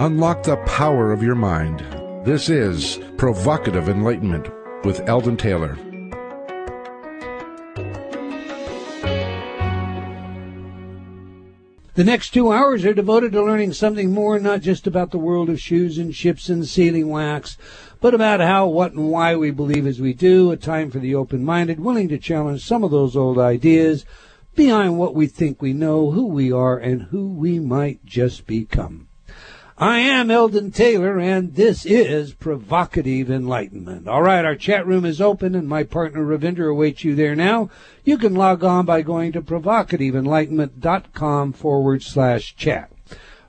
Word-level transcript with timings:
Unlock 0.00 0.44
the 0.44 0.56
power 0.64 1.12
of 1.12 1.22
your 1.22 1.34
mind. 1.34 1.80
This 2.24 2.48
is 2.48 2.98
Provocative 3.18 3.86
Enlightenment 3.86 4.48
with 4.82 5.06
Eldon 5.06 5.36
Taylor. 5.36 5.76
The 11.96 12.04
next 12.04 12.30
two 12.30 12.50
hours 12.50 12.86
are 12.86 12.94
devoted 12.94 13.32
to 13.32 13.42
learning 13.42 13.74
something 13.74 14.10
more, 14.10 14.38
not 14.38 14.62
just 14.62 14.86
about 14.86 15.10
the 15.10 15.18
world 15.18 15.50
of 15.50 15.60
shoes 15.60 15.98
and 15.98 16.14
ships 16.14 16.48
and 16.48 16.66
sealing 16.66 17.10
wax, 17.10 17.58
but 18.00 18.14
about 18.14 18.40
how, 18.40 18.68
what, 18.68 18.92
and 18.92 19.10
why 19.10 19.36
we 19.36 19.50
believe 19.50 19.86
as 19.86 20.00
we 20.00 20.14
do. 20.14 20.50
A 20.50 20.56
time 20.56 20.90
for 20.90 20.98
the 20.98 21.14
open 21.14 21.44
minded, 21.44 21.78
willing 21.78 22.08
to 22.08 22.16
challenge 22.16 22.64
some 22.64 22.82
of 22.82 22.90
those 22.90 23.16
old 23.16 23.38
ideas 23.38 24.06
behind 24.56 24.98
what 24.98 25.14
we 25.14 25.26
think 25.26 25.60
we 25.60 25.74
know, 25.74 26.12
who 26.12 26.24
we 26.24 26.50
are, 26.50 26.78
and 26.78 27.02
who 27.02 27.34
we 27.34 27.58
might 27.60 28.02
just 28.06 28.46
become. 28.46 29.09
I 29.80 29.98
am 30.00 30.30
Eldon 30.30 30.70
Taylor, 30.72 31.18
and 31.18 31.54
this 31.54 31.86
is 31.86 32.34
Provocative 32.34 33.30
Enlightenment. 33.30 34.08
All 34.08 34.20
right, 34.20 34.44
our 34.44 34.54
chat 34.54 34.86
room 34.86 35.06
is 35.06 35.22
open, 35.22 35.54
and 35.54 35.66
my 35.66 35.84
partner 35.84 36.22
Ravinder 36.22 36.70
awaits 36.70 37.02
you 37.02 37.14
there 37.14 37.34
now. 37.34 37.70
You 38.04 38.18
can 38.18 38.34
log 38.34 38.62
on 38.62 38.84
by 38.84 39.00
going 39.00 39.32
to 39.32 39.40
provocativeenlightenment.com 39.40 41.54
forward 41.54 42.02
slash 42.02 42.54
chat. 42.56 42.92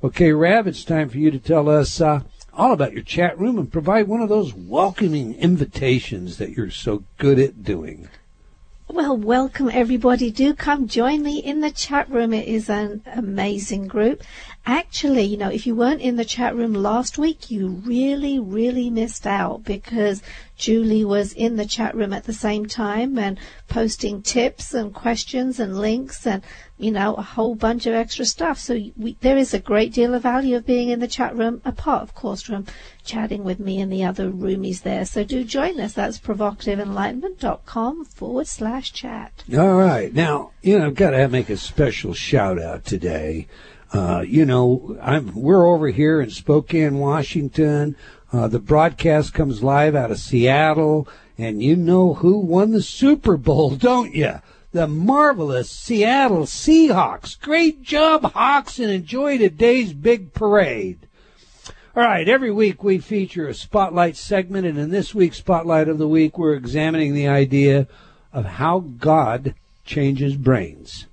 Okay, 0.01 0.31
Rav, 0.31 0.67
it's 0.67 0.85
time 0.85 1.09
for 1.09 1.17
you 1.17 1.31
to 1.31 1.39
tell 1.39 1.67
us 1.67 1.99
uh, 1.99 2.21
all 2.53 2.71
about 2.71 2.93
your 2.93 3.03
chat 3.03 3.37
room 3.37 3.59
and 3.59 3.69
provide 3.69 4.07
one 4.07 4.21
of 4.21 4.29
those 4.29 4.53
welcoming 4.53 5.35
invitations 5.35 6.37
that 6.37 6.51
you're 6.51 6.71
so 6.71 7.03
good 7.17 7.39
at 7.39 7.61
doing. 7.61 8.07
Well, 8.93 9.15
welcome 9.15 9.69
everybody. 9.71 10.31
Do 10.31 10.53
come 10.53 10.85
join 10.85 11.23
me 11.23 11.39
in 11.39 11.61
the 11.61 11.71
chat 11.71 12.09
room. 12.09 12.33
It 12.33 12.45
is 12.45 12.69
an 12.69 13.01
amazing 13.05 13.87
group. 13.87 14.21
Actually, 14.65 15.23
you 15.23 15.37
know, 15.37 15.49
if 15.49 15.65
you 15.65 15.73
weren't 15.73 16.01
in 16.01 16.17
the 16.17 16.25
chat 16.25 16.55
room 16.55 16.73
last 16.73 17.17
week, 17.17 17.49
you 17.49 17.67
really, 17.67 18.39
really 18.39 18.91
missed 18.91 19.25
out 19.25 19.63
because 19.63 20.21
Julie 20.55 21.03
was 21.03 21.33
in 21.33 21.55
the 21.55 21.65
chat 21.65 21.95
room 21.95 22.13
at 22.13 22.25
the 22.25 22.33
same 22.33 22.67
time 22.67 23.17
and 23.17 23.39
posting 23.67 24.21
tips 24.21 24.75
and 24.75 24.93
questions 24.93 25.59
and 25.59 25.79
links 25.79 26.27
and, 26.27 26.43
you 26.77 26.91
know, 26.91 27.15
a 27.15 27.23
whole 27.23 27.55
bunch 27.55 27.87
of 27.87 27.95
extra 27.95 28.23
stuff. 28.23 28.59
So 28.59 28.79
we, 28.95 29.17
there 29.21 29.35
is 29.35 29.55
a 29.55 29.59
great 29.59 29.93
deal 29.93 30.13
of 30.13 30.21
value 30.21 30.57
of 30.57 30.67
being 30.67 30.89
in 30.89 30.99
the 30.99 31.07
chat 31.07 31.35
room, 31.35 31.63
apart, 31.65 32.03
of 32.03 32.13
course, 32.13 32.43
from 32.43 32.67
chatting 33.03 33.43
with 33.43 33.59
me 33.59 33.81
and 33.81 33.91
the 33.91 34.03
other 34.03 34.29
roomies 34.29 34.83
there. 34.83 35.05
So 35.05 35.23
do 35.23 35.43
join 35.43 35.79
us. 35.79 35.93
That's 35.93 36.19
provocativeenlightenment.com 36.19 38.05
forward 38.05 38.45
slash 38.45 38.93
chat. 38.93 39.43
All 39.57 39.73
right. 39.73 40.13
Now, 40.13 40.51
you 40.61 40.77
know, 40.77 40.85
I've 40.85 40.95
got 40.95 41.11
to 41.11 41.27
make 41.29 41.49
a 41.49 41.57
special 41.57 42.13
shout 42.13 42.61
out 42.61 42.85
today. 42.85 43.47
Uh, 43.93 44.23
you 44.25 44.45
know, 44.45 44.97
I'm, 45.01 45.33
we're 45.35 45.65
over 45.65 45.89
here 45.89 46.21
in 46.21 46.29
Spokane, 46.29 46.97
Washington. 46.97 47.95
Uh, 48.31 48.47
the 48.47 48.59
broadcast 48.59 49.33
comes 49.33 49.61
live 49.61 49.95
out 49.95 50.11
of 50.11 50.19
Seattle, 50.19 51.07
and 51.37 51.61
you 51.61 51.75
know 51.75 52.13
who 52.13 52.37
won 52.37 52.71
the 52.71 52.81
Super 52.81 53.35
Bowl, 53.35 53.75
don't 53.75 54.15
you? 54.15 54.39
The 54.71 54.87
marvelous 54.87 55.69
Seattle 55.69 56.45
Seahawks. 56.45 57.39
Great 57.39 57.81
job, 57.81 58.31
Hawks, 58.31 58.79
and 58.79 58.89
enjoy 58.89 59.37
today's 59.37 59.91
big 59.91 60.33
parade. 60.33 61.07
All 61.93 62.03
right, 62.03 62.29
every 62.29 62.51
week 62.51 62.85
we 62.85 62.99
feature 62.99 63.49
a 63.49 63.53
spotlight 63.53 64.15
segment, 64.15 64.65
and 64.65 64.77
in 64.77 64.91
this 64.91 65.13
week's 65.13 65.39
spotlight 65.39 65.89
of 65.89 65.97
the 65.97 66.07
week, 66.07 66.37
we're 66.37 66.53
examining 66.53 67.13
the 67.13 67.27
idea 67.27 67.89
of 68.31 68.45
how 68.45 68.79
God 68.79 69.55
changes 69.83 70.37
brains. 70.37 71.07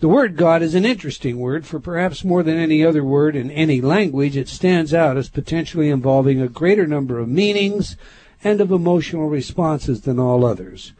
The 0.00 0.08
word 0.08 0.36
God 0.36 0.62
is 0.62 0.76
an 0.76 0.84
interesting 0.84 1.40
word, 1.40 1.66
for 1.66 1.80
perhaps 1.80 2.22
more 2.22 2.44
than 2.44 2.56
any 2.56 2.84
other 2.84 3.02
word 3.02 3.34
in 3.34 3.50
any 3.50 3.80
language, 3.80 4.36
it 4.36 4.46
stands 4.46 4.94
out 4.94 5.16
as 5.16 5.28
potentially 5.28 5.90
involving 5.90 6.40
a 6.40 6.46
greater 6.46 6.86
number 6.86 7.18
of 7.18 7.28
meanings 7.28 7.96
and 8.44 8.60
of 8.60 8.70
emotional 8.70 9.28
responses 9.28 10.02
than 10.02 10.20
all 10.20 10.44
others. 10.44 10.92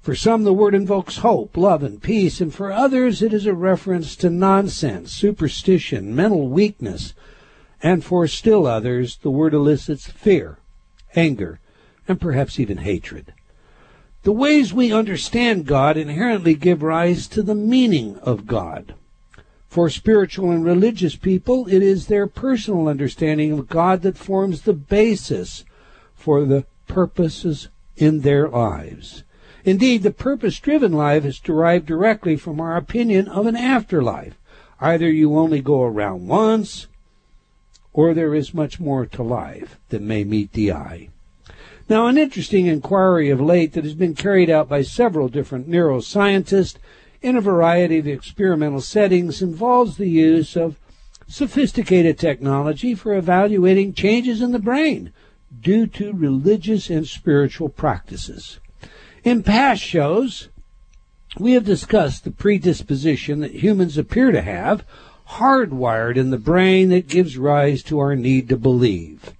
For 0.00 0.14
some, 0.14 0.44
the 0.44 0.52
word 0.52 0.72
invokes 0.72 1.16
hope, 1.16 1.56
love, 1.56 1.82
and 1.82 2.00
peace, 2.00 2.40
and 2.40 2.54
for 2.54 2.70
others, 2.70 3.22
it 3.22 3.32
is 3.32 3.46
a 3.46 3.54
reference 3.54 4.14
to 4.16 4.30
nonsense, 4.30 5.10
superstition, 5.10 6.14
mental 6.14 6.46
weakness, 6.48 7.12
and 7.82 8.04
for 8.04 8.28
still 8.28 8.68
others, 8.68 9.16
the 9.16 9.30
word 9.32 9.52
elicits 9.52 10.06
fear, 10.06 10.58
anger, 11.16 11.58
and 12.06 12.20
perhaps 12.20 12.60
even 12.60 12.78
hatred. 12.78 13.32
The 14.24 14.32
ways 14.32 14.72
we 14.72 14.90
understand 14.90 15.66
God 15.66 15.98
inherently 15.98 16.54
give 16.54 16.82
rise 16.82 17.26
to 17.28 17.42
the 17.42 17.54
meaning 17.54 18.16
of 18.22 18.46
God. 18.46 18.94
For 19.68 19.90
spiritual 19.90 20.50
and 20.50 20.64
religious 20.64 21.14
people, 21.14 21.68
it 21.68 21.82
is 21.82 22.06
their 22.06 22.26
personal 22.26 22.88
understanding 22.88 23.52
of 23.52 23.68
God 23.68 24.00
that 24.00 24.16
forms 24.16 24.62
the 24.62 24.72
basis 24.72 25.66
for 26.14 26.46
the 26.46 26.64
purposes 26.88 27.68
in 27.98 28.22
their 28.22 28.48
lives. 28.48 29.24
Indeed, 29.62 30.02
the 30.02 30.10
purpose 30.10 30.58
driven 30.58 30.94
life 30.94 31.26
is 31.26 31.38
derived 31.38 31.84
directly 31.84 32.36
from 32.36 32.60
our 32.60 32.78
opinion 32.78 33.28
of 33.28 33.44
an 33.44 33.56
afterlife. 33.56 34.38
Either 34.80 35.10
you 35.10 35.36
only 35.36 35.60
go 35.60 35.82
around 35.82 36.28
once, 36.28 36.86
or 37.92 38.14
there 38.14 38.34
is 38.34 38.54
much 38.54 38.80
more 38.80 39.04
to 39.04 39.22
life 39.22 39.78
than 39.90 40.06
may 40.06 40.24
meet 40.24 40.52
the 40.52 40.72
eye. 40.72 41.10
Now, 41.86 42.06
an 42.06 42.16
interesting 42.16 42.66
inquiry 42.66 43.28
of 43.28 43.42
late 43.42 43.74
that 43.74 43.84
has 43.84 43.94
been 43.94 44.14
carried 44.14 44.48
out 44.48 44.70
by 44.70 44.80
several 44.80 45.28
different 45.28 45.68
neuroscientists 45.68 46.76
in 47.20 47.36
a 47.36 47.42
variety 47.42 47.98
of 47.98 48.06
experimental 48.06 48.80
settings 48.80 49.42
involves 49.42 49.98
the 49.98 50.08
use 50.08 50.56
of 50.56 50.78
sophisticated 51.28 52.18
technology 52.18 52.94
for 52.94 53.14
evaluating 53.14 53.92
changes 53.92 54.40
in 54.40 54.52
the 54.52 54.58
brain 54.58 55.12
due 55.60 55.86
to 55.86 56.14
religious 56.14 56.88
and 56.88 57.06
spiritual 57.06 57.68
practices. 57.68 58.60
In 59.22 59.42
past 59.42 59.82
shows, 59.82 60.48
we 61.38 61.52
have 61.52 61.64
discussed 61.66 62.24
the 62.24 62.30
predisposition 62.30 63.40
that 63.40 63.62
humans 63.62 63.98
appear 63.98 64.32
to 64.32 64.40
have 64.40 64.84
hardwired 65.32 66.16
in 66.16 66.30
the 66.30 66.38
brain 66.38 66.88
that 66.88 67.08
gives 67.08 67.36
rise 67.36 67.82
to 67.82 67.98
our 67.98 68.16
need 68.16 68.48
to 68.48 68.56
believe 68.56 69.33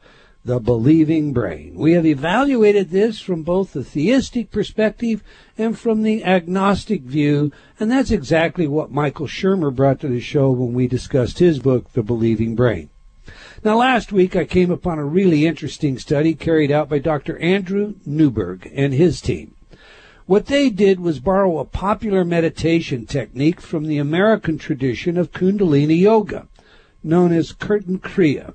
the 0.44 0.60
believing 0.60 1.32
brain. 1.32 1.74
We 1.74 1.92
have 1.92 2.04
evaluated 2.04 2.90
this 2.90 3.18
from 3.18 3.42
both 3.42 3.72
the 3.72 3.82
theistic 3.82 4.50
perspective 4.50 5.22
and 5.56 5.78
from 5.78 6.02
the 6.02 6.22
agnostic 6.22 7.02
view, 7.02 7.50
and 7.80 7.90
that's 7.90 8.10
exactly 8.10 8.66
what 8.66 8.90
Michael 8.90 9.26
Shermer 9.26 9.74
brought 9.74 10.00
to 10.00 10.08
the 10.08 10.20
show 10.20 10.50
when 10.50 10.74
we 10.74 10.86
discussed 10.86 11.38
his 11.38 11.60
book, 11.60 11.92
The 11.92 12.02
Believing 12.02 12.54
Brain. 12.54 12.90
Now, 13.64 13.78
last 13.78 14.12
week 14.12 14.36
I 14.36 14.44
came 14.44 14.70
upon 14.70 14.98
a 14.98 15.04
really 15.04 15.46
interesting 15.46 15.98
study 15.98 16.34
carried 16.34 16.70
out 16.70 16.90
by 16.90 16.98
Dr. 16.98 17.38
Andrew 17.38 17.94
Newberg 18.04 18.70
and 18.74 18.92
his 18.92 19.22
team. 19.22 19.54
What 20.26 20.46
they 20.46 20.68
did 20.68 21.00
was 21.00 21.20
borrow 21.20 21.58
a 21.58 21.64
popular 21.64 22.24
meditation 22.24 23.06
technique 23.06 23.62
from 23.62 23.86
the 23.86 23.96
American 23.96 24.58
tradition 24.58 25.16
of 25.16 25.32
Kundalini 25.32 26.00
Yoga, 26.00 26.48
known 27.02 27.32
as 27.32 27.52
Kirtan 27.52 27.98
Kriya. 27.98 28.52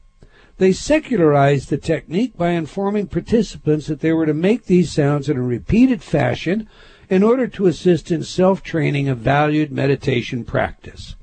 They 0.59 0.73
secularized 0.73 1.69
the 1.69 1.77
technique 1.77 2.35
by 2.35 2.49
informing 2.49 3.07
participants 3.07 3.87
that 3.87 4.01
they 4.01 4.11
were 4.11 4.25
to 4.25 4.33
make 4.33 4.65
these 4.65 4.91
sounds 4.91 5.29
in 5.29 5.37
a 5.37 5.41
repeated 5.41 6.03
fashion 6.03 6.67
in 7.09 7.23
order 7.23 7.47
to 7.47 7.67
assist 7.67 8.11
in 8.11 8.23
self-training 8.23 9.07
of 9.07 9.19
valued 9.19 9.71
meditation 9.71 10.43
practice. 10.43 11.15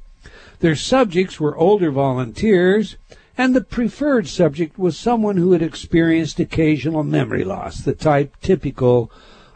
Their 0.61 0.75
subjects 0.75 1.39
were 1.39 1.55
older 1.55 1.91
volunteers, 1.91 2.97
and 3.37 3.55
the 3.55 3.61
preferred 3.61 4.27
subject 4.27 4.79
was 4.79 4.99
someone 4.99 5.37
who 5.37 5.53
had 5.53 5.63
experienced 5.63 6.41
occasional 6.41 7.05
memory 7.05 7.45
loss, 7.45 7.81
the 7.81 7.95
type 7.95 8.37
typical 8.41 9.13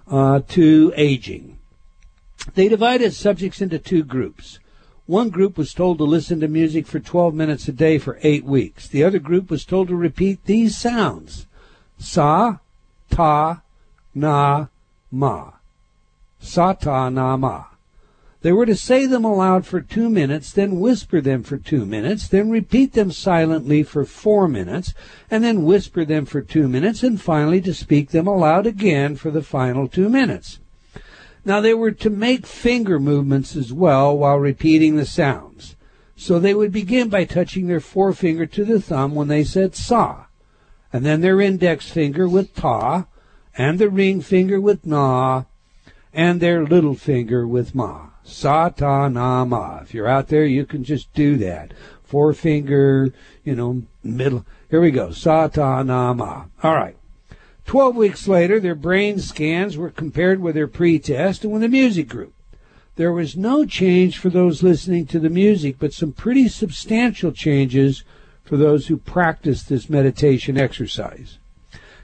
uh, 0.09 0.41
to 0.49 0.93
aging. 0.95 1.59
They 2.55 2.69
divided 2.69 3.15
subjects 3.15 3.63
into 3.63 3.79
two 3.79 4.05
groups. 4.05 4.59
One 5.11 5.31
group 5.31 5.59
was 5.59 5.75
told 5.75 5.99
to 5.99 6.05
listen 6.05 6.39
to 6.39 6.47
music 6.47 6.87
for 6.87 7.01
12 7.01 7.35
minutes 7.35 7.67
a 7.67 7.73
day 7.73 7.99
for 7.99 8.21
eight 8.23 8.45
weeks. 8.45 8.87
The 8.87 9.03
other 9.03 9.19
group 9.19 9.51
was 9.51 9.65
told 9.65 9.89
to 9.89 9.97
repeat 9.97 10.45
these 10.45 10.79
sounds. 10.79 11.49
Sa, 11.99 12.59
ta, 13.11 13.63
na, 14.15 14.67
ma. 15.11 15.51
Sa, 16.39 16.75
ta, 16.75 17.09
na, 17.09 17.37
ma. 17.37 17.65
They 18.43 18.53
were 18.53 18.67
to 18.67 18.77
say 18.77 19.05
them 19.07 19.25
aloud 19.25 19.67
for 19.67 19.81
two 19.81 20.09
minutes, 20.09 20.53
then 20.53 20.79
whisper 20.79 21.21
them 21.21 21.43
for 21.43 21.57
two 21.57 21.85
minutes, 21.85 22.29
then 22.29 22.49
repeat 22.49 22.93
them 22.93 23.11
silently 23.11 23.83
for 23.83 24.05
four 24.05 24.47
minutes, 24.47 24.95
and 25.29 25.43
then 25.43 25.65
whisper 25.65 26.05
them 26.05 26.25
for 26.25 26.41
two 26.41 26.69
minutes, 26.69 27.03
and 27.03 27.21
finally 27.21 27.61
to 27.63 27.75
speak 27.75 28.11
them 28.11 28.29
aloud 28.29 28.65
again 28.65 29.17
for 29.17 29.33
the 29.33 29.43
final 29.43 29.89
two 29.89 30.09
minutes. 30.09 30.60
Now 31.45 31.61
they 31.61 31.75
were 31.75 31.93
to 31.93 32.11
make 32.11 32.47
finger 32.47 32.99
movements 32.99 33.57
as 33.57 33.73
well 33.73 34.17
while 34.17 34.39
repeating 34.39 34.97
the 34.97 35.07
sounds. 35.07 35.77
So 36.17 36.39
they 36.39 36.53
would 36.53 36.71
begin 36.71 37.09
by 37.09 37.25
touching 37.25 37.67
their 37.67 37.81
forefinger 37.81 38.45
to 38.47 38.65
the 38.65 38.81
thumb 38.81 39.15
when 39.15 39.29
they 39.29 39.43
said 39.43 39.75
sa, 39.75 40.27
and 40.93 41.05
then 41.05 41.23
their 41.23 41.41
index 41.41 41.91
finger 41.91 42.29
with 42.29 42.55
ta, 42.55 43.07
and 43.57 43.79
the 43.79 43.89
ring 43.89 44.21
finger 44.21 44.61
with 44.61 44.85
na, 44.85 45.45
and 46.13 46.41
their 46.41 46.65
little 46.65 46.95
finger 46.95 47.47
with 47.47 47.75
ma. 47.75 48.09
Sa 48.23 48.69
ta 48.69 49.09
na 49.09 49.47
ma. 49.47 49.79
If 49.81 49.95
you're 49.95 50.09
out 50.09 50.29
there, 50.29 50.45
you 50.45 50.67
can 50.67 50.85
just 50.85 51.13
do 51.15 51.37
that. 51.39 51.73
Forefinger, 52.05 53.15
you 53.43 53.55
know, 53.55 53.85
middle. 54.03 54.45
Here 54.69 54.81
we 54.81 54.91
go. 54.91 55.13
Sa 55.13 55.49
ta 55.49 55.83
na 55.83 56.13
ma. 56.13 56.45
All 56.63 56.75
right. 56.75 56.97
Twelve 57.71 57.95
weeks 57.95 58.27
later, 58.27 58.59
their 58.59 58.75
brain 58.75 59.21
scans 59.21 59.77
were 59.77 59.91
compared 59.91 60.41
with 60.41 60.57
their 60.57 60.67
pre-test 60.67 61.45
and 61.45 61.53
with 61.53 61.63
the 61.63 61.69
music 61.69 62.09
group. 62.09 62.35
There 62.97 63.13
was 63.13 63.37
no 63.37 63.65
change 63.65 64.19
for 64.19 64.29
those 64.29 64.65
listening 64.65 65.07
to 65.07 65.21
the 65.21 65.31
music, 65.31 65.77
but 65.79 65.93
some 65.93 66.11
pretty 66.11 66.49
substantial 66.49 67.31
changes 67.31 68.03
for 68.43 68.57
those 68.57 68.89
who 68.89 68.97
practiced 68.97 69.69
this 69.69 69.89
meditation 69.89 70.59
exercise. 70.59 71.39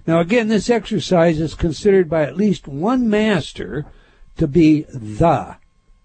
Now 0.06 0.20
again, 0.20 0.46
this 0.46 0.70
exercise 0.70 1.40
is 1.40 1.54
considered 1.54 2.08
by 2.08 2.22
at 2.22 2.36
least 2.36 2.68
one 2.68 3.10
master 3.10 3.86
to 4.36 4.46
be 4.46 4.82
the 4.82 5.56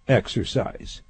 exercise. 0.08 1.04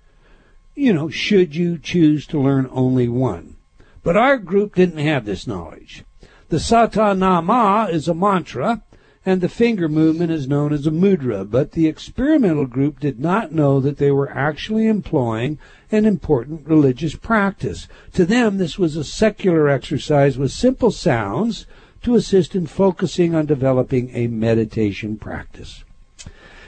You 0.75 0.91
know, 0.91 1.09
should 1.09 1.55
you 1.55 1.77
choose 1.77 2.27
to 2.27 2.37
learn 2.37 2.67
only 2.69 3.07
one. 3.07 3.55
But 4.03 4.17
our 4.17 4.37
group 4.37 4.75
didn't 4.75 4.97
have 4.97 5.23
this 5.23 5.47
knowledge. 5.47 6.03
The 6.51 6.57
Satanama 6.57 7.89
is 7.93 8.09
a 8.09 8.13
mantra, 8.13 8.83
and 9.25 9.39
the 9.39 9.47
finger 9.47 9.87
movement 9.87 10.31
is 10.31 10.49
known 10.49 10.73
as 10.73 10.85
a 10.85 10.91
mudra, 10.91 11.49
but 11.49 11.71
the 11.71 11.87
experimental 11.87 12.65
group 12.65 12.99
did 12.99 13.21
not 13.21 13.53
know 13.53 13.79
that 13.79 13.99
they 13.99 14.11
were 14.11 14.29
actually 14.29 14.85
employing 14.85 15.59
an 15.93 16.05
important 16.05 16.67
religious 16.67 17.15
practice. 17.15 17.87
To 18.15 18.25
them, 18.25 18.57
this 18.57 18.77
was 18.77 18.97
a 18.97 19.05
secular 19.05 19.69
exercise 19.69 20.37
with 20.37 20.51
simple 20.51 20.91
sounds 20.91 21.67
to 22.03 22.15
assist 22.15 22.53
in 22.53 22.67
focusing 22.67 23.33
on 23.33 23.45
developing 23.45 24.13
a 24.13 24.27
meditation 24.27 25.17
practice. 25.17 25.85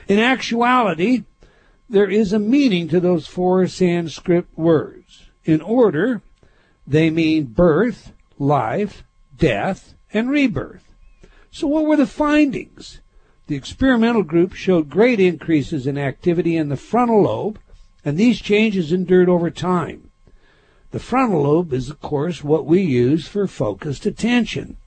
In 0.08 0.18
actuality, 0.18 1.26
there 1.90 2.10
is 2.10 2.32
a 2.32 2.40
meaning 2.40 2.88
to 2.88 3.02
those 3.02 3.28
four 3.28 3.68
Sanskrit 3.68 4.46
words. 4.56 5.26
In 5.44 5.60
order, 5.60 6.22
they 6.88 7.10
mean 7.10 7.48
birth, 7.48 8.14
life, 8.40 9.04
death, 9.44 9.94
and 10.14 10.30
rebirth. 10.30 10.96
So 11.52 11.68
what 11.68 11.86
were 11.86 11.98
the 11.98 12.08
findings? 12.08 13.02
The 13.48 13.58
experimental 13.58 14.24
group 14.24 14.54
showed 14.54 14.90
great 14.90 15.20
increases 15.20 15.86
in 15.86 15.98
activity 15.98 16.56
in 16.56 16.70
the 16.70 16.78
frontal 16.78 17.24
lobe, 17.24 17.60
and 18.06 18.18
these 18.18 18.40
changes 18.40 18.94
endured 18.94 19.28
over 19.28 19.52
time. 19.52 20.12
The 20.92 21.02
frontal 21.02 21.42
lobe 21.42 21.74
is, 21.74 21.90
of 21.90 22.00
course, 22.00 22.42
what 22.42 22.66
we 22.66 22.84
use 22.84 23.28
for 23.28 23.46
focused 23.46 24.06
attention. 24.06 24.78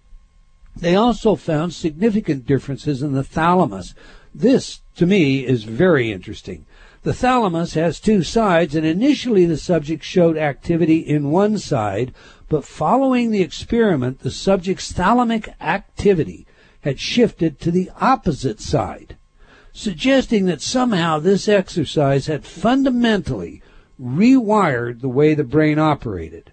They 0.75 0.97
also 0.97 1.35
found 1.35 1.75
significant 1.75 2.47
differences 2.47 3.03
in 3.03 3.12
the 3.12 3.25
thalamus. 3.25 3.94
This, 4.35 4.81
to 4.97 5.05
me, 5.05 5.44
is 5.44 5.64
very 5.64 6.11
interesting. 6.11 6.64
The 7.03 7.12
thalamus 7.12 7.75
has 7.75 8.00
two 8.00 8.23
sides, 8.23 8.75
and 8.75 8.87
initially 8.87 9.44
the 9.44 9.58
subject 9.58 10.03
showed 10.03 10.38
activity 10.38 10.99
in 10.99 11.31
one 11.31 11.58
side, 11.58 12.14
but 12.48 12.64
following 12.64 13.31
the 13.31 13.43
experiment, 13.43 14.20
the 14.20 14.31
subject's 14.31 14.93
thalamic 14.93 15.52
activity 15.60 16.46
had 16.82 17.00
shifted 17.00 17.60
to 17.60 17.70
the 17.70 17.90
opposite 18.00 18.60
side, 18.60 19.16
suggesting 19.72 20.44
that 20.46 20.62
somehow 20.62 21.19
this 21.19 21.48
exercise 21.48 22.26
had 22.26 22.44
fundamentally 22.44 23.62
rewired 24.00 25.00
the 25.00 25.08
way 25.08 25.34
the 25.34 25.44
brain 25.44 25.78
operated. 25.78 26.52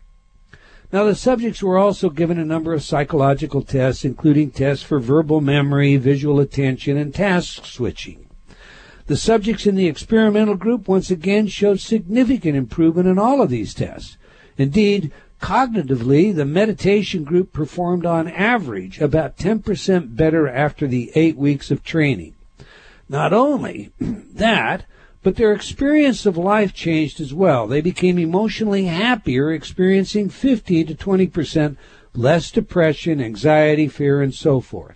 Now, 0.92 1.06
the 1.06 1.16
subjects 1.16 1.63
were 1.63 1.78
also 1.78 2.10
given 2.10 2.38
a 2.38 2.45
number 2.45 2.74
of 2.74 2.84
psychological 2.84 3.63
tests, 3.63 4.06
including 4.06 4.51
tests 4.51 4.84
for 4.84 5.00
verbal 5.00 5.42
memory, 5.42 5.98
visual 5.98 6.40
attention, 6.40 6.98
and 6.98 7.13
task 7.13 7.66
switching. 7.66 8.28
The 9.07 9.18
subjects 9.18 9.66
in 9.66 9.75
the 9.75 9.88
experimental 9.88 10.56
group 10.56 10.88
once 10.88 11.12
again 11.12 11.48
showed 11.48 11.80
significant 11.80 12.56
improvement 12.56 13.07
in 13.07 13.19
all 13.19 13.42
of 13.42 13.50
these 13.50 13.74
tests. 13.74 14.18
Indeed, 14.57 15.12
Cognitively, 15.44 16.34
the 16.34 16.45
meditation 16.45 17.25
group 17.25 17.51
performed 17.51 18.06
on 18.06 18.30
average 18.30 19.01
about 19.01 19.36
10% 19.36 20.16
better 20.16 20.48
after 20.48 20.88
the 20.88 21.12
eight 21.16 21.36
weeks 21.36 21.69
of 21.69 21.84
training. 21.84 22.34
Not 23.10 23.34
only 23.34 23.92
that, 24.00 24.86
but 25.22 25.36
their 25.36 25.51
experience 25.51 26.25
of 26.25 26.38
life 26.38 26.74
changed 26.74 27.19
as 27.19 27.34
well. 27.34 27.68
They 27.68 27.81
became 27.81 28.18
emotionally 28.18 28.86
happier, 28.86 29.51
experiencing 29.51 30.30
15 30.30 30.88
to 30.88 30.95
20% 30.95 31.75
less 32.16 32.50
depression, 32.50 33.19
anxiety, 33.19 33.90
fear, 33.90 34.22
and 34.22 34.34
so 34.34 34.62
forth. 34.62 34.95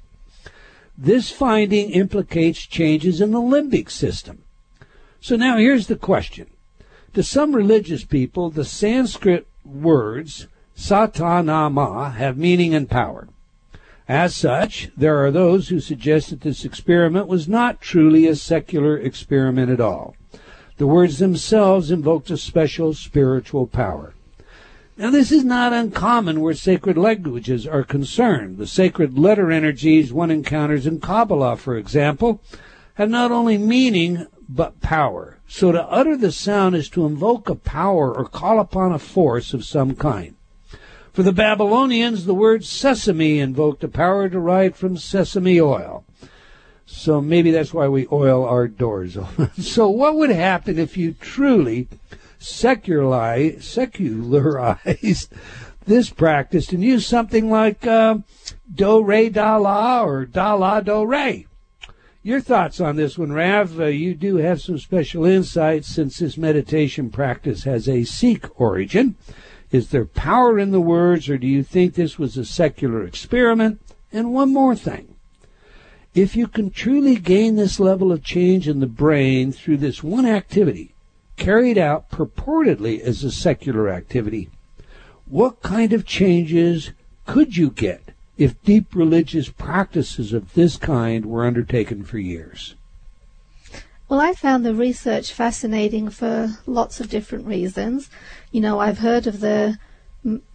This 0.97 1.29
finding 1.29 1.89
implicates 1.89 2.61
changes 2.61 3.19
in 3.19 3.31
the 3.31 3.41
limbic 3.41 3.91
system. 3.91 4.43
So 5.19 5.35
now 5.35 5.57
here's 5.57 5.87
the 5.87 5.97
question. 5.97 6.47
To 7.15 7.21
some 7.21 7.53
religious 7.53 8.05
people, 8.05 8.49
the 8.49 8.63
Sanskrit 8.63 9.45
words, 9.67 10.47
satanama, 10.75 12.13
have 12.13 12.37
meaning 12.37 12.73
and 12.73 12.89
power. 12.89 13.27
As 14.07 14.35
such, 14.35 14.89
there 14.95 15.17
are 15.17 15.31
those 15.31 15.67
who 15.67 15.79
suggest 15.79 16.29
that 16.29 16.41
this 16.41 16.63
experiment 16.63 17.27
was 17.27 17.47
not 17.47 17.81
truly 17.81 18.25
a 18.25 18.35
secular 18.35 18.97
experiment 18.97 19.69
at 19.69 19.81
all. 19.81 20.15
The 20.77 20.87
words 20.87 21.19
themselves 21.19 21.91
invoked 21.91 22.29
a 22.29 22.37
special 22.37 22.93
spiritual 22.93 23.67
power. 23.67 24.13
Now, 24.95 25.11
this 25.11 25.31
is 25.31 25.43
not 25.43 25.73
uncommon 25.73 26.39
where 26.39 26.53
sacred 26.53 26.97
languages 26.97 27.67
are 27.67 27.83
concerned. 27.83 28.57
The 28.57 28.65
sacred 28.65 29.19
letter 29.19 29.51
energies 29.51 30.13
one 30.13 30.31
encounters 30.31 30.87
in 30.87 30.99
Kabbalah, 30.99 31.57
for 31.57 31.77
example, 31.77 32.41
have 32.95 33.09
not 33.09 33.31
only 33.31 33.57
meaning 33.57 34.25
but 34.49 34.81
power. 34.81 35.37
So 35.47 35.71
to 35.71 35.83
utter 35.83 36.15
the 36.15 36.31
sound 36.31 36.75
is 36.75 36.89
to 36.89 37.05
invoke 37.05 37.49
a 37.49 37.55
power 37.55 38.13
or 38.15 38.25
call 38.25 38.59
upon 38.59 38.91
a 38.91 38.99
force 38.99 39.53
of 39.53 39.65
some 39.65 39.95
kind. 39.95 40.35
For 41.11 41.23
the 41.23 41.33
Babylonians, 41.33 42.25
the 42.25 42.35
word 42.35 42.63
sesame 42.63 43.39
invoked 43.39 43.83
a 43.83 43.87
power 43.87 44.29
derived 44.29 44.75
from 44.75 44.97
sesame 44.97 45.59
oil. 45.59 46.05
So 46.85 47.21
maybe 47.21 47.51
that's 47.51 47.73
why 47.73 47.87
we 47.87 48.07
oil 48.11 48.45
our 48.45 48.67
doors. 48.67 49.17
so 49.57 49.89
what 49.89 50.15
would 50.15 50.29
happen 50.29 50.77
if 50.77 50.95
you 50.95 51.13
truly 51.13 51.87
secularize, 52.39 53.65
secularized 53.65 55.33
this 55.85 56.09
practice 56.11 56.71
and 56.71 56.83
use 56.83 57.05
something 57.05 57.49
like 57.49 57.87
uh, 57.87 58.19
do 58.73 59.03
re 59.03 59.29
da 59.29 59.57
la 59.57 60.03
or 60.03 60.25
da 60.25 60.53
la 60.53 60.81
do 60.81 61.03
re? 61.03 61.46
Your 62.27 62.41
thoughts 62.41 62.81
on 62.81 62.97
this 62.97 63.17
one, 63.17 63.31
Rav? 63.31 63.79
Uh, 63.79 63.85
you 63.85 64.13
do 64.13 64.35
have 64.35 64.59
some 64.59 64.77
special 64.79 65.23
insights 65.23 65.87
since 65.87 66.19
this 66.19 66.37
meditation 66.37 67.09
practice 67.09 67.63
has 67.63 67.87
a 67.87 68.03
Sikh 68.03 68.59
origin. 68.59 69.15
Is 69.71 69.91
there 69.91 70.03
power 70.03 70.59
in 70.59 70.71
the 70.71 70.81
words, 70.81 71.29
or 71.29 71.37
do 71.37 71.47
you 71.47 71.63
think 71.63 71.93
this 71.93 72.19
was 72.19 72.35
a 72.35 72.43
secular 72.43 73.05
experiment? 73.05 73.79
And 74.11 74.33
one 74.33 74.51
more 74.51 74.75
thing. 74.75 75.15
If 76.13 76.35
you 76.35 76.49
can 76.49 76.69
truly 76.69 77.15
gain 77.15 77.55
this 77.55 77.79
level 77.79 78.11
of 78.11 78.25
change 78.25 78.67
in 78.67 78.81
the 78.81 78.87
brain 78.87 79.53
through 79.53 79.77
this 79.77 80.03
one 80.03 80.25
activity, 80.25 80.93
carried 81.37 81.77
out 81.77 82.11
purportedly 82.11 82.99
as 82.99 83.23
a 83.23 83.31
secular 83.31 83.87
activity, 83.87 84.49
what 85.27 85.61
kind 85.61 85.93
of 85.93 86.05
changes 86.05 86.91
could 87.25 87.55
you 87.55 87.69
get 87.69 88.11
if 88.37 88.61
deep 88.63 88.95
religious 88.95 89.49
practices 89.49 90.33
of 90.33 90.53
this 90.53 90.77
kind 90.77 91.25
were 91.25 91.45
undertaken 91.45 92.03
for 92.03 92.19
years? 92.19 92.75
Well, 94.09 94.21
I 94.21 94.33
found 94.33 94.65
the 94.65 94.73
research 94.73 95.33
fascinating 95.33 96.09
for 96.09 96.57
lots 96.65 97.01
of 97.01 97.09
different 97.09 97.45
reasons. 97.45 98.09
You 98.51 98.61
know, 98.61 98.79
I've 98.79 98.99
heard 98.99 99.27
of 99.27 99.41
the 99.41 99.77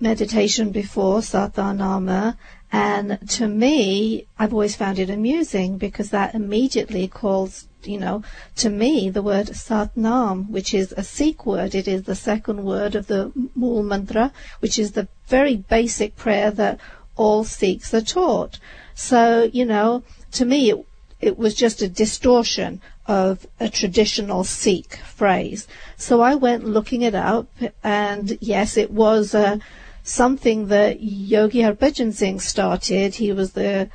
meditation 0.00 0.70
before, 0.70 1.20
Satanama, 1.20 2.36
and 2.72 3.18
to 3.28 3.46
me, 3.46 4.26
I've 4.38 4.54
always 4.54 4.74
found 4.74 4.98
it 4.98 5.10
amusing 5.10 5.76
because 5.76 6.08
that 6.10 6.34
immediately 6.34 7.06
calls, 7.06 7.68
you 7.84 7.98
know, 7.98 8.22
to 8.56 8.70
me 8.70 9.10
the 9.10 9.22
word 9.22 9.48
Satnam, 9.48 10.48
which 10.48 10.72
is 10.72 10.94
a 10.96 11.04
Sikh 11.04 11.44
word. 11.44 11.74
It 11.74 11.86
is 11.86 12.04
the 12.04 12.14
second 12.14 12.64
word 12.64 12.94
of 12.94 13.08
the 13.08 13.30
Mool 13.54 13.82
Mantra, 13.82 14.32
which 14.60 14.78
is 14.78 14.92
the 14.92 15.08
very 15.26 15.56
basic 15.56 16.16
prayer 16.16 16.50
that 16.52 16.80
all 17.16 17.44
Sikhs 17.44 17.92
are 17.94 18.00
taught. 18.00 18.58
So, 18.94 19.50
you 19.52 19.64
know, 19.64 20.02
to 20.32 20.44
me, 20.44 20.70
it, 20.70 20.86
it 21.20 21.38
was 21.38 21.54
just 21.54 21.82
a 21.82 21.88
distortion 21.88 22.80
of 23.06 23.46
a 23.58 23.68
traditional 23.68 24.44
Sikh 24.44 24.96
phrase. 24.96 25.66
So 25.96 26.20
I 26.20 26.34
went 26.34 26.64
looking 26.64 27.02
it 27.02 27.14
up, 27.14 27.48
and 27.82 28.38
yes, 28.40 28.76
it 28.76 28.90
was 28.90 29.34
uh, 29.34 29.58
something 30.02 30.68
that 30.68 31.00
Yogi 31.00 31.60
Harbhajan 31.60 32.12
Singh 32.12 32.40
started. 32.40 33.16
He 33.16 33.32
was 33.32 33.52
the 33.52 33.90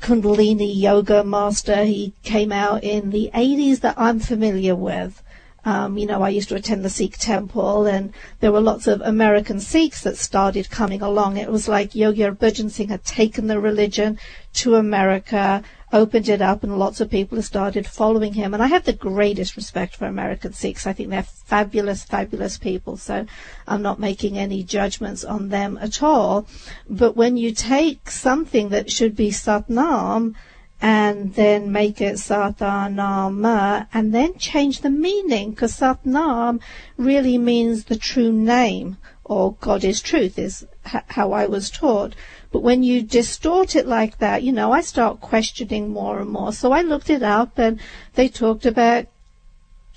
Kundalini 0.00 0.80
yoga 0.80 1.24
master. 1.24 1.84
He 1.84 2.12
came 2.22 2.52
out 2.52 2.84
in 2.84 3.10
the 3.10 3.30
80s 3.34 3.80
that 3.80 3.94
I'm 3.98 4.20
familiar 4.20 4.76
with. 4.76 5.22
Um, 5.68 5.98
you 5.98 6.06
know, 6.06 6.22
I 6.22 6.30
used 6.30 6.48
to 6.48 6.54
attend 6.54 6.82
the 6.82 6.88
Sikh 6.88 7.18
temple, 7.18 7.84
and 7.84 8.14
there 8.40 8.52
were 8.52 8.60
lots 8.62 8.86
of 8.86 9.02
American 9.02 9.60
Sikhs 9.60 10.02
that 10.02 10.16
started 10.16 10.70
coming 10.70 11.02
along. 11.02 11.36
It 11.36 11.52
was 11.52 11.68
like 11.68 11.94
Yogi 11.94 12.22
Harbhajan 12.22 12.70
Singh 12.70 12.88
had 12.88 13.04
taken 13.04 13.48
the 13.48 13.60
religion 13.60 14.18
to 14.54 14.76
America, 14.76 15.62
opened 15.92 16.26
it 16.30 16.40
up 16.40 16.62
and 16.62 16.78
lots 16.78 17.02
of 17.02 17.10
people 17.10 17.42
started 17.42 17.86
following 17.86 18.32
him. 18.32 18.54
And 18.54 18.62
I 18.62 18.68
have 18.68 18.84
the 18.84 18.94
greatest 18.94 19.56
respect 19.56 19.94
for 19.94 20.06
American 20.06 20.54
Sikhs. 20.54 20.86
I 20.86 20.94
think 20.94 21.10
they're 21.10 21.22
fabulous, 21.22 22.02
fabulous 22.02 22.56
people. 22.56 22.96
So 22.96 23.26
I'm 23.66 23.82
not 23.82 24.00
making 24.00 24.38
any 24.38 24.62
judgments 24.62 25.22
on 25.22 25.50
them 25.50 25.78
at 25.82 26.02
all. 26.02 26.46
But 26.88 27.14
when 27.14 27.36
you 27.36 27.52
take 27.52 28.10
something 28.10 28.70
that 28.70 28.90
should 28.90 29.14
be 29.14 29.30
Satnam 29.30 30.34
and 30.80 31.34
then 31.34 31.72
make 31.72 32.00
it 32.00 32.14
Satanama 32.14 33.88
and 33.92 34.14
then 34.14 34.38
change 34.38 34.80
the 34.80 34.90
meaning 34.90 35.50
because 35.50 35.78
Satnam 35.78 36.60
really 36.96 37.36
means 37.36 37.84
the 37.84 37.96
true 37.96 38.32
name 38.32 38.96
or 39.24 39.54
God 39.60 39.84
is 39.84 40.00
truth 40.00 40.38
is 40.38 40.66
how 40.84 41.32
I 41.32 41.46
was 41.46 41.70
taught. 41.70 42.14
But 42.50 42.62
when 42.62 42.82
you 42.82 43.02
distort 43.02 43.76
it 43.76 43.86
like 43.86 44.18
that, 44.18 44.42
you 44.42 44.52
know, 44.52 44.72
I 44.72 44.80
start 44.80 45.20
questioning 45.20 45.90
more 45.90 46.20
and 46.20 46.30
more. 46.30 46.52
So 46.52 46.72
I 46.72 46.82
looked 46.82 47.10
it 47.10 47.22
up 47.22 47.58
and 47.58 47.80
they 48.14 48.28
talked 48.28 48.64
about 48.64 49.06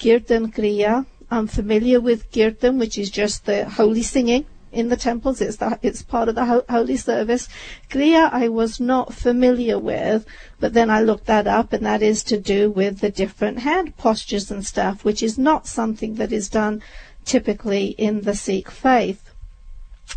Kirtan 0.02 0.52
Kriya. 0.52 1.06
I'm 1.30 1.48
familiar 1.48 2.02
with 2.02 2.32
Kirtan, 2.32 2.78
which 2.78 2.98
is 2.98 3.10
just 3.10 3.46
the 3.46 3.70
holy 3.70 4.04
singing 4.04 4.46
in 4.72 4.90
the 4.90 4.98
temples. 4.98 5.42
It's 5.42 5.58
it's 5.82 6.02
part 6.02 6.30
of 6.30 6.36
the 6.36 6.46
ho- 6.46 6.66
holy 6.70 6.98
service. 6.98 7.48
Kriya 7.90 8.30
I 8.32 8.48
was 8.48 8.80
not 8.80 9.14
familiar 9.14 9.78
with, 9.78 10.26
but 10.60 10.74
then 10.74 10.90
I 10.90 11.02
looked 11.02 11.26
that 11.26 11.48
up 11.48 11.74
and 11.74 11.86
that 11.86 12.02
is 12.02 12.24
to 12.24 12.38
do 12.38 12.70
with 12.70 13.00
the 13.00 13.10
different 13.10 13.60
hand 13.60 13.98
postures 13.98 14.52
and 14.52 14.66
stuff, 14.66 15.04
which 15.04 15.22
is 15.22 15.38
not 15.38 15.68
something 15.68 16.16
that 16.16 16.32
is 16.32 16.50
done 16.50 16.82
typically 17.26 17.88
in 17.98 18.22
the 18.22 18.36
Sikh 18.36 18.72
faith. 18.72 19.32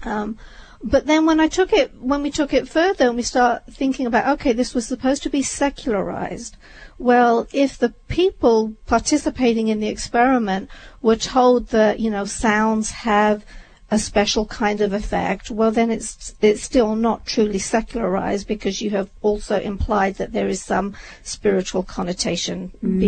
Um, 0.02 0.38
but 0.87 1.06
then 1.06 1.25
when 1.25 1.40
I 1.40 1.49
took 1.49 1.73
it, 1.73 1.94
when 1.99 2.23
we 2.23 2.30
took 2.30 2.52
it 2.52 2.68
further 2.68 3.06
and 3.06 3.16
we 3.16 3.23
start 3.23 3.62
thinking 3.70 4.04
about, 4.04 4.28
okay, 4.34 4.52
this 4.52 4.75
was 4.75 4.87
supposed 4.87 5.23
to 5.23 5.30
be 5.30 5.40
secularized. 5.42 6.58
Well, 6.99 7.49
if 7.52 7.78
the 7.78 7.94
people 8.08 8.75
participating 8.87 9.68
in 9.68 9.80
the 9.80 9.88
experiment 9.88 10.68
were 11.00 11.16
told 11.16 11.68
that, 11.68 12.00
you 12.00 12.11
know, 12.11 12.26
sounds 12.26 12.90
have 12.90 13.46
a 13.95 13.99
special 13.99 14.45
kind 14.63 14.81
of 14.87 14.93
effect, 14.93 15.45
well 15.59 15.73
then 15.79 15.89
it's 15.97 16.35
it's 16.49 16.63
still 16.71 16.93
not 17.09 17.19
truly 17.35 17.59
secularized 17.77 18.47
because 18.55 18.77
you 18.83 18.91
have 18.99 19.09
also 19.29 19.57
implied 19.73 20.15
that 20.17 20.33
there 20.37 20.49
is 20.55 20.61
some 20.75 20.87
spiritual 21.23 21.83
connotation 21.97 22.59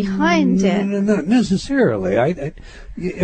behind 0.01 0.61
Mm, 0.61 0.65
it. 0.73 0.85
no, 0.85 1.01
no, 1.01 1.15
not 1.17 1.27
necessarily. 1.27 2.13
I, 2.27 2.29
I, 2.47 2.53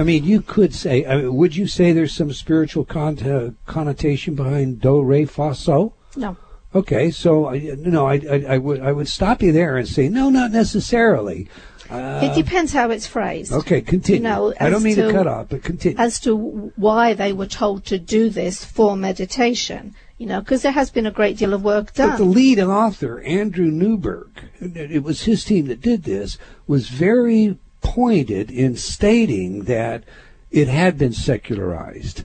I 0.01 0.03
mean, 0.03 0.23
you 0.33 0.41
could 0.55 0.73
say. 0.75 0.95
I 1.07 1.13
mean, 1.17 1.35
would 1.41 1.55
you 1.61 1.67
say 1.67 1.87
there's 1.93 2.15
some 2.21 2.33
spiritual 2.33 2.85
con- 2.85 3.57
connotation 3.67 4.35
behind 4.35 4.81
do 4.81 4.95
re 5.13 5.25
fa 5.25 5.55
so? 5.55 5.95
No. 6.17 6.37
Okay, 6.75 7.11
so 7.11 7.51
no, 7.97 8.07
I, 8.09 8.15
I, 8.35 8.39
I 8.55 8.59
would 8.59 8.81
I 8.81 8.93
would 8.97 9.09
stop 9.19 9.43
you 9.43 9.53
there 9.53 9.77
and 9.77 9.87
say 9.87 10.09
no, 10.09 10.31
not 10.31 10.51
necessarily. 10.53 11.47
It 11.93 12.31
um, 12.31 12.35
depends 12.35 12.73
how 12.73 12.91
it's 12.91 13.07
phrased. 13.07 13.53
Okay, 13.53 13.81
continue. 13.81 14.21
You 14.23 14.29
know, 14.29 14.55
I 14.59 14.71
don't 14.71 14.77
as 14.77 14.85
mean 14.85 14.97
to, 14.97 15.07
to- 15.09 15.13
cut 15.13 15.27
off, 15.27 15.49
but 15.51 15.63
continue. 15.63 15.99
as 15.99 16.21
to 16.21 16.73
why 16.77 17.15
they 17.15 17.33
were 17.33 17.47
told 17.47 17.85
to 17.87 17.99
do 17.99 18.31
this 18.31 18.65
for 18.65 18.97
meditation. 18.97 19.95
You 20.19 20.27
know, 20.27 20.41
because 20.41 20.63
there 20.63 20.73
has 20.73 20.91
been 20.91 21.07
a 21.07 21.11
great 21.11 21.37
deal 21.37 21.53
of 21.53 21.65
work 21.65 21.95
done. 21.95 22.11
But 22.11 22.19
the 22.19 22.25
lead 22.25 22.61
author, 22.61 23.21
Andrew 23.23 23.67
Newberg, 23.67 24.31
it 24.61 25.03
was 25.03 25.25
his 25.25 25.45
team 25.45 25.67
that 25.67 25.81
did 25.81 26.05
this, 26.05 26.39
was 26.69 26.89
very 26.89 27.59
pointed 27.81 28.49
in 28.49 28.77
stating 28.77 29.65
that 29.65 30.05
it 30.53 30.69
had 30.69 30.97
been 30.97 31.13
secularized. 31.13 32.25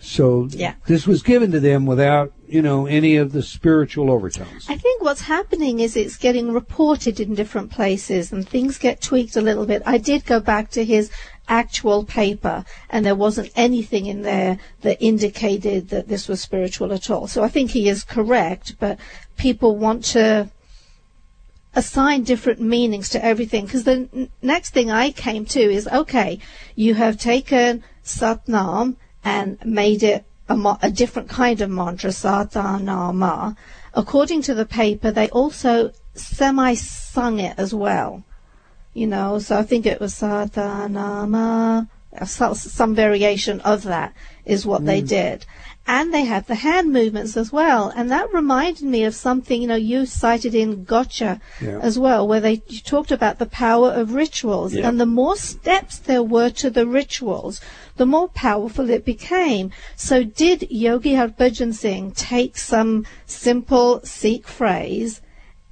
So 0.00 0.48
Yeah. 0.52 0.74
this 0.86 1.06
was 1.06 1.22
given 1.22 1.50
to 1.52 1.60
them 1.60 1.84
without, 1.84 2.32
you 2.48 2.62
know, 2.62 2.86
any 2.86 3.16
of 3.16 3.32
the 3.32 3.42
spiritual 3.42 4.10
overtones. 4.10 4.66
I 4.68 4.76
think 4.76 5.02
what's 5.02 5.22
happening 5.22 5.80
is 5.80 5.96
it's 5.96 6.16
getting 6.16 6.52
reported 6.52 7.18
in 7.18 7.34
different 7.34 7.70
places 7.70 8.32
and 8.32 8.48
things 8.48 8.78
get 8.78 9.00
tweaked 9.00 9.36
a 9.36 9.40
little 9.40 9.66
bit. 9.66 9.82
I 9.84 9.98
did 9.98 10.24
go 10.24 10.38
back 10.38 10.70
to 10.70 10.84
his 10.84 11.10
actual 11.48 12.04
paper 12.04 12.64
and 12.90 13.04
there 13.04 13.14
wasn't 13.14 13.50
anything 13.56 14.06
in 14.06 14.22
there 14.22 14.58
that 14.82 15.02
indicated 15.02 15.88
that 15.88 16.06
this 16.08 16.28
was 16.28 16.40
spiritual 16.40 16.92
at 16.92 17.10
all. 17.10 17.26
So 17.26 17.42
I 17.42 17.48
think 17.48 17.72
he 17.72 17.88
is 17.88 18.04
correct, 18.04 18.76
but 18.78 18.98
people 19.36 19.76
want 19.76 20.04
to 20.06 20.50
assign 21.74 22.22
different 22.22 22.60
meanings 22.60 23.08
to 23.10 23.24
everything 23.24 23.64
because 23.64 23.84
the 23.84 24.08
n- 24.12 24.30
next 24.42 24.70
thing 24.70 24.90
I 24.90 25.10
came 25.10 25.44
to 25.46 25.60
is 25.60 25.88
okay, 25.88 26.38
you 26.76 26.94
have 26.94 27.18
taken 27.18 27.82
Satnam 28.04 28.96
and 29.28 29.58
made 29.64 30.02
it 30.02 30.24
a, 30.48 30.56
mo- 30.56 30.78
a 30.82 30.90
different 30.90 31.28
kind 31.28 31.60
of 31.60 31.70
mantra, 31.70 32.10
Satanama. 32.10 33.56
According 33.94 34.42
to 34.42 34.54
the 34.54 34.64
paper, 34.64 35.10
they 35.10 35.28
also 35.28 35.92
semi 36.14 36.74
sung 36.74 37.38
it 37.38 37.54
as 37.58 37.74
well. 37.74 38.24
You 38.94 39.06
know, 39.06 39.38
so 39.38 39.58
I 39.58 39.62
think 39.62 39.86
it 39.86 40.00
was 40.00 40.14
Satanama, 40.14 41.88
some 42.24 42.94
variation 42.94 43.60
of 43.60 43.82
that 43.84 44.14
is 44.44 44.66
what 44.66 44.84
they 44.84 45.02
mm. 45.02 45.08
did. 45.08 45.46
And 45.90 46.12
they 46.12 46.26
have 46.26 46.46
the 46.46 46.56
hand 46.56 46.92
movements 46.92 47.34
as 47.34 47.50
well. 47.50 47.90
And 47.96 48.10
that 48.10 48.30
reminded 48.30 48.84
me 48.84 49.04
of 49.04 49.14
something, 49.14 49.62
you 49.62 49.66
know, 49.66 49.74
you 49.74 50.04
cited 50.04 50.54
in 50.54 50.84
Gotcha 50.84 51.40
Yeah. 51.62 51.78
as 51.80 51.98
well, 51.98 52.28
where 52.28 52.40
they 52.40 52.58
talked 52.58 53.10
about 53.10 53.38
the 53.38 53.46
power 53.46 53.90
of 53.90 54.12
rituals. 54.12 54.74
Yeah. 54.74 54.86
And 54.86 55.00
the 55.00 55.06
more 55.06 55.36
steps 55.36 55.96
there 55.96 56.22
were 56.22 56.50
to 56.50 56.68
the 56.68 56.86
rituals, 56.86 57.62
the 57.96 58.04
more 58.04 58.28
powerful 58.28 58.90
it 58.90 59.06
became. 59.06 59.70
So 59.96 60.24
did 60.24 60.70
Yogi 60.70 61.14
Harbhajan 61.14 61.72
Singh 61.72 62.12
take 62.12 62.58
some 62.58 63.06
simple 63.24 64.02
Sikh 64.04 64.46
phrase 64.46 65.22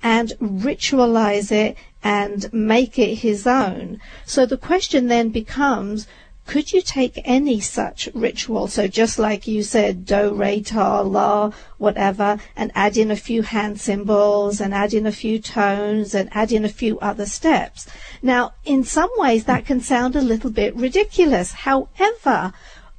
and 0.02 0.30
ritualize 0.40 1.52
it 1.52 1.76
and 2.02 2.50
make 2.54 2.99
it 2.99 3.16
his 3.16 3.46
own. 3.46 4.00
So 4.25 4.46
the 4.46 4.56
question 4.56 5.08
then 5.08 5.28
becomes, 5.28 6.06
could 6.47 6.73
you 6.73 6.81
take 6.81 7.21
any 7.25 7.61
such 7.61 8.09
ritual? 8.15 8.69
So 8.69 8.87
just 8.87 9.19
like 9.19 9.47
you 9.47 9.62
said, 9.62 10.07
do, 10.07 10.33
re, 10.33 10.62
ta, 10.62 11.00
la, 11.00 11.50
whatever, 11.79 12.38
and 12.57 12.71
add 12.75 12.97
in 12.97 13.11
a 13.11 13.17
few 13.17 13.43
hand 13.43 13.81
symbols 13.81 14.61
and 14.61 14.73
add 14.73 14.95
in 14.95 15.07
a 15.07 15.12
few 15.12 15.38
tones 15.41 16.15
and 16.15 16.29
add 16.33 16.53
in 16.53 16.65
a 16.65 16.69
few 16.69 16.99
other 17.00 17.26
steps. 17.26 17.87
Now, 18.23 18.55
in 18.65 18.85
some 18.85 19.11
ways 19.17 19.45
that 19.45 19.67
can 19.67 19.81
sound 19.81 20.15
a 20.17 20.23
little 20.23 20.50
bit 20.50 20.75
ridiculous. 20.76 21.53
However, 21.53 22.53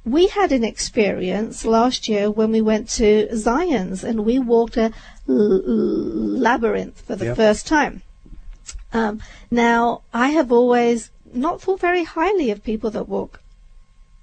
we 0.04 0.28
had 0.28 0.52
an 0.52 0.64
experience 0.64 1.64
last 1.64 2.08
year 2.08 2.30
when 2.30 2.50
we 2.50 2.60
went 2.60 2.88
to 2.90 3.28
Zion's 3.36 4.04
and 4.04 4.24
we 4.24 4.38
walked 4.38 4.76
a 4.76 4.92
l- 5.28 5.52
l- 5.52 6.38
labyrinth 6.46 7.00
for 7.00 7.16
the 7.16 7.26
Yep. 7.26 7.36
first 7.36 7.66
time. 7.66 8.02
Um, 8.92 9.20
now, 9.50 10.02
I 10.14 10.28
have 10.28 10.50
always 10.50 11.10
not 11.34 11.60
thought 11.60 11.80
very 11.80 12.04
highly 12.04 12.50
of 12.50 12.62
people 12.64 12.90
that 12.90 13.08
walk 13.08 13.40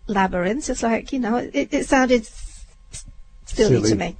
labyrinths. 0.07 0.69
It's 0.69 0.83
like, 0.83 1.11
you 1.11 1.19
know, 1.19 1.37
it, 1.37 1.73
it 1.73 1.85
sounded 1.87 2.21
s- 2.21 2.65
silly, 3.45 3.75
Silly. 3.81 3.89
to 3.89 3.95
me. 3.95 4.17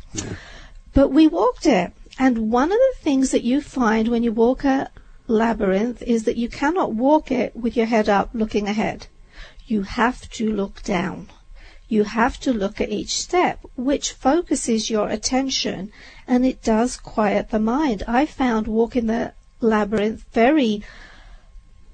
But 0.94 1.10
we 1.10 1.28
walked 1.28 1.66
it. 1.66 1.94
And 2.18 2.50
one 2.50 2.72
of 2.72 2.78
the 2.78 2.94
things 3.02 3.32
that 3.32 3.44
you 3.44 3.62
find 3.62 4.08
when 4.08 4.24
you 4.24 4.32
walk 4.32 4.64
a 4.64 4.90
labyrinth 5.28 6.02
is 6.04 6.24
that 6.24 6.38
you 6.38 6.48
cannot 6.48 6.94
walk 6.94 7.32
it 7.32 7.56
with 7.56 7.76
your 7.76 7.88
head 7.88 8.08
up 8.08 8.30
looking 8.34 8.68
ahead. 8.68 9.08
You 9.68 9.82
have 9.84 10.30
to 10.32 10.52
look 10.52 10.82
down. 10.84 11.28
You 11.88 12.04
have 12.04 12.40
to 12.42 12.54
look 12.54 12.80
at 12.82 12.90
each 12.90 13.14
step, 13.16 13.60
which 13.76 14.14
focuses 14.14 14.90
your 14.90 15.10
attention 15.10 15.92
and 16.28 16.46
it 16.46 16.64
does 16.64 16.98
quiet 16.98 17.50
the 17.50 17.60
mind. 17.60 18.04
I 18.08 18.26
found 18.26 18.68
walking 18.68 19.08
the 19.08 19.34
labyrinth 19.62 20.26
very 20.32 20.84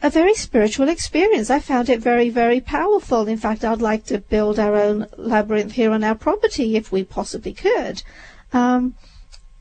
a 0.02 0.10
very 0.10 0.34
spiritual 0.34 0.90
experience. 0.90 1.50
I 1.50 1.60
found 1.60 1.90
it 1.90 2.00
very, 2.00 2.30
very 2.30 2.60
powerful. 2.60 3.28
In 3.28 3.38
fact, 3.38 3.64
I'd 3.64 3.82
like 3.82 4.06
to 4.06 4.18
build 4.18 4.60
our 4.60 4.76
own 4.76 5.06
labyrinth 5.18 5.74
here 5.74 5.92
on 5.92 6.04
our 6.04 6.16
property 6.16 6.76
if 6.76 6.92
we 6.92 7.04
possibly 7.04 7.54
could. 7.54 8.02
Um, 8.52 8.96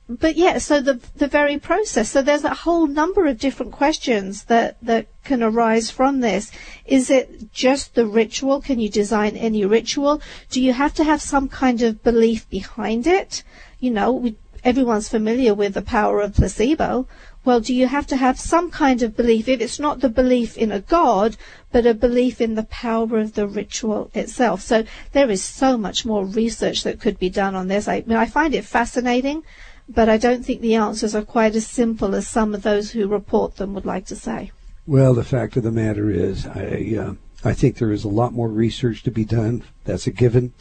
but 0.09 0.35
yeah, 0.35 0.59
so 0.59 0.80
the 0.80 0.99
the 1.14 1.28
very 1.28 1.56
process. 1.59 2.11
So 2.11 2.20
there's 2.20 2.42
a 2.42 2.62
whole 2.64 2.88
number 2.88 3.26
of 3.26 3.38
different 3.38 3.70
questions 3.70 4.44
that 4.44 4.76
that 4.82 5.06
can 5.23 5.40
arise 5.40 5.90
from 5.90 6.20
this. 6.20 6.50
Is 6.85 7.11
it 7.11 7.52
just 7.52 7.94
the 7.94 8.06
ritual? 8.06 8.61
Can 8.61 8.80
you 8.80 8.88
design 8.88 9.37
any 9.37 9.64
ritual? 9.64 10.20
Do 10.50 10.61
you 10.61 10.73
have 10.73 10.94
to 10.94 11.04
have 11.04 11.23
some 11.23 11.49
kind 11.49 11.80
of 11.82 12.02
belief 12.02 12.50
behind 12.50 13.06
it? 13.06 13.44
You 13.78 13.92
know, 13.92 14.11
we, 14.11 14.37
everyone's 14.64 15.09
familiar 15.09 15.54
with 15.54 15.75
the 15.75 15.82
power 15.82 16.20
of 16.20 16.35
placebo. 16.35 17.06
Well, 17.44 17.61
do 17.61 17.75
you 17.75 17.87
have 17.87 18.06
to 18.09 18.16
have 18.16 18.38
some 18.38 18.70
kind 18.70 19.02
of 19.02 19.16
belief 19.16 19.49
if 19.49 19.61
it's 19.61 19.80
not 19.80 20.00
the 20.00 20.11
belief 20.11 20.59
in 20.59 20.70
a 20.70 20.80
god, 20.80 21.37
but 21.73 21.87
a 21.87 21.94
belief 21.94 22.40
in 22.40 22.54
the 22.54 22.64
power 22.64 23.18
of 23.18 23.32
the 23.32 23.47
ritual 23.47 24.11
itself? 24.12 24.61
So 24.61 24.85
there 25.12 25.30
is 25.30 25.42
so 25.42 25.78
much 25.78 26.04
more 26.04 26.26
research 26.26 26.82
that 26.82 27.00
could 27.00 27.18
be 27.18 27.30
done 27.30 27.54
on 27.54 27.68
this. 27.68 27.88
I, 27.88 27.97
I 27.97 28.04
mean, 28.06 28.18
I 28.18 28.26
find 28.26 28.54
it 28.54 28.66
fascinating, 28.66 29.42
but 29.88 30.09
I 30.09 30.18
don't 30.18 30.44
think 30.44 30.61
the 30.61 30.75
answers 30.75 31.14
are 31.14 31.23
quite 31.23 31.56
as 31.56 31.66
simple 31.66 32.14
as 32.14 32.28
some 32.28 32.54
of 32.54 32.62
those 32.62 32.90
who 32.90 33.09
report 33.09 33.56
them 33.56 33.73
would 33.75 33.87
like 33.87 34.06
to 34.06 34.16
say. 34.16 34.52
Well, 34.87 35.14
the 35.14 35.25
fact 35.25 35.56
of 35.56 35.62
the 35.62 35.70
matter 35.70 36.11
is, 36.11 36.47
I 36.47 36.97
uh, 36.99 37.14
I 37.42 37.54
think 37.54 37.76
there 37.76 37.92
is 37.92 38.04
a 38.04 38.09
lot 38.09 38.35
more 38.35 38.49
research 38.49 39.02
to 39.04 39.11
be 39.11 39.25
done. 39.25 39.62
That's 39.85 40.06
a 40.06 40.11
given. 40.11 40.52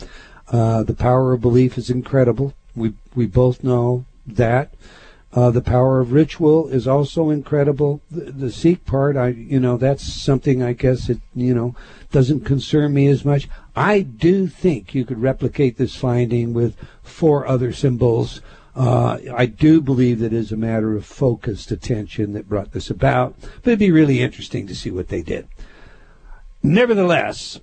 Uh, 0.48 0.84
the 0.84 0.94
power 0.94 1.34
of 1.34 1.42
belief 1.42 1.78
is 1.78 1.90
incredible. 1.90 2.54
We 2.76 2.94
we 3.16 3.26
both 3.26 3.64
know 3.64 4.06
that. 4.26 4.74
Uh, 5.32 5.52
the 5.52 5.62
power 5.62 6.00
of 6.00 6.12
ritual 6.12 6.68
is 6.70 6.88
also 6.88 7.30
incredible. 7.30 8.02
The, 8.10 8.32
the 8.32 8.52
Sikh 8.52 8.86
part, 8.86 9.16
I, 9.16 9.28
you 9.28 9.60
know, 9.60 9.78
that's 9.78 10.04
something 10.04 10.64
I 10.64 10.74
guess 10.74 11.08
it, 11.08 11.20
you 11.36 11.54
know, 11.54 11.76
doesn't 12.12 12.46
concern 12.46 12.94
me 12.94 13.08
as 13.08 13.24
much. 13.24 13.48
I 13.76 14.02
do 14.02 14.48
think 14.48 14.96
you 14.96 15.06
could 15.06 15.22
replicate 15.22 15.78
this 15.78 15.96
finding 15.96 16.54
with 16.54 16.76
four 17.04 17.46
other 17.46 17.72
symbols. 17.72 18.42
Uh, 18.76 19.20
I 19.36 19.46
do 19.46 19.82
believe 19.82 20.20
that 20.20 20.34
it 20.34 20.34
is 20.34 20.52
a 20.52 20.58
matter 20.58 20.96
of 20.96 21.06
focused 21.06 21.70
attention 21.70 22.34
that 22.34 22.50
brought 22.50 22.72
this 22.72 22.90
about, 22.90 23.36
but 23.40 23.68
it'd 23.68 23.80
be 23.80 23.92
really 23.92 24.22
interesting 24.22 24.66
to 24.66 24.76
see 24.76 24.90
what 24.90 25.10
they 25.10 25.22
did. 25.22 25.48
Nevertheless, 26.64 27.60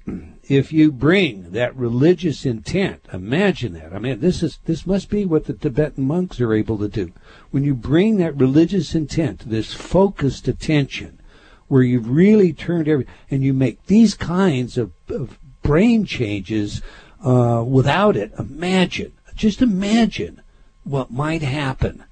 if 0.48 0.72
you 0.72 0.92
bring 0.92 1.50
that 1.52 1.74
religious 1.74 2.46
intent, 2.46 3.04
imagine 3.12 3.72
that. 3.74 3.92
I 3.92 3.98
mean, 3.98 4.20
this 4.20 4.42
is 4.42 4.58
this 4.64 4.86
must 4.86 5.10
be 5.10 5.24
what 5.24 5.46
the 5.46 5.52
Tibetan 5.52 6.04
monks 6.04 6.40
are 6.40 6.54
able 6.54 6.78
to 6.78 6.88
do. 6.88 7.12
When 7.50 7.64
you 7.64 7.74
bring 7.74 8.16
that 8.18 8.36
religious 8.36 8.94
intent, 8.94 9.48
this 9.48 9.74
focused 9.74 10.46
attention, 10.46 11.18
where 11.66 11.82
you've 11.82 12.08
really 12.08 12.52
turned 12.52 12.86
every, 12.86 13.06
and 13.30 13.42
you 13.42 13.52
make 13.52 13.86
these 13.86 14.14
kinds 14.14 14.78
of, 14.78 14.92
of 15.08 15.38
brain 15.62 16.04
changes 16.04 16.80
uh, 17.24 17.64
without 17.66 18.16
it. 18.16 18.32
Imagine, 18.38 19.12
just 19.34 19.62
imagine 19.62 20.42
what 20.84 21.10
might 21.10 21.42
happen 21.42 22.04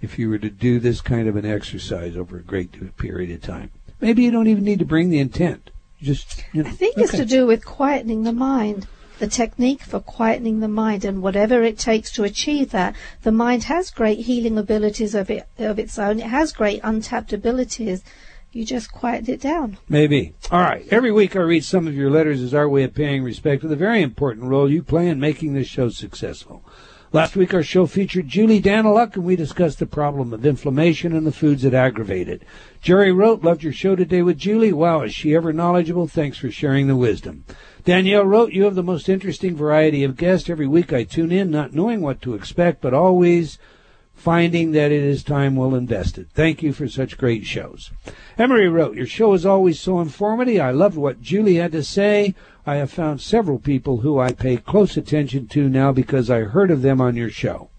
if 0.00 0.18
you 0.18 0.30
were 0.30 0.38
to 0.38 0.50
do 0.50 0.80
this 0.80 1.02
kind 1.02 1.28
of 1.28 1.36
an 1.36 1.44
exercise 1.44 2.16
over 2.16 2.38
a 2.38 2.42
great 2.42 2.96
period 2.96 3.30
of 3.30 3.42
time. 3.42 3.70
Maybe 4.00 4.22
you 4.22 4.30
don't 4.30 4.48
even 4.48 4.64
need 4.64 4.78
to 4.78 4.86
bring 4.86 5.10
the 5.10 5.18
intent 5.18 5.70
just 6.02 6.44
you 6.52 6.62
know, 6.62 6.68
I 6.68 6.72
think 6.72 6.96
okay. 6.96 7.04
it's 7.04 7.16
to 7.16 7.24
do 7.24 7.46
with 7.46 7.64
quietening 7.64 8.24
the 8.24 8.32
mind. 8.32 8.86
The 9.18 9.28
technique 9.28 9.82
for 9.82 10.00
quietening 10.00 10.60
the 10.60 10.68
mind 10.68 11.04
and 11.04 11.22
whatever 11.22 11.62
it 11.62 11.78
takes 11.78 12.10
to 12.12 12.24
achieve 12.24 12.72
that. 12.72 12.96
The 13.22 13.30
mind 13.30 13.64
has 13.64 13.90
great 13.90 14.20
healing 14.20 14.58
abilities 14.58 15.14
of 15.14 15.30
it 15.30 15.46
of 15.58 15.78
its 15.78 15.96
own. 15.98 16.18
It 16.18 16.26
has 16.26 16.52
great 16.52 16.80
untapped 16.82 17.32
abilities. 17.32 18.02
You 18.50 18.66
just 18.66 18.92
quiet 18.92 19.28
it 19.28 19.40
down. 19.40 19.78
Maybe. 19.88 20.34
All 20.50 20.60
right. 20.60 20.86
Every 20.90 21.12
week 21.12 21.36
I 21.36 21.40
read 21.40 21.64
some 21.64 21.86
of 21.86 21.94
your 21.94 22.10
letters 22.10 22.42
as 22.42 22.52
our 22.52 22.68
way 22.68 22.82
of 22.82 22.94
paying 22.94 23.22
respect 23.22 23.62
to 23.62 23.68
the 23.68 23.76
very 23.76 24.02
important 24.02 24.46
role 24.46 24.70
you 24.70 24.82
play 24.82 25.08
in 25.08 25.20
making 25.20 25.54
this 25.54 25.68
show 25.68 25.88
successful. 25.88 26.62
Last 27.14 27.36
week, 27.36 27.52
our 27.52 27.62
show 27.62 27.84
featured 27.84 28.26
Julie 28.26 28.58
Daniluk, 28.62 29.16
and 29.16 29.24
we 29.24 29.36
discussed 29.36 29.78
the 29.78 29.86
problem 29.86 30.32
of 30.32 30.46
inflammation 30.46 31.14
and 31.14 31.26
the 31.26 31.30
foods 31.30 31.60
that 31.60 31.74
aggravate 31.74 32.26
it. 32.26 32.42
Jerry 32.80 33.12
wrote, 33.12 33.44
Loved 33.44 33.62
your 33.62 33.74
show 33.74 33.94
today 33.94 34.22
with 34.22 34.38
Julie. 34.38 34.72
Wow, 34.72 35.02
is 35.02 35.12
she 35.12 35.34
ever 35.34 35.52
knowledgeable? 35.52 36.08
Thanks 36.08 36.38
for 36.38 36.50
sharing 36.50 36.86
the 36.86 36.96
wisdom. 36.96 37.44
Danielle 37.84 38.24
wrote, 38.24 38.54
You 38.54 38.64
have 38.64 38.76
the 38.76 38.82
most 38.82 39.10
interesting 39.10 39.54
variety 39.54 40.04
of 40.04 40.16
guests. 40.16 40.48
Every 40.48 40.66
week 40.66 40.90
I 40.90 41.04
tune 41.04 41.32
in, 41.32 41.50
not 41.50 41.74
knowing 41.74 42.00
what 42.00 42.22
to 42.22 42.32
expect, 42.32 42.80
but 42.80 42.94
always 42.94 43.58
finding 44.22 44.70
that 44.70 44.92
it 44.92 45.02
is 45.02 45.24
time 45.24 45.56
well 45.56 45.74
invested. 45.74 46.30
Thank 46.32 46.62
you 46.62 46.72
for 46.72 46.86
such 46.86 47.18
great 47.18 47.44
shows. 47.44 47.90
Emery 48.38 48.68
wrote, 48.68 48.94
Your 48.94 49.04
show 49.04 49.32
is 49.32 49.44
always 49.44 49.80
so 49.80 50.00
informative. 50.00 50.60
I 50.60 50.70
loved 50.70 50.96
what 50.96 51.20
Julie 51.20 51.56
had 51.56 51.72
to 51.72 51.82
say. 51.82 52.36
I 52.64 52.76
have 52.76 52.92
found 52.92 53.20
several 53.20 53.58
people 53.58 53.98
who 53.98 54.20
I 54.20 54.30
pay 54.30 54.58
close 54.58 54.96
attention 54.96 55.48
to 55.48 55.68
now 55.68 55.90
because 55.90 56.30
I 56.30 56.42
heard 56.42 56.70
of 56.70 56.82
them 56.82 57.00
on 57.00 57.16
your 57.16 57.30
show. 57.30 57.70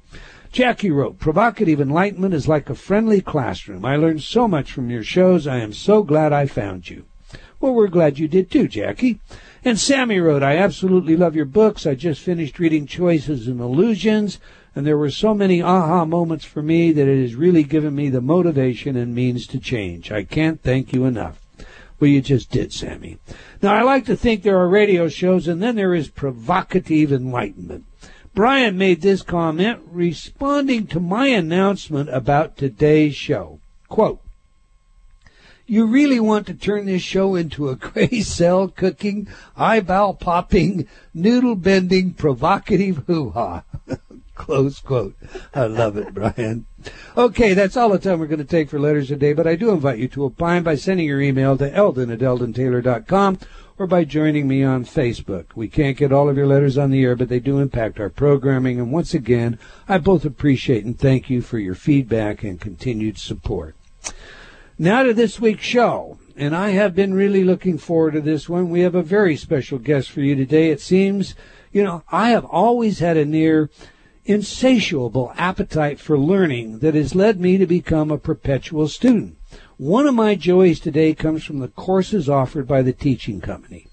Jackie 0.52 0.92
wrote, 0.92 1.18
Provocative 1.18 1.80
enlightenment 1.80 2.34
is 2.34 2.46
like 2.46 2.70
a 2.70 2.76
friendly 2.76 3.22
classroom. 3.22 3.86
I 3.86 3.96
learned 3.96 4.22
so 4.22 4.46
much 4.46 4.70
from 4.70 4.90
your 4.90 5.04
shows. 5.04 5.48
I 5.48 5.60
am 5.60 5.72
so 5.72 6.04
glad 6.04 6.34
I 6.34 6.46
found 6.46 6.90
you. 6.90 7.06
Well, 7.62 7.74
we're 7.74 7.88
glad 7.88 8.20
you 8.20 8.28
did 8.28 8.52
too, 8.52 8.68
Jackie. 8.68 9.22
And 9.64 9.80
Sammy 9.80 10.20
wrote, 10.20 10.44
I 10.44 10.58
absolutely 10.58 11.16
love 11.16 11.38
your 11.38 11.46
books. 11.46 11.86
I 11.86 11.96
just 11.96 12.20
finished 12.20 12.60
reading 12.60 12.86
Choices 12.86 13.48
and 13.48 13.62
Illusions 13.62 14.40
and 14.76 14.86
there 14.86 14.98
were 14.98 15.12
so 15.12 15.34
many 15.34 15.62
aha 15.62 16.06
moments 16.06 16.46
for 16.46 16.62
me 16.62 16.92
that 16.92 17.08
it 17.08 17.22
has 17.22 17.36
really 17.36 17.64
given 17.64 17.96
me 17.96 18.10
the 18.10 18.22
motivation 18.22 18.96
and 18.96 19.14
means 19.14 19.46
to 19.48 19.60
change. 19.60 20.12
I 20.12 20.24
can't 20.24 20.62
thank 20.62 20.94
you 20.94 21.06
enough. 21.06 21.40
Well, 22.00 22.10
you 22.10 22.22
just 22.22 22.52
did, 22.52 22.74
Sammy. 22.74 23.18
Now, 23.62 23.76
I 23.76 23.84
like 23.84 24.06
to 24.06 24.16
think 24.16 24.44
there 24.44 24.60
are 24.60 24.68
radio 24.68 25.08
shows, 25.08 25.48
and 25.48 25.62
then 25.62 25.76
there 25.76 25.94
is 25.94 26.10
provocative 26.10 27.14
enlightenment. 27.14 27.86
Brian 28.34 28.78
made 28.78 29.02
this 29.02 29.22
comment 29.22 29.80
responding 29.92 30.88
to 30.88 31.00
my 31.00 31.28
announcement 31.28 32.10
about 32.10 32.58
today's 32.58 33.16
show. 33.16 33.60
Quote, 33.90 34.20
you 35.68 35.86
really 35.86 36.20
want 36.20 36.48
to 36.48 36.54
turn 36.54 36.88
this 36.88 37.02
show 37.02 37.36
into 37.36 37.70
a 37.70 37.76
gray 37.78 38.22
cell 38.22 38.68
cooking, 38.68 39.28
eyeball 39.56 40.16
popping, 40.16 40.88
noodle 41.14 41.56
bending, 41.56 42.14
provocative 42.14 43.04
hoo 43.08 43.30
ha. 43.30 43.64
Close 44.36 44.80
quote. 44.80 45.16
I 45.54 45.66
love 45.66 45.96
it, 45.96 46.14
Brian. 46.14 46.66
Okay, 47.16 47.54
that's 47.54 47.78
all 47.78 47.90
the 47.90 48.00
time 48.00 48.20
we're 48.20 48.28
going 48.28 48.40
to 48.40 48.46
take 48.46 48.70
for 48.70 48.80
letters 48.80 49.10
today, 49.10 49.34
but 49.34 49.46
I 49.46 49.56
do 49.56 49.70
invite 49.70 50.00
you 50.00 50.08
to 50.10 50.26
opine 50.26 50.64
by 50.64 50.76
sending 50.76 51.06
your 51.06 51.22
email 51.22 51.56
to 51.58 51.72
eldon 51.74 52.10
at 52.10 52.20
eldontaylor.com 52.20 53.38
or 53.78 53.88
by 53.88 54.04
joining 54.04 54.48
me 54.48 54.64
on 54.64 54.86
Facebook. 54.86 55.48
We 55.56 55.68
can't 55.68 55.98
get 55.98 56.12
all 56.12 56.30
of 56.30 56.38
your 56.38 56.48
letters 56.48 56.78
on 56.78 56.90
the 56.90 57.04
air, 57.04 57.16
but 57.16 57.30
they 57.30 57.40
do 57.40 57.60
impact 57.60 58.00
our 58.00 58.10
programming, 58.10 58.80
and 58.80 58.92
once 58.92 59.14
again, 59.14 59.60
I 59.88 60.00
both 60.00 60.26
appreciate 60.26 60.84
and 60.84 60.98
thank 60.98 61.30
you 61.30 61.42
for 61.42 61.60
your 61.60 61.76
feedback 61.76 62.44
and 62.44 62.60
continued 62.60 63.18
support. 63.18 63.76
Now 64.80 65.04
to 65.04 65.14
this 65.14 65.40
week's 65.40 65.64
show, 65.64 66.18
and 66.36 66.56
I 66.56 66.70
have 66.72 66.96
been 66.96 67.14
really 67.14 67.44
looking 67.44 67.78
forward 67.78 68.14
to 68.14 68.22
this 68.22 68.50
one. 68.50 68.70
We 68.70 68.82
have 68.82 68.96
a 68.96 69.04
very 69.04 69.38
special 69.38 69.78
guest 69.78 70.10
for 70.10 70.22
you 70.22 70.36
today. 70.36 70.72
It 70.72 70.82
seems, 70.82 71.36
you 71.72 71.84
know, 71.84 72.04
I 72.12 72.30
have 72.30 72.46
always 72.46 73.00
had 73.00 73.18
a 73.18 73.26
near 73.26 73.70
insatiable 74.26 75.34
appetite 75.38 76.00
for 76.00 76.18
learning 76.18 76.80
that 76.80 76.96
has 76.96 77.16
led 77.16 77.40
me 77.40 77.58
to 77.58 77.66
become 77.66 78.12
a 78.12 78.18
perpetual 78.18 78.88
student. 78.88 79.38
One 79.78 80.08
of 80.08 80.16
my 80.16 80.36
joys 80.36 80.80
today 80.80 81.14
comes 81.14 81.44
from 81.44 81.60
the 81.60 81.68
courses 81.68 82.30
offered 82.30 82.68
by 82.68 82.82
the 82.82 82.94
teaching 82.94 83.42
company. 83.42 83.88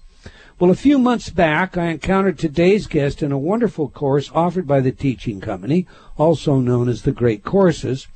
Well, 0.57 0.71
a 0.71 0.75
few 0.75 0.99
months 0.99 1.29
back, 1.29 1.75
I 1.75 1.87
encountered 1.87 2.37
today's 2.37 2.85
guest 2.85 3.23
in 3.23 3.31
a 3.31 3.37
wonderful 3.37 3.89
course 3.89 4.31
offered 4.33 4.67
by 4.67 4.79
the 4.79 4.91
teaching 4.91 5.41
company, 5.41 5.87
also 6.17 6.59
known 6.59 6.87
as 6.87 7.01
the 7.01 7.11
Great 7.11 7.43
Courses. 7.43 8.07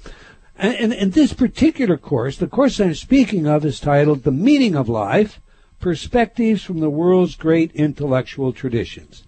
And, 0.56 0.94
in 0.94 1.10
this 1.10 1.34
particular 1.34 1.98
course, 1.98 2.38
the 2.38 2.48
course 2.48 2.80
I'm 2.80 2.94
speaking 2.94 3.46
of 3.48 3.66
is 3.66 3.80
titled 3.80 4.24
The 4.24 4.32
Meaning 4.32 4.76
of 4.76 4.88
Life 4.88 5.42
Perspectives 5.82 6.64
from 6.64 6.80
the 6.80 6.90
World's 6.90 7.36
Great 7.36 7.72
Intellectual 7.74 8.54
Traditions. 8.54 9.25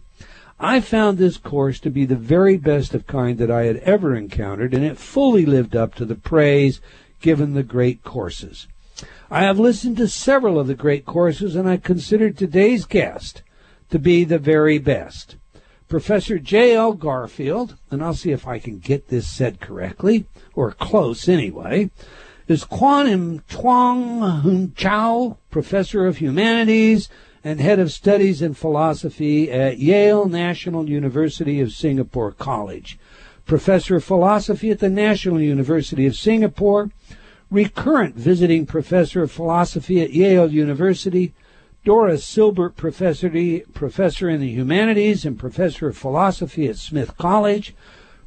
I 0.59 0.79
found 0.79 1.17
this 1.17 1.37
course 1.37 1.79
to 1.81 1.91
be 1.91 2.05
the 2.05 2.15
very 2.15 2.57
best 2.57 2.95
of 2.95 3.05
kind 3.05 3.37
that 3.37 3.51
I 3.51 3.65
had 3.65 3.77
ever 3.77 4.15
encountered, 4.15 4.73
and 4.73 4.83
it 4.83 4.97
fully 4.97 5.45
lived 5.45 5.75
up 5.75 5.93
to 5.95 6.05
the 6.05 6.15
praise 6.15 6.81
given 7.21 7.53
the 7.53 7.63
great 7.63 8.03
courses. 8.03 8.67
I 9.29 9.43
have 9.43 9.59
listened 9.59 9.97
to 9.97 10.07
several 10.07 10.59
of 10.59 10.67
the 10.67 10.73
great 10.73 11.05
courses, 11.05 11.55
and 11.55 11.69
I 11.69 11.77
consider 11.77 12.31
today's 12.31 12.85
guest 12.85 13.43
to 13.91 13.99
be 13.99 14.23
the 14.23 14.39
very 14.39 14.79
best. 14.79 15.35
Professor 15.87 16.39
J.L. 16.39 16.93
Garfield, 16.93 17.77
and 17.91 18.03
I'll 18.03 18.13
see 18.13 18.31
if 18.31 18.47
I 18.47 18.57
can 18.57 18.79
get 18.79 19.09
this 19.09 19.29
said 19.29 19.59
correctly, 19.59 20.25
or 20.55 20.71
close 20.71 21.29
anyway, 21.29 21.91
is 22.47 22.63
Kwan 22.63 23.07
Im 23.07 23.39
Thong 23.47 24.41
Hood 24.41 24.75
Cho, 24.75 25.37
Professor 25.51 26.07
of 26.07 26.17
Humanities 26.17 27.09
and 27.43 27.59
head 27.59 27.79
of 27.79 27.91
studies 27.91 28.41
in 28.41 28.53
philosophy 28.53 29.51
at 29.51 29.79
Yale 29.79 30.25
National 30.25 30.89
University 30.89 31.61
of 31.61 31.71
Singapore 31.71 32.31
College, 32.31 32.97
professor 33.45 33.97
of 33.97 34.03
philosophy 34.03 34.71
at 34.71 34.79
the 34.79 34.89
National 34.89 35.39
University 35.39 36.05
of 36.05 36.15
Singapore, 36.15 36.89
recurrent 37.49 38.15
visiting 38.15 38.65
professor 38.65 39.23
of 39.23 39.31
philosophy 39.31 40.01
at 40.01 40.11
Yale 40.11 40.51
University, 40.51 41.33
Doris 41.85 42.25
Silbert 42.25 42.75
professor, 42.75 43.31
professor 43.73 44.29
in 44.29 44.41
the 44.41 44.51
humanities 44.51 45.23
and 45.25 45.39
professor 45.39 45.87
of 45.87 45.97
philosophy 45.97 46.67
at 46.67 46.75
Smith 46.75 47.17
College, 47.17 47.73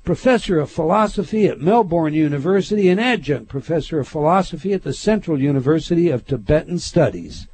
professor 0.03 0.59
of 0.59 0.71
philosophy 0.71 1.47
at 1.47 1.61
Melbourne 1.61 2.15
University, 2.15 2.89
and 2.89 2.99
adjunct 2.99 3.49
professor 3.49 4.01
of 4.01 4.09
philosophy 4.09 4.73
at 4.73 4.83
the 4.83 4.95
Central 4.95 5.39
University 5.39 6.09
of 6.09 6.27
Tibetan 6.27 6.79
Studies. 6.79 7.49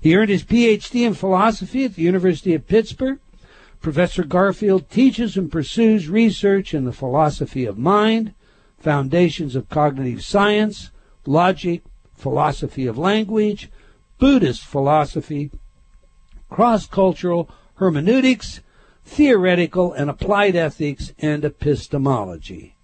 He 0.00 0.16
earned 0.16 0.30
his 0.30 0.44
PhD 0.44 1.06
in 1.06 1.14
philosophy 1.14 1.84
at 1.84 1.94
the 1.94 2.02
University 2.02 2.54
of 2.54 2.66
Pittsburgh. 2.66 3.18
Professor 3.80 4.24
Garfield 4.24 4.90
teaches 4.90 5.36
and 5.36 5.52
pursues 5.52 6.08
research 6.08 6.74
in 6.74 6.84
the 6.84 6.92
philosophy 6.92 7.64
of 7.64 7.78
mind, 7.78 8.34
foundations 8.78 9.54
of 9.54 9.68
cognitive 9.68 10.22
science, 10.22 10.90
logic, 11.26 11.82
philosophy 12.14 12.86
of 12.86 12.98
language, 12.98 13.70
Buddhist 14.18 14.64
philosophy, 14.64 15.50
cross-cultural 16.50 17.48
hermeneutics, 17.76 18.60
theoretical 19.04 19.92
and 19.92 20.10
applied 20.10 20.54
ethics, 20.56 21.12
and 21.18 21.44
epistemology. 21.44 22.76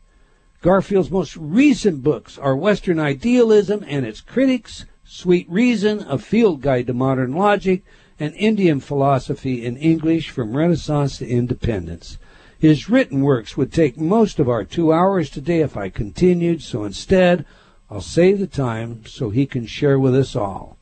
Garfield's 0.63 1.11
most 1.11 1.37
recent 1.37 2.03
books 2.03 2.39
are 2.39 2.57
Western 2.57 2.99
Idealism 2.99 3.85
and 3.87 4.07
Its 4.07 4.21
Critics, 4.21 4.87
Sweet 5.09 5.49
Reason, 5.49 6.05
A 6.09 6.19
Field 6.19 6.61
Guide 6.61 6.89
to 6.89 6.93
Modern 6.93 7.33
Logic, 7.33 7.85
and 8.19 8.35
Indian 8.35 8.81
Philosophy 8.81 9.65
in 9.65 9.77
English 9.77 10.31
from 10.31 10.57
Renaissance 10.57 11.19
to 11.19 11.29
Independence. 11.29 12.19
His 12.59 12.91
written 12.91 13.21
works 13.21 13.57
would 13.57 13.73
take 13.73 13.97
most 13.97 14.41
of 14.41 14.49
our 14.49 14.65
two 14.65 14.93
hours 14.93 15.31
today 15.31 15.61
if 15.61 15.77
I 15.77 15.91
continued, 15.91 16.61
so 16.61 16.83
instead, 16.83 17.45
I'll 17.89 18.01
save 18.01 18.41
the 18.41 18.49
time 18.49 19.07
so 19.07 19.31
he 19.31 19.47
can 19.47 19.67
share 19.67 19.99
with 19.99 20.15
us 20.17 20.35
all. 20.35 20.77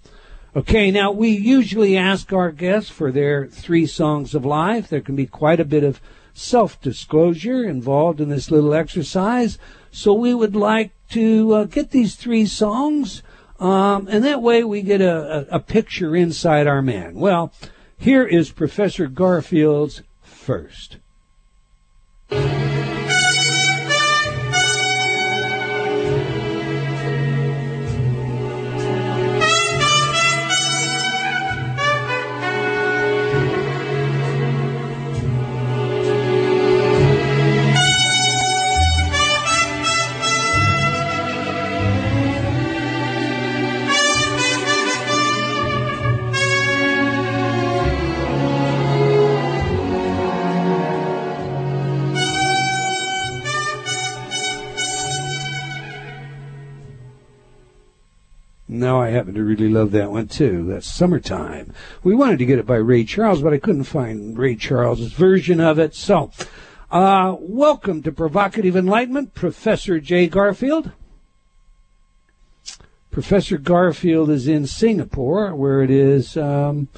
Okay, 0.57 0.91
now 0.91 1.11
we 1.11 1.29
usually 1.29 1.97
ask 1.97 2.33
our 2.33 2.51
guests 2.51 2.89
for 2.89 3.13
their 3.13 3.47
three 3.47 3.87
songs 3.87 4.35
of 4.35 4.47
life. 4.47 4.89
There 4.89 5.03
can 5.03 5.17
be 5.17 5.27
quite 5.27 5.61
a 5.61 5.65
bit 5.65 5.85
of 5.85 6.01
self-disclosure 6.33 7.65
involved 7.65 8.21
in 8.21 8.31
this 8.31 8.51
little 8.51 8.73
exercise. 8.73 9.59
So 9.91 10.15
we 10.15 10.33
would 10.33 10.57
like 10.57 10.93
to 11.11 11.55
uh, 11.55 11.65
get 11.65 11.91
these 11.91 12.15
three 12.15 12.47
songs, 12.47 13.23
um, 13.65 14.09
and 14.11 14.23
that 14.25 14.43
way 14.43 14.63
we 14.63 14.83
get 14.83 15.01
a, 15.01 15.49
a, 15.51 15.57
a 15.57 15.61
picture 15.61 16.15
inside 16.15 16.67
our 16.67 16.83
man. 16.83 17.15
Well, 17.15 17.53
here 17.97 18.25
is 18.25 18.53
Professor 18.53 19.07
Garfield's 19.07 20.03
first. 20.21 20.99
Now 58.85 59.01
I 59.01 59.09
happen 59.09 59.33
to 59.33 59.43
really 59.43 59.71
love 59.71 59.93
that 59.93 60.11
one 60.11 60.29
too. 60.29 60.67
That's 60.67 60.87
Summertime. 60.87 61.73
We 62.03 62.15
wanted 62.15 62.39
to 62.41 62.45
get 62.45 62.59
it 62.59 62.67
by 62.67 62.77
Ray 62.77 63.05
Charles, 63.05 63.41
but 63.41 63.55
I 63.55 63.59
couldn't 63.59 63.85
find 63.85 64.37
Ray 64.37 64.57
Charles's 64.57 65.15
version 65.15 65.59
of 65.59 65.79
it. 65.79 65.95
So, 65.95 66.31
uh, 66.91 67.35
welcome 67.41 68.03
to 68.03 68.13
Provocative 68.13 68.77
Enlightenment, 68.77 69.33
Professor 69.33 70.01
Jay 70.01 70.29
Garfield. 70.29 70.93
Professor 73.11 73.57
Garfield 73.57 74.29
is 74.29 74.47
in 74.47 74.67
Singapore, 74.67 75.55
where 75.55 75.81
it 75.81 75.91
is 75.91 76.37
um, 76.37 76.89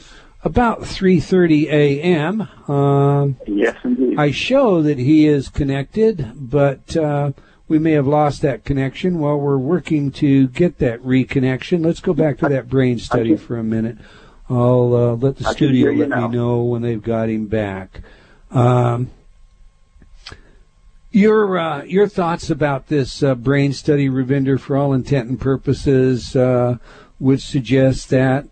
about 0.42 0.80
3:30 0.80 1.68
a.m. 1.68 2.48
Um, 2.68 3.36
yes, 3.46 3.76
indeed. 3.84 4.18
I 4.18 4.32
show 4.32 4.82
that 4.82 4.98
he 4.98 5.28
is 5.28 5.48
connected, 5.48 6.32
but 6.34 6.96
uh, 6.96 7.30
we 7.68 7.78
may 7.78 7.92
have 7.92 8.06
lost 8.06 8.42
that 8.42 8.64
connection 8.64 9.18
while 9.18 9.38
we're 9.38 9.58
working 9.58 10.12
to 10.12 10.48
get 10.48 10.78
that 10.78 11.02
reconnection. 11.02 11.84
Let's 11.84 12.00
go 12.00 12.14
back 12.14 12.38
to 12.38 12.48
that 12.48 12.68
brain 12.68 12.98
study 12.98 13.36
for 13.36 13.58
a 13.58 13.64
minute. 13.64 13.98
I'll 14.48 14.94
uh, 14.94 15.14
let 15.16 15.38
the 15.38 15.48
I 15.48 15.52
studio 15.52 15.90
let 15.92 16.08
now. 16.08 16.28
me 16.28 16.36
know 16.36 16.62
when 16.62 16.82
they've 16.82 17.02
got 17.02 17.28
him 17.28 17.46
back. 17.46 18.02
Um, 18.52 19.10
your 21.10 21.58
uh, 21.58 21.82
your 21.84 22.06
thoughts 22.06 22.50
about 22.50 22.86
this 22.86 23.22
uh, 23.22 23.34
brain 23.34 23.72
study, 23.72 24.08
Ravinder, 24.08 24.60
for 24.60 24.76
all 24.76 24.92
intent 24.92 25.28
and 25.28 25.40
purposes, 25.40 26.36
uh, 26.36 26.76
would 27.18 27.40
suggest 27.40 28.10
that 28.10 28.46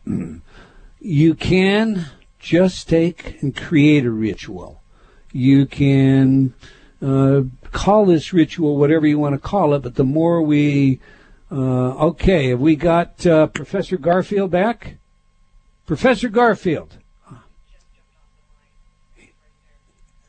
you 1.00 1.34
can 1.34 2.06
just 2.38 2.88
take 2.88 3.40
and 3.42 3.54
create 3.54 4.04
a 4.04 4.10
ritual. 4.10 4.82
You 5.32 5.66
can 5.66 6.54
uh, 7.02 7.42
call 7.74 8.06
this 8.06 8.32
ritual 8.32 8.78
whatever 8.78 9.06
you 9.06 9.18
want 9.18 9.34
to 9.34 9.38
call 9.38 9.74
it, 9.74 9.80
but 9.80 9.96
the 9.96 10.04
more 10.04 10.40
we, 10.40 11.00
uh, 11.50 12.06
okay, 12.06 12.48
have 12.48 12.60
we 12.60 12.76
got 12.76 13.26
uh, 13.26 13.48
Professor 13.48 13.98
Garfield 13.98 14.50
back? 14.50 14.96
Professor 15.84 16.28
Garfield. 16.28 16.96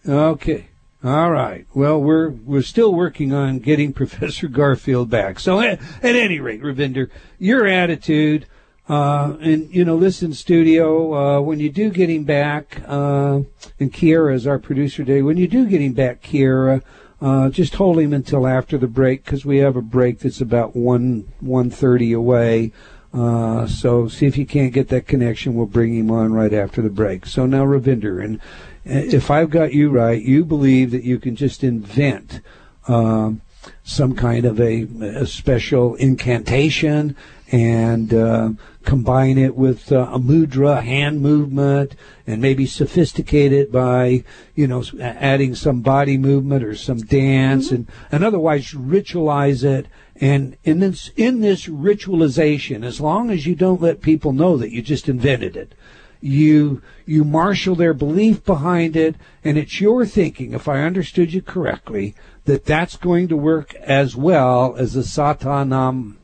Okay. 0.08 0.68
All 1.04 1.32
right. 1.32 1.66
Well, 1.74 2.02
we're 2.02 2.30
we're 2.30 2.64
still 2.64 2.94
working 2.94 3.32
on 3.32 3.60
getting 3.60 3.94
Professor 4.02 4.48
Garfield 4.48 5.10
back. 5.10 5.40
So 5.40 5.60
at, 5.60 5.80
at 6.02 6.16
any 6.16 6.40
rate, 6.40 6.62
Ravinder, 6.62 7.10
your 7.38 7.68
attitude, 7.68 8.48
uh, 8.90 9.36
and 9.40 9.74
you 9.74 9.86
know, 9.86 9.96
listen, 9.96 10.34
studio, 10.34 11.14
uh, 11.14 11.42
when 11.42 11.60
you 11.60 11.70
do 11.70 11.90
get 11.92 12.10
him 12.10 12.24
back, 12.24 12.82
uh, 12.88 13.42
and 13.80 13.94
Kiera 13.94 14.34
is 14.34 14.48
our 14.48 14.60
producer 14.60 15.04
today. 15.04 15.22
When 15.22 15.38
you 15.38 15.48
do 15.48 15.68
get 15.68 15.82
him 15.82 15.94
back, 15.94 16.22
Kiera, 16.24 16.82
uh, 17.26 17.50
just 17.50 17.74
hold 17.74 17.98
him 17.98 18.14
until 18.14 18.46
after 18.46 18.78
the 18.78 18.88
break 18.88 19.26
because 19.26 19.44
we 19.44 19.58
have 19.58 19.76
a 19.76 19.82
break 19.82 20.20
that's 20.20 20.42
about 20.42 20.76
one 20.76 21.28
one 21.40 21.72
thirty 21.72 22.14
away. 22.14 22.72
Uh, 23.12 23.66
so 23.66 24.08
see 24.08 24.28
if 24.28 24.38
you 24.38 24.46
can't 24.46 24.74
get 24.74 24.90
that 24.90 25.08
connection. 25.08 25.56
We'll 25.56 25.66
bring 25.66 25.96
him 25.96 26.12
on 26.12 26.34
right 26.34 26.54
after 26.54 26.84
the 26.84 26.90
break. 26.92 27.26
So 27.26 27.48
now 27.48 27.66
Ravinder, 27.66 28.24
and 28.24 28.38
uh, 28.38 29.18
if 29.18 29.32
I've 29.32 29.50
got 29.50 29.74
you 29.74 29.90
right, 29.90 30.22
you 30.22 30.46
believe 30.46 30.92
that 30.92 31.04
you 31.04 31.18
can 31.18 31.36
just 31.36 31.64
invent 31.64 32.42
um, 32.88 33.42
some 33.84 34.16
kind 34.16 34.46
of 34.46 34.62
a, 34.62 34.84
a 35.02 35.26
special 35.26 35.96
incantation 35.96 37.16
and 37.52 38.14
uh, 38.14 38.50
combine 38.84 39.38
it 39.38 39.56
with 39.56 39.92
uh, 39.92 40.10
a 40.12 40.20
mudra, 40.20 40.82
hand 40.82 41.22
movement, 41.22 41.96
and 42.26 42.42
maybe 42.42 42.66
sophisticate 42.66 43.54
it 43.54 43.72
by, 43.72 44.24
you 44.56 44.68
know, 44.68 44.84
adding 45.00 45.54
some 45.56 45.82
body 45.82 46.18
movement 46.18 46.64
or 46.64 46.76
some 46.76 46.98
dance, 46.98 47.72
and, 47.72 47.88
and 48.12 48.24
otherwise 48.24 48.72
ritualize 48.72 49.64
it. 49.64 49.88
And 50.16 50.58
in 50.64 50.80
this 50.80 51.12
in 51.18 51.42
this 51.42 51.68
ritualization, 51.68 52.86
as 52.86 53.02
long 53.02 53.30
as 53.30 53.46
you 53.46 53.54
don't 53.54 53.82
let 53.82 54.02
people 54.02 54.32
know 54.32 54.58
that 54.58 54.72
you 54.72 54.82
just 54.82 55.10
invented 55.10 55.58
it, 55.58 55.76
you 56.22 56.82
you 57.06 57.24
marshal 57.24 57.76
their 57.76 57.94
belief 57.94 58.44
behind 58.46 58.96
it, 58.96 59.16
and 59.44 59.58
it's 59.58 59.82
your 59.82 60.06
thinking, 60.06 60.54
if 60.54 60.68
I 60.68 60.82
understood 60.82 61.34
you 61.34 61.42
correctly, 61.42 62.16
that 62.46 62.66
that's 62.66 62.96
going 62.96 63.28
to 63.28 63.38
work 63.38 63.76
as 63.76 64.16
well 64.16 64.76
as 64.78 64.94
the 64.94 65.02
satanam 65.02 66.16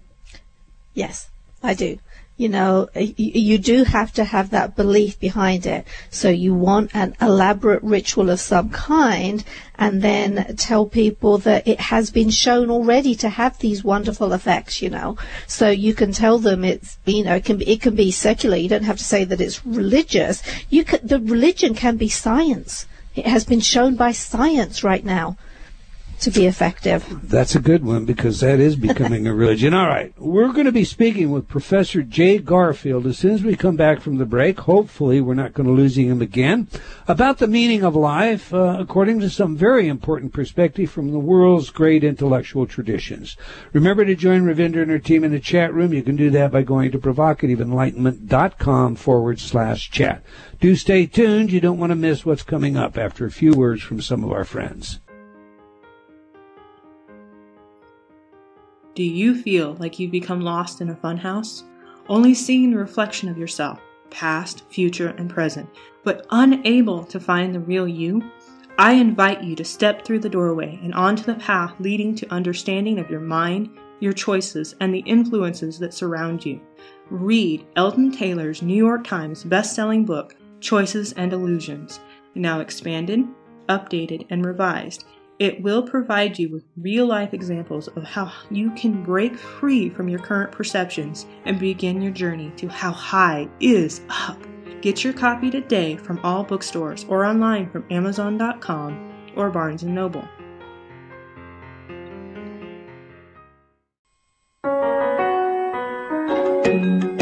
Yes, 0.93 1.29
I 1.63 1.73
do. 1.73 1.99
You 2.37 2.49
know, 2.49 2.89
you, 2.95 3.59
do 3.59 3.83
have 3.83 4.11
to 4.13 4.23
have 4.23 4.49
that 4.49 4.75
belief 4.75 5.19
behind 5.19 5.67
it. 5.67 5.85
So 6.09 6.29
you 6.29 6.55
want 6.55 6.89
an 6.95 7.15
elaborate 7.21 7.83
ritual 7.83 8.31
of 8.31 8.39
some 8.39 8.71
kind 8.71 9.43
and 9.75 10.01
then 10.01 10.55
tell 10.55 10.87
people 10.87 11.37
that 11.39 11.67
it 11.67 11.79
has 11.79 12.09
been 12.09 12.31
shown 12.31 12.71
already 12.71 13.13
to 13.15 13.29
have 13.29 13.59
these 13.59 13.83
wonderful 13.83 14.33
effects, 14.33 14.81
you 14.81 14.89
know. 14.89 15.17
So 15.45 15.69
you 15.69 15.93
can 15.93 16.13
tell 16.13 16.39
them 16.39 16.65
it's, 16.65 16.97
you 17.05 17.23
know, 17.23 17.35
it 17.35 17.45
can 17.45 17.57
be, 17.57 17.69
it 17.69 17.81
can 17.81 17.95
be 17.95 18.09
secular. 18.09 18.57
You 18.57 18.69
don't 18.69 18.85
have 18.85 18.97
to 18.97 19.03
say 19.03 19.23
that 19.23 19.39
it's 19.39 19.63
religious. 19.63 20.41
You 20.71 20.83
can, 20.83 20.99
the 21.03 21.19
religion 21.19 21.75
can 21.75 21.95
be 21.95 22.09
science. 22.09 22.87
It 23.15 23.27
has 23.27 23.45
been 23.45 23.59
shown 23.59 23.95
by 23.95 24.13
science 24.13 24.83
right 24.83 25.05
now 25.05 25.37
to 26.21 26.31
be 26.31 26.45
effective. 26.45 27.05
That's 27.23 27.55
a 27.55 27.59
good 27.59 27.83
one 27.83 28.05
because 28.05 28.39
that 28.39 28.59
is 28.59 28.75
becoming 28.75 29.27
a 29.27 29.33
religion. 29.33 29.73
All 29.73 29.87
right. 29.87 30.13
We're 30.17 30.51
going 30.53 30.65
to 30.65 30.71
be 30.71 30.85
speaking 30.85 31.31
with 31.31 31.47
Professor 31.47 32.03
Jay 32.03 32.37
Garfield 32.37 33.05
as 33.07 33.17
soon 33.17 33.33
as 33.33 33.43
we 33.43 33.55
come 33.55 33.75
back 33.75 34.01
from 34.01 34.17
the 34.17 34.25
break. 34.25 34.59
Hopefully, 34.61 35.19
we're 35.19 35.33
not 35.33 35.53
going 35.53 35.67
to 35.67 35.73
losing 35.73 36.07
him 36.07 36.21
again. 36.21 36.67
About 37.07 37.39
the 37.39 37.47
meaning 37.47 37.83
of 37.83 37.95
life, 37.95 38.53
uh, 38.53 38.77
according 38.79 39.19
to 39.21 39.29
some 39.29 39.57
very 39.57 39.87
important 39.87 40.33
perspective 40.33 40.91
from 40.91 41.11
the 41.11 41.19
world's 41.19 41.69
great 41.69 42.03
intellectual 42.03 42.67
traditions. 42.67 43.35
Remember 43.73 44.05
to 44.05 44.15
join 44.15 44.43
Ravinder 44.43 44.81
and 44.81 44.91
her 44.91 44.99
team 44.99 45.23
in 45.23 45.31
the 45.31 45.39
chat 45.39 45.73
room. 45.73 45.93
You 45.93 46.03
can 46.03 46.15
do 46.15 46.29
that 46.31 46.51
by 46.51 46.61
going 46.61 46.91
to 46.91 46.99
provocativeenlightenment.com 46.99 48.95
forward 48.95 49.39
slash 49.39 49.89
chat. 49.89 50.23
Do 50.59 50.75
stay 50.75 51.07
tuned. 51.07 51.51
You 51.51 51.59
don't 51.59 51.79
want 51.79 51.91
to 51.91 51.95
miss 51.95 52.25
what's 52.25 52.43
coming 52.43 52.77
up 52.77 52.97
after 52.97 53.25
a 53.25 53.31
few 53.31 53.53
words 53.53 53.81
from 53.81 54.01
some 54.01 54.23
of 54.23 54.31
our 54.31 54.45
friends. 54.45 54.99
Do 58.93 59.03
you 59.03 59.41
feel 59.41 59.75
like 59.79 59.99
you've 59.99 60.11
become 60.11 60.41
lost 60.41 60.81
in 60.81 60.89
a 60.89 60.95
funhouse? 60.95 61.63
Only 62.09 62.33
seeing 62.33 62.71
the 62.71 62.77
reflection 62.77 63.29
of 63.29 63.37
yourself, 63.37 63.79
past, 64.09 64.63
future, 64.69 65.15
and 65.17 65.29
present, 65.29 65.69
but 66.03 66.25
unable 66.31 67.05
to 67.05 67.19
find 67.19 67.55
the 67.55 67.61
real 67.61 67.87
you? 67.87 68.21
I 68.77 68.93
invite 68.93 69.43
you 69.43 69.55
to 69.55 69.63
step 69.63 70.03
through 70.03 70.19
the 70.19 70.29
doorway 70.29 70.77
and 70.83 70.93
onto 70.93 71.23
the 71.23 71.35
path 71.35 71.73
leading 71.79 72.15
to 72.15 72.33
understanding 72.33 72.99
of 72.99 73.09
your 73.09 73.21
mind, 73.21 73.69
your 74.01 74.11
choices, 74.11 74.75
and 74.81 74.93
the 74.93 75.03
influences 75.05 75.79
that 75.79 75.93
surround 75.93 76.45
you. 76.45 76.59
Read 77.09 77.65
Eldon 77.77 78.11
Taylor's 78.11 78.61
New 78.61 78.75
York 78.75 79.05
Times 79.05 79.45
best-selling 79.45 80.03
book, 80.03 80.35
Choices 80.59 81.13
and 81.13 81.31
Illusions, 81.31 82.01
now 82.35 82.59
expanded, 82.59 83.25
updated, 83.69 84.25
and 84.29 84.45
revised. 84.45 85.05
It 85.41 85.63
will 85.63 85.81
provide 85.81 86.37
you 86.37 86.51
with 86.51 86.65
real 86.77 87.07
life 87.07 87.33
examples 87.33 87.87
of 87.87 88.03
how 88.03 88.31
you 88.51 88.69
can 88.75 89.01
break 89.01 89.35
free 89.35 89.89
from 89.89 90.07
your 90.07 90.19
current 90.19 90.51
perceptions 90.51 91.25
and 91.45 91.59
begin 91.59 91.99
your 91.99 92.11
journey 92.11 92.51
to 92.57 92.67
how 92.67 92.91
high 92.91 93.49
is 93.59 94.01
up. 94.07 94.37
Get 94.81 95.03
your 95.03 95.13
copy 95.13 95.49
today 95.49 95.97
from 95.97 96.19
all 96.23 96.43
bookstores 96.43 97.05
or 97.09 97.25
online 97.25 97.71
from 97.71 97.85
Amazon.com 97.89 99.31
or 99.35 99.49
Barnes 99.49 99.83
& 99.83 99.83
Noble. 99.83 100.27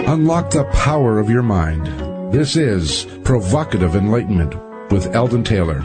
Unlock 0.10 0.49
the 0.51 0.69
power 0.73 1.19
of 1.19 1.29
your 1.29 1.43
mind. 1.43 1.86
This 2.34 2.58
is 2.58 3.05
Provocative 3.23 3.95
Enlightenment 3.95 4.55
with 4.91 5.15
Eldon 5.15 5.45
Taylor. 5.45 5.82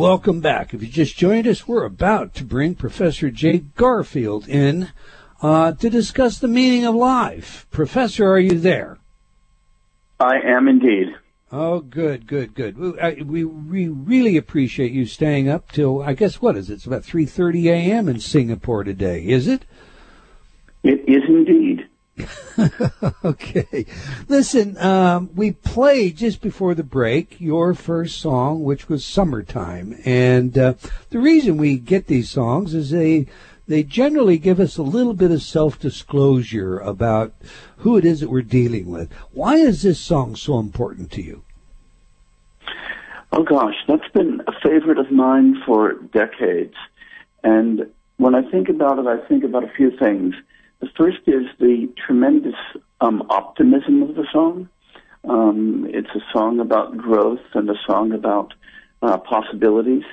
Welcome 0.00 0.40
back. 0.40 0.72
If 0.72 0.80
you 0.80 0.88
just 0.88 1.18
joined 1.18 1.46
us, 1.46 1.68
we're 1.68 1.84
about 1.84 2.34
to 2.36 2.44
bring 2.44 2.74
Professor 2.74 3.30
Jay 3.30 3.58
Garfield 3.58 4.48
in 4.48 4.92
uh, 5.42 5.72
to 5.72 5.90
discuss 5.90 6.38
the 6.38 6.48
meaning 6.48 6.86
of 6.86 6.94
life. 6.94 7.66
Professor, 7.70 8.26
are 8.26 8.38
you 8.38 8.58
there? 8.58 8.96
I 10.18 10.36
am 10.42 10.68
indeed. 10.68 11.08
Oh, 11.52 11.80
good, 11.80 12.26
good, 12.26 12.54
good. 12.54 12.78
We, 12.78 13.44
we 13.44 13.88
really 13.88 14.38
appreciate 14.38 14.92
you 14.92 15.04
staying 15.04 15.50
up 15.50 15.70
till 15.70 16.02
I 16.02 16.14
guess 16.14 16.40
what 16.40 16.56
is 16.56 16.70
it? 16.70 16.74
It's 16.76 16.86
about 16.86 17.04
three 17.04 17.26
thirty 17.26 17.68
a.m. 17.68 18.08
in 18.08 18.20
Singapore 18.20 18.84
today. 18.84 19.22
Is 19.26 19.46
it? 19.46 19.66
It 20.82 21.06
is 21.06 21.24
indeed. 21.28 21.89
okay. 23.24 23.86
Listen, 24.28 24.76
um, 24.78 25.30
we 25.34 25.52
played 25.52 26.16
just 26.16 26.40
before 26.40 26.74
the 26.74 26.84
break 26.84 27.40
your 27.40 27.74
first 27.74 28.18
song, 28.18 28.62
which 28.62 28.88
was 28.88 29.04
"Summertime," 29.04 29.98
and 30.04 30.56
uh, 30.56 30.74
the 31.10 31.18
reason 31.18 31.56
we 31.56 31.78
get 31.78 32.06
these 32.06 32.30
songs 32.30 32.74
is 32.74 32.90
they 32.90 33.26
they 33.66 33.82
generally 33.82 34.38
give 34.38 34.58
us 34.58 34.76
a 34.76 34.82
little 34.82 35.14
bit 35.14 35.30
of 35.30 35.42
self-disclosure 35.42 36.78
about 36.78 37.32
who 37.78 37.96
it 37.96 38.04
is 38.04 38.20
that 38.20 38.30
we're 38.30 38.42
dealing 38.42 38.90
with. 38.90 39.12
Why 39.32 39.56
is 39.56 39.82
this 39.82 40.00
song 40.00 40.34
so 40.34 40.58
important 40.58 41.12
to 41.12 41.22
you? 41.22 41.44
Oh 43.32 43.44
gosh, 43.44 43.76
that's 43.86 44.08
been 44.12 44.42
a 44.48 44.52
favorite 44.60 44.98
of 44.98 45.12
mine 45.12 45.62
for 45.64 45.94
decades. 46.12 46.74
And 47.44 47.90
when 48.16 48.34
I 48.34 48.42
think 48.50 48.68
about 48.68 48.98
it, 48.98 49.06
I 49.06 49.18
think 49.28 49.44
about 49.44 49.62
a 49.62 49.70
few 49.76 49.96
things. 49.96 50.34
The 50.80 50.88
first 50.96 51.20
is 51.26 51.46
the 51.58 51.88
tremendous 52.06 52.54
um, 53.00 53.26
optimism 53.30 54.02
of 54.02 54.14
the 54.14 54.26
song. 54.32 54.68
Um, 55.24 55.86
it's 55.90 56.10
a 56.14 56.20
song 56.32 56.60
about 56.60 56.96
growth 56.96 57.40
and 57.54 57.68
a 57.68 57.74
song 57.86 58.12
about 58.12 58.54
uh, 59.02 59.18
possibilities 59.18 60.04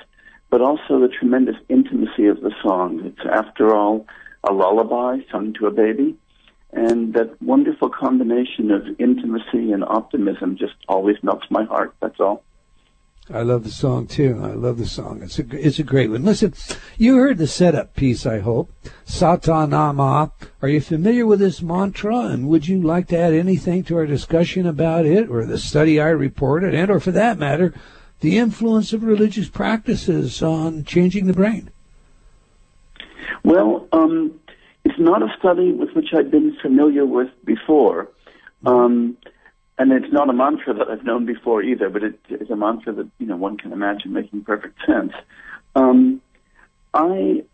but 0.50 0.60
also 0.60 1.00
the 1.00 1.08
tremendous 1.08 1.56
intimacy 1.68 2.26
of 2.26 2.40
the 2.40 2.52
song. 2.62 3.00
It's, 3.04 3.26
after 3.30 3.74
all, 3.74 4.06
a 4.48 4.52
lullaby 4.52 5.18
sung 5.30 5.52
to 5.54 5.66
a 5.66 5.70
baby. 5.70 6.16
And 6.72 7.14
that 7.14 7.40
wonderful 7.40 7.88
combination 7.88 8.70
of 8.70 8.82
intimacy 8.98 9.72
and 9.72 9.82
optimism 9.84 10.56
just 10.56 10.74
always 10.86 11.16
melts 11.22 11.46
my 11.50 11.64
heart. 11.64 11.94
That's 12.00 12.20
all. 12.20 12.44
I 13.30 13.42
love 13.42 13.64
the 13.64 13.70
song 13.70 14.06
too. 14.06 14.40
I 14.42 14.52
love 14.52 14.78
the 14.78 14.86
song. 14.86 15.22
It's 15.22 15.38
a 15.38 15.44
it's 15.50 15.78
a 15.78 15.82
great 15.82 16.10
one. 16.10 16.24
Listen, 16.24 16.54
you 16.96 17.16
heard 17.16 17.36
the 17.36 17.46
setup 17.46 17.94
piece. 17.94 18.24
I 18.24 18.38
hope 18.38 18.72
Satanama. 19.06 20.32
Are 20.62 20.68
you 20.68 20.80
familiar 20.80 21.26
with 21.26 21.40
this 21.40 21.60
mantra? 21.60 22.20
And 22.20 22.48
would 22.48 22.68
you 22.68 22.80
like 22.80 23.08
to 23.08 23.18
add 23.18 23.34
anything 23.34 23.84
to 23.84 23.96
our 23.96 24.06
discussion 24.06 24.66
about 24.66 25.04
it, 25.04 25.28
or 25.28 25.44
the 25.44 25.58
study 25.58 26.00
I 26.00 26.08
reported, 26.08 26.74
and 26.74 26.90
or 26.90 27.00
for 27.00 27.10
that 27.12 27.38
matter, 27.38 27.74
the 28.20 28.38
influence 28.38 28.94
of 28.94 29.04
religious 29.04 29.48
practices 29.48 30.42
on 30.42 30.84
changing 30.84 31.26
the 31.26 31.34
brain? 31.34 31.70
Well, 33.44 33.86
um, 33.92 34.40
it's 34.84 34.98
not 34.98 35.22
a 35.22 35.28
study 35.38 35.72
with 35.72 35.90
which 35.90 36.14
I've 36.14 36.30
been 36.30 36.56
familiar 36.62 37.04
with 37.04 37.28
before. 37.44 38.08
Um, 38.64 39.18
and 39.78 39.92
it's 39.92 40.12
not 40.12 40.28
a 40.28 40.32
mantra 40.32 40.74
that 40.74 40.88
I've 40.88 41.04
known 41.04 41.24
before 41.24 41.62
either, 41.62 41.88
but 41.88 42.02
it 42.02 42.18
is 42.28 42.50
a 42.50 42.56
mantra 42.56 42.92
that 42.92 43.08
you 43.18 43.26
know 43.26 43.36
one 43.36 43.56
can 43.56 43.72
imagine 43.72 44.12
making 44.12 44.44
perfect 44.44 44.78
sense. 44.86 45.12
Um, 45.74 46.20
I 46.92 47.44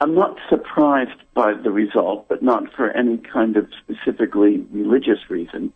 I'm 0.00 0.14
not 0.14 0.36
surprised 0.48 1.20
by 1.34 1.54
the 1.54 1.70
result, 1.70 2.28
but 2.28 2.42
not 2.42 2.72
for 2.74 2.90
any 2.90 3.18
kind 3.18 3.56
of 3.56 3.68
specifically 3.82 4.66
religious 4.70 5.30
reason. 5.30 5.72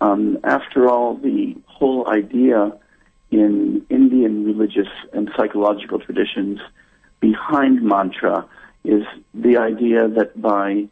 Um, 0.00 0.38
after 0.42 0.88
all, 0.90 1.16
the 1.16 1.56
whole 1.66 2.08
idea 2.08 2.72
in 3.30 3.86
Indian 3.88 4.44
religious 4.44 4.88
and 5.12 5.30
psychological 5.36 6.00
traditions 6.00 6.60
behind 7.20 7.82
mantra 7.82 8.46
is 8.84 9.04
the 9.32 9.56
idea 9.56 10.08
that 10.08 10.40
by 10.40 10.88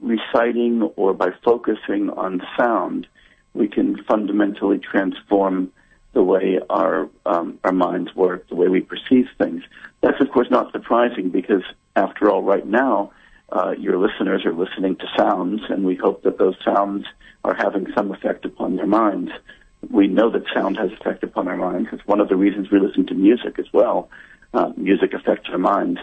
reciting 0.00 0.82
or 0.96 1.12
by 1.12 1.30
focusing 1.44 2.10
on 2.10 2.42
sound, 2.56 3.06
we 3.54 3.68
can 3.68 4.02
fundamentally 4.04 4.78
transform 4.78 5.72
the 6.12 6.22
way 6.22 6.60
our 6.70 7.08
um, 7.26 7.58
our 7.64 7.72
minds 7.72 8.14
work, 8.14 8.48
the 8.48 8.54
way 8.54 8.68
we 8.68 8.80
perceive 8.80 9.26
things. 9.38 9.62
That's 10.00 10.20
of 10.20 10.30
course 10.30 10.48
not 10.50 10.72
surprising 10.72 11.30
because, 11.30 11.62
after 11.96 12.30
all, 12.30 12.42
right 12.42 12.66
now 12.66 13.12
uh, 13.50 13.74
your 13.78 13.98
listeners 13.98 14.44
are 14.44 14.52
listening 14.52 14.96
to 14.96 15.06
sounds, 15.16 15.62
and 15.68 15.84
we 15.84 15.96
hope 15.96 16.22
that 16.22 16.38
those 16.38 16.56
sounds 16.64 17.06
are 17.42 17.54
having 17.54 17.86
some 17.96 18.10
effect 18.12 18.44
upon 18.44 18.76
their 18.76 18.86
minds 18.86 19.30
we 19.90 20.06
know 20.06 20.30
that 20.30 20.44
sound 20.52 20.76
has 20.76 20.92
effect 20.92 21.22
upon 21.22 21.48
our 21.48 21.56
minds. 21.56 21.88
It's 21.92 22.06
one 22.06 22.20
of 22.20 22.28
the 22.28 22.36
reasons 22.36 22.70
we 22.70 22.80
listen 22.80 23.06
to 23.06 23.14
music 23.14 23.58
as 23.58 23.66
well. 23.72 24.08
Uh, 24.52 24.72
music 24.76 25.14
affects 25.14 25.48
our 25.50 25.58
minds. 25.58 26.00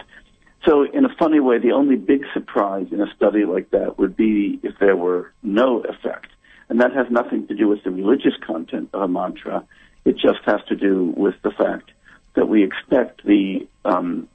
So, 0.64 0.84
in 0.84 1.04
a 1.04 1.14
funny 1.18 1.40
way, 1.40 1.58
the 1.58 1.72
only 1.72 1.96
big 1.96 2.24
surprise 2.32 2.86
in 2.92 3.00
a 3.00 3.12
study 3.16 3.44
like 3.44 3.70
that 3.70 3.98
would 3.98 4.16
be 4.16 4.60
if 4.62 4.78
there 4.78 4.94
were 4.94 5.32
no 5.42 5.80
effect. 5.80 6.28
And 6.72 6.80
that 6.80 6.94
has 6.94 7.06
nothing 7.10 7.46
to 7.48 7.54
do 7.54 7.68
with 7.68 7.84
the 7.84 7.90
religious 7.90 8.32
content 8.46 8.88
of 8.94 9.02
a 9.02 9.06
mantra. 9.06 9.62
It 10.06 10.14
just 10.16 10.38
has 10.46 10.60
to 10.70 10.74
do 10.74 11.12
with 11.14 11.34
the 11.42 11.50
fact 11.50 11.90
that 12.34 12.48
we 12.48 12.64
expect 12.64 13.26
the 13.26 13.68
um, 13.84 14.26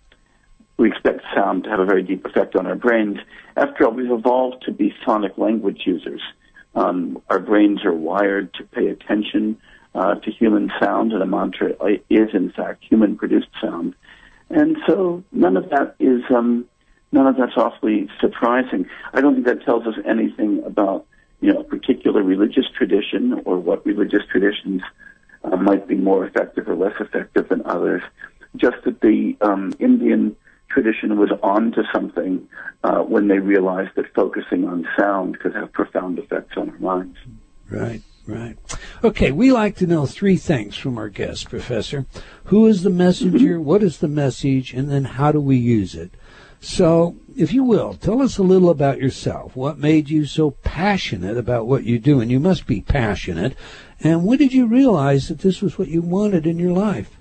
we 0.77 0.87
expect 0.87 1.21
sound 1.33 1.63
to 1.63 1.71
have 1.71 1.79
a 1.79 1.85
very 1.85 2.03
deep 2.03 2.23
effect 2.27 2.55
on 2.55 2.67
our 2.67 2.75
brains. 2.75 3.17
After 3.55 3.85
all, 3.85 3.91
we've 3.91 4.11
evolved 4.11 4.65
to 4.67 4.71
be 4.71 4.93
sonic 5.03 5.35
language 5.39 5.81
users. 5.87 6.21
Um, 6.75 7.19
our 7.27 7.39
brains 7.39 7.83
are 7.83 7.91
wired 7.91 8.53
to 8.53 8.63
pay 8.65 8.89
attention 8.89 9.57
uh, 9.95 10.13
to 10.19 10.29
human 10.29 10.71
sound, 10.79 11.13
and 11.13 11.23
a 11.23 11.25
mantra 11.25 11.73
is, 12.07 12.29
in 12.35 12.51
fact, 12.51 12.83
human-produced 12.87 13.49
sound. 13.59 13.95
And 14.51 14.77
so 14.85 15.23
none 15.31 15.57
of 15.57 15.71
that 15.71 15.95
is 15.99 16.21
um, 16.29 16.65
none 17.11 17.25
of 17.25 17.35
that's 17.35 17.57
awfully 17.57 18.07
surprising. 18.21 18.85
I 19.11 19.21
don't 19.21 19.33
think 19.33 19.47
that 19.47 19.65
tells 19.65 19.87
us 19.87 19.95
anything 20.05 20.61
about 20.63 21.07
you 21.39 21.53
know 21.53 21.61
a 21.61 21.63
particular 21.63 22.23
religious 22.23 22.65
tradition 22.77 23.41
or 23.45 23.57
what 23.57 23.85
religious 23.85 24.23
traditions 24.31 24.81
uh, 25.43 25.55
might 25.55 25.87
be 25.87 25.95
more 25.95 26.25
effective 26.25 26.67
or 26.67 26.75
less 26.75 26.95
effective 26.99 27.49
than 27.49 27.61
others. 27.65 28.01
Just 28.55 28.77
that 28.85 29.01
the 29.01 29.37
um, 29.41 29.73
Indian 29.79 30.35
tradition 30.69 31.17
was 31.17 31.31
on 31.43 31.71
to 31.73 31.83
something 31.93 32.47
uh, 32.83 32.99
when 32.99 33.27
they 33.27 33.39
realized 33.39 33.91
that 33.95 34.13
focusing 34.13 34.67
on 34.67 34.87
sound 34.97 35.39
could 35.39 35.53
have 35.55 35.71
profound 35.71 36.19
effects 36.19 36.57
on 36.57 36.69
our 36.69 36.79
minds. 36.79 37.17
Right, 37.69 38.01
right. 38.25 38.57
Okay, 39.03 39.31
we 39.31 39.51
like 39.51 39.75
to 39.77 39.87
know 39.87 40.05
three 40.05 40.37
things 40.37 40.75
from 40.75 40.97
our 40.97 41.09
guest, 41.09 41.49
Professor. 41.49 42.05
Who 42.45 42.65
is 42.67 42.83
the 42.83 42.89
messenger? 42.89 43.55
Mm-hmm. 43.55 43.65
What 43.65 43.83
is 43.83 43.99
the 43.99 44.07
message? 44.07 44.73
And 44.73 44.89
then 44.89 45.03
how 45.03 45.31
do 45.31 45.41
we 45.41 45.57
use 45.57 45.95
it? 45.95 46.11
So, 46.59 47.15
if 47.35 47.53
you 47.53 47.63
will, 47.63 47.93
tell 47.93 48.21
us 48.21 48.37
a 48.37 48.43
little 48.43 48.69
about 48.69 48.99
yourself. 48.99 49.55
What 49.55 49.77
made 49.77 50.09
you 50.09 50.25
so 50.25 50.51
passionate 50.51 51.37
about 51.37 51.67
what 51.67 51.83
you 51.83 51.99
do? 51.99 52.19
And 52.19 52.31
you 52.31 52.39
must 52.39 52.65
be 52.65 52.81
passionate. 52.81 53.55
And 54.01 54.25
when 54.25 54.39
did 54.39 54.53
you 54.53 54.65
realize 54.65 55.27
that 55.27 55.39
this 55.39 55.61
was 55.61 55.77
what 55.77 55.87
you 55.87 56.01
wanted 56.01 56.47
in 56.47 56.57
your 56.57 56.73
life? 56.73 57.15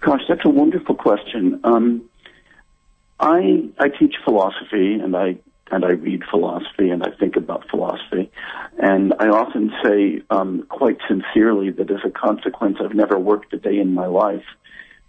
Gosh, 0.00 0.22
that's 0.28 0.44
a 0.44 0.50
wonderful 0.50 0.94
question. 0.94 1.60
Um, 1.64 2.08
I 3.18 3.68
I 3.78 3.88
teach 3.88 4.14
philosophy 4.24 4.94
and 4.94 5.16
I 5.16 5.36
and 5.70 5.84
I 5.84 5.90
read 5.90 6.22
philosophy 6.30 6.90
and 6.90 7.02
I 7.02 7.10
think 7.10 7.36
about 7.36 7.68
philosophy, 7.68 8.30
and 8.78 9.14
I 9.18 9.28
often 9.28 9.72
say 9.82 10.22
um, 10.30 10.64
quite 10.68 10.98
sincerely 11.08 11.70
that 11.70 11.90
as 11.90 12.00
a 12.04 12.10
consequence, 12.10 12.76
I've 12.80 12.94
never 12.94 13.18
worked 13.18 13.52
a 13.52 13.58
day 13.58 13.78
in 13.78 13.94
my 13.94 14.06
life 14.06 14.44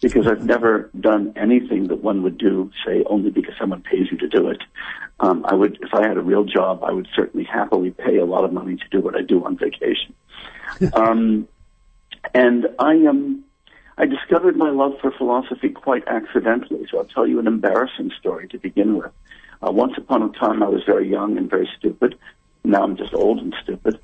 because 0.01 0.27
I've 0.27 0.45
never 0.45 0.89
done 0.99 1.33
anything 1.35 1.87
that 1.87 2.03
one 2.03 2.23
would 2.23 2.37
do, 2.37 2.71
say, 2.85 3.03
only 3.07 3.31
because 3.31 3.55
someone 3.59 3.81
pays 3.81 4.11
you 4.11 4.17
to 4.17 4.27
do 4.27 4.49
it. 4.49 4.61
Um, 5.19 5.45
I 5.47 5.55
would, 5.55 5.79
if 5.81 5.93
I 5.93 6.07
had 6.07 6.17
a 6.17 6.21
real 6.21 6.43
job, 6.43 6.83
I 6.83 6.91
would 6.91 7.07
certainly 7.15 7.45
happily 7.45 7.91
pay 7.91 8.17
a 8.17 8.25
lot 8.25 8.43
of 8.43 8.53
money 8.53 8.75
to 8.75 8.87
do 8.91 9.01
what 9.01 9.15
I 9.15 9.21
do 9.21 9.43
on 9.43 9.57
vacation. 9.57 10.13
um, 10.93 11.47
and 12.33 12.67
I 12.79 12.93
am. 12.93 13.07
Um, 13.07 13.43
I 13.99 14.05
discovered 14.05 14.55
my 14.55 14.69
love 14.69 14.93
for 15.01 15.09
philosophy 15.09 15.69
quite 15.69 16.07
accidentally, 16.07 16.85
so 16.91 16.99
I'll 16.99 17.05
tell 17.05 17.25
you 17.25 17.39
an 17.39 17.47
embarrassing 17.47 18.11
story 18.19 18.47
to 18.49 18.59
begin 18.59 18.95
with. 18.95 19.11
Uh, 19.65 19.71
once 19.71 19.93
upon 19.97 20.21
a 20.21 20.29
time, 20.37 20.61
I 20.61 20.67
was 20.67 20.83
very 20.83 21.09
young 21.09 21.35
and 21.35 21.49
very 21.49 21.67
stupid. 21.79 22.15
Now 22.63 22.83
I'm 22.83 22.95
just 22.95 23.15
old 23.15 23.39
and 23.39 23.55
stupid. 23.63 23.99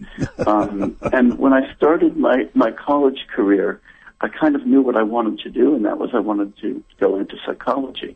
Um, 0.47 0.97
and 1.13 1.37
when 1.37 1.53
I 1.53 1.71
started 1.75 2.17
my, 2.17 2.49
my 2.55 2.71
college 2.71 3.27
career, 3.35 3.81
I 4.21 4.27
kind 4.29 4.55
of 4.55 4.65
knew 4.65 4.81
what 4.81 4.95
I 4.95 5.03
wanted 5.03 5.39
to 5.39 5.49
do, 5.49 5.75
and 5.75 5.85
that 5.85 5.97
was 5.97 6.11
I 6.13 6.19
wanted 6.19 6.57
to 6.61 6.83
go 6.99 7.17
into 7.17 7.35
psychology. 7.45 8.15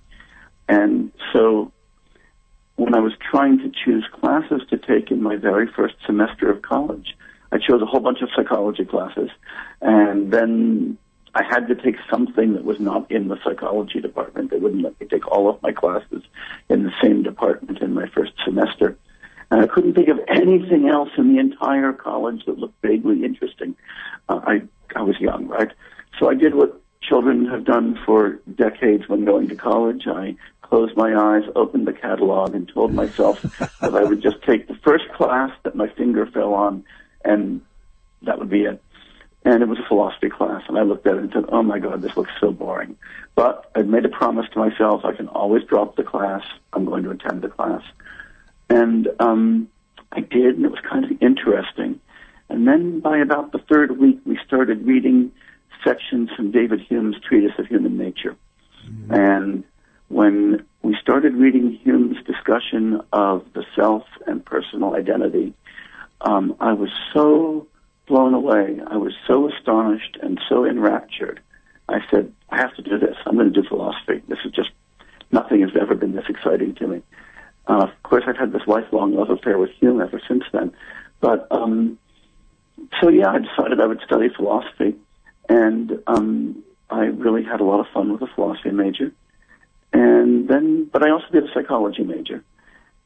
And 0.69 1.11
so 1.33 1.71
when 2.75 2.95
I 2.95 2.99
was 2.99 3.13
trying 3.31 3.57
to 3.59 3.71
choose 3.83 4.05
classes 4.19 4.61
to 4.69 4.77
take 4.77 5.11
in 5.11 5.21
my 5.21 5.35
very 5.35 5.67
first 5.67 5.95
semester 6.05 6.49
of 6.49 6.61
college, 6.61 7.15
I 7.51 7.57
chose 7.57 7.81
a 7.81 7.85
whole 7.85 7.99
bunch 7.99 8.21
of 8.21 8.29
psychology 8.35 8.85
classes, 8.85 9.29
and 9.81 10.31
then 10.31 10.97
I 11.33 11.43
had 11.43 11.67
to 11.67 11.75
take 11.75 11.95
something 12.09 12.53
that 12.53 12.63
was 12.63 12.79
not 12.79 13.11
in 13.11 13.27
the 13.27 13.37
psychology 13.43 13.99
department. 13.99 14.51
They 14.51 14.57
wouldn't 14.57 14.83
let 14.83 14.99
me 14.99 15.07
take 15.07 15.27
all 15.27 15.49
of 15.49 15.61
my 15.61 15.71
classes 15.71 16.23
in 16.69 16.83
the 16.83 16.91
same 17.01 17.23
department 17.23 17.79
in 17.79 17.93
my 17.93 18.07
first 18.07 18.33
semester. 18.43 18.97
And 19.49 19.61
I 19.61 19.67
couldn't 19.67 19.93
think 19.93 20.09
of 20.09 20.19
anything 20.27 20.89
else 20.89 21.09
in 21.17 21.33
the 21.33 21.39
entire 21.39 21.93
college 21.93 22.45
that 22.45 22.57
looked 22.57 22.81
vaguely 22.81 23.23
interesting. 23.23 23.75
Uh, 24.27 24.41
I 24.43 24.61
I 24.95 25.01
was 25.01 25.19
young, 25.19 25.47
right? 25.47 25.71
So 26.19 26.29
I 26.29 26.33
did 26.33 26.55
what 26.55 26.81
children 27.01 27.45
have 27.45 27.63
done 27.63 27.99
for 28.05 28.39
decades 28.55 29.07
when 29.07 29.25
going 29.25 29.47
to 29.49 29.55
college. 29.55 30.07
I 30.07 30.35
closed 30.61 30.97
my 30.97 31.15
eyes, 31.15 31.43
opened 31.55 31.87
the 31.87 31.93
catalog, 31.93 32.53
and 32.53 32.67
told 32.67 32.93
myself 32.93 33.41
that 33.81 33.95
I 33.95 34.03
would 34.03 34.21
just 34.21 34.41
take 34.43 34.67
the 34.67 34.75
first 34.75 35.07
class 35.13 35.51
that 35.63 35.75
my 35.75 35.87
finger 35.87 36.25
fell 36.25 36.53
on, 36.53 36.83
and 37.23 37.61
that 38.23 38.39
would 38.39 38.49
be 38.49 38.63
it. 38.63 38.81
And 39.45 39.63
it 39.63 39.69
was 39.69 39.79
a 39.79 39.87
philosophy 39.87 40.29
class, 40.29 40.63
and 40.67 40.77
I 40.77 40.81
looked 40.81 41.07
at 41.07 41.15
it 41.15 41.23
and 41.23 41.31
said, 41.31 41.45
"Oh 41.49 41.63
my 41.63 41.79
God, 41.79 42.01
this 42.01 42.17
looks 42.17 42.31
so 42.41 42.51
boring." 42.51 42.97
But 43.35 43.71
I'd 43.75 43.87
made 43.87 44.03
a 44.03 44.09
promise 44.09 44.47
to 44.51 44.59
myself: 44.59 45.05
I 45.05 45.13
can 45.13 45.29
always 45.29 45.63
drop 45.63 45.95
the 45.95 46.03
class. 46.03 46.43
I'm 46.73 46.83
going 46.83 47.03
to 47.03 47.11
attend 47.11 47.43
the 47.43 47.49
class, 47.49 47.83
and 48.69 49.07
um, 49.19 49.69
I 50.11 50.21
did, 50.21 50.55
and 50.55 50.65
it 50.65 50.71
was 50.71 50.79
kind 50.89 51.05
of 51.05 51.11
interesting. 51.21 51.99
And 52.49 52.67
then 52.67 52.99
by 53.01 53.17
about 53.17 53.51
the 53.51 53.59
third 53.69 53.97
week, 53.99 54.19
we 54.25 54.39
started 54.45 54.85
reading 54.85 55.31
sections 55.83 56.29
from 56.35 56.51
David 56.51 56.81
Hume's 56.81 57.15
Treatise 57.27 57.57
of 57.57 57.67
Human 57.67 57.97
Nature. 57.97 58.35
Mm-hmm. 58.85 59.13
And 59.13 59.63
when 60.07 60.65
we 60.81 60.95
started 61.01 61.33
reading 61.33 61.77
Hume's 61.83 62.17
discussion 62.25 63.01
of 63.11 63.45
the 63.53 63.65
self 63.75 64.03
and 64.25 64.45
personal 64.45 64.95
identity, 64.95 65.53
um, 66.21 66.55
I 66.59 66.73
was 66.73 66.89
so 67.13 67.67
blown 68.07 68.33
away. 68.33 68.79
I 68.87 68.97
was 68.97 69.13
so 69.27 69.49
astonished 69.49 70.17
and 70.21 70.39
so 70.47 70.65
enraptured. 70.65 71.41
I 71.89 71.99
said, 72.09 72.33
I 72.49 72.57
have 72.57 72.73
to 72.75 72.81
do 72.81 72.97
this. 72.97 73.15
I'm 73.25 73.35
going 73.35 73.51
to 73.51 73.61
do 73.61 73.67
philosophy. 73.67 74.21
This 74.27 74.39
is 74.45 74.51
just, 74.51 74.69
nothing 75.31 75.61
has 75.61 75.71
ever 75.79 75.95
been 75.95 76.13
this 76.15 76.25
exciting 76.29 76.75
to 76.75 76.87
me. 76.87 77.01
Uh, 77.67 77.83
of 77.83 78.03
course, 78.03 78.23
I've 78.27 78.37
had 78.37 78.53
this 78.53 78.65
lifelong 78.65 79.13
love 79.13 79.29
affair 79.29 79.57
with 79.57 79.71
Hume 79.79 80.01
ever 80.01 80.21
since 80.27 80.43
then. 80.51 80.73
But, 81.19 81.47
um, 81.51 81.97
so 83.01 83.09
yeah, 83.09 83.29
I 83.29 83.39
decided 83.39 83.81
I 83.81 83.87
would 83.87 84.01
study 84.05 84.29
philosophy. 84.29 84.95
And, 85.49 86.01
um, 86.07 86.63
I 86.89 87.05
really 87.05 87.43
had 87.43 87.59
a 87.59 87.65
lot 87.65 87.79
of 87.79 87.87
fun 87.93 88.11
with 88.11 88.21
a 88.21 88.27
philosophy 88.33 88.71
major. 88.71 89.11
And 89.91 90.47
then, 90.47 90.85
but 90.85 91.03
I 91.03 91.11
also 91.11 91.25
did 91.31 91.43
a 91.43 91.53
psychology 91.53 92.03
major. 92.03 92.43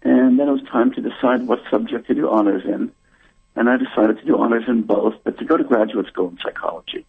And 0.04 0.40
then 0.40 0.48
it 0.48 0.52
was 0.52 0.64
time 0.72 0.94
to 0.94 1.02
decide 1.02 1.48
what 1.48 1.60
subject 1.70 2.08
to 2.08 2.14
do 2.14 2.30
honors 2.30 2.64
in. 2.66 2.92
And 3.56 3.70
I 3.70 3.78
decided 3.78 4.20
to 4.20 4.26
do 4.26 4.38
honors 4.38 4.64
in 4.68 4.84
both, 4.84 5.16
but 5.24 5.38
to 5.40 5.46
go 5.46 5.58
to 5.58 5.64
graduate 5.64 6.08
school 6.08 6.30
in 6.30 6.38
psychology. 6.44 7.06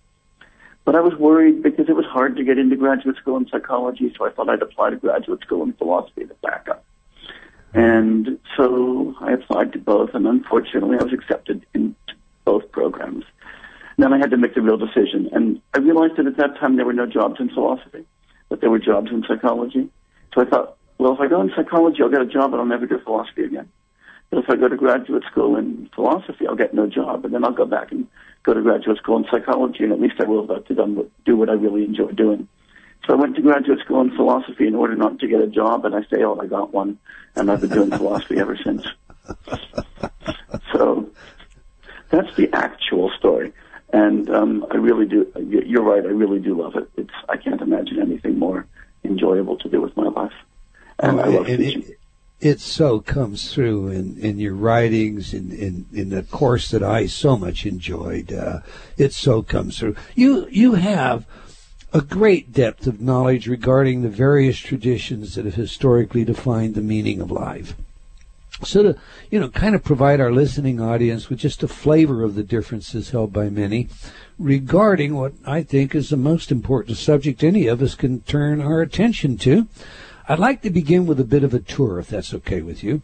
But 0.84 0.96
I 0.96 1.00
was 1.00 1.14
worried 1.14 1.62
because 1.62 1.88
it 1.88 1.94
was 1.94 2.06
hard 2.06 2.36
to 2.36 2.44
get 2.44 2.58
into 2.58 2.76
graduate 2.76 3.16
school 3.16 3.36
in 3.36 3.48
psychology, 3.48 4.12
so 4.16 4.26
I 4.26 4.30
thought 4.30 4.48
I'd 4.48 4.62
apply 4.62 4.90
to 4.90 4.96
graduate 4.96 5.40
school 5.42 5.62
in 5.62 5.72
philosophy 5.74 6.24
to 6.24 6.34
back 6.42 6.66
up. 6.68 6.84
And 7.74 8.38
so 8.56 9.14
I 9.20 9.32
applied 9.32 9.72
to 9.72 9.78
both, 9.78 10.10
and 10.14 10.26
unfortunately 10.26 10.98
I 11.00 11.04
was 11.04 11.12
accepted 11.12 11.64
into 11.74 11.94
both 12.44 12.70
programs. 12.72 13.24
And 13.96 14.04
then 14.04 14.12
I 14.12 14.18
had 14.18 14.30
to 14.30 14.36
make 14.36 14.54
the 14.54 14.62
real 14.62 14.76
decision, 14.76 15.30
and 15.32 15.60
I 15.74 15.78
realized 15.78 16.16
that 16.16 16.26
at 16.26 16.36
that 16.36 16.58
time 16.58 16.76
there 16.76 16.86
were 16.86 16.92
no 16.92 17.06
jobs 17.06 17.40
in 17.40 17.48
philosophy 17.48 18.06
but 18.52 18.60
there 18.60 18.68
were 18.68 18.78
jobs 18.78 19.10
in 19.10 19.24
psychology. 19.26 19.88
So 20.34 20.42
I 20.42 20.44
thought, 20.44 20.76
well, 20.98 21.14
if 21.14 21.20
I 21.20 21.26
go 21.26 21.40
in 21.40 21.50
psychology, 21.56 22.02
I'll 22.02 22.10
get 22.10 22.20
a 22.20 22.26
job 22.26 22.52
and 22.52 22.56
I'll 22.56 22.66
never 22.66 22.84
do 22.84 23.00
philosophy 23.02 23.44
again. 23.44 23.66
But 24.28 24.40
if 24.40 24.50
I 24.50 24.56
go 24.56 24.68
to 24.68 24.76
graduate 24.76 25.22
school 25.30 25.56
in 25.56 25.88
philosophy, 25.94 26.46
I'll 26.46 26.54
get 26.54 26.74
no 26.74 26.86
job, 26.86 27.24
and 27.24 27.32
then 27.32 27.46
I'll 27.46 27.54
go 27.54 27.64
back 27.64 27.92
and 27.92 28.06
go 28.42 28.52
to 28.52 28.60
graduate 28.60 28.98
school 28.98 29.16
in 29.16 29.24
psychology, 29.30 29.84
and 29.84 29.92
at 29.94 30.00
least 30.02 30.16
I 30.20 30.24
will 30.24 30.46
have 30.48 30.66
to 30.66 31.10
do 31.24 31.34
what 31.34 31.48
I 31.48 31.54
really 31.54 31.84
enjoy 31.84 32.10
doing. 32.10 32.46
So 33.06 33.14
I 33.14 33.16
went 33.16 33.34
to 33.36 33.42
graduate 33.42 33.80
school 33.80 34.00
in 34.00 34.14
philosophy 34.14 34.66
in 34.66 34.74
order 34.74 34.94
not 34.94 35.18
to 35.18 35.26
get 35.26 35.40
a 35.40 35.46
job, 35.46 35.84
and 35.84 35.94
I 35.94 36.02
failed. 36.04 36.40
I 36.40 36.46
got 36.46 36.72
one, 36.72 36.98
and 37.34 37.50
I've 37.50 37.60
been 37.60 37.70
doing 37.70 37.90
philosophy 37.96 38.38
ever 38.38 38.56
since. 38.56 38.86
So 40.72 41.10
that's 42.10 42.34
the 42.36 42.48
actual 42.52 43.10
story. 43.18 43.52
And 43.92 44.30
um, 44.30 44.66
I 44.70 44.76
really 44.76 45.06
do. 45.06 45.30
You're 45.36 45.82
right. 45.82 46.04
I 46.04 46.08
really 46.08 46.38
do 46.38 46.60
love 46.60 46.76
it. 46.76 46.88
It's. 46.96 47.14
I 47.28 47.36
can't 47.36 47.60
imagine 47.60 48.00
anything 48.00 48.38
more 48.38 48.66
enjoyable 49.04 49.58
to 49.58 49.68
do 49.68 49.80
with 49.80 49.96
my 49.96 50.08
life. 50.08 50.32
And 50.98 51.18
oh, 51.18 51.22
I 51.22 51.26
love 51.26 51.48
and 51.48 51.58
teaching. 51.58 51.82
It, 51.82 51.98
it 52.40 52.60
so 52.60 53.00
comes 53.00 53.52
through 53.52 53.88
in, 53.88 54.18
in 54.18 54.38
your 54.38 54.54
writings, 54.54 55.32
in, 55.32 55.52
in, 55.52 55.86
in 55.92 56.08
the 56.08 56.24
course 56.24 56.70
that 56.70 56.82
I 56.82 57.06
so 57.06 57.36
much 57.36 57.64
enjoyed. 57.64 58.32
Uh, 58.32 58.60
it 58.96 59.12
so 59.12 59.42
comes 59.42 59.78
through. 59.78 59.94
You 60.14 60.48
you 60.50 60.74
have 60.74 61.26
a 61.92 62.00
great 62.00 62.52
depth 62.52 62.86
of 62.86 63.00
knowledge 63.00 63.46
regarding 63.46 64.02
the 64.02 64.08
various 64.08 64.58
traditions 64.58 65.34
that 65.34 65.44
have 65.44 65.54
historically 65.54 66.24
defined 66.24 66.74
the 66.74 66.80
meaning 66.80 67.20
of 67.20 67.30
life. 67.30 67.74
So 68.64 68.82
to, 68.82 68.98
you 69.30 69.40
know, 69.40 69.48
kind 69.48 69.74
of 69.74 69.82
provide 69.82 70.20
our 70.20 70.32
listening 70.32 70.80
audience 70.80 71.28
with 71.28 71.38
just 71.38 71.62
a 71.62 71.68
flavor 71.68 72.22
of 72.22 72.34
the 72.34 72.44
differences 72.44 73.10
held 73.10 73.32
by 73.32 73.50
many 73.50 73.88
regarding 74.38 75.14
what 75.14 75.32
I 75.44 75.62
think 75.62 75.94
is 75.94 76.10
the 76.10 76.16
most 76.16 76.50
important 76.50 76.96
subject 76.96 77.42
any 77.42 77.66
of 77.66 77.82
us 77.82 77.94
can 77.94 78.20
turn 78.20 78.60
our 78.60 78.80
attention 78.80 79.36
to. 79.38 79.66
I'd 80.28 80.38
like 80.38 80.62
to 80.62 80.70
begin 80.70 81.06
with 81.06 81.18
a 81.18 81.24
bit 81.24 81.44
of 81.44 81.52
a 81.52 81.58
tour, 81.58 81.98
if 81.98 82.08
that's 82.08 82.32
okay 82.34 82.62
with 82.62 82.84
you. 82.84 83.02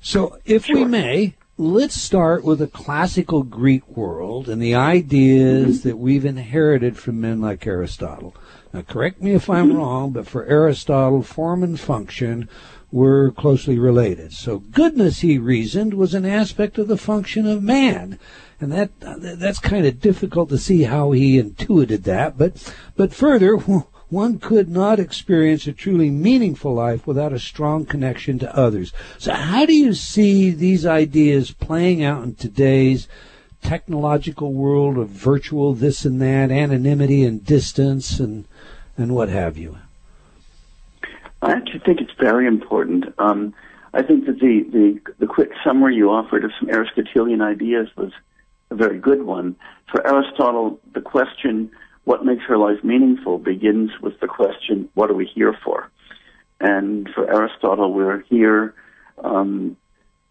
So, 0.00 0.38
if 0.44 0.66
sure. 0.66 0.76
we 0.76 0.84
may, 0.84 1.34
let's 1.58 1.94
start 1.94 2.44
with 2.44 2.58
the 2.58 2.66
classical 2.66 3.42
Greek 3.42 3.86
world 3.96 4.48
and 4.48 4.60
the 4.60 4.74
ideas 4.74 5.82
that 5.82 5.96
we've 5.96 6.26
inherited 6.26 6.98
from 6.98 7.20
men 7.20 7.40
like 7.40 7.66
Aristotle. 7.66 8.34
Now, 8.74 8.82
correct 8.82 9.22
me 9.22 9.32
if 9.32 9.48
I'm 9.48 9.74
wrong, 9.74 10.12
but 10.12 10.26
for 10.26 10.44
Aristotle, 10.44 11.22
form 11.22 11.62
and 11.62 11.80
function 11.80 12.50
were 12.92 13.30
closely 13.30 13.78
related. 13.78 14.34
So 14.34 14.58
goodness, 14.58 15.20
he 15.20 15.38
reasoned, 15.38 15.94
was 15.94 16.12
an 16.12 16.26
aspect 16.26 16.76
of 16.76 16.88
the 16.88 16.98
function 16.98 17.46
of 17.46 17.62
man. 17.62 18.18
And 18.60 18.72
that 18.72 18.90
that's 19.00 19.58
kind 19.58 19.86
of 19.86 20.00
difficult 20.00 20.48
to 20.50 20.58
see 20.58 20.84
how 20.84 21.12
he 21.12 21.38
intuited 21.38 22.04
that, 22.04 22.38
but 22.38 22.72
but 22.96 23.12
further, 23.12 23.58
one 24.08 24.38
could 24.38 24.68
not 24.68 25.00
experience 25.00 25.66
a 25.66 25.72
truly 25.72 26.10
meaningful 26.10 26.74
life 26.74 27.06
without 27.06 27.32
a 27.32 27.38
strong 27.38 27.84
connection 27.84 28.38
to 28.38 28.56
others. 28.56 28.92
So 29.18 29.32
how 29.32 29.66
do 29.66 29.74
you 29.74 29.94
see 29.94 30.50
these 30.50 30.86
ideas 30.86 31.50
playing 31.50 32.04
out 32.04 32.22
in 32.22 32.34
today's 32.34 33.08
technological 33.62 34.52
world 34.52 34.96
of 34.96 35.08
virtual 35.08 35.74
this 35.74 36.04
and 36.04 36.20
that, 36.22 36.50
anonymity 36.50 37.24
and 37.24 37.44
distance 37.44 38.20
and 38.20 38.44
and 38.98 39.14
what 39.14 39.28
have 39.28 39.58
you? 39.58 39.76
I 41.42 41.52
actually 41.52 41.80
think 41.80 42.00
it's 42.00 42.18
very 42.18 42.46
important. 42.46 43.12
Um, 43.18 43.54
I 43.92 44.02
think 44.02 44.26
that 44.26 44.40
the, 44.40 44.64
the, 44.72 45.00
the 45.18 45.26
quick 45.26 45.50
summary 45.64 45.96
you 45.96 46.10
offered 46.10 46.44
of 46.44 46.52
some 46.58 46.70
Aristotelian 46.70 47.42
ideas 47.42 47.88
was 47.96 48.12
a 48.70 48.74
very 48.74 48.98
good 48.98 49.22
one. 49.22 49.56
For 49.90 50.06
Aristotle, 50.06 50.80
the 50.94 51.00
question, 51.00 51.70
what 52.06 52.24
makes 52.24 52.44
our 52.48 52.56
life 52.56 52.82
meaningful, 52.84 53.36
begins 53.36 53.90
with 54.00 54.18
the 54.20 54.28
question, 54.28 54.88
what 54.94 55.10
are 55.10 55.14
we 55.14 55.26
here 55.26 55.52
for? 55.64 55.90
And 56.60 57.08
for 57.12 57.28
Aristotle, 57.28 57.92
we're 57.92 58.20
here 58.20 58.74
um, 59.22 59.76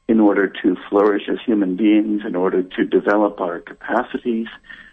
in 0.07 0.21
order 0.21 0.47
to 0.47 0.77
flourish 0.89 1.23
as 1.29 1.37
human 1.45 1.75
beings, 1.75 2.21
in 2.25 2.33
order 2.33 2.63
to 2.63 2.85
develop 2.85 3.41
our 3.41 3.59
capacities 3.59 4.47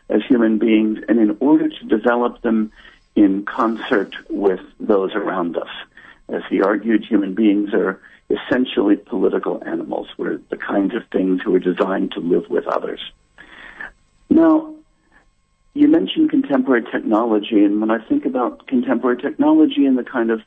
as 0.08 0.22
human 0.28 0.58
beings, 0.58 0.98
and 1.08 1.20
in 1.20 1.36
order 1.38 1.68
to 1.68 1.84
develop 1.84 2.42
them 2.42 2.72
in 3.14 3.44
concert 3.44 4.16
with 4.28 4.60
those 4.80 5.14
around 5.14 5.56
us. 5.56 5.70
As 6.28 6.42
he 6.50 6.62
argued, 6.62 7.04
human 7.04 7.34
beings 7.34 7.72
are 7.74 8.02
essentially 8.28 8.96
political 8.96 9.62
animals. 9.64 10.08
We're 10.16 10.40
the 10.50 10.56
kinds 10.56 10.96
of 10.96 11.02
things 11.12 11.42
who 11.42 11.54
are 11.54 11.60
designed 11.60 12.10
to 12.12 12.20
live 12.20 12.50
with 12.50 12.66
others. 12.66 13.00
Now, 14.28 14.74
you 15.74 15.88
mentioned 15.88 16.30
contemporary 16.30 16.82
technology, 16.90 17.64
and 17.64 17.80
when 17.80 17.90
I 17.90 17.98
think 18.06 18.26
about 18.26 18.66
contemporary 18.66 19.16
technology 19.16 19.86
and 19.86 19.96
the 19.96 20.04
kind 20.04 20.30
of 20.30 20.40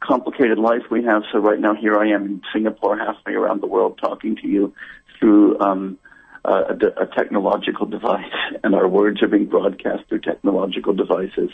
complicated 0.00 0.58
life 0.58 0.82
we 0.90 1.02
have, 1.04 1.22
so 1.32 1.38
right 1.38 1.58
now 1.58 1.74
here 1.74 1.98
I 1.98 2.08
am 2.10 2.24
in 2.24 2.42
Singapore, 2.52 2.96
halfway 2.96 3.32
around 3.32 3.60
the 3.60 3.66
world, 3.66 3.98
talking 4.00 4.36
to 4.36 4.46
you 4.46 4.72
through 5.18 5.58
um, 5.60 5.98
a, 6.44 6.74
a, 6.96 7.06
technological 7.06 7.86
device, 7.86 8.32
and 8.64 8.74
our 8.74 8.86
words 8.86 9.22
are 9.22 9.28
being 9.28 9.46
broadcast 9.46 10.04
through 10.08 10.20
technological 10.20 10.94
devices. 10.94 11.50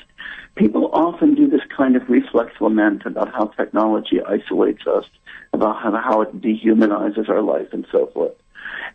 People 0.56 0.90
often 0.92 1.34
do 1.34 1.48
this 1.48 1.62
kind 1.74 1.96
of 1.96 2.02
reflex 2.08 2.52
lament 2.60 3.02
about 3.06 3.32
how 3.32 3.46
technology 3.46 4.20
isolates 4.20 4.86
us, 4.86 5.04
about 5.52 5.82
how, 5.82 5.90
how 5.92 6.20
it 6.20 6.40
dehumanizes 6.40 7.28
our 7.30 7.42
life, 7.42 7.68
and 7.72 7.86
so 7.90 8.10
forth. 8.12 8.34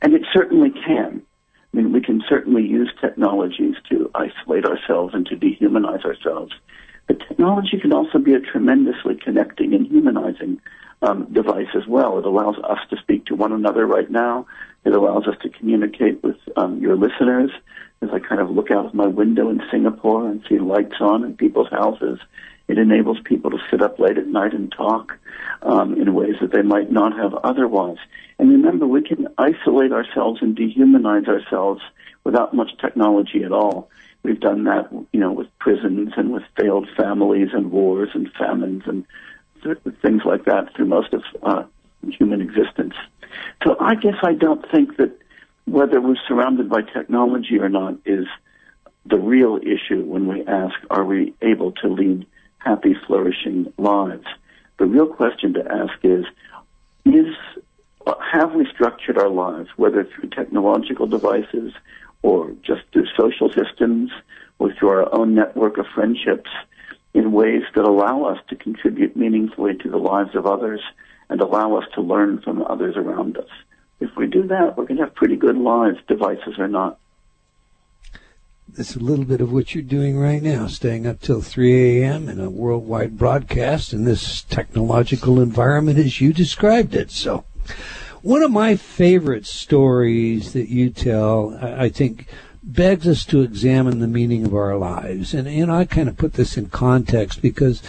And 0.01 0.13
it 0.13 0.21
certainly 0.32 0.69
can. 0.69 1.23
I 1.74 1.78
mean, 1.78 1.91
we 1.91 2.01
can 2.01 2.22
certainly 2.28 2.65
use 2.65 2.91
technologies 2.99 3.76
to 3.89 4.09
isolate 4.15 4.65
ourselves 4.65 5.13
and 5.13 5.26
to 5.28 5.36
dehumanize 5.36 6.03
ourselves. 6.03 6.53
But 7.07 7.20
technology 7.20 7.80
can 7.80 7.93
also 7.93 8.17
be 8.17 8.34
a 8.34 8.39
tremendously 8.39 9.15
connecting 9.15 9.74
and 9.74 9.86
humanizing 9.88 10.59
um, 11.02 11.32
device 11.32 11.68
as 11.76 11.88
well. 11.88 12.20
It 12.20 12.26
allows 12.26 12.56
us 12.64 12.80
to 12.89 12.97
speak 12.97 13.26
to 13.26 13.36
one 13.36 13.52
another 13.52 13.86
right 13.86 14.10
now. 14.10 14.47
It 14.86 14.93
allows 14.93 15.28
us 15.28 15.36
to 15.43 15.50
communicate 15.50 16.24
with 16.24 16.38
um, 16.56 16.80
your 16.80 16.95
listeners 16.95 17.52
as 18.02 18.10
I 18.14 18.20
kind 18.20 18.41
of 18.41 18.50
look 18.50 18.72
out 18.72 18.86
of 18.86 18.93
my 18.93 19.08
window 19.08 19.50
in 19.50 19.62
Singapore 19.72 20.28
and 20.28 20.43
see 20.47 20.58
lights 20.58 20.95
on 21.00 21.24
in 21.24 21.36
people's 21.36 21.70
houses. 21.70 22.20
It 22.68 22.78
enables 22.78 23.18
people 23.24 23.52
to 23.52 23.58
sit 23.70 23.82
up 23.82 24.00
late 24.00 24.18
at 24.18 24.28
night 24.28 24.54
and 24.54 24.72
talk 24.72 25.18
um, 25.64 26.00
in 26.00 26.14
ways 26.14 26.36
that 26.39 26.52
they 26.52 26.62
might 26.62 26.91
not 26.91 27.18
have 27.18 27.34
otherwise. 27.34 27.97
And 28.38 28.50
remember, 28.50 28.88
we 28.88 29.02
can 29.02 29.28
isolate 29.38 29.91
ourselves 29.91 30.41
and 30.41 30.56
dehumanize 30.56 31.28
ourselves 31.28 31.82
without 32.24 32.54
much 32.54 32.72
technology 32.80 33.43
at 33.43 33.52
all. 33.52 33.89
We've 34.24 34.39
done 34.39 34.66
that, 34.66 34.89
you 35.12 35.20
know, 35.20 35.32
with 35.32 35.47
prisons 35.60 36.12
and 36.16 36.32
with 36.32 36.43
failed 36.60 36.88
families 36.95 37.50
and 37.54 37.72
wars 37.72 38.10
and 38.14 38.32
famines 38.34 38.84
and 38.86 39.06
things 40.01 40.22
like 40.26 40.45
that 40.45 40.76
through 40.76 40.86
most 40.86 41.14
of 41.14 41.24
uh, 41.43 41.64
human 42.07 42.41
existence. 42.41 42.93
So 43.64 43.76
I 43.80 43.95
guess 43.95 44.16
I 44.24 44.34
don't 44.34 44.66
think 44.72 44.97
that 44.97 45.18
whether 45.66 46.01
we're 46.01 46.16
surrounded 46.28 46.70
by 46.70 46.82
technology 46.82 47.60
or 47.60 47.70
not 47.70 47.95
is 48.05 48.26
the 49.05 49.18
real 49.18 49.57
issue 49.57 50.03
when 50.03 50.28
we 50.28 50.45
ask, 50.45 50.76
are 50.89 51.05
we 51.05 51.34
able 51.41 51.72
to 51.74 51.88
lead 51.88 52.26
happy, 52.57 52.95
flourishing 53.07 53.72
lives? 53.78 54.26
The 54.78 54.86
real 54.86 55.07
question 55.07 55.53
to 55.53 55.72
ask 55.72 55.93
is, 56.03 56.26
is 57.05 57.36
have 58.32 58.53
we 58.53 58.66
structured 58.74 59.18
our 59.18 59.30
lives, 59.30 59.70
whether 59.76 60.03
through 60.03 60.30
technological 60.30 61.07
devices 61.07 61.74
or 62.22 62.51
just 62.64 62.82
through 62.91 63.05
social 63.18 63.49
systems 63.49 64.12
or 64.57 64.74
through 64.74 64.89
our 64.89 65.14
own 65.14 65.36
network 65.36 65.78
of 65.78 65.86
friendships, 65.93 66.49
in 67.14 67.32
ways 67.32 67.64
that 67.76 67.86
allow 67.86 68.24
us 68.26 68.38
to 68.49 68.55
contribute 68.55 69.16
meaningfully 69.16 69.76
to 69.78 69.89
the 69.89 69.97
lives 69.97 70.36
of 70.36 70.45
others 70.45 70.82
and 71.30 71.41
allow 71.41 71.76
us 71.76 71.86
to 71.95 72.01
learn 72.01 72.41
from 72.41 72.64
others 72.64 72.95
around 72.95 73.38
us. 73.38 73.49
If 73.99 74.12
we 74.16 74.28
do 74.28 74.47
that, 74.47 74.78
we're 74.78 74.86
going 74.86 74.97
to 74.97 75.03
have 75.03 75.16
pretty 75.16 75.36
good 75.36 75.57
lives, 75.57 75.97
devices 76.07 76.55
or 76.57 76.68
not. 76.68 76.99
That's 78.68 78.95
a 78.95 78.99
little 78.99 79.26
bit 79.26 79.41
of 79.41 79.51
what 79.51 79.74
you're 79.74 79.84
doing 79.84 80.18
right 80.18 80.43
now, 80.43 80.68
staying 80.68 81.07
up 81.07 81.22
till 81.22 81.41
3 81.41 82.01
a.m. 82.01 82.30
in 82.30 82.39
a 82.39 82.49
worldwide 82.49 83.18
broadcast 83.18 83.93
in 83.93 84.05
this 84.05 84.43
technological 84.43 85.41
environment 85.41 85.97
as 85.97 86.22
you 86.22 86.34
described 86.34 86.93
it. 86.93 87.10
So, 87.10 87.45
one 88.22 88.43
of 88.43 88.51
my 88.51 88.76
favorite 88.76 89.47
stories 89.47 90.53
that 90.53 90.70
you 90.70 90.91
tell, 90.91 91.57
I 91.62 91.89
think, 91.89 92.28
begs 92.64 93.07
us 93.07 93.26
to 93.26 93.41
examine 93.41 93.99
the 93.99 94.07
meaning 94.07 94.45
of 94.45 94.53
our 94.53 94.76
lives. 94.78 95.34
And, 95.34 95.47
and 95.47 95.72
I 95.72 95.86
kind 95.86 96.10
of 96.10 96.18
put 96.18 96.34
this 96.34 96.57
in 96.57 96.70
context 96.70 97.41
because 97.41 97.82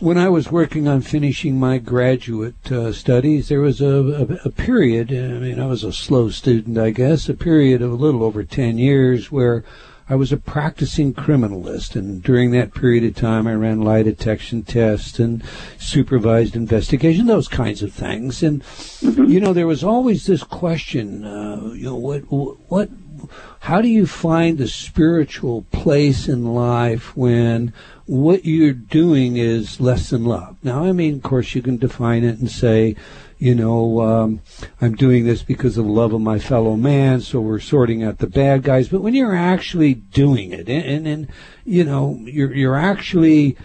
when 0.00 0.16
I 0.16 0.28
was 0.28 0.50
working 0.50 0.86
on 0.86 1.00
finishing 1.00 1.58
my 1.58 1.78
graduate 1.78 2.70
uh, 2.70 2.92
studies, 2.92 3.48
there 3.48 3.60
was 3.60 3.80
a, 3.80 3.86
a, 3.86 4.48
a, 4.48 4.50
period, 4.50 5.10
I 5.10 5.38
mean, 5.38 5.60
I 5.60 5.66
was 5.66 5.82
a 5.82 5.92
slow 5.92 6.30
student, 6.30 6.78
I 6.78 6.90
guess, 6.90 7.28
a 7.28 7.34
period 7.34 7.82
of 7.82 7.90
a 7.90 7.96
little 7.96 8.22
over 8.22 8.44
10 8.44 8.78
years 8.78 9.32
where 9.32 9.64
I 10.10 10.14
was 10.14 10.32
a 10.32 10.36
practicing 10.36 11.12
criminalist. 11.12 11.96
And 11.96 12.22
during 12.22 12.52
that 12.52 12.74
period 12.74 13.04
of 13.04 13.14
time, 13.16 13.46
I 13.46 13.54
ran 13.54 13.82
lie 13.82 14.02
detection 14.02 14.62
tests 14.62 15.18
and 15.18 15.42
supervised 15.78 16.56
investigation, 16.56 17.26
those 17.26 17.48
kinds 17.48 17.82
of 17.82 17.92
things. 17.92 18.42
And, 18.42 18.62
you 19.02 19.40
know, 19.40 19.52
there 19.52 19.66
was 19.66 19.84
always 19.84 20.26
this 20.26 20.44
question, 20.44 21.24
uh, 21.24 21.72
you 21.74 21.84
know, 21.84 21.96
what, 21.96 22.20
what, 22.30 22.88
how 23.60 23.80
do 23.80 23.88
you 23.88 24.06
find 24.06 24.58
the 24.58 24.68
spiritual 24.68 25.62
place 25.72 26.28
in 26.28 26.54
life 26.54 27.16
when 27.16 27.72
what 28.06 28.44
you're 28.44 28.72
doing 28.72 29.36
is 29.36 29.80
less 29.80 30.10
than 30.10 30.24
love? 30.24 30.56
Now, 30.62 30.84
I 30.84 30.92
mean, 30.92 31.16
of 31.16 31.22
course, 31.22 31.54
you 31.54 31.62
can 31.62 31.76
define 31.76 32.24
it 32.24 32.38
and 32.38 32.50
say, 32.50 32.96
you 33.38 33.54
know, 33.54 34.00
um, 34.00 34.40
I'm 34.80 34.96
doing 34.96 35.24
this 35.24 35.42
because 35.42 35.78
of 35.78 35.86
love 35.86 36.12
of 36.12 36.20
my 36.20 36.38
fellow 36.38 36.74
man, 36.74 37.20
so 37.20 37.40
we're 37.40 37.60
sorting 37.60 38.02
out 38.02 38.18
the 38.18 38.26
bad 38.26 38.64
guys. 38.64 38.88
But 38.88 39.02
when 39.02 39.14
you're 39.14 39.36
actually 39.36 39.94
doing 39.94 40.52
it, 40.52 40.68
and, 40.68 40.84
and, 40.84 41.06
and 41.06 41.28
you 41.64 41.84
know, 41.84 42.18
you're 42.22 42.52
you're 42.52 42.76
actually, 42.76 43.56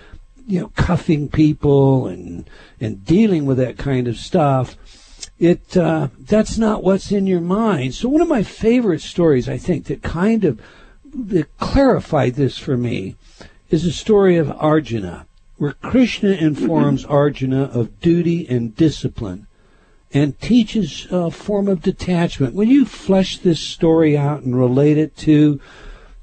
you 0.45 0.59
know, 0.59 0.71
cuffing 0.75 1.27
people 1.27 2.07
and 2.07 2.47
and 2.79 3.03
dealing 3.03 3.45
with 3.45 3.57
that 3.57 3.77
kind 3.77 4.07
of 4.07 4.17
stuff 4.17 4.75
it 5.43 5.75
uh, 5.75 6.07
that's 6.19 6.57
not 6.57 6.83
what's 6.83 7.11
in 7.11 7.27
your 7.27 7.41
mind. 7.41 7.93
So 7.93 8.07
one 8.07 8.21
of 8.21 8.29
my 8.29 8.43
favorite 8.43 9.01
stories, 9.01 9.49
I 9.49 9.57
think, 9.57 9.85
that 9.85 10.01
kind 10.01 10.45
of 10.45 10.61
that 11.13 11.57
clarified 11.57 12.35
this 12.35 12.57
for 12.57 12.77
me, 12.77 13.15
is 13.69 13.83
the 13.83 13.91
story 13.91 14.37
of 14.37 14.49
Arjuna, 14.51 15.25
where 15.57 15.73
Krishna 15.73 16.29
informs 16.29 17.03
Arjuna 17.03 17.63
of 17.65 17.99
duty 17.99 18.47
and 18.47 18.73
discipline, 18.75 19.47
and 20.13 20.39
teaches 20.39 21.07
a 21.11 21.29
form 21.29 21.67
of 21.67 21.81
detachment. 21.81 22.55
Will 22.55 22.67
you 22.67 22.85
flesh 22.85 23.37
this 23.37 23.59
story 23.59 24.17
out 24.17 24.43
and 24.43 24.57
relate 24.57 24.97
it 24.97 25.17
to, 25.17 25.59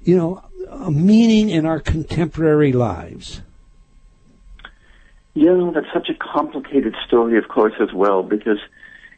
you 0.03 0.17
know, 0.17 0.43
a 0.71 0.91
meaning 0.91 1.51
in 1.51 1.67
our 1.67 1.79
contemporary 1.79 2.73
lives? 2.73 3.43
Yeah, 5.35 5.71
that's 5.75 5.93
such 5.93 6.09
a 6.09 6.15
complicated 6.15 6.95
story, 7.07 7.37
of 7.37 7.49
course, 7.49 7.75
as 7.81 7.93
well, 7.93 8.23
because 8.23 8.59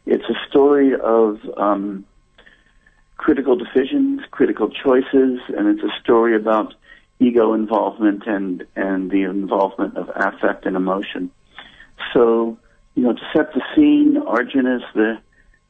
it's 0.05 0.25
a 0.29 0.49
story 0.49 0.93
of 0.95 1.39
um, 1.57 2.05
critical 3.17 3.55
decisions, 3.55 4.21
critical 4.31 4.69
choices, 4.69 5.39
and 5.55 5.67
it's 5.67 5.83
a 5.83 6.01
story 6.01 6.35
about 6.35 6.73
ego 7.19 7.53
involvement 7.53 8.23
and 8.27 8.65
and 8.75 9.11
the 9.11 9.23
involvement 9.23 9.95
of 9.97 10.09
affect 10.15 10.65
and 10.65 10.75
emotion. 10.75 11.31
So, 12.13 12.57
you 12.95 13.03
know, 13.03 13.13
to 13.13 13.21
set 13.33 13.53
the 13.53 13.61
scene, 13.75 14.17
Arjuna 14.17 14.77
is 14.77 14.83
the 14.93 15.19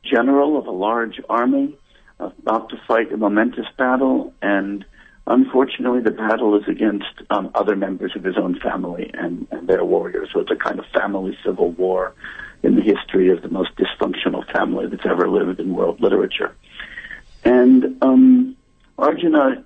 general 0.04 0.58
of 0.58 0.68
a 0.68 0.72
large 0.72 1.22
army 1.30 1.78
about 2.20 2.70
to 2.70 2.78
fight 2.88 3.12
a 3.12 3.18
momentous 3.18 3.68
battle, 3.78 4.34
and 4.42 4.86
unfortunately, 5.28 6.02
the 6.02 6.12
battle 6.12 6.58
is 6.60 6.68
against 6.68 7.14
um, 7.30 7.52
other 7.56 7.76
members 7.76 8.14
of 8.16 8.24
his 8.24 8.38
own 8.38 8.60
family 8.60 9.12
and, 9.14 9.48
and 9.52 9.68
their 9.68 9.86
warriors. 9.86 10.30
So 10.34 10.40
it's 10.40 10.52
a 10.52 10.56
kind 10.56 10.80
of 10.80 10.86
family 10.88 11.38
civil 11.46 11.72
war 11.72 12.14
in 12.62 12.76
the 12.76 12.82
history 12.82 13.30
of 13.30 13.42
the 13.42 13.50
most 13.50 13.72
dysfunctional 13.76 14.50
family 14.52 14.88
that's 14.88 15.06
ever 15.06 15.30
lived 15.30 15.60
in 15.60 15.76
world 15.76 16.00
literature. 16.02 16.56
And 17.44 18.02
um, 18.02 18.56
Arjuna 18.98 19.66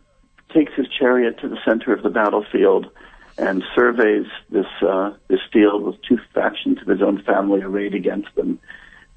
takes 0.54 0.74
his 0.74 0.88
chariot 0.88 1.40
to 1.42 1.48
the 1.48 1.58
center 1.66 1.94
of 1.94 2.02
the 2.04 2.10
battlefield 2.10 2.90
and 3.38 3.64
surveys 3.76 4.26
this 4.50 4.66
uh, 4.82 5.14
this 5.28 5.42
field 5.54 5.84
with 5.84 6.02
two 6.02 6.18
factions 6.34 6.82
of 6.82 6.88
his 6.88 7.02
own 7.02 7.22
family 7.22 7.62
arrayed 7.62 7.94
against 7.94 8.34
them, 8.36 8.60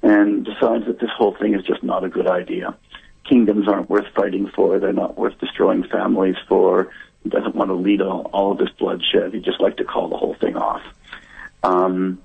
and 0.03 0.45
decides 0.45 0.85
that 0.85 0.99
this 0.99 1.09
whole 1.17 1.35
thing 1.35 1.55
is 1.55 1.63
just 1.63 1.81
not 1.81 2.03
a 2.03 2.09
good 2.09 2.27
idea. 2.27 2.77
Kingdoms 3.31 3.65
aren't 3.65 3.89
worth 3.89 4.13
fighting 4.13 4.51
for; 4.53 4.77
they're 4.77 4.91
not 4.91 5.17
worth 5.17 5.39
destroying 5.39 5.85
families 5.85 6.35
for. 6.49 6.91
He 7.23 7.29
doesn't 7.29 7.55
want 7.55 7.69
to 7.69 7.75
lead 7.75 8.01
all, 8.01 8.29
all 8.33 8.51
of 8.51 8.57
this 8.57 8.71
bloodshed. 8.77 9.33
He'd 9.33 9.45
just 9.45 9.61
like 9.61 9.77
to 9.77 9.85
call 9.85 10.09
the 10.09 10.17
whole 10.17 10.33
thing 10.33 10.57
off. 10.57 10.81
Um, 11.63 12.19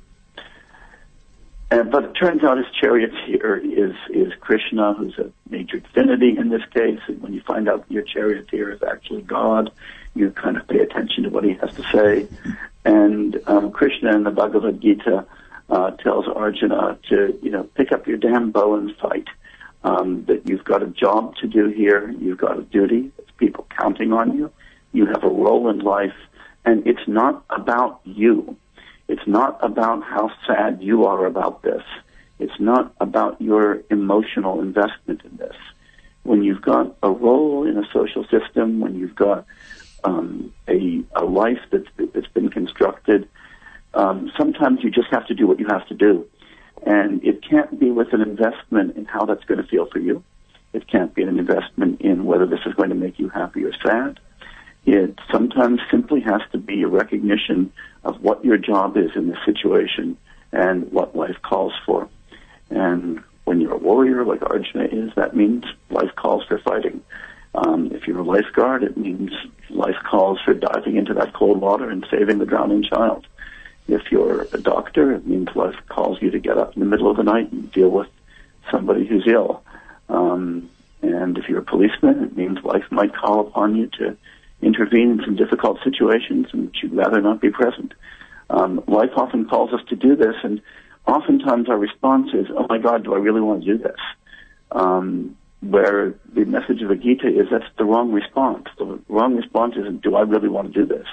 and, 1.71 1.93
but 1.93 2.03
it 2.07 2.15
turns 2.15 2.43
out 2.43 2.59
his 2.59 2.67
charioteer 2.81 3.57
is 3.57 3.95
is 4.11 4.33
Krishna, 4.41 4.95
who's 4.95 5.17
a 5.17 5.31
major 5.49 5.79
divinity 5.79 6.37
in 6.37 6.49
this 6.49 6.65
case. 6.75 6.99
And 7.07 7.23
when 7.23 7.35
you 7.35 7.41
find 7.43 7.69
out 7.69 7.85
your 7.89 8.03
charioteer 8.03 8.73
is 8.73 8.83
actually 8.83 9.23
God, 9.23 9.71
you 10.17 10.33
kind 10.33 10.57
of 10.57 10.67
pay 10.67 10.81
attention 10.81 11.23
to 11.23 11.29
what 11.29 11.45
he 11.45 11.53
has 11.53 11.73
to 11.75 11.85
say. 11.93 12.27
And 12.85 13.41
um, 13.47 13.71
Krishna 13.71 14.13
in 14.17 14.25
the 14.25 14.33
Bhagavad 14.33 14.81
Gita 14.81 15.25
uh, 15.71 15.91
tells 15.93 16.27
Arjuna 16.27 16.99
to 17.11 17.39
you 17.45 17.51
know 17.53 17.63
pick 17.63 17.93
up 17.93 18.09
your 18.09 18.17
damn 18.17 18.51
bow 18.51 18.75
and 18.75 18.97
fight. 18.97 19.29
Um, 19.87 20.25
that 20.25 20.49
you've 20.49 20.65
got 20.65 20.83
a 20.83 20.89
job 20.89 21.37
to 21.37 21.47
do 21.47 21.69
here, 21.69 22.11
you've 22.19 22.39
got 22.39 22.59
a 22.59 22.63
duty. 22.63 23.13
It's 23.19 23.31
people 23.39 23.67
counting 23.79 24.13
on 24.13 24.37
you. 24.37 24.51
You 24.93 25.07
have 25.07 25.23
a 25.23 25.29
role 25.29 25.71
in 25.71 25.79
life, 25.79 26.19
and 26.65 26.85
it's 26.87 27.07
not 27.07 27.45
about 27.51 28.01
you 28.05 28.57
it's 29.09 29.27
not 29.27 29.59
about 29.65 30.03
how 30.03 30.31
sad 30.47 30.83
you 30.83 31.05
are 31.05 31.27
about 31.27 31.63
this. 31.63 31.83
It's 32.39 32.59
not 32.59 32.95
about 33.01 33.41
your 33.41 33.83
emotional 33.91 34.61
investment 34.61 35.23
in 35.25 35.37
this. 35.37 35.57
When 36.25 36.43
you've 36.43 36.63
got 36.63 36.97
a 37.03 37.11
role 37.11 37.67
in 37.67 37.79
a 37.79 37.85
social 37.93 38.25
system, 38.25 38.81
when 38.81 38.97
you've 38.97 39.15
got 39.15 39.47
um, 40.03 40.53
a, 40.69 41.05
a 41.15 41.25
life 41.25 41.61
that's, 41.71 41.87
that's 42.13 42.27
been 42.29 42.51
constructed, 42.51 43.29
um, 43.95 44.31
sometimes 44.37 44.83
you 44.83 44.91
just 44.91 45.09
have 45.11 45.27
to 45.29 45.35
do 45.35 45.47
what 45.47 45.61
you 45.61 45.67
have 45.71 45.87
to 45.89 45.95
do. 45.95 46.27
And 46.87 47.23
it 47.25 47.43
can't 47.43 47.79
be 47.79 47.91
with 47.91 48.13
an 48.13 48.23
investment 48.23 48.97
in 48.97 49.05
how 49.05 49.27
that's 49.27 49.45
going 49.45 49.61
to 49.61 49.67
feel 49.67 49.87
for 49.87 49.99
you. 49.99 50.23
It 50.73 50.87
can't 50.87 51.15
be 51.15 51.23
an 51.23 51.39
investment 51.39 52.01
in 52.01 52.25
whether 52.25 52.47
this 52.47 52.61
is 52.65 52.75
going 52.75 52.91
to 52.91 52.95
make 52.95 53.19
you 53.19 53.29
happy 53.29 53.65
or 53.65 53.73
sad. 53.85 54.21
It 54.85 55.19
sometimes 55.33 55.81
simply 55.91 56.21
has 56.21 56.43
to 56.53 56.59
be 56.59 56.83
a 56.83 56.89
recognition 56.89 57.73
of 58.05 58.23
what 58.23 58.45
your 58.45 58.57
job 58.57 58.97
is 58.97 59.11
in 59.17 59.27
the 59.27 59.37
situation 59.45 60.17
and 60.53 60.93
what 60.93 61.17
life 61.17 61.37
calls 61.43 61.73
for. 61.85 62.09
And 62.71 63.23
when 63.45 63.61
you're 63.61 63.75
a 63.75 63.79
warrior 63.79 64.25
like 64.25 64.43
Arjuna 64.43 64.85
is, 64.85 65.11
that 65.17 65.35
means 65.35 65.65
life 65.91 66.15
calls 66.15 66.45
for 66.47 66.59
fighting. 66.59 67.03
Um, 67.57 67.91
if 67.93 68.07
you're 68.07 68.21
a 68.21 68.25
lifeguard, 68.25 68.85
it 68.85 68.97
means 68.97 69.33
life 69.71 69.97
calls 70.09 70.39
for 70.45 70.55
diving 70.55 70.97
into 70.97 71.15
that 71.15 71.33
cold 71.33 71.61
water 71.61 71.91
and 71.91 72.07
saving 72.11 72.39
the 72.39 72.47
drowning 72.47 72.85
child. 72.85 73.27
If 73.89 74.11
you're 74.11 74.43
a 74.53 74.61
doctor, 74.61 75.13
it 75.13 75.27
means 75.27 75.49
life 75.55 75.77
calls 75.89 76.21
you 76.21 76.31
to 76.31 76.39
get 76.39 76.59
up 76.59 76.75
in 76.75 76.81
the 76.81 76.87
middle 76.87 77.11
of 77.11 77.17
the 77.17 77.23
night 77.23 77.53
and 77.53 77.71
deal 77.71 77.91
with 77.91 78.09
somebody 78.71 79.07
who's 79.07 79.27
ill. 79.27 79.63
Um, 80.09 80.71
and 81.03 81.39
if 81.39 81.49
you're 81.49 81.61
a 81.61 81.65
policeman, 81.65 82.25
it 82.25 82.37
means 82.37 82.59
life 82.65 82.85
might 82.91 83.15
call 83.15 83.41
upon 83.41 83.77
you 83.77 83.87
to 83.99 84.17
intervene 84.63 85.13
in 85.13 85.21
some 85.25 85.37
difficult 85.37 85.79
situations 85.85 86.47
and 86.53 86.75
you'd 86.83 86.95
rather 86.95 87.21
not 87.21 87.41
be 87.41 87.51
present. 87.51 87.93
Um, 88.51 88.83
life 88.87 89.11
often 89.17 89.49
calls 89.49 89.73
us 89.73 89.81
to 89.89 89.97
do 89.97 90.15
this, 90.15 90.37
and 90.43 90.63
oftentimes 91.07 91.69
our 91.69 91.79
response 91.79 92.33
is, 92.33 92.47
"Oh 92.51 92.67
my 92.69 92.79
God, 92.79 93.05
do 93.05 93.15
I 93.15 93.19
really 93.19 93.41
want 93.41 93.65
to 93.65 93.77
do 93.77 93.79
this?" 93.79 94.01
Um, 94.71 95.37
where 95.61 96.15
the 96.33 96.45
message 96.45 96.83
of 96.83 96.89
the 96.89 96.97
Gita 96.97 97.27
is 97.27 97.49
that's 97.51 97.65
the 97.77 97.85
wrong 97.85 98.13
response. 98.13 98.69
The 98.79 98.99
wrong 99.09 99.37
response 99.37 99.75
isn't, 99.77 100.03
"Do 100.03 100.15
I 100.15 100.23
really 100.23 100.49
want 100.49 100.73
to 100.73 100.81
do 100.81 100.87
this?" 100.87 101.07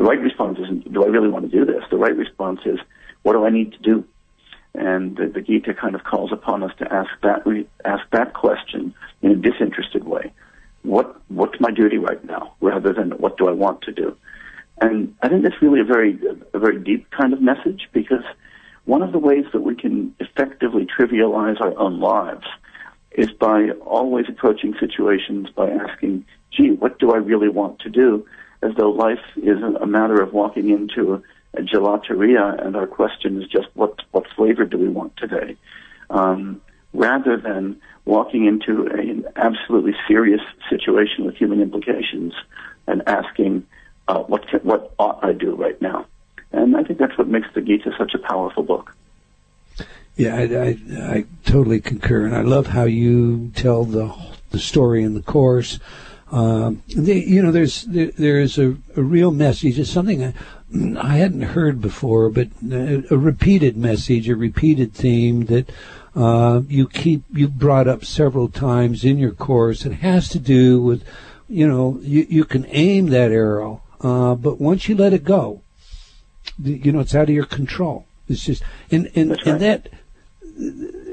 The 0.00 0.06
right 0.06 0.18
response 0.18 0.58
isn't, 0.58 0.90
"Do 0.90 1.04
I 1.04 1.08
really 1.08 1.28
want 1.28 1.50
to 1.50 1.54
do 1.54 1.66
this?" 1.66 1.84
The 1.90 1.98
right 1.98 2.16
response 2.16 2.60
is, 2.64 2.78
"What 3.20 3.34
do 3.34 3.44
I 3.44 3.50
need 3.50 3.72
to 3.72 3.78
do?" 3.82 4.02
And 4.74 5.14
the, 5.14 5.26
the 5.26 5.42
Gita 5.42 5.74
kind 5.74 5.94
of 5.94 6.04
calls 6.04 6.32
upon 6.32 6.62
us 6.62 6.72
to 6.78 6.90
ask 6.90 7.10
that 7.22 7.42
ask 7.84 8.08
that 8.12 8.32
question 8.32 8.94
in 9.20 9.32
a 9.32 9.34
disinterested 9.34 10.04
way. 10.04 10.32
What 10.84 11.20
what's 11.28 11.60
my 11.60 11.70
duty 11.70 11.98
right 11.98 12.24
now, 12.24 12.54
rather 12.62 12.94
than 12.94 13.10
what 13.18 13.36
do 13.36 13.46
I 13.46 13.52
want 13.52 13.82
to 13.82 13.92
do? 13.92 14.16
And 14.80 15.14
I 15.20 15.28
think 15.28 15.42
that's 15.42 15.60
really 15.60 15.80
a 15.80 15.84
very 15.84 16.18
a 16.54 16.58
very 16.58 16.78
deep 16.78 17.10
kind 17.10 17.34
of 17.34 17.42
message 17.42 17.86
because 17.92 18.24
one 18.86 19.02
of 19.02 19.12
the 19.12 19.18
ways 19.18 19.44
that 19.52 19.60
we 19.60 19.74
can 19.74 20.14
effectively 20.18 20.86
trivialize 20.86 21.60
our 21.60 21.78
own 21.78 22.00
lives 22.00 22.46
is 23.10 23.30
by 23.32 23.72
always 23.84 24.30
approaching 24.30 24.74
situations 24.80 25.50
by 25.50 25.68
asking, 25.68 26.24
"Gee, 26.52 26.70
what 26.70 26.98
do 26.98 27.12
I 27.12 27.18
really 27.18 27.50
want 27.50 27.80
to 27.80 27.90
do?" 27.90 28.24
As 28.62 28.74
though 28.76 28.90
life 28.90 29.24
is 29.36 29.62
a 29.62 29.86
matter 29.86 30.20
of 30.20 30.32
walking 30.32 30.68
into 30.68 31.14
a, 31.14 31.22
a 31.58 31.62
gelateria, 31.62 32.64
and 32.64 32.76
our 32.76 32.86
question 32.86 33.40
is 33.40 33.48
just, 33.48 33.68
"What 33.74 34.00
what 34.12 34.26
flavor 34.36 34.64
do 34.64 34.76
we 34.78 34.88
want 34.88 35.16
today?" 35.16 35.56
Um, 36.10 36.60
rather 36.92 37.36
than 37.36 37.80
walking 38.04 38.44
into 38.46 38.86
a, 38.86 38.98
an 38.98 39.24
absolutely 39.36 39.94
serious 40.08 40.40
situation 40.68 41.24
with 41.24 41.36
human 41.36 41.60
implications 41.60 42.34
and 42.86 43.02
asking, 43.06 43.66
uh, 44.08 44.18
what, 44.20 44.46
can, 44.48 44.60
what 44.60 44.92
ought 44.98 45.22
I 45.22 45.32
do 45.32 45.54
right 45.54 45.80
now? 45.80 46.06
And 46.52 46.76
I 46.76 46.82
think 46.82 46.98
that's 46.98 47.16
what 47.16 47.28
makes 47.28 47.46
the 47.54 47.60
Gita 47.60 47.92
such 47.96 48.14
a 48.14 48.18
powerful 48.18 48.64
book. 48.64 48.94
Yeah, 50.16 50.34
I, 50.34 50.42
I, 50.42 51.14
I 51.14 51.24
totally 51.44 51.80
concur, 51.80 52.26
and 52.26 52.34
I 52.34 52.42
love 52.42 52.66
how 52.66 52.84
you 52.84 53.52
tell 53.54 53.84
the 53.84 54.12
the 54.50 54.58
story 54.58 55.04
in 55.04 55.14
the 55.14 55.22
course. 55.22 55.78
Um, 56.32 56.82
the, 56.86 57.14
you 57.14 57.42
know, 57.42 57.50
there's 57.50 57.82
there, 57.82 58.12
there 58.12 58.38
is 58.38 58.56
a, 58.56 58.76
a 58.96 59.02
real 59.02 59.32
message. 59.32 59.78
It's 59.78 59.90
something 59.90 60.24
I, 60.24 60.34
I 61.00 61.16
hadn't 61.16 61.42
heard 61.42 61.80
before, 61.80 62.30
but 62.30 62.48
a, 62.70 63.04
a 63.10 63.18
repeated 63.18 63.76
message, 63.76 64.28
a 64.28 64.36
repeated 64.36 64.94
theme 64.94 65.46
that 65.46 65.70
uh, 66.14 66.62
you 66.68 66.88
keep 66.88 67.24
you 67.32 67.48
brought 67.48 67.88
up 67.88 68.04
several 68.04 68.48
times 68.48 69.04
in 69.04 69.18
your 69.18 69.32
course. 69.32 69.84
It 69.84 69.94
has 69.94 70.28
to 70.28 70.38
do 70.38 70.80
with, 70.80 71.04
you 71.48 71.66
know, 71.66 71.98
you, 72.02 72.26
you 72.28 72.44
can 72.44 72.64
aim 72.68 73.06
that 73.06 73.32
arrow, 73.32 73.82
uh, 74.00 74.36
but 74.36 74.60
once 74.60 74.88
you 74.88 74.94
let 74.94 75.12
it 75.12 75.24
go, 75.24 75.62
you 76.62 76.92
know, 76.92 77.00
it's 77.00 77.14
out 77.14 77.28
of 77.28 77.34
your 77.34 77.46
control. 77.46 78.06
It's 78.28 78.44
just 78.44 78.62
and 78.92 79.10
and, 79.16 79.30
right. 79.30 79.46
and 79.46 79.60
that. 79.60 79.88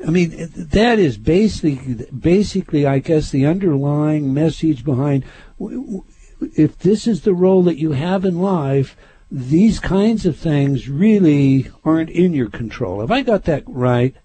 I 0.06 0.10
mean, 0.10 0.52
that 0.56 1.00
is 1.00 1.18
basically, 1.18 2.06
basically, 2.18 2.86
I 2.86 3.00
guess, 3.00 3.32
the 3.32 3.46
underlying 3.46 4.34
message 4.34 4.84
behind. 4.84 5.24
If 5.60 6.78
this 6.80 7.08
is 7.08 7.22
the 7.22 7.34
role 7.34 7.64
that 7.64 7.78
you 7.78 7.94
have 7.94 8.26
in 8.26 8.42
life, 8.42 8.98
these 9.32 9.80
kinds 9.80 10.26
of 10.26 10.38
things 10.38 10.90
really 10.90 11.72
aren't 11.84 12.10
in 12.10 12.34
your 12.34 12.50
control. 12.50 13.02
Have 13.02 13.12
I 13.12 13.22
got 13.22 13.46
that 13.46 13.64
right? 13.68 14.16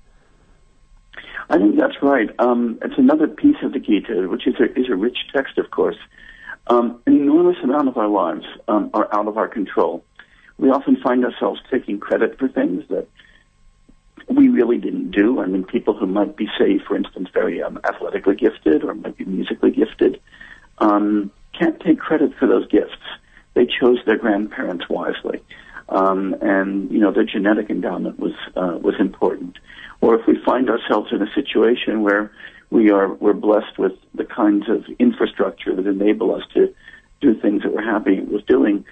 I 1.50 1.58
think 1.58 1.78
that's 1.78 2.02
right. 2.02 2.30
Um, 2.38 2.78
it's 2.82 2.98
another 2.98 3.28
piece 3.28 3.56
of 3.62 3.72
the 3.72 3.78
Gita, 3.78 4.28
which 4.28 4.46
is 4.46 4.54
a, 4.58 4.78
is 4.78 4.88
a 4.90 4.96
rich 4.96 5.18
text, 5.34 5.58
of 5.58 5.70
course. 5.70 5.98
Um, 6.68 7.00
an 7.06 7.14
enormous 7.14 7.56
amount 7.62 7.88
of 7.88 7.96
our 7.96 8.08
lives 8.08 8.44
um, 8.68 8.90
are 8.94 9.08
out 9.14 9.28
of 9.28 9.36
our 9.36 9.48
control. 9.48 10.04
We 10.58 10.70
often 10.70 10.96
find 10.96 11.24
ourselves 11.24 11.60
taking 11.70 11.98
credit 11.98 12.38
for 12.38 12.48
things 12.48 12.84
that 12.88 13.08
we 14.28 14.48
really 14.48 14.78
didn't 14.78 15.10
do. 15.10 15.40
I 15.40 15.46
mean, 15.46 15.64
people 15.64 15.94
who 15.94 16.06
might 16.06 16.36
be, 16.36 16.48
say, 16.58 16.78
for 16.78 16.96
instance, 16.96 17.28
very 17.32 17.62
um, 17.62 17.80
athletically 17.84 18.36
gifted 18.36 18.84
or 18.84 18.94
might 18.94 19.16
be 19.16 19.24
musically 19.24 19.70
gifted, 19.70 20.20
um, 20.78 21.30
can't 21.58 21.80
take 21.80 21.98
credit 21.98 22.32
for 22.38 22.46
those 22.46 22.66
gifts. 22.68 22.96
They 23.54 23.66
chose 23.66 23.98
their 24.06 24.16
grandparents 24.16 24.88
wisely, 24.88 25.42
um, 25.88 26.34
and 26.40 26.90
you 26.90 26.98
know 26.98 27.12
their 27.12 27.24
genetic 27.24 27.68
endowment 27.68 28.18
was 28.18 28.32
uh, 28.56 28.78
was 28.80 28.94
important 28.98 29.58
or 30.02 30.18
if 30.18 30.26
we 30.26 30.36
find 30.44 30.68
ourselves 30.68 31.10
in 31.12 31.22
a 31.22 31.32
situation 31.32 32.02
where 32.02 32.30
we 32.70 32.90
are 32.90 33.14
we're 33.14 33.32
blessed 33.32 33.78
with 33.78 33.92
the 34.14 34.24
kinds 34.24 34.68
of 34.68 34.84
infrastructure 34.98 35.74
that 35.74 35.86
enable 35.86 36.34
us 36.34 36.42
to 36.52 36.74
do 37.22 37.34
things 37.40 37.62
that 37.62 37.72
we're 37.72 37.84
happy 37.84 38.20
with 38.20 38.44
doing, 38.46 38.84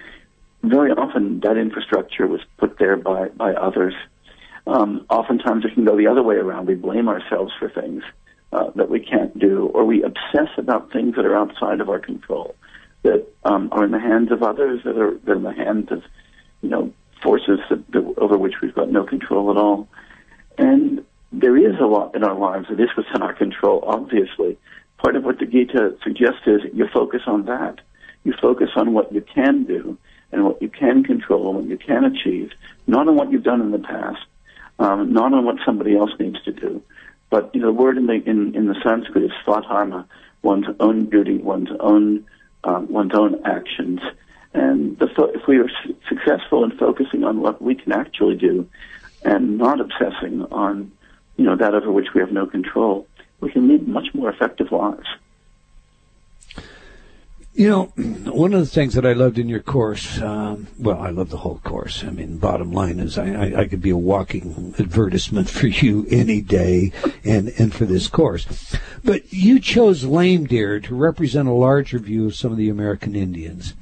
very 0.63 0.91
often 0.91 1.41
that 1.41 1.57
infrastructure 1.57 2.25
was 2.25 2.41
put 2.57 2.79
there 2.79 2.95
by 2.95 3.27
by 3.29 3.53
others. 3.53 3.93
Um, 4.67 5.05
oftentimes 5.09 5.65
it 5.65 5.73
can 5.73 5.85
go 5.85 5.97
the 5.97 6.07
other 6.07 6.23
way 6.23 6.35
around. 6.35 6.67
We 6.67 6.75
blame 6.75 7.09
ourselves 7.09 7.51
for 7.57 7.69
things 7.69 8.03
uh, 8.53 8.71
that 8.75 8.89
we 8.89 8.99
can't 8.99 9.37
do, 9.37 9.67
or 9.73 9.85
we 9.85 10.03
obsess 10.03 10.49
about 10.57 10.91
things 10.91 11.15
that 11.15 11.25
are 11.25 11.35
outside 11.35 11.79
of 11.79 11.89
our 11.89 11.99
control, 11.99 12.55
that 13.03 13.27
um, 13.43 13.69
are 13.71 13.83
in 13.83 13.91
the 13.91 13.99
hands 13.99 14.31
of 14.31 14.43
others, 14.43 14.81
that 14.83 14.97
are, 14.97 15.17
that 15.17 15.31
are 15.31 15.35
in 15.35 15.43
the 15.43 15.53
hands 15.53 15.91
of 15.91 16.03
you 16.61 16.69
know 16.69 16.93
forces 17.23 17.59
that, 17.69 17.91
that, 17.91 18.13
over 18.17 18.37
which 18.37 18.55
we've 18.61 18.75
got 18.75 18.89
no 18.89 19.03
control 19.03 19.51
at 19.51 19.57
all. 19.57 19.87
And 20.57 21.05
there 21.31 21.57
is 21.57 21.79
a 21.79 21.85
lot 21.85 22.15
in 22.15 22.23
our 22.23 22.37
lives 22.37 22.67
that 22.69 22.79
is 22.79 22.89
within 22.95 23.21
our 23.21 23.33
control, 23.33 23.83
obviously. 23.85 24.57
Part 24.97 25.15
of 25.15 25.23
what 25.23 25.39
the 25.39 25.45
Gita 25.45 25.95
suggests 26.03 26.41
is 26.45 26.61
you 26.73 26.87
focus 26.93 27.21
on 27.25 27.45
that. 27.45 27.79
You 28.23 28.33
focus 28.39 28.69
on 28.75 28.93
what 28.93 29.11
you 29.11 29.21
can 29.21 29.63
do 29.63 29.97
and 30.31 30.43
what 30.45 30.61
you 30.61 30.69
can 30.69 31.03
control 31.03 31.47
and 31.49 31.57
what 31.57 31.65
you 31.67 31.77
can 31.77 32.05
achieve, 32.05 32.51
not 32.85 33.07
on 33.07 33.15
what 33.15 33.31
you've 33.31 33.43
done 33.43 33.61
in 33.61 33.71
the 33.71 33.79
past, 33.79 34.19
um, 34.81 35.13
not 35.13 35.31
on 35.31 35.45
what 35.45 35.57
somebody 35.63 35.95
else 35.95 36.11
needs 36.19 36.41
to 36.43 36.51
do. 36.51 36.81
But 37.29 37.53
you 37.53 37.61
know, 37.61 37.67
the 37.67 37.73
word 37.73 37.97
in 37.97 38.07
the 38.07 38.13
in, 38.13 38.55
in 38.55 38.65
the 38.65 38.75
Sanskrit 38.83 39.23
is 39.23 39.31
svadharma, 39.45 40.05
one's 40.41 40.65
own 40.79 41.09
duty, 41.09 41.37
one's 41.37 41.69
own 41.79 42.25
um, 42.63 42.91
one's 42.91 43.13
own 43.13 43.41
actions. 43.45 44.01
And 44.53 44.97
the, 44.99 45.07
if 45.33 45.47
we 45.47 45.59
are 45.59 45.69
successful 46.09 46.63
in 46.65 46.71
focusing 46.77 47.23
on 47.23 47.39
what 47.39 47.61
we 47.61 47.75
can 47.75 47.93
actually 47.93 48.35
do, 48.35 48.67
and 49.23 49.57
not 49.57 49.79
obsessing 49.79 50.43
on, 50.51 50.91
you 51.37 51.45
know, 51.45 51.55
that 51.55 51.73
over 51.73 51.91
which 51.91 52.07
we 52.13 52.21
have 52.21 52.31
no 52.31 52.45
control, 52.45 53.07
we 53.39 53.51
can 53.51 53.67
lead 53.67 53.87
much 53.87 54.13
more 54.13 54.29
effective 54.29 54.71
lives. 54.71 55.07
You 57.53 57.67
know, 57.69 57.85
one 58.31 58.53
of 58.53 58.61
the 58.61 58.65
things 58.65 58.93
that 58.93 59.05
I 59.05 59.11
loved 59.11 59.37
in 59.37 59.49
your 59.49 59.59
course, 59.59 60.21
um, 60.21 60.67
well, 60.79 61.01
I 61.01 61.09
love 61.09 61.29
the 61.29 61.37
whole 61.37 61.59
course. 61.65 62.01
I 62.03 62.09
mean, 62.09 62.37
bottom 62.37 62.71
line 62.71 62.99
is 62.99 63.17
I, 63.17 63.33
I, 63.33 63.59
I, 63.61 63.67
could 63.67 63.81
be 63.81 63.89
a 63.89 63.97
walking 63.97 64.73
advertisement 64.79 65.49
for 65.59 65.67
you 65.67 66.07
any 66.09 66.39
day 66.39 66.93
and, 67.25 67.49
and 67.59 67.73
for 67.73 67.85
this 67.85 68.07
course. 68.07 68.77
But 69.03 69.33
you 69.33 69.59
chose 69.59 70.05
lame 70.05 70.45
deer 70.45 70.79
to 70.79 70.95
represent 70.95 71.49
a 71.49 71.53
larger 71.53 71.99
view 71.99 72.27
of 72.27 72.35
some 72.35 72.53
of 72.53 72.57
the 72.57 72.69
American 72.69 73.17
Indians. 73.17 73.73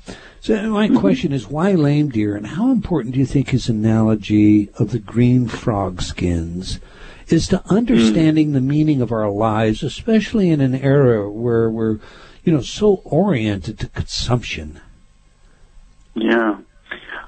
So 0.41 0.69
my 0.69 0.87
question 0.87 1.31
is, 1.31 1.47
why 1.47 1.73
lame 1.73 2.09
deer, 2.09 2.35
and 2.35 2.47
how 2.47 2.71
important 2.71 3.13
do 3.13 3.19
you 3.19 3.25
think 3.25 3.49
his 3.49 3.69
analogy 3.69 4.69
of 4.79 4.91
the 4.91 4.99
green 4.99 5.47
frog 5.47 6.01
skins 6.01 6.79
is 7.27 7.47
to 7.49 7.61
understanding 7.69 8.53
the 8.53 8.61
meaning 8.61 9.01
of 9.01 9.11
our 9.11 9.29
lives, 9.29 9.83
especially 9.83 10.49
in 10.49 10.61
an 10.61 10.75
era 10.75 11.29
where 11.29 11.69
we're, 11.69 11.99
you 12.49 12.55
know, 12.55 12.61
so 12.61 12.95
oriented 13.05 13.77
to 13.77 13.87
consumption? 13.89 14.81
Yeah. 16.15 16.57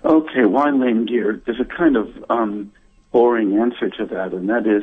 Okay, 0.04 0.46
why 0.46 0.72
lame 0.72 1.06
deer? 1.06 1.40
There's 1.46 1.60
a 1.60 1.66
kind 1.66 1.96
of 1.96 2.26
um, 2.32 2.72
boring 3.12 3.56
answer 3.60 3.88
to 3.88 4.08
that, 4.08 4.34
and 4.34 4.50
that 4.50 4.66
is 4.66 4.82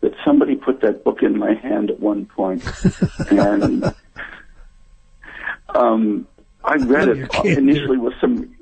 that 0.00 0.14
somebody 0.24 0.56
put 0.56 0.80
that 0.80 1.04
book 1.04 1.22
in 1.22 1.38
my 1.38 1.54
hand 1.54 1.90
at 1.90 2.00
one 2.00 2.26
point, 2.26 2.64
and 3.30 3.94
um, 5.68 6.26
I 6.64 6.74
read 6.74 7.06
it 7.10 7.32
initially 7.44 7.98
with 7.98 8.14
some 8.20 8.52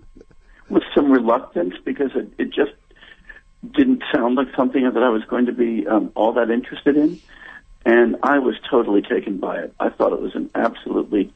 with 0.69 0.83
some 0.95 1.11
reluctance 1.11 1.77
because 1.83 2.11
it, 2.15 2.29
it 2.37 2.53
just 2.53 2.73
didn't 3.73 4.03
sound 4.13 4.35
like 4.35 4.49
something 4.55 4.85
that 4.85 5.03
I 5.03 5.09
was 5.09 5.25
going 5.25 5.47
to 5.47 5.53
be 5.53 5.87
um, 5.87 6.13
all 6.15 6.35
that 6.35 6.51
interested 6.51 6.95
in, 6.99 7.19
and 7.87 8.17
I 8.23 8.39
was 8.41 8.57
totally 8.69 9.01
taken 9.01 9.39
by 9.39 9.61
it. 9.61 9.73
I 9.81 9.89
thought 9.89 10.13
it 10.13 10.21
was 10.21 10.35
an 10.35 10.51
absolutely 10.55 11.33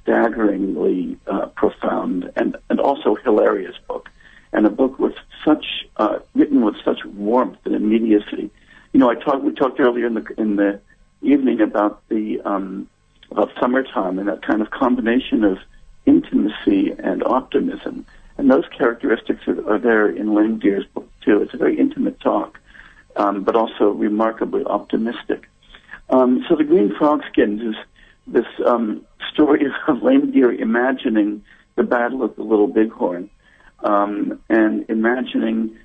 staggeringly 0.00 1.18
uh, 1.26 1.46
profound 1.46 2.32
and 2.36 2.56
and 2.70 2.80
also 2.80 3.16
hilarious 3.16 3.76
book, 3.88 4.08
and 4.52 4.64
a 4.64 4.70
book 4.70 4.98
with 4.98 5.16
such 5.44 5.66
uh, 5.96 6.20
written 6.34 6.64
with 6.64 6.76
such 6.84 7.04
warmth 7.04 7.58
and 7.64 7.74
immediacy. 7.74 8.50
You 8.92 9.00
know, 9.00 9.10
I 9.10 9.16
talked 9.16 9.42
we 9.42 9.52
talked 9.52 9.80
earlier 9.80 10.06
in 10.06 10.14
the 10.14 10.24
in 10.38 10.56
the 10.56 10.80
evening 11.22 11.60
about 11.60 12.08
the 12.08 12.40
um, 12.42 12.88
about 13.30 13.50
summertime 13.60 14.18
and 14.18 14.28
that 14.28 14.42
kind 14.42 14.62
of 14.62 14.70
combination 14.70 15.44
of 15.44 15.58
intimacy 16.06 16.92
and 16.98 17.22
optimism 17.24 18.06
And 18.38 18.50
those 18.50 18.64
characteristics 18.76 19.46
are, 19.46 19.74
are 19.74 19.78
there 19.78 20.08
in 20.08 20.34
Lame 20.34 20.58
Deer's 20.58 20.86
book 20.86 21.06
too. 21.20 21.42
It's 21.42 21.52
a 21.52 21.58
very 21.58 21.78
intimate 21.78 22.20
talk, 22.20 22.58
um, 23.16 23.42
but 23.42 23.54
also 23.54 23.90
remarkably 23.90 24.64
optimistic. 24.64 25.49
Um, 26.10 26.44
so 26.48 26.56
the 26.56 26.64
Green 26.64 26.94
Frog 26.96 27.22
Skins 27.30 27.62
is 27.62 27.76
this 28.26 28.46
um, 28.66 29.06
story 29.32 29.64
of 29.88 30.02
Lame 30.02 30.32
Deer 30.32 30.52
imagining 30.52 31.44
the 31.76 31.82
Battle 31.84 32.22
of 32.22 32.36
the 32.36 32.42
Little 32.42 32.66
Bighorn 32.66 33.30
um, 33.82 34.40
and 34.48 34.84
imagining 34.88 35.76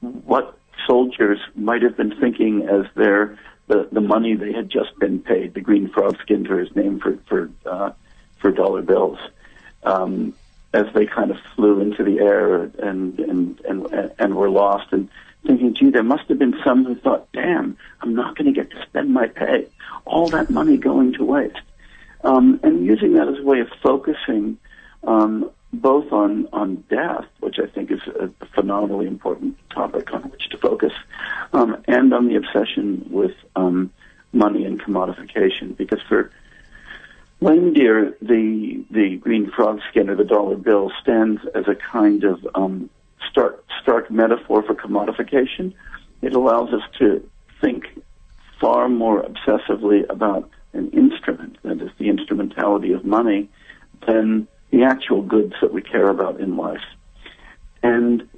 what 0.00 0.58
soldiers 0.86 1.38
might 1.54 1.82
have 1.82 1.96
been 1.96 2.18
thinking 2.18 2.62
as 2.68 2.86
their 2.94 3.38
the, 3.66 3.88
the 3.90 4.00
money 4.00 4.34
they 4.34 4.52
had 4.52 4.68
just 4.68 4.98
been 4.98 5.20
paid. 5.20 5.54
The 5.54 5.60
green 5.60 5.88
frog 5.88 6.18
skins 6.20 6.48
are 6.50 6.58
his 6.58 6.74
name 6.76 7.00
for 7.00 7.18
for 7.28 7.50
uh, 7.64 7.92
for 8.38 8.50
dollar 8.50 8.82
bills. 8.82 9.18
Um, 9.82 10.34
as 10.72 10.86
they 10.92 11.06
kind 11.06 11.30
of 11.30 11.36
flew 11.54 11.80
into 11.80 12.02
the 12.02 12.18
air 12.18 12.64
and 12.64 13.18
and 13.20 13.60
and 13.60 14.12
and 14.18 14.34
were 14.34 14.50
lost 14.50 14.92
and 14.92 15.08
thinking, 15.46 15.74
gee, 15.74 15.90
there 15.90 16.02
must 16.02 16.24
have 16.28 16.38
been 16.38 16.54
some 16.64 16.84
who 16.84 16.94
thought, 16.96 17.28
damn, 17.32 17.76
I'm 18.00 18.14
not 18.14 18.36
going 18.36 18.52
to 18.52 18.52
get 18.52 18.70
to 18.70 18.82
spend 18.86 19.12
my 19.12 19.26
pay, 19.26 19.66
all 20.04 20.28
that 20.30 20.50
money 20.50 20.76
going 20.76 21.12
to 21.14 21.24
waste, 21.24 21.60
um, 22.22 22.60
and 22.62 22.84
using 22.84 23.14
that 23.14 23.28
as 23.28 23.38
a 23.38 23.42
way 23.42 23.60
of 23.60 23.68
focusing 23.82 24.58
um, 25.04 25.50
both 25.72 26.12
on, 26.12 26.48
on 26.52 26.84
death, 26.88 27.26
which 27.40 27.56
I 27.58 27.66
think 27.66 27.90
is 27.90 28.00
a, 28.06 28.30
phenomenally 28.54 29.06
important 29.06 29.56
topic 29.70 30.12
on 30.12 30.22
which 30.30 30.48
to 30.50 30.58
focus, 30.58 30.92
um, 31.52 31.82
and 31.86 32.12
on 32.14 32.28
the 32.28 32.36
obsession 32.36 33.06
with 33.10 33.34
um, 33.56 33.90
money 34.32 34.64
and 34.64 34.80
commodification. 34.80 35.76
Because 35.76 36.00
for 36.08 36.30
Lame 37.40 37.72
Deer, 37.74 38.16
the 38.22 38.84
the 38.90 39.16
green 39.16 39.50
frog 39.50 39.80
skin 39.90 40.08
or 40.08 40.14
the 40.16 40.24
dollar 40.24 40.56
bill 40.56 40.92
stands 41.02 41.40
as 41.54 41.66
a 41.68 41.74
kind 41.74 42.24
of 42.24 42.46
um, 42.54 42.88
stark 43.30 43.64
stark 43.82 44.10
metaphor 44.10 44.62
for 44.62 44.74
commodification. 44.74 45.74
It 46.22 46.34
allows 46.34 46.72
us 46.72 46.82
to 46.98 47.28
think 47.60 47.84
far 48.60 48.88
more 48.88 49.22
obsessively 49.22 50.08
about 50.08 50.48
an 50.72 50.90
instrument, 50.90 51.58
that 51.62 51.80
is 51.80 51.90
the 51.98 52.08
instrumentality 52.08 52.92
of 52.92 53.04
money, 53.04 53.48
than 54.06 54.48
the 54.70 54.84
actual 54.84 55.22
goods 55.22 55.54
that 55.60 55.72
we 55.72 55.82
care 55.82 56.08
about 56.08 56.40
in 56.40 56.56
life. 56.56 56.82
And 57.82 58.28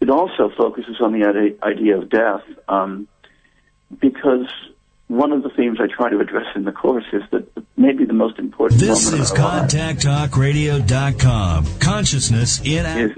it 0.00 0.10
also 0.10 0.50
focuses 0.56 1.00
on 1.00 1.12
the 1.12 1.56
idea 1.62 1.98
of 1.98 2.08
death 2.08 2.42
um, 2.68 3.08
because 4.00 4.46
one 5.08 5.32
of 5.32 5.42
the 5.42 5.50
themes 5.50 5.78
I 5.80 5.86
try 5.86 6.10
to 6.10 6.20
address 6.20 6.46
in 6.54 6.64
the 6.64 6.72
course 6.72 7.06
is 7.12 7.22
that 7.30 7.46
maybe 7.76 8.04
the 8.04 8.12
most 8.12 8.38
important 8.38 8.80
this 8.80 9.10
is 9.12 9.32
contacttalkradio.com 9.32 11.66
consciousness 11.78 12.60
in 12.60 12.86
is, 12.86 13.12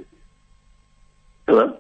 hello 1.48 1.76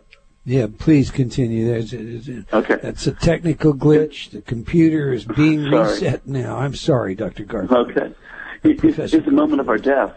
yeah, 0.48 0.66
please 0.78 1.10
continue. 1.10 1.66
There's 1.66 1.92
a, 1.92 2.56
okay. 2.56 2.76
That's 2.82 3.06
a 3.06 3.12
technical 3.12 3.74
glitch. 3.74 4.30
The 4.30 4.40
computer 4.40 5.12
is 5.12 5.26
being 5.26 5.64
reset 5.64 6.26
now. 6.26 6.56
I'm 6.56 6.74
sorry, 6.74 7.14
Dr. 7.14 7.44
Garfield. 7.44 7.90
Okay. 7.90 8.14
It, 8.62 8.82
it's, 8.82 9.12
it's 9.12 9.26
the 9.26 9.30
moment 9.30 9.60
of 9.60 9.68
our 9.68 9.76
death. 9.76 10.16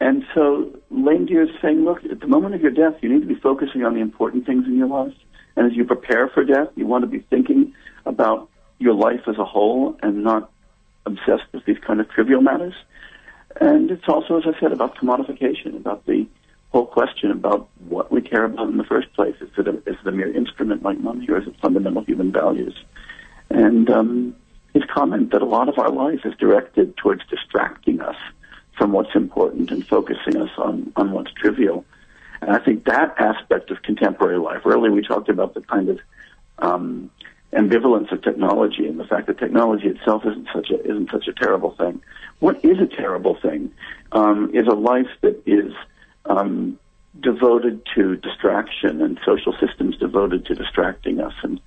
And 0.00 0.24
so 0.34 0.80
Lame 0.90 1.26
Deer 1.26 1.42
is 1.42 1.50
saying, 1.60 1.84
look, 1.84 2.02
at 2.04 2.20
the 2.20 2.26
moment 2.26 2.54
of 2.54 2.62
your 2.62 2.70
death, 2.70 2.94
you 3.02 3.12
need 3.12 3.20
to 3.20 3.26
be 3.26 3.38
focusing 3.38 3.84
on 3.84 3.92
the 3.92 4.00
important 4.00 4.46
things 4.46 4.64
in 4.66 4.78
your 4.78 4.88
life. 4.88 5.12
And 5.56 5.70
as 5.70 5.76
you 5.76 5.84
prepare 5.84 6.28
for 6.28 6.42
death, 6.42 6.68
you 6.74 6.86
want 6.86 7.02
to 7.02 7.08
be 7.08 7.20
thinking 7.20 7.74
about 8.06 8.48
your 8.78 8.94
life 8.94 9.20
as 9.26 9.36
a 9.36 9.44
whole 9.44 9.98
and 10.02 10.24
not 10.24 10.50
obsessed 11.04 11.44
with 11.52 11.66
these 11.66 11.78
kind 11.86 12.00
of 12.00 12.08
trivial 12.08 12.40
matters. 12.40 12.74
And 13.60 13.90
it's 13.90 14.08
also, 14.08 14.38
as 14.38 14.44
I 14.46 14.58
said, 14.58 14.72
about 14.72 14.96
commodification, 14.96 15.76
about 15.76 16.06
the 16.06 16.26
whole 16.74 16.86
question 16.86 17.30
about 17.30 17.68
what 17.88 18.10
we 18.10 18.20
care 18.20 18.44
about 18.44 18.68
in 18.68 18.78
the 18.78 18.84
first 18.84 19.12
place. 19.12 19.36
Is 19.40 19.48
it 19.56 19.68
a, 19.68 19.74
is 19.86 19.96
it 20.00 20.06
a 20.06 20.10
mere 20.10 20.34
instrument 20.34 20.82
like 20.82 20.98
money, 20.98 21.24
or 21.28 21.38
is 21.40 21.46
it 21.46 21.54
fundamental 21.62 22.02
human 22.02 22.32
values? 22.32 22.76
And 23.48 23.88
um, 23.88 24.34
his 24.72 24.82
comment 24.92 25.30
that 25.30 25.40
a 25.40 25.44
lot 25.44 25.68
of 25.68 25.78
our 25.78 25.88
life 25.88 26.22
is 26.24 26.34
directed 26.36 26.96
towards 26.96 27.22
distracting 27.26 28.00
us 28.00 28.16
from 28.76 28.90
what's 28.90 29.14
important 29.14 29.70
and 29.70 29.86
focusing 29.86 30.36
us 30.36 30.50
on, 30.58 30.92
on 30.96 31.12
what's 31.12 31.32
trivial. 31.34 31.84
And 32.42 32.50
I 32.50 32.58
think 32.58 32.86
that 32.86 33.14
aspect 33.18 33.70
of 33.70 33.80
contemporary 33.82 34.38
life, 34.38 34.62
earlier 34.66 34.90
we 34.90 35.02
talked 35.02 35.28
about 35.28 35.54
the 35.54 35.60
kind 35.60 35.88
of 35.88 36.00
um, 36.58 37.08
ambivalence 37.52 38.10
of 38.10 38.20
technology 38.22 38.88
and 38.88 38.98
the 38.98 39.04
fact 39.04 39.28
that 39.28 39.38
technology 39.38 39.86
itself 39.86 40.26
isn't 40.26 40.48
such 40.52 40.70
a 40.70 40.80
isn't 40.90 41.08
such 41.12 41.28
a 41.28 41.32
terrible 41.32 41.72
thing. 41.76 42.02
What 42.40 42.64
is 42.64 42.80
a 42.80 42.86
terrible 42.86 43.36
thing 43.40 43.70
um, 44.10 44.50
is 44.52 44.66
a 44.66 44.74
life 44.74 45.12
that 45.20 45.40
is 45.46 45.72
um, 46.26 46.78
devoted 47.20 47.86
to 47.94 48.16
distraction 48.16 49.00
and 49.00 49.18
social 49.24 49.54
systems 49.60 49.96
devoted 49.98 50.46
to 50.46 50.54
distracting 50.54 51.20
us 51.20 51.34
and 51.42 51.60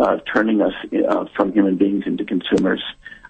uh, 0.00 0.18
turning 0.32 0.62
us 0.62 0.72
uh, 1.08 1.26
from 1.34 1.52
human 1.52 1.76
beings 1.76 2.04
into 2.06 2.24
consumers, 2.24 2.82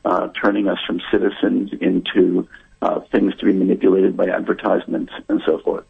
uh, 0.04 0.28
turning 0.40 0.68
us 0.68 0.78
from 0.86 1.00
citizens 1.10 1.70
into 1.80 2.46
uh, 2.82 3.00
things 3.12 3.34
to 3.36 3.46
be 3.46 3.52
manipulated 3.52 4.16
by 4.16 4.26
advertisements 4.26 5.12
and 5.28 5.40
so 5.46 5.58
forth. 5.60 5.84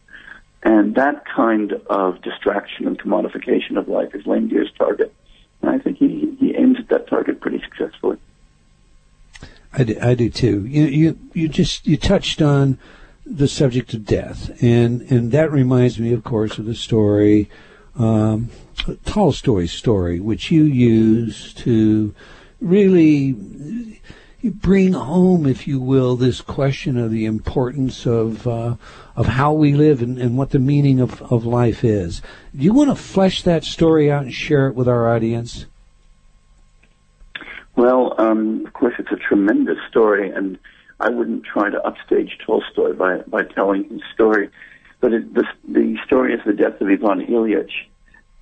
And 0.63 0.95
that 0.97 1.25
kind 1.27 1.75
of 1.89 2.23
distraction 2.23 2.87
and 2.87 2.99
commodification 2.99 3.77
of 3.79 3.89
life 3.89 4.15
is 4.15 4.27
Lame 4.27 4.49
Deer's 4.49 4.71
target. 4.79 5.15
And 5.63 5.71
I 5.71 5.79
think 5.79 5.99
he, 5.99 6.37
he 6.41 6.57
aims 6.57 6.79
at 6.79 6.89
that 6.89 7.09
target 7.09 7.41
pretty 7.41 7.61
successfully. 7.63 8.19
I 9.73 9.85
do, 9.85 9.99
I 10.01 10.15
do 10.15 10.31
too. 10.31 10.67
You, 10.67 10.85
you, 10.85 11.19
you 11.35 11.49
just, 11.49 11.87
you 11.87 11.97
touched 11.97 12.41
on 12.41 12.79
the 13.27 13.49
subject 13.49 13.93
of 13.93 14.05
death. 14.05 14.63
And, 14.63 15.03
and 15.11 15.33
that 15.33 15.51
reminds 15.51 15.99
me, 15.99 16.13
of 16.13 16.23
course, 16.23 16.59
of 16.59 16.65
the 16.65 16.75
story, 16.75 17.51
um, 17.99 18.51
Tolstoy's 19.05 19.73
story, 19.73 20.21
which 20.21 20.51
you 20.51 20.65
use 20.65 21.53
to 21.55 22.15
really 22.61 23.35
bring 24.43 24.93
home, 24.93 25.47
if 25.47 25.67
you 25.67 25.81
will, 25.81 26.15
this 26.15 26.41
question 26.41 26.97
of 26.97 27.11
the 27.11 27.25
importance 27.25 28.07
of 28.07 28.47
uh, 28.47 28.77
of 29.17 29.27
how 29.27 29.53
we 29.53 29.73
live 29.73 30.03
and, 30.03 30.19
and 30.19 30.37
what 30.37 30.51
the 30.51 30.59
meaning 30.59 31.01
of, 31.01 31.21
of 31.33 31.45
life 31.45 31.83
is. 31.83 32.21
Do 32.55 32.63
you 32.63 32.73
want 32.73 32.91
to 32.91 32.97
flesh 32.97 33.43
that 33.43 33.65
story 33.65 34.11
out 34.11 34.25
and 34.25 34.33
share 34.33 34.69
it 34.69 34.75
with 34.75 34.89
our 34.89 35.09
audience? 35.09 35.65
Well, 37.77 38.15
um, 38.19 38.65
of 38.67 38.73
course, 38.73 38.95
it's 38.99 39.11
a 39.11 39.17
tremendous 39.17 39.79
story, 39.89 40.31
and 40.31 40.59
I 41.01 41.11
wouldn't 41.11 41.45
try 41.45 41.71
to 41.71 41.83
upstage 41.83 42.39
Tolstoy 42.45 42.95
by 42.95 43.19
by 43.27 43.45
telling 43.45 43.89
his 43.89 44.01
story. 44.15 44.51
But 45.01 45.13
it, 45.13 45.35
the 45.35 45.45
the 45.69 45.97
story 46.07 46.35
is 46.35 46.41
the 46.47 46.53
death 46.53 46.81
of 46.81 46.89
Ivan 46.89 47.27
Ilyich, 47.27 47.73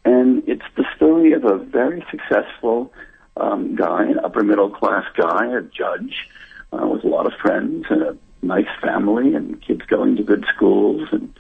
and 0.05 0.43
it's 0.47 0.63
the 0.77 0.85
story 0.97 1.33
of 1.33 1.45
a 1.45 1.59
very 1.59 2.05
successful 2.11 2.93
um, 3.37 3.75
guy, 3.75 4.05
an 4.05 4.21
upper 4.21 4.45
middle 4.45 4.71
class 4.71 5.05
guy, 5.17 5.47
a 5.47 5.63
judge 5.63 6.29
uh, 6.73 6.87
with 6.87 7.05
a 7.05 7.09
lot 7.09 7.27
of 7.27 7.33
friends 7.41 7.87
and 7.91 8.03
a 8.03 8.17
nice 8.43 8.69
family 8.83 9.35
and 9.35 9.61
kids 9.63 9.83
going 9.87 10.17
to 10.17 10.23
good 10.23 10.45
schools 10.55 11.09
and 11.13 11.35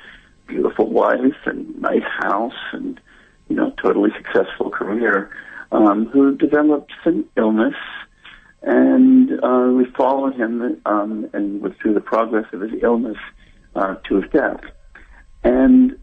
beautiful 0.46 0.88
wife 0.88 1.36
and 1.46 1.80
nice 1.80 2.02
house 2.18 2.54
and 2.72 3.00
you 3.48 3.56
know 3.56 3.72
totally 3.82 4.10
successful 4.16 4.70
career 4.70 5.30
um, 5.72 6.06
who 6.06 6.34
developed 6.36 6.92
an 7.04 7.24
illness 7.36 7.74
and 8.66 9.30
uh, 9.44 9.72
we 9.72 9.84
followed 9.96 10.34
him 10.34 10.80
um, 10.86 11.28
and 11.32 11.60
went 11.60 11.78
through 11.78 11.94
the 11.94 12.00
progress 12.00 12.46
of 12.52 12.60
his 12.60 12.72
illness 12.82 13.18
uh, 13.74 13.94
to 14.08 14.20
his 14.20 14.30
death 14.30 14.60
and 15.42 15.98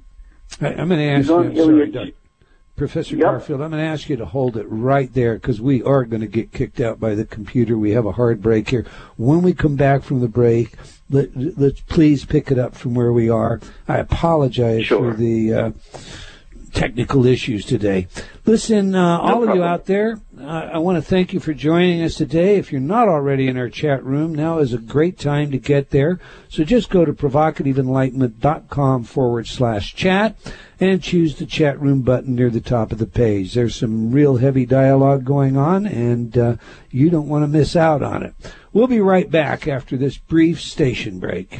I, 0.60 0.70
am 0.74 0.90
going 0.90 1.00
to 1.00 1.06
ask 1.06 1.28
you, 1.28 1.38
I'm 1.38 1.56
sorry, 1.56 2.16
Professor 2.76 3.16
yep. 3.16 3.26
Garfield, 3.26 3.62
I'm 3.62 3.70
going 3.70 3.84
to 3.84 3.88
ask 3.88 4.10
you 4.10 4.16
to 4.18 4.26
hold 4.26 4.58
it 4.58 4.66
right 4.68 5.14
there 5.14 5.36
because 5.36 5.62
we 5.62 5.84
are 5.84 6.04
going 6.04 6.22
to 6.22 6.28
get 6.28 6.52
kicked 6.52 6.80
out 6.80 7.00
by 7.00 7.14
the 7.14 7.26
computer. 7.26 7.78
We 7.78 7.92
have 7.92 8.06
a 8.06 8.14
hard 8.14 8.42
break 8.42 8.70
here. 8.70 8.86
When 9.18 9.44
we 9.44 9.54
come 9.54 9.76
back 9.76 10.04
from 10.04 10.20
the 10.20 10.28
break, 10.28 10.76
let, 11.10 11.36
us 11.36 11.80
please 11.82 12.26
pick 12.26 12.52
it 12.52 12.58
up 12.58 12.76
from 12.76 12.96
where 12.96 13.14
we 13.14 13.30
are. 13.30 13.60
I 13.88 13.98
apologize 13.98 14.86
sure. 14.86 15.12
for 15.12 15.18
the 15.18 15.54
uh, 15.54 15.72
technical 16.74 17.26
issues 17.26 17.66
today. 17.66 18.08
Listen, 18.46 18.96
uh, 18.96 19.18
no 19.18 19.22
all 19.22 19.30
problem. 19.30 19.50
of 19.50 19.56
you 19.56 19.64
out 19.64 19.86
there, 19.86 20.20
uh, 20.40 20.70
I 20.74 20.78
want 20.80 20.98
to 20.98 21.02
thank 21.02 21.34
you 21.34 21.40
for 21.40 21.54
joining 21.54 22.02
us 22.02 22.16
today. 22.16 22.56
If 22.58 22.72
you're 22.72 22.82
not 22.82 23.08
already 23.08 23.48
in 23.48 23.58
our 23.58 23.70
chat 23.70 24.04
room, 24.04 24.34
now 24.34 24.60
is 24.60 24.74
a 24.74 24.80
great 24.80 25.20
time 25.20 25.52
to 25.52 25.58
get 25.58 25.92
there. 25.92 26.20
So 26.50 26.64
just 26.64 26.90
go 26.90 27.06
to 27.06 27.14
provocativeenlightenment.com 27.14 29.04
forward 29.04 29.48
slash 29.48 29.94
chat 29.96 30.36
and 30.80 31.04
choose 31.04 31.36
the 31.36 31.46
chat 31.46 31.80
room 31.80 32.02
button 32.02 32.36
near 32.36 32.50
the 32.50 32.62
top 32.62 32.92
of 32.92 32.98
the 32.98 33.06
page. 33.06 33.54
There's 33.54 33.76
some 33.76 34.12
real 34.12 34.38
heavy 34.38 34.66
dialogue 34.66 35.24
going 35.24 35.58
on, 35.58 35.86
and 35.86 36.38
uh, 36.38 36.56
you 36.90 37.10
don't 37.10 37.30
want 37.30 37.44
to 37.44 37.48
miss 37.48 37.76
out 37.76 38.02
on 38.02 38.24
it. 38.24 38.34
We'll 38.74 38.88
be 38.88 39.00
right 39.00 39.30
back 39.30 39.68
after 39.68 39.98
this 39.98 40.18
brief 40.18 40.60
station 40.60 41.20
break. 41.20 41.60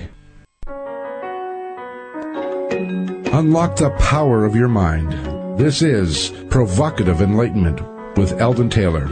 Unlock 3.34 3.78
the 3.78 3.92
power 3.92 4.44
of 4.44 4.58
your 4.58 4.68
mind. 4.68 5.14
This 5.58 5.82
is 5.82 6.32
Provocative 6.50 7.22
Enlightenment 7.22 7.80
with 8.18 8.34
Eldon 8.42 8.70
Taylor. 8.70 9.08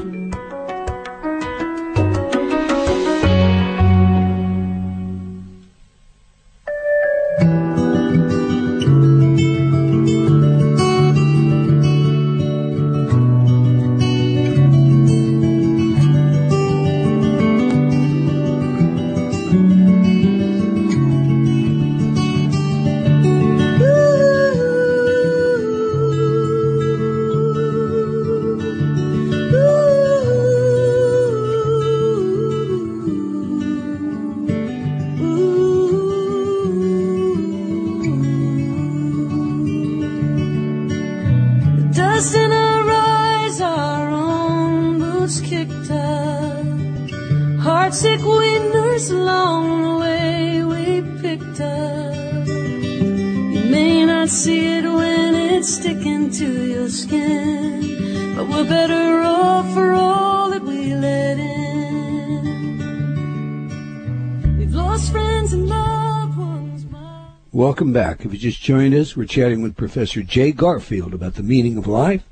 Welcome 67.60 67.92
back. 67.92 68.24
If 68.24 68.32
you 68.32 68.40
just 68.40 68.62
joined 68.62 68.94
us, 68.94 69.18
we're 69.18 69.26
chatting 69.26 69.62
with 69.62 69.76
Professor 69.76 70.24
Jay 70.24 70.54
Garfield 70.54 71.14
about 71.14 71.34
the 71.34 71.44
meaning 71.44 71.78
of 71.78 71.88
life, 71.88 72.24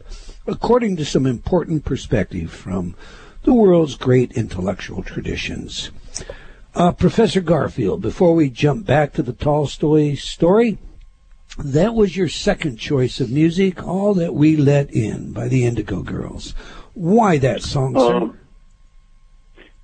according 0.47 0.95
to 0.95 1.03
some 1.03 1.25
important 1.25 1.83
perspective 1.83 2.49
from 2.49 2.95
the 3.43 3.53
world's 3.53 3.95
great 3.97 4.31
intellectual 4.37 5.03
traditions. 5.03 5.91
Uh, 6.73 6.93
Professor 6.93 7.41
Garfield, 7.41 8.01
before 8.01 8.35
we 8.35 8.49
jump 8.49 8.85
back 8.85 9.11
to 9.11 9.21
the 9.21 9.33
Tolstoy 9.33 10.15
story, 10.15 10.77
that 11.57 11.93
was 11.93 12.15
your 12.15 12.29
second 12.29 12.77
choice 12.77 13.19
of 13.19 13.29
music, 13.29 13.85
All 13.85 14.13
That 14.13 14.33
We 14.33 14.55
Let 14.55 14.89
In 14.91 15.33
by 15.33 15.49
the 15.49 15.65
Indigo 15.65 16.03
Girls. 16.03 16.51
Why 16.93 17.37
that 17.39 17.61
song, 17.61 17.95
sir? 17.95 18.15
Oh, 18.15 18.35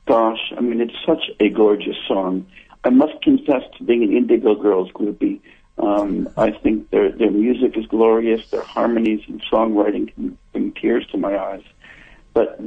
gosh, 0.08 0.54
I 0.58 0.62
mean, 0.62 0.80
it's 0.80 0.96
such 1.06 1.30
a 1.42 1.50
gorgeous 1.50 1.98
song. 2.08 2.46
I 2.84 2.90
must 2.90 3.22
confess 3.22 3.64
to 3.78 3.84
being 3.84 4.04
an 4.04 4.16
Indigo 4.16 4.56
Girls 4.56 4.92
groupie. 4.92 5.40
Um, 5.78 6.30
I 6.38 6.52
think 6.52 6.90
their 6.92 7.12
their 7.12 7.32
music 7.32 7.78
is 7.78 7.86
glorious. 7.88 8.50
Their 8.50 8.62
harmonies 8.62 9.22
and 9.28 9.42
songwriting 9.44 10.14
can 10.14 10.38
bring 10.52 10.72
tears 10.74 11.06
to 11.08 11.18
my 11.18 11.38
eyes. 11.38 11.64
But 12.34 12.60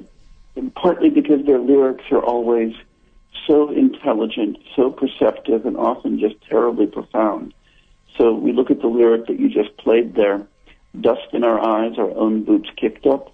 partly 0.75 1.11
because 1.11 1.45
their 1.45 1.59
lyrics 1.59 2.05
are 2.11 2.23
always 2.23 2.75
so 3.47 3.71
intelligent, 3.71 4.59
so 4.75 4.91
perceptive, 4.91 5.67
and 5.67 5.77
often 5.77 6.19
just 6.19 6.35
terribly 6.49 6.87
profound. 6.87 7.55
So 8.17 8.33
we 8.33 8.53
look 8.53 8.71
at 8.71 8.81
the 8.81 8.87
lyric 8.87 9.27
that 9.27 9.39
you 9.39 9.49
just 9.49 9.77
played 9.77 10.15
there, 10.15 10.47
dust 11.01 11.29
in 11.33 11.45
our 11.45 11.61
eyes, 11.61 11.99
our 11.99 12.11
own 12.11 12.45
boots 12.45 12.71
kicked 12.77 13.07
up, 13.07 13.33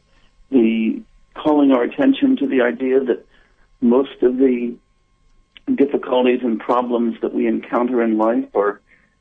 the 0.51 1.01
calling 1.35 1.73
our 1.73 1.83
attention 1.83 2.37
to 2.37 2.47
the 2.47 2.61
idea 2.63 3.01
that 3.01 3.25
most 3.81 4.23
of 4.23 4.37
the 4.37 4.77
difficulties 5.75 6.41
and 6.43 6.59
problems 6.59 7.17
that 7.23 7.35
we 7.35 7.47
encounter 7.47 8.03
in 8.03 8.19
life 8.19 8.45
are 8.55 8.81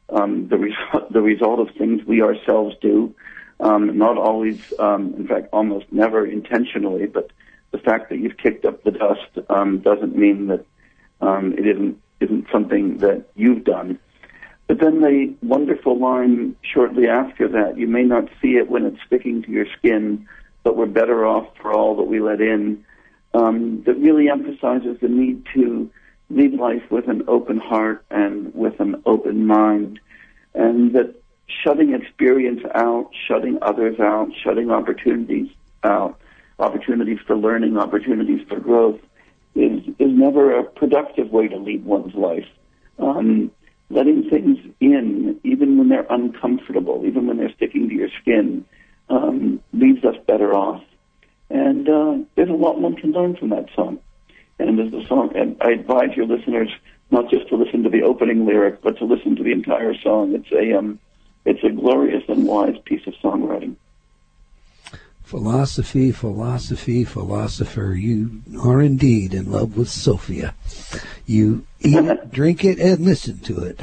um, 0.09 0.47
the, 0.49 0.73
the 1.11 1.21
result 1.21 1.59
of 1.59 1.75
things 1.75 2.03
we 2.05 2.21
ourselves 2.21 2.75
do, 2.81 3.13
um, 3.59 3.97
not 3.97 4.17
always, 4.17 4.73
um, 4.79 5.13
in 5.15 5.27
fact, 5.27 5.47
almost 5.53 5.85
never 5.91 6.25
intentionally, 6.25 7.05
but 7.05 7.31
the 7.71 7.77
fact 7.77 8.09
that 8.09 8.17
you've 8.19 8.37
kicked 8.37 8.65
up 8.65 8.83
the 8.83 8.91
dust 8.91 9.47
um, 9.49 9.79
doesn't 9.79 10.15
mean 10.15 10.47
that 10.47 10.65
um, 11.21 11.53
it 11.53 11.65
isn't, 11.67 12.01
isn't 12.19 12.47
something 12.51 12.97
that 12.97 13.25
you've 13.35 13.63
done. 13.63 13.99
But 14.67 14.79
then 14.79 15.01
the 15.01 15.33
wonderful 15.41 15.97
line 15.99 16.55
shortly 16.61 17.07
after 17.07 17.47
that, 17.49 17.77
you 17.77 17.87
may 17.87 18.03
not 18.03 18.29
see 18.41 18.57
it 18.57 18.69
when 18.69 18.85
it's 18.85 19.01
sticking 19.05 19.43
to 19.43 19.51
your 19.51 19.65
skin, 19.77 20.27
but 20.63 20.75
we're 20.75 20.85
better 20.85 21.25
off 21.25 21.47
for 21.61 21.71
all 21.73 21.95
that 21.97 22.03
we 22.03 22.19
let 22.19 22.41
in, 22.41 22.83
um, 23.33 23.83
that 23.83 23.95
really 23.95 24.29
emphasizes 24.29 24.99
the 25.01 25.07
need 25.07 25.45
to 25.53 25.89
lead 26.35 26.53
life 26.53 26.83
with 26.89 27.07
an 27.07 27.23
open 27.27 27.57
heart 27.57 28.05
and 28.09 28.53
with 28.53 28.79
an 28.79 29.01
open 29.05 29.45
mind, 29.45 29.99
and 30.53 30.93
that 30.93 31.15
shutting 31.63 31.93
experience 31.93 32.61
out, 32.73 33.09
shutting 33.27 33.57
others 33.61 33.99
out, 33.99 34.29
shutting 34.43 34.71
opportunities 34.71 35.49
out, 35.83 36.19
opportunities 36.59 37.19
for 37.25 37.35
learning, 37.35 37.77
opportunities 37.77 38.47
for 38.47 38.59
growth, 38.59 38.99
is 39.55 39.81
is 39.99 40.11
never 40.11 40.57
a 40.57 40.63
productive 40.63 41.31
way 41.31 41.47
to 41.47 41.57
lead 41.57 41.83
one's 41.83 42.15
life. 42.15 42.47
Um, 42.99 43.51
letting 43.89 44.29
things 44.29 44.57
in, 44.79 45.39
even 45.43 45.77
when 45.77 45.89
they're 45.89 46.07
uncomfortable, 46.09 47.03
even 47.05 47.27
when 47.27 47.37
they're 47.37 47.53
sticking 47.55 47.89
to 47.89 47.95
your 47.95 48.09
skin, 48.21 48.65
um, 49.09 49.61
leaves 49.73 50.03
us 50.05 50.15
better 50.27 50.53
off. 50.53 50.81
And 51.49 51.89
uh, 51.89 52.17
there's 52.35 52.49
a 52.49 52.53
lot 52.53 52.79
one 52.79 52.95
can 52.95 53.11
learn 53.11 53.35
from 53.35 53.49
that 53.49 53.65
song. 53.75 53.99
And 54.67 54.79
as 54.79 54.91
the 54.91 55.05
song, 55.07 55.31
and 55.35 55.57
I 55.61 55.71
advise 55.71 56.15
your 56.15 56.25
listeners 56.25 56.69
not 57.09 57.29
just 57.29 57.47
to 57.49 57.55
listen 57.55 57.83
to 57.83 57.89
the 57.89 58.03
opening 58.03 58.45
lyric, 58.45 58.81
but 58.81 58.97
to 58.99 59.05
listen 59.05 59.35
to 59.35 59.43
the 59.43 59.51
entire 59.51 59.93
song. 59.99 60.33
It's 60.33 60.51
a 60.51 60.77
um, 60.77 60.99
it's 61.45 61.63
a 61.63 61.69
glorious 61.69 62.23
and 62.29 62.45
wise 62.47 62.77
piece 62.85 63.05
of 63.07 63.13
songwriting. 63.23 63.75
Philosophy, 65.23 66.11
philosophy, 66.11 67.05
philosopher, 67.05 67.93
you 67.97 68.41
are 68.61 68.81
indeed 68.81 69.33
in 69.33 69.49
love 69.49 69.77
with 69.77 69.87
Sophia. 69.89 70.53
You 71.25 71.65
eat 71.79 71.95
it, 71.95 72.31
drink 72.33 72.65
it, 72.65 72.79
and 72.79 73.05
listen 73.05 73.39
to 73.39 73.61
it. 73.63 73.79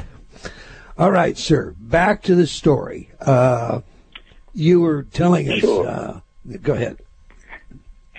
All 0.97 1.09
right, 1.11 1.37
sir, 1.37 1.73
back 1.79 2.21
to 2.23 2.35
the 2.35 2.45
story. 2.45 3.09
Uh, 3.19 3.81
you 4.53 4.81
were 4.81 5.03
telling 5.03 5.49
us, 5.49 5.59
Sure. 5.59 5.87
uh, 5.87 6.19
go 6.61 6.73
ahead. 6.73 6.97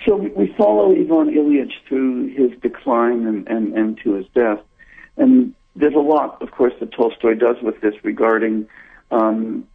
So 0.05 0.15
we, 0.15 0.53
follow 0.57 0.91
Ivan 0.91 1.29
Ilyich 1.29 1.73
through 1.87 2.29
his 2.29 2.59
decline 2.61 3.27
and, 3.27 3.47
and, 3.47 3.73
and 3.77 3.99
to 4.03 4.13
his 4.13 4.25
death. 4.33 4.59
And 5.17 5.53
there's 5.75 5.93
a 5.93 5.99
lot, 5.99 6.41
of 6.41 6.51
course, 6.51 6.73
that 6.79 6.91
Tolstoy 6.91 7.35
does 7.35 7.57
with 7.61 7.81
this 7.81 7.93
regarding 8.03 8.67
um, 9.11 9.67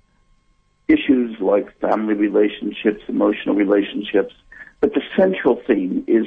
issues 0.89 1.39
like 1.41 1.79
family 1.81 2.15
relationships, 2.15 3.03
emotional 3.09 3.55
relationships. 3.55 4.35
But 4.81 4.95
the 4.95 5.03
central 5.17 5.63
theme 5.67 6.05
is 6.07 6.27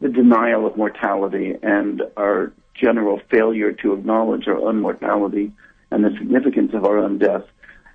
the 0.00 0.08
denial 0.08 0.66
of 0.66 0.76
mortality 0.76 1.54
and 1.62 2.02
our 2.16 2.52
general 2.74 3.20
failure 3.30 3.72
to 3.72 3.94
acknowledge 3.94 4.48
our 4.48 4.58
own 4.58 4.80
mortality 4.80 5.52
and 5.90 6.04
the 6.04 6.10
significance 6.18 6.72
of 6.74 6.84
our 6.84 6.98
own 6.98 7.18
death. 7.18 7.44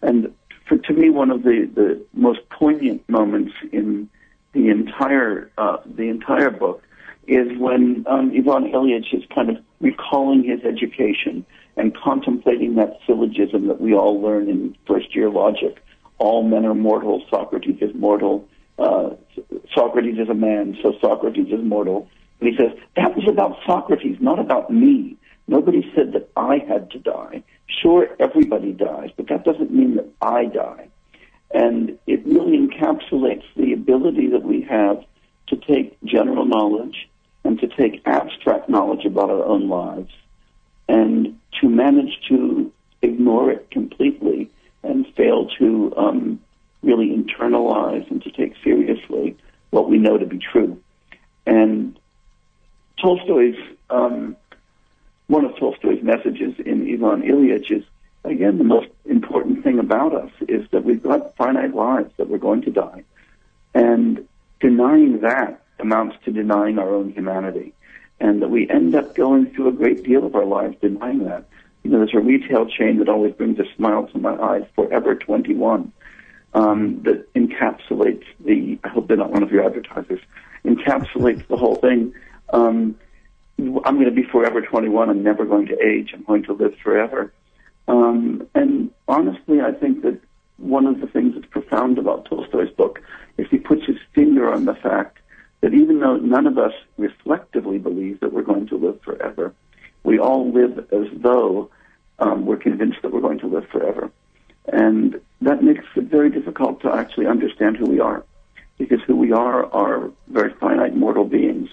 And 0.02 0.34
for, 0.68 0.78
to 0.78 0.94
me, 0.94 1.10
one 1.10 1.30
of 1.30 1.44
the, 1.44 1.70
the 1.74 2.04
most 2.14 2.40
poignant 2.50 3.08
moments 3.10 3.54
in 3.72 4.10
the 4.54 4.70
entire 4.70 5.52
uh, 5.58 5.78
the 5.86 6.10
entire 6.10 6.50
book 6.50 6.84
is 7.28 7.48
when 7.58 8.06
um, 8.08 8.32
Ivan 8.36 8.72
Ilyich 8.72 9.14
is 9.14 9.24
kind 9.34 9.50
of 9.50 9.58
recalling 9.80 10.44
his 10.44 10.60
education 10.66 11.46
and 11.78 11.96
contemplating 11.96 12.76
that 12.76 12.98
syllogism 13.06 13.68
that 13.68 13.80
we 13.80 13.94
all 13.94 14.22
learn 14.22 14.50
in 14.50 14.76
first 14.88 15.16
year 15.16 15.30
logic: 15.30 15.84
all 16.18 16.44
men 16.44 16.66
are 16.66 16.76
mortal. 16.76 17.24
Socrates 17.30 17.78
is 17.82 17.94
mortal. 17.96 18.48
Uh, 18.78 19.12
Socrates 19.76 20.18
is 20.18 20.30
a 20.30 20.34
man, 20.34 20.78
so 20.82 20.94
Socrates 21.02 21.48
is 21.48 21.64
mortal. 21.64 22.10
And 22.40 22.50
he 22.50 22.58
says 22.58 22.78
that 22.96 23.16
was 23.16 23.26
about 23.30 23.58
Socrates, 23.66 24.18
not 24.20 24.40
about 24.40 24.72
me. 24.72 25.18
Nobody 25.48 25.90
said 25.96 26.14
that 26.14 26.30
I 26.36 26.60
had 26.68 26.92
to 26.92 27.00
die. 27.00 27.44
Sure, 27.82 28.08
everybody 28.20 28.74
dies, 28.74 29.10
but 29.16 29.28
that 29.30 29.44
doesn't 29.44 29.72
mean 29.72 29.96
that 29.96 30.10
I 30.22 30.46
die. 30.46 30.88
And 31.54 31.98
it 32.08 32.26
really 32.26 32.58
encapsulates 32.58 33.44
the 33.56 33.74
ability 33.74 34.28
that 34.28 34.44
we 34.44 34.62
have 34.64 35.04
to 35.48 35.56
take 35.58 36.02
general 36.04 36.46
knowledge 36.46 37.10
and 37.44 37.60
to 37.60 37.68
take 37.68 38.02
abstract 38.06 38.70
knowledge 38.70 39.06
about 39.06 39.30
our 39.30 39.44
own 39.44 39.68
lives 39.68 40.14
and 40.88 41.40
to 41.60 41.70
manage 41.70 42.20
to 42.30 42.72
ignore 43.02 43.52
it 43.52 43.70
completely 43.72 44.50
and 44.84 45.06
fail 45.16 45.48
to 45.60 45.94
um, 45.98 46.40
really 46.84 47.10
internalize 47.10 48.10
and 48.10 48.22
to 48.24 48.32
take 48.32 48.54
seriously 48.64 49.38
what 49.72 49.90
we 49.90 49.98
know 49.98 50.18
to 50.18 50.26
be 50.26 50.38
true. 50.38 50.80
And 51.46 52.00
Tolstoy's 53.02 53.58
um, 53.90 54.36
one 55.28 55.46
of 55.46 55.56
Tolstoy's 55.58 56.04
messages 56.04 56.56
in 56.66 56.94
Ivan 56.94 57.24
Ilyich 57.24 57.72
is 57.72 57.84
again 58.24 58.58
the 58.58 58.64
most 58.64 58.90
important 59.06 59.64
thing 59.64 59.80
about 59.80 60.14
us 60.14 60.32
is 60.48 60.68
that 60.72 60.84
we've 60.84 61.04
got 61.04 61.36
finite 61.36 61.74
lives 61.74 62.12
that 62.18 62.30
we're 62.30 62.38
going 62.38 62.62
to 62.64 62.72
die, 62.72 63.04
and 63.74 64.28
denying 64.60 65.22
that 65.22 65.64
amounts 65.80 66.16
to 66.26 66.32
denying 66.32 66.78
our 66.78 66.94
own 66.94 67.12
humanity, 67.12 67.74
and 68.20 68.42
that 68.42 68.50
we 68.50 68.70
end 68.70 68.96
up 68.96 69.16
going 69.16 69.52
through 69.52 69.68
a 69.70 69.72
great 69.72 70.04
deal 70.04 70.26
of 70.26 70.36
our 70.36 70.46
lives 70.46 70.76
denying 70.82 71.26
that. 71.26 71.46
You 71.84 71.90
know, 71.90 71.98
there's 71.98 72.14
a 72.14 72.20
retail 72.20 72.68
chain 72.68 73.00
that 73.00 73.10
always 73.10 73.34
brings 73.34 73.60
a 73.60 73.66
smile 73.76 74.08
to 74.08 74.20
my 74.20 74.36
eyes, 74.40 74.66
Forever 74.76 75.16
21, 75.16 75.92
um, 76.54 77.02
that 77.04 77.34
encapsulates 77.34 78.26
the. 78.40 78.78
I 78.84 78.90
hope 78.90 79.08
they're 79.08 79.18
not 79.18 79.32
one 79.32 79.44
of 79.44 79.52
your 79.52 79.66
advertisers. 79.66 80.20
Encapsulates 80.64 81.48
the 81.48 81.58
whole 81.58 81.76
thing. 81.76 82.14
Um, 82.54 82.96
I'm 83.58 83.96
going 83.96 84.06
to 84.06 84.12
be 84.12 84.24
forever 84.24 84.62
21. 84.62 85.10
I'm 85.10 85.24
never 85.24 85.46
going 85.46 85.68
to 85.68 85.80
age. 85.84 86.12
I'm 86.14 86.24
going 86.24 86.44
to 86.44 86.54
live 86.54 86.76
forever. 86.84 87.34
Um, 87.92 88.48
and 88.56 88.90
honestly, 89.10 89.60
I 89.60 89.74
think 89.74 90.04
that 90.04 90.18
one 90.56 90.88
of 90.88 91.02
the 91.02 91.08
things 91.08 91.36
that's 91.36 91.48
profound 91.48 91.98
about 91.98 92.24
Tolstoy's 92.24 92.72
book 92.72 93.02
is 93.38 93.48
he 93.52 93.58
puts 93.58 93.86
his 93.86 93.98
finger 94.16 94.52
on 94.52 94.64
the 94.64 94.76
fact 94.76 95.18
that 95.60 95.74
even 95.74 96.00
though 96.00 96.16
none 96.16 96.48
of 96.48 96.58
us 96.58 96.72
reflectively 96.98 97.80
believe 97.80 98.22
that 98.22 98.32
we're 98.32 98.44
going 98.44 98.68
to 98.68 98.78
live 98.78 99.02
forever, 99.02 99.54
we 100.04 100.18
all 100.20 100.54
live 100.54 100.88
as 100.94 101.08
though 101.18 101.70
um, 102.20 102.46
we're 102.46 102.56
convinced 102.56 103.02
that 103.02 103.12
we're 103.12 103.20
going 103.20 103.40
to 103.40 103.48
live 103.48 103.68
forever. 103.68 104.10
And 104.72 105.20
that 105.42 105.62
makes 105.62 105.84
it 105.98 106.06
very 106.06 106.30
difficult 106.30 106.82
to 106.84 106.94
actually 106.94 107.28
understand 107.28 107.76
who 107.76 107.88
we 107.88 108.00
are, 108.00 108.24
because 108.78 109.02
who 109.06 109.18
we 109.18 109.34
are 109.34 109.66
are 109.74 110.12
very 110.30 110.54
finite 110.54 110.96
mortal 110.96 111.26
beings. 111.26 111.70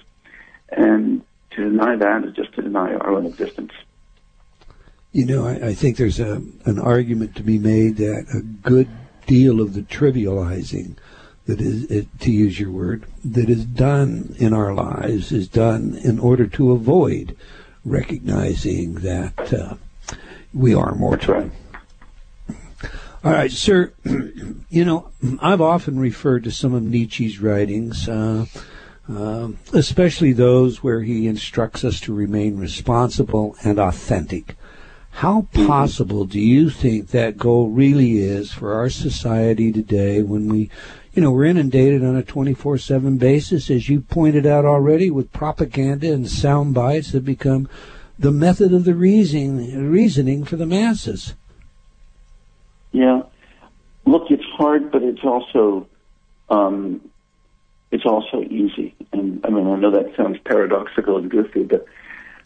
And 0.70 1.22
to 1.52 1.62
deny 1.62 1.94
that 1.94 2.24
is 2.24 2.34
just 2.34 2.54
to 2.54 2.62
deny 2.62 2.94
our 2.94 3.12
own 3.12 3.24
existence. 3.24 3.72
You 5.18 5.26
know, 5.26 5.48
I, 5.48 5.70
I 5.70 5.74
think 5.74 5.96
there's 5.96 6.20
a 6.20 6.40
an 6.64 6.78
argument 6.78 7.34
to 7.34 7.42
be 7.42 7.58
made 7.58 7.96
that 7.96 8.26
a 8.32 8.40
good 8.40 8.88
deal 9.26 9.60
of 9.60 9.74
the 9.74 9.82
trivializing 9.82 10.94
that 11.46 11.60
is, 11.60 12.06
to 12.20 12.30
use 12.30 12.60
your 12.60 12.70
word, 12.70 13.04
that 13.24 13.50
is 13.50 13.64
done 13.64 14.36
in 14.38 14.52
our 14.54 14.72
lives 14.72 15.32
is 15.32 15.48
done 15.48 15.98
in 16.04 16.20
order 16.20 16.46
to 16.46 16.70
avoid 16.70 17.36
recognizing 17.84 18.94
that 19.00 19.52
uh, 19.52 19.74
we 20.54 20.72
are 20.72 20.94
mortal. 20.94 21.34
Right. 21.34 21.50
All 23.24 23.32
right, 23.32 23.50
sir. 23.50 23.92
You 24.70 24.84
know, 24.84 25.10
I've 25.40 25.62
often 25.62 25.98
referred 25.98 26.44
to 26.44 26.52
some 26.52 26.74
of 26.74 26.82
Nietzsche's 26.82 27.40
writings, 27.40 28.06
uh, 28.08 28.44
uh, 29.10 29.48
especially 29.72 30.32
those 30.32 30.82
where 30.82 31.00
he 31.00 31.26
instructs 31.26 31.84
us 31.84 31.98
to 32.00 32.12
remain 32.12 32.58
responsible 32.58 33.56
and 33.64 33.80
authentic. 33.80 34.54
How 35.18 35.48
possible 35.52 36.26
do 36.26 36.38
you 36.38 36.70
think 36.70 37.08
that 37.08 37.36
goal 37.36 37.70
really 37.70 38.18
is 38.18 38.52
for 38.52 38.74
our 38.74 38.88
society 38.88 39.72
today 39.72 40.22
when 40.22 40.46
we, 40.46 40.70
you 41.12 41.20
know, 41.20 41.32
we're 41.32 41.46
inundated 41.46 42.04
on 42.04 42.16
a 42.16 42.22
24-7 42.22 43.18
basis, 43.18 43.68
as 43.68 43.88
you 43.88 44.00
pointed 44.00 44.46
out 44.46 44.64
already, 44.64 45.10
with 45.10 45.32
propaganda 45.32 46.12
and 46.12 46.30
sound 46.30 46.72
bites 46.72 47.10
that 47.10 47.24
become 47.24 47.68
the 48.16 48.30
method 48.30 48.72
of 48.72 48.84
the 48.84 48.94
reasoning, 48.94 49.90
reasoning 49.90 50.44
for 50.44 50.54
the 50.54 50.66
masses? 50.66 51.34
Yeah. 52.92 53.22
Look, 54.06 54.30
it's 54.30 54.46
hard, 54.56 54.92
but 54.92 55.02
it's 55.02 55.24
also 55.24 55.88
um, 56.48 57.00
it's 57.90 58.06
also 58.06 58.42
easy. 58.42 58.94
And 59.12 59.44
I 59.44 59.50
mean, 59.50 59.66
I 59.66 59.74
know 59.74 59.90
that 59.90 60.14
sounds 60.16 60.38
paradoxical 60.44 61.16
and 61.16 61.28
goofy, 61.28 61.64
but 61.64 61.86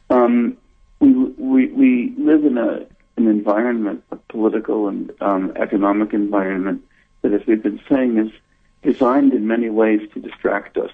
um, 0.09 0.57
we, 1.03 1.25
we 1.37 1.67
we 1.67 2.15
live 2.17 2.45
in 2.45 2.59
a 2.59 2.87
an 3.17 3.27
environment, 3.29 4.03
a 4.11 4.17
political 4.17 4.89
and 4.89 5.13
um, 5.21 5.53
economic 5.57 6.15
environment 6.15 6.83
that, 7.21 7.33
as 7.33 7.43
we've 7.47 7.63
been 7.63 7.81
saying, 7.91 8.17
is 8.17 8.33
designed 8.83 9.35
in 9.35 9.47
many 9.47 9.69
ways 9.69 10.01
to 10.15 10.21
distract 10.21 10.79
us 10.79 10.91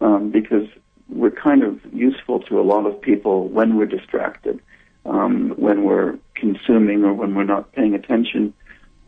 um, 0.00 0.30
because 0.30 0.68
we're 1.08 1.30
kind 1.30 1.64
of 1.64 1.80
useful 1.92 2.38
to 2.38 2.60
a 2.60 2.62
lot 2.62 2.86
of 2.86 3.00
people 3.00 3.48
when 3.48 3.76
we're 3.76 3.86
distracted, 3.86 4.60
um, 5.04 5.50
when 5.56 5.82
we're 5.82 6.16
consuming 6.34 7.04
or 7.04 7.12
when 7.12 7.34
we're 7.34 7.42
not 7.42 7.72
paying 7.72 7.94
attention 7.94 8.54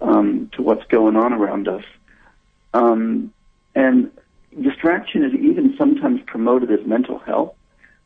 um, 0.01 0.51
to 0.55 0.63
what's 0.63 0.85
going 0.89 1.17
on 1.17 1.33
around 1.33 1.69
us. 1.69 1.85
Um, 2.75 3.33
and 3.77 4.11
distraction 4.61 5.25
is 5.25 5.33
even 5.35 5.77
sometimes 5.79 6.21
promoted 6.27 6.73
as 6.73 6.85
mental 6.85 7.19
health 7.21 7.55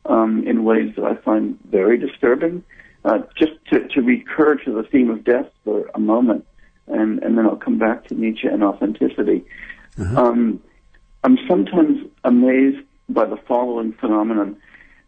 um, 0.07 0.43
in 0.47 0.63
ways 0.63 0.95
that 0.95 1.05
I 1.05 1.15
find 1.15 1.57
very 1.69 1.97
disturbing. 1.97 2.63
Uh, 3.05 3.19
just 3.37 3.53
to, 3.71 3.87
to 3.87 4.01
recur 4.01 4.55
to 4.55 4.73
the 4.73 4.83
theme 4.83 5.09
of 5.09 5.23
death 5.23 5.45
for 5.63 5.89
a 5.93 5.99
moment, 5.99 6.45
and, 6.87 7.23
and 7.23 7.37
then 7.37 7.45
I'll 7.45 7.55
come 7.55 7.77
back 7.77 8.05
to 8.07 8.15
Nietzsche 8.15 8.47
and 8.47 8.63
authenticity. 8.63 9.45
Uh-huh. 9.97 10.21
Um, 10.21 10.61
I'm 11.23 11.37
sometimes 11.47 12.05
amazed 12.25 12.83
by 13.07 13.25
the 13.25 13.37
following 13.47 13.93
phenomenon. 13.93 14.57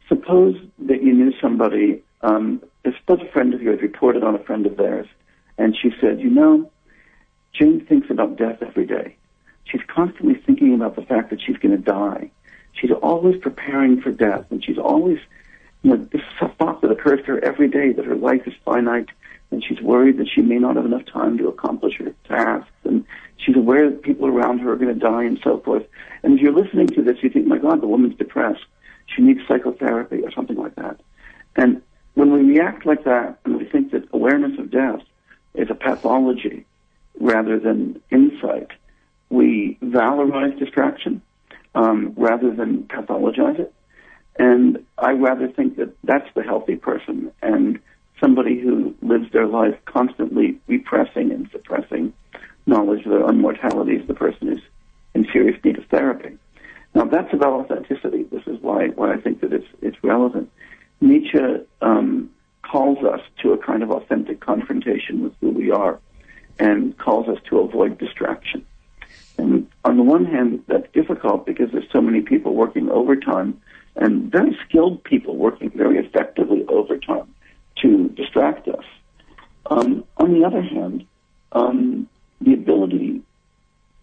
Suppose 0.07 0.55
that 0.87 1.03
you 1.03 1.13
knew 1.13 1.33
somebody, 1.41 2.01
um, 2.21 2.63
suppose 2.83 3.19
a 3.21 3.31
friend 3.31 3.53
of 3.53 3.61
yours 3.61 3.81
reported 3.81 4.23
on 4.23 4.35
a 4.35 4.43
friend 4.43 4.65
of 4.65 4.77
theirs, 4.77 5.07
and 5.57 5.75
she 5.75 5.91
said, 5.99 6.21
You 6.21 6.29
know, 6.29 6.71
Jane 7.53 7.85
thinks 7.85 8.09
about 8.09 8.37
death 8.37 8.61
every 8.61 8.85
day. 8.85 9.15
She's 9.65 9.81
constantly 9.87 10.35
thinking 10.45 10.73
about 10.73 10.95
the 10.95 11.03
fact 11.03 11.29
that 11.29 11.41
she's 11.45 11.57
going 11.57 11.75
to 11.75 11.83
die. 11.83 12.31
She's 12.74 12.91
always 12.91 13.39
preparing 13.41 14.01
for 14.01 14.11
death, 14.11 14.45
and 14.49 14.63
she's 14.63 14.78
always, 14.78 15.20
you 15.84 15.91
know, 15.91 15.97
this 15.97 16.22
is 16.22 16.41
a 16.41 16.49
thought 16.49 16.82
that 16.82 16.91
occurs 16.91 17.20
to 17.22 17.34
her 17.34 17.43
every 17.43 17.67
day 17.67 17.91
that 17.91 18.05
her 18.05 18.15
life 18.15 18.47
is 18.47 18.53
finite, 18.63 19.09
and 19.51 19.63
she's 19.63 19.82
worried 19.82 20.17
that 20.17 20.30
she 20.34 20.41
may 20.41 20.57
not 20.57 20.76
have 20.76 20.86
enough 20.86 21.05
time 21.05 21.38
to 21.38 21.47
accomplish 21.47 21.97
her 21.97 22.13
tasks, 22.28 22.72
and 22.84 23.05
she's 23.38 23.55
aware 23.55 23.89
that 23.89 24.03
people 24.03 24.28
around 24.28 24.59
her 24.59 24.72
are 24.74 24.78
going 24.78 24.93
to 24.93 24.99
die, 24.99 25.24
and 25.24 25.39
so 25.43 25.59
forth. 25.59 25.84
And 26.24 26.36
if 26.36 26.41
you're 26.41 26.53
listening 26.53 26.88
to 26.88 27.01
this, 27.01 27.17
you 27.22 27.30
think, 27.30 27.47
my 27.47 27.57
God, 27.57 27.82
the 27.82 27.88
woman's 27.88 28.17
depressed. 28.17 28.65
She 29.07 29.22
needs 29.22 29.39
psychotherapy 29.47 30.22
or 30.22 30.32
something 30.32 30.57
like 30.57 30.76
that. 30.76 30.99
And 31.55 31.82
when 32.13 32.32
we 32.32 32.41
react 32.43 32.86
like 32.86 33.03
that, 33.05 33.39
and 33.43 33.57
we 33.57 33.65
think 33.65 33.91
that 33.91 34.07
awareness 34.13 34.59
of 34.59 34.72
death 34.72 35.01
is 35.53 35.70
a 35.70 35.76
pathology 35.76 36.65
rather 37.20 37.59
than 37.59 38.01
insight, 38.11 38.67
we 39.30 39.78
valorize 39.84 40.57
distraction 40.59 41.22
um, 41.76 42.13
rather 42.17 42.53
than 42.53 42.84
pathologize 42.84 43.59
it. 43.59 43.74
And 44.38 44.86
I 44.97 45.11
rather 45.11 45.47
think 45.49 45.78
that 45.78 45.95
that's 46.03 46.30
the 46.34 46.43
healthy 46.43 46.76
person 46.76 47.32
and 47.41 47.80
somebody 48.20 48.59
who 48.59 48.95
lives 49.01 49.32
their 49.32 49.45
life 49.45 49.76
constantly 49.86 50.59
repressing 50.67 51.32
and 51.32 51.49
suppressing 51.51 52.13
knowledge 52.65 53.05
of 53.05 53.11
their 53.11 53.24
own 53.24 53.39
mortality 53.39 53.93
is 53.93 54.07
the 54.07 54.13
person 54.13 54.47
who's 54.47 54.61
in 55.13 55.28
serious 55.32 55.59
need 55.63 55.78
of 55.78 55.86
therapy. 55.86 56.38
Now 56.93 57.05
that's 57.05 57.34
about 57.34 57.53
authenticity. 57.53 58.24
This 58.24 58.43
is 58.47 58.61
why 58.61 58.88
why 58.89 59.13
I 59.13 59.17
think 59.17 59.41
that 59.41 59.53
it's 59.53 59.67
it's 59.82 59.97
relevant. 60.03 60.49
Nietzsche 61.01 61.39
um, 61.82 62.30
calls 62.63 63.03
us 63.03 63.22
to 63.41 63.53
a 63.53 63.57
kind 63.57 63.84
of 63.84 63.91
authentic 63.91 64.39
confrontation 64.39 65.24
with 65.24 65.34
who 65.39 65.49
we 65.49 65.72
are, 65.72 65.99
and 66.59 66.97
calls 66.97 67.28
us 67.28 67.38
to 67.49 67.59
avoid 67.59 67.97
distraction. 67.97 68.65
And 69.39 69.67
on 69.85 69.95
the 69.95 70.03
one 70.03 70.25
hand, 70.25 70.65
that's 70.67 70.91
difficult 70.91 71.45
because 71.45 71.71
there's 71.71 71.89
so 71.93 72.01
many 72.01 72.19
people 72.19 72.55
working 72.55 72.89
overtime 72.89 73.61
and 73.95 74.29
very 74.29 74.57
skilled 74.67 75.01
people 75.05 75.37
working 75.37 75.69
very 75.69 75.97
effectively 75.97 76.65
overtime 76.67 77.33
to 77.81 78.09
distract 78.09 78.67
us. 78.67 78.83
Um, 79.71 80.03
on 80.17 80.33
the 80.33 80.45
other 80.45 80.61
hand, 80.61 81.05
um, 81.53 82.09
the 82.41 82.53
ability 82.53 83.21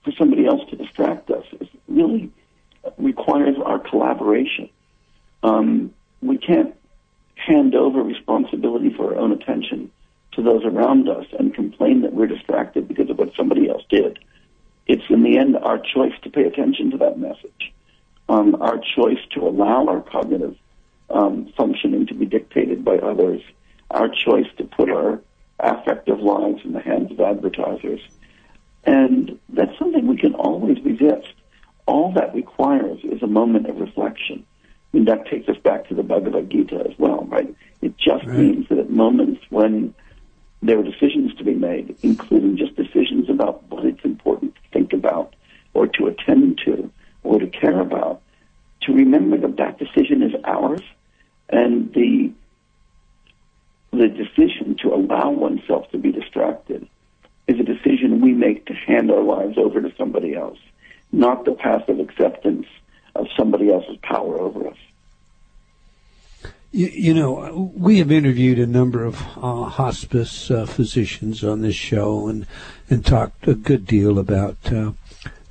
for 0.05 0.13
somebody 0.13 0.47
else 0.47 0.63
to 0.71 0.77
distract 0.77 1.31
us 1.31 1.45
really 1.87 2.33
requires 2.97 3.57
our 3.63 3.79
collaboration. 3.79 4.71
Um, 5.43 5.93
we 6.23 6.39
can't 6.39 6.75
hand 7.35 7.75
over 7.75 8.03
responsibility 8.03 8.89
for 8.97 9.15
our 9.15 9.21
own 9.21 9.33
attention 9.33 9.91
to 10.33 10.43
those 10.43 10.65
around 10.65 11.11
us 11.11 11.27
and 11.39 11.55
complain 11.55 12.01
that 12.03 12.15
we're 12.15 12.27
distracted 12.27 12.89
because 12.89 13.11
of 13.11 13.19
what 13.19 13.33
somebody 13.37 13.69
else 13.69 13.83
did. 13.91 14.19
It's 14.87 15.03
in 15.11 15.23
the 15.23 15.39
end 15.39 15.57
our 15.57 15.79
choice 15.79 16.13
to 16.23 16.31
pay 16.31 16.45
attention 16.45 16.91
to 16.93 16.99
that 16.99 17.19
message, 17.19 17.73
um, 18.29 18.57
our 18.61 18.79
choice 18.79 19.19
to 19.33 19.41
allow 19.47 19.87
our 19.87 20.01
cognitive 20.01 20.57
um, 21.11 21.53
functioning 21.57 22.07
to 22.07 22.15
be 22.15 22.27
dictated 22.27 22.85
by 22.85 22.97
others, 22.99 23.43
our 23.91 24.09
choice 24.09 24.47
to 24.59 24.65
put 24.65 24.91
our 24.91 25.21
affective 25.59 26.21
lives 26.21 26.61
in 26.65 26.73
the 26.73 26.81
hands 26.81 27.11
of 27.11 27.21
advertisers. 27.21 28.01
And 28.85 29.39
that's 29.49 29.77
something 29.79 30.07
we 30.07 30.17
can 30.17 30.35
always 30.35 30.81
resist. 30.85 31.33
All 31.87 32.13
that 32.13 32.35
requires 32.35 33.01
is 33.05 33.23
a 33.23 33.27
moment 33.27 33.67
of 33.69 33.79
reflection. 33.81 34.45
I 34.93 34.97
mean, 34.97 35.05
that 35.07 35.27
takes 35.27 35.49
us 35.49 35.57
back 35.59 35.89
to 35.89 35.95
the 35.95 36.03
Bhagavad 36.03 36.51
Gita 36.51 36.85
as 36.89 36.97
well, 36.99 37.25
right? 37.29 37.53
It 37.83 37.97
just 37.97 38.25
Right. 38.27 38.39
means 38.39 38.69
that 38.69 38.79
at 38.79 38.91
moments 38.91 39.41
when 39.51 39.95
there 40.63 40.79
are 40.79 40.83
decisions 40.83 41.35
to 41.35 41.45
be 41.45 41.55
made, 41.55 41.97
including 42.03 42.57
just 42.57 42.77
decisions 42.77 43.29
about 43.29 43.63
what 43.71 43.85
it's 43.85 44.05
important 44.05 44.55
to 44.55 44.61
think 44.73 44.93
about 44.93 45.35
or 45.75 45.87
to 45.87 46.07
attend 46.07 46.61
to 46.65 46.91
or 47.23 47.39
to 47.39 47.47
care 47.47 47.81
about, 47.81 48.23
to 48.83 48.93
remember 48.93 49.37
that 49.37 49.57
that 49.57 49.79
decision 49.79 50.23
is 50.23 50.33
ours 50.45 50.83
and 51.49 51.93
the 51.93 52.33
the 53.93 54.09
decision 54.09 54.77
to 54.83 54.93
allow 54.93 55.31
oneself 55.31 55.91
to 55.91 55.97
be 55.97 56.13
distracted 56.13 56.87
is 57.47 57.59
a 57.59 57.63
decision 57.63 58.21
we 58.21 58.33
make 58.33 58.67
to 58.67 58.75
hand 58.75 59.11
our 59.11 59.23
lives 59.23 59.57
over 59.57 59.81
to 59.81 59.93
somebody 59.97 60.35
else, 60.35 60.59
not 61.13 61.45
the 61.45 61.53
passive 61.53 61.99
acceptance 62.01 62.67
of 63.15 63.27
somebody 63.37 63.71
else's 63.71 63.97
power 64.03 64.39
over 64.39 64.69
us. 64.69 64.77
You, 66.77 66.89
you 66.89 67.15
know, 67.15 67.73
we 67.75 68.01
have 68.01 68.13
interviewed 68.13 68.59
a 68.59 68.67
number 68.67 69.03
of 69.03 69.19
uh, 69.39 69.65
hospice 69.65 70.51
uh, 70.51 70.67
physicians 70.67 71.43
on 71.43 71.63
this 71.63 71.75
show 71.75 72.29
and, 72.29 72.47
and 72.91 73.03
talked 73.03 73.49
a 73.49 73.55
good 73.55 73.87
deal 73.87 74.19
about 74.19 74.59
uh, 74.71 74.93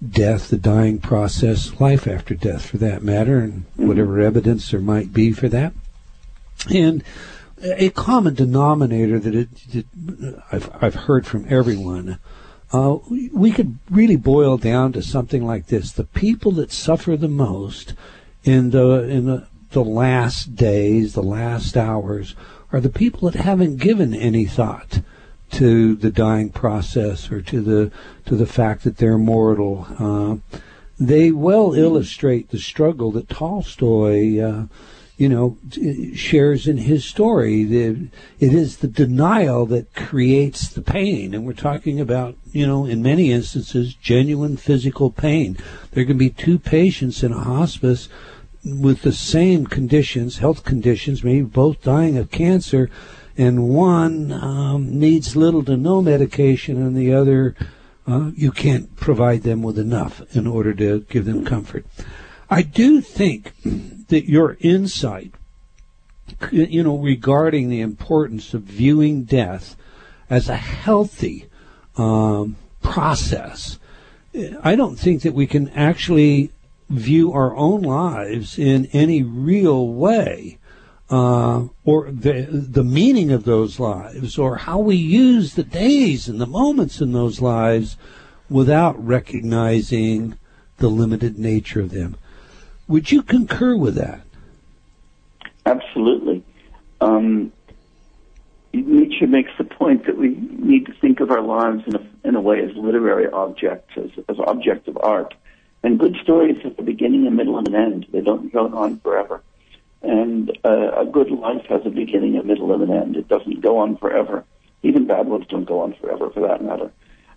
death, 0.08 0.50
the 0.50 0.58
dying 0.58 1.00
process, 1.00 1.80
life 1.80 2.06
after 2.08 2.36
death 2.36 2.68
for 2.68 2.78
that 2.78 3.02
matter, 3.02 3.40
and 3.40 3.64
whatever 3.76 4.22
evidence 4.22 4.70
there 4.70 4.80
might 4.80 5.14
be 5.14 5.32
for 5.32 5.50
that. 5.50 5.74
And 6.72 7.04
a 7.64 7.90
common 7.90 8.36
denominator 8.36 9.18
that, 9.18 9.34
it, 9.34 9.50
that 9.72 10.44
I've, 10.52 10.70
I've 10.80 10.96
heard 10.96 11.26
from 11.26 11.48
everyone, 11.50 12.20
uh, 12.72 12.98
we 13.10 13.52
could 13.52 13.80
really 13.90 14.16
boil 14.16 14.58
down 14.58 14.94
to 14.94 15.02
something 15.02 15.44
like 15.44 15.68
this: 15.68 15.92
the 15.92 16.04
people 16.04 16.52
that 16.52 16.72
suffer 16.72 17.18
the 17.18 17.28
most 17.28 17.96
in 18.44 18.70
the 18.70 19.10
in 19.10 19.26
the, 19.26 19.48
the 19.76 19.84
last 19.84 20.56
days, 20.56 21.16
the 21.16 21.22
last 21.22 21.76
hours, 21.76 22.34
are 22.72 22.80
the 22.80 22.90
people 22.90 23.30
that 23.30 23.42
haven't 23.42 23.76
given 23.76 24.14
any 24.14 24.46
thought 24.46 25.02
to 25.52 25.98
the 25.98 26.10
dying 26.10 26.50
process 26.50 27.30
or 27.30 27.42
to 27.42 27.60
the 27.60 27.92
to 28.26 28.38
the 28.38 28.46
fact 28.46 28.86
that 28.86 28.98
they're 28.98 29.18
mortal. 29.18 29.86
Uh, 30.00 30.60
they 30.98 31.30
well 31.30 31.74
illustrate 31.74 32.52
the 32.52 32.58
struggle 32.58 33.12
that 33.12 33.28
Tolstoy, 33.28 34.40
uh, 34.40 34.68
you 35.18 35.28
know, 35.28 35.58
shares 36.16 36.68
in 36.68 36.78
his 36.78 37.04
story. 37.04 37.66
The, 37.66 38.08
it 38.40 38.54
is 38.54 38.78
the 38.78 38.88
denial 38.88 39.66
that 39.66 39.94
creates 39.94 40.70
the 40.70 40.82
pain, 40.82 41.34
and 41.34 41.46
we're 41.46 41.52
talking 41.52 42.00
about, 42.00 42.38
you 42.54 42.66
know, 42.66 42.86
in 42.86 43.04
many 43.04 43.30
instances, 43.30 43.94
genuine 43.94 44.56
physical 44.56 45.12
pain. 45.12 45.58
There 45.92 46.06
can 46.06 46.18
be 46.18 46.30
two 46.30 46.60
patients 46.60 47.24
in 47.24 47.34
a 47.34 47.44
hospice 47.44 48.08
with 48.66 49.04
the 49.04 49.14
same 49.14 49.68
conditions, 49.68 50.40
health 50.40 50.64
conditions, 50.64 51.24
maybe 51.24 51.46
both 51.46 51.82
dying 51.84 52.18
of 52.18 52.32
cancer, 52.32 52.90
and 53.38 53.70
one 53.70 54.32
um, 54.32 55.00
needs 55.00 55.36
little 55.36 55.64
to 55.64 55.78
no 55.78 56.02
medication, 56.02 56.82
and 56.82 56.96
the 56.96 57.14
other 57.14 57.56
uh, 58.08 58.32
you 58.36 58.52
can't 58.52 58.96
provide 58.96 59.44
them 59.44 59.62
with 59.62 59.78
enough 59.78 60.22
in 60.36 60.48
order 60.48 60.74
to 60.74 61.02
give 61.10 61.26
them 61.26 61.46
comfort. 61.46 61.86
I 62.50 62.62
do 62.62 63.02
think 63.02 63.54
that 64.08 64.30
your 64.30 64.58
insight, 64.60 65.34
you 66.52 66.84
know, 66.84 66.98
regarding 66.98 67.70
the 67.70 67.82
importance 67.82 68.54
of 68.54 68.64
viewing 68.64 69.24
death 69.24 69.76
as 70.30 70.50
a 70.50 70.56
healthy 70.56 71.48
um, 71.98 72.56
process, 72.84 73.80
I 74.62 74.76
don't 74.76 74.98
think 74.98 75.24
that 75.24 75.34
we 75.34 75.48
can 75.48 75.70
actually 75.70 76.52
view 76.90 77.34
our 77.34 77.56
own 77.56 77.82
lives 77.82 78.60
in 78.60 78.86
any 78.94 79.24
real 79.24 79.88
way 79.88 80.58
uh, 81.10 81.68
or 81.84 82.10
the 82.12 82.48
the 82.50 82.84
meaning 82.84 83.32
of 83.32 83.44
those 83.44 83.80
lives, 83.80 84.38
or 84.38 84.58
how 84.58 84.80
we 84.80 84.96
use 84.96 85.54
the 85.54 85.64
days 85.64 86.28
and 86.28 86.42
the 86.42 86.48
moments 86.48 87.00
in 87.00 87.12
those 87.12 87.42
lives, 87.42 87.98
without 88.50 89.04
recognizing 89.04 90.38
the 90.78 90.88
limited 90.88 91.38
nature 91.38 91.82
of 91.82 91.92
them. 91.92 92.18
Would 92.88 93.12
you 93.12 93.22
concur 93.22 93.76
with 93.76 93.96
that? 93.96 94.22
Absolutely. 95.66 96.44
Um, 97.02 97.52
Nietzsche 98.74 99.26
makes 99.26 99.52
the 99.58 99.64
point 99.64 100.06
that 100.06 100.18
we 100.18 100.30
need 100.30 100.86
to 100.88 100.94
think 100.94 101.20
of 101.20 101.32
our 101.32 101.42
lives 101.42 101.84
in 101.88 101.96
a, 101.96 102.08
in 102.28 102.36
a 102.36 102.42
way 102.42 102.62
as 102.62 102.76
literary 102.76 103.28
objects, 103.32 103.94
as, 103.96 104.12
as 104.28 104.38
objects 104.40 104.88
of 104.88 104.98
art. 105.02 105.34
And 105.86 106.00
good 106.00 106.18
stories 106.24 106.60
have 106.64 106.80
a 106.80 106.82
beginning, 106.82 107.28
a 107.28 107.30
middle, 107.30 107.60
and 107.60 107.68
an 107.68 107.76
end. 107.76 108.08
They 108.12 108.22
don't 108.22 108.52
go 108.52 108.76
on 108.76 109.00
forever. 109.02 109.44
And 110.02 110.50
uh, 110.66 111.02
a 111.02 111.06
good 111.06 111.30
life 111.30 111.64
has 111.70 111.86
a 111.86 111.92
beginning, 111.92 112.38
a 112.38 112.44
middle, 112.44 112.74
and 112.74 112.82
an 112.82 112.92
end. 112.92 113.16
It 113.18 113.28
doesn't 113.28 113.62
go 113.62 113.78
on 113.78 113.96
forever. 113.98 114.44
Even 114.82 115.06
bad 115.06 115.28
ones 115.28 115.46
don't 115.48 115.66
go 115.66 115.82
on 115.82 115.94
forever, 116.02 116.32
for 116.32 116.48
that 116.48 116.64
matter. 116.64 116.92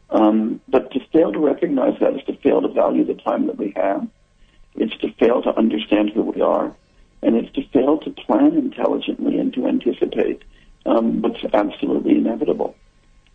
Um, 0.09 0.63
but 0.67 0.91
to 0.93 1.01
fail 1.13 1.31
to 1.31 1.39
recognize 1.39 2.01
that 2.01 2.15
is 2.15 2.25
to 2.25 2.39
fail 2.39 2.63
to 2.63 2.69
value 2.69 3.05
the 3.05 3.17
time 3.17 3.49
that 3.49 3.59
we 3.59 3.75
have. 3.77 4.09
It's 4.77 4.97
to 5.03 5.13
fail 5.21 5.43
to 5.43 5.55
understand 5.55 6.13
who 6.15 6.23
we 6.23 6.41
are. 6.41 6.75
And 7.21 7.37
it's 7.37 7.53
to 7.53 7.69
fail 7.69 7.99
to 7.99 8.11
plan 8.11 8.57
intelligently 8.57 9.37
and 9.37 9.53
to 9.53 9.67
anticipate 9.67 10.43
um, 10.87 11.21
what's 11.21 11.45
absolutely 11.53 12.17
inevitable. 12.17 12.75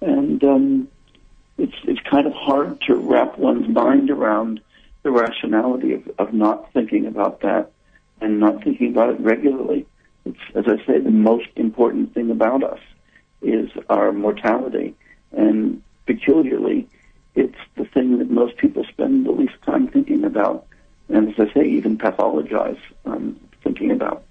And 0.01 0.43
um, 0.43 0.87
it's, 1.59 1.75
it's 1.83 2.01
kind 2.09 2.25
of 2.25 2.33
hard 2.33 2.81
to 2.87 2.95
wrap 2.95 3.37
one's 3.37 3.67
mind 3.67 4.09
around 4.09 4.59
the 5.03 5.11
rationality 5.11 5.93
of, 5.93 6.09
of 6.17 6.33
not 6.33 6.71
thinking 6.73 7.05
about 7.05 7.41
that 7.41 7.71
and 8.21 8.39
not 8.39 8.63
thinking 8.63 8.91
about 8.91 9.09
it 9.09 9.19
regularly. 9.19 9.85
It's, 10.25 10.39
as 10.55 10.65
I 10.67 10.77
say, 10.85 10.99
the 10.99 11.11
most 11.11 11.49
important 11.55 12.13
thing 12.13 12.31
about 12.31 12.63
us 12.63 12.79
is 13.41 13.69
our 13.89 14.11
mortality. 14.13 14.95
And 15.33 15.83
peculiarly, 16.05 16.87
it's 17.35 17.57
the 17.75 17.85
thing 17.85 18.19
that 18.19 18.29
most 18.29 18.57
people 18.57 18.85
spend 18.85 19.25
the 19.25 19.31
least 19.31 19.61
time 19.65 19.87
thinking 19.87 20.23
about. 20.23 20.65
And 21.09 21.29
as 21.29 21.49
I 21.49 21.53
say, 21.53 21.67
even 21.67 21.97
pathologize 21.97 22.79
um, 23.05 23.39
thinking 23.63 23.91
about. 23.91 24.23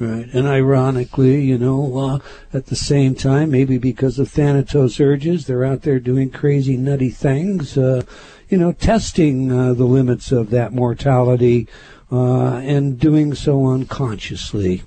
Right, 0.00 0.28
and 0.32 0.46
ironically, 0.46 1.40
you 1.40 1.58
know, 1.58 1.98
uh, 1.98 2.18
at 2.56 2.66
the 2.66 2.76
same 2.76 3.16
time, 3.16 3.50
maybe 3.50 3.78
because 3.78 4.20
of 4.20 4.30
Thanatos 4.30 5.00
urges, 5.00 5.46
they're 5.46 5.64
out 5.64 5.82
there 5.82 5.98
doing 5.98 6.30
crazy, 6.30 6.76
nutty 6.76 7.10
things, 7.10 7.76
uh, 7.76 8.02
you 8.48 8.58
know, 8.58 8.72
testing 8.72 9.52
uh, 9.52 9.74
the 9.74 9.84
limits 9.84 10.32
of 10.32 10.50
that 10.50 10.72
mortality 10.72 11.68
uh, 12.10 12.54
and 12.56 12.98
doing 12.98 13.34
so 13.34 13.66
unconsciously 13.66 14.82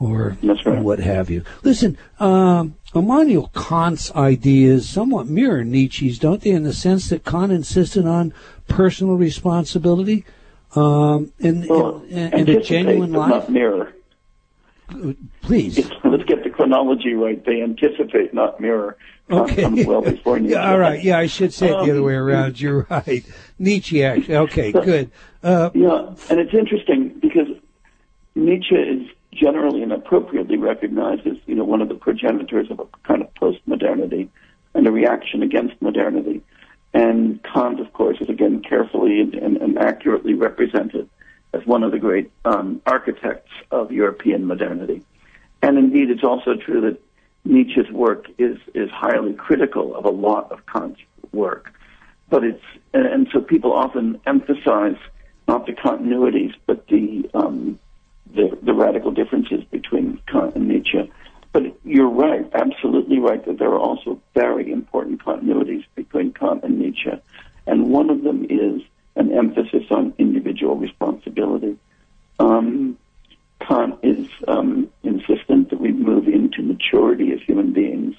or 0.00 0.36
right. 0.42 0.82
what 0.82 1.00
have 1.00 1.30
you. 1.30 1.44
Listen, 1.62 1.98
um, 2.20 2.76
Immanuel 2.94 3.50
Kant's 3.54 4.14
ideas 4.14 4.88
somewhat 4.88 5.26
mirror 5.26 5.64
Nietzsche's, 5.64 6.18
don't 6.18 6.40
they, 6.40 6.50
in 6.50 6.62
the 6.62 6.72
sense 6.72 7.08
that 7.08 7.24
Kant 7.24 7.52
insisted 7.52 8.06
on 8.06 8.32
personal 8.68 9.16
responsibility 9.16 10.24
um, 10.74 11.32
and, 11.40 11.68
well, 11.68 12.02
and, 12.10 12.34
and 12.34 12.48
a 12.48 12.60
genuine 12.60 13.12
life? 13.12 13.30
Not 13.30 13.50
mirror. 13.50 13.92
Please. 15.42 15.90
Let's 16.04 16.24
get 16.24 16.44
the 16.44 16.50
chronology 16.50 17.12
right. 17.14 17.44
They 17.44 17.62
anticipate, 17.62 18.32
not 18.32 18.60
mirror. 18.60 18.96
Okay. 19.30 19.84
well 19.84 20.00
before 20.02 20.38
Nietzsche. 20.38 20.52
yeah, 20.52 20.70
all 20.70 20.78
right. 20.78 21.02
Yeah, 21.02 21.18
I 21.18 21.26
should 21.26 21.52
say 21.52 21.68
it 21.68 21.84
the 21.84 21.90
other 21.90 22.02
way 22.02 22.16
um, 22.16 22.22
around. 22.22 22.60
You're 22.60 22.86
right. 22.90 23.24
Nietzsche, 23.58 24.04
actually. 24.04 24.36
Okay, 24.36 24.72
good. 24.72 25.10
Uh, 25.42 25.70
yeah, 25.74 26.14
and 26.30 26.40
it's 26.40 26.54
interesting 26.54 27.18
because 27.20 27.48
Nietzsche 28.34 28.74
is 28.74 29.08
generally 29.32 29.82
and 29.82 29.92
appropriately 29.92 30.56
recognized 30.56 31.26
as 31.26 31.36
you 31.46 31.54
know 31.54 31.64
one 31.64 31.82
of 31.82 31.88
the 31.88 31.94
progenitors 31.94 32.70
of 32.70 32.80
a 32.80 32.86
kind 33.06 33.22
of 33.22 33.32
post-modernity 33.34 34.30
and 34.74 34.86
a 34.86 34.92
reaction 34.92 35.42
against 35.42 35.80
modernity. 35.80 36.42
And 36.94 37.42
Kant, 37.42 37.80
of 37.80 37.92
course, 37.92 38.18
is 38.20 38.28
again 38.28 38.62
carefully 38.62 39.20
and, 39.20 39.34
and, 39.34 39.56
and 39.58 39.78
accurately 39.78 40.34
represented 40.34 41.08
as 41.52 41.64
one 41.66 41.82
of 41.82 41.92
the 41.92 41.98
great 41.98 42.30
um, 42.44 42.80
architects 42.86 43.50
of 43.70 43.92
European 43.92 44.46
modernity. 44.46 45.02
And 45.62 45.78
indeed, 45.78 46.10
it's 46.10 46.24
also 46.24 46.54
true 46.54 46.80
that 46.82 47.00
Nietzsche's 47.48 47.90
work 47.90 48.26
is 48.36 48.58
is 48.74 48.90
highly 48.90 49.32
critical 49.32 49.96
of 49.96 50.04
a 50.04 50.10
lot 50.10 50.52
of 50.52 50.64
Kant's 50.66 51.00
work. 51.32 51.72
But 52.28 52.44
it's 52.44 52.64
and, 52.92 53.26
so 53.32 53.40
people 53.40 53.72
often 53.72 54.20
emphasize 54.26 54.96
not 55.46 55.66
the 55.66 55.72
continuities, 55.72 56.54
but 56.66 56.86
the 56.88 57.28
um, 57.32 57.78
the, 58.34 58.56
the 58.62 58.74
radical 58.74 59.10
differences 59.10 59.64
between 59.70 60.20
Kant 60.30 60.54
and 60.54 60.68
Nietzsche. 60.68 61.10
But 61.52 61.62
you're 61.84 62.10
right, 62.10 62.46
absolutely 62.52 63.18
right, 63.18 63.42
that 63.46 63.58
there 63.58 63.70
are 63.70 63.78
also 63.78 64.20
very 64.34 64.70
important 64.70 65.24
continuities 65.24 65.84
between 65.94 66.34
Kant 66.34 66.62
and 66.62 66.78
Nietzsche. 66.78 67.12
And 67.66 67.90
one 67.90 68.10
of 68.10 68.22
them 68.22 68.46
is 68.50 68.82
an 69.16 69.32
emphasis 69.32 69.84
on 69.90 70.12
individual 70.18 70.76
responsibility. 70.76 71.78
Um, 72.38 72.98
Kant 73.60 73.98
is 74.02 74.28
um, 74.46 74.90
insistent 75.02 75.70
that 75.70 75.80
we 75.80 75.92
move 75.92 76.28
into 76.28 76.62
maturity 76.88 77.32
as 77.32 77.40
human 77.42 77.72
beings 77.72 78.14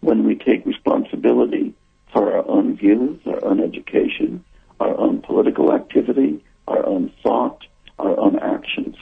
when 0.00 0.24
we 0.24 0.34
take 0.34 0.64
responsibility 0.64 1.74
for 2.12 2.32
our 2.32 2.48
own 2.48 2.76
views, 2.76 3.20
our 3.26 3.44
own 3.44 3.60
education, 3.60 4.44
our 4.80 4.96
own 4.98 5.20
political 5.20 5.72
activity, 5.72 6.42
our 6.66 6.84
own 6.86 7.12
thought, 7.22 7.64
our 7.98 8.18
own 8.18 8.38
actions. 8.38 8.96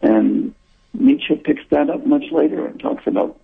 And 0.00 0.54
Nietzsche 0.94 1.36
picks 1.36 1.62
that 1.70 1.90
up 1.90 2.06
much 2.06 2.24
later 2.30 2.66
and 2.66 2.80
talks 2.80 3.06
about 3.06 3.38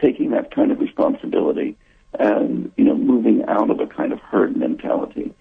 taking 0.00 0.30
that 0.30 0.54
kind 0.54 0.70
of 0.70 0.80
responsibility 0.80 1.76
and, 2.18 2.70
you 2.76 2.84
know, 2.84 2.96
moving 2.96 3.44
out 3.46 3.70
of 3.70 3.80
a 3.80 3.86
kind 3.86 4.12
of 4.12 4.20
herd 4.20 4.56
mentality 4.56 5.34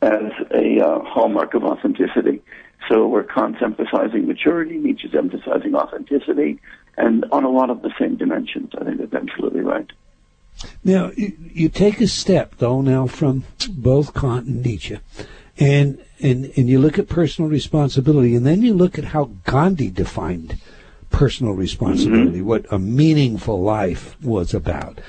as 0.00 0.32
a 0.52 0.80
uh, 0.80 1.00
hallmark 1.00 1.54
of 1.54 1.64
authenticity. 1.64 2.42
So 2.88 3.06
where 3.06 3.24
Kant's 3.24 3.60
emphasizing 3.62 4.26
maturity, 4.26 4.78
Nietzsche's 4.78 5.14
emphasizing 5.14 5.74
authenticity, 5.74 6.60
and 6.96 7.24
on 7.32 7.44
a 7.44 7.50
lot 7.50 7.70
of 7.70 7.82
the 7.82 7.92
same 7.98 8.16
dimensions. 8.16 8.72
I 8.78 8.84
think 8.84 8.98
that's 8.98 9.14
absolutely 9.14 9.60
right. 9.60 9.90
Now, 10.82 11.12
you, 11.16 11.36
you 11.52 11.68
take 11.68 12.00
a 12.00 12.06
step, 12.06 12.56
though, 12.58 12.80
now 12.80 13.06
from 13.06 13.44
both 13.70 14.14
Kant 14.14 14.46
and 14.46 14.62
Nietzsche, 14.62 14.98
and 15.58 16.02
and 16.20 16.52
and 16.56 16.68
you 16.68 16.80
look 16.80 16.98
at 16.98 17.08
personal 17.08 17.50
responsibility, 17.50 18.34
and 18.34 18.44
then 18.44 18.62
you 18.62 18.74
look 18.74 18.98
at 18.98 19.04
how 19.04 19.30
Gandhi 19.44 19.90
defined 19.90 20.58
personal 21.10 21.52
responsibility, 21.52 22.38
mm-hmm. 22.38 22.46
what 22.46 22.66
a 22.72 22.78
meaningful 22.78 23.62
life 23.62 24.20
was 24.22 24.52
about. 24.52 25.00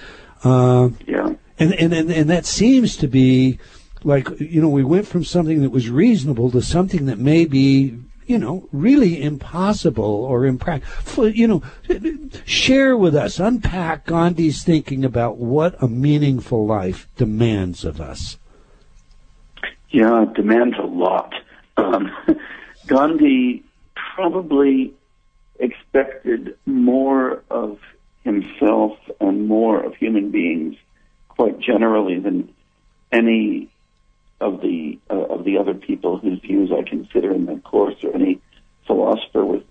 Uh, 0.44 0.90
yeah, 1.08 1.34
and, 1.58 1.74
and 1.74 1.94
and 1.94 2.12
and 2.12 2.30
that 2.30 2.46
seems 2.46 2.96
to 2.98 3.08
be 3.08 3.60
like 4.04 4.28
you 4.40 4.62
know 4.62 4.70
we 4.70 4.84
went 4.84 5.08
from 5.08 5.24
something 5.24 5.62
that 5.62 5.72
was 5.72 5.90
reasonable 5.90 6.52
to 6.52 6.62
something 6.62 7.06
that 7.08 7.20
may 7.20 7.46
be 7.46 7.98
you 8.26 8.38
know 8.38 8.70
really 8.72 9.22
impossible 9.22 10.04
or 10.04 10.46
impractical. 10.46 11.30
You 11.30 11.48
know, 11.48 11.64
share 12.46 12.96
with 12.96 13.16
us, 13.16 13.40
unpack 13.40 14.06
Gandhi's 14.06 14.64
thinking 14.64 15.04
about 15.04 15.38
what 15.38 15.82
a 15.82 15.88
meaningful 15.88 16.66
life 16.66 17.08
demands 17.18 17.84
of 17.84 18.00
us. 18.00 18.38
Yeah, 19.90 20.24
it 20.24 20.36
demands 20.36 20.78
a 20.78 20.86
lot. 20.86 21.34
Um, 21.78 22.16
Gandhi 22.88 23.64
probably 24.16 24.94
expected 25.60 26.58
more 26.66 27.44
of 27.50 27.80
himself 28.24 28.98
and 29.20 29.48
more 29.48 29.82
of 29.84 29.96
human 29.96 30.30
beings 30.30 30.76
quite 31.30 31.60
generally 31.60 32.20
than 32.20 32.54
any 33.12 33.70
of 34.42 34.62
the 34.62 34.98
uh, 35.10 35.26
of 35.26 35.44
the 35.44 35.58
other 35.58 35.74
people 35.74 36.18
whose 36.18 36.40
views 36.40 36.72
I 36.72 36.88
consider 36.88 37.34
in 37.34 37.46
the 37.46 37.58
course 37.58 37.96
or 38.04 38.14
any 38.14 38.42
philosopher 38.88 39.46
with 39.46 39.64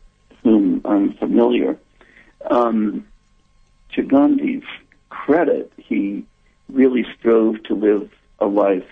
whom 0.42 0.82
I'm 0.84 1.14
familiar. 1.14 1.78
Um, 2.50 3.06
to 3.94 4.02
Gandhi's 4.02 4.62
credit, 5.08 5.72
he 5.76 6.24
really 6.68 7.04
strove 7.18 7.62
to 7.64 7.74
live 7.74 8.10
a 8.38 8.46
life 8.46 8.86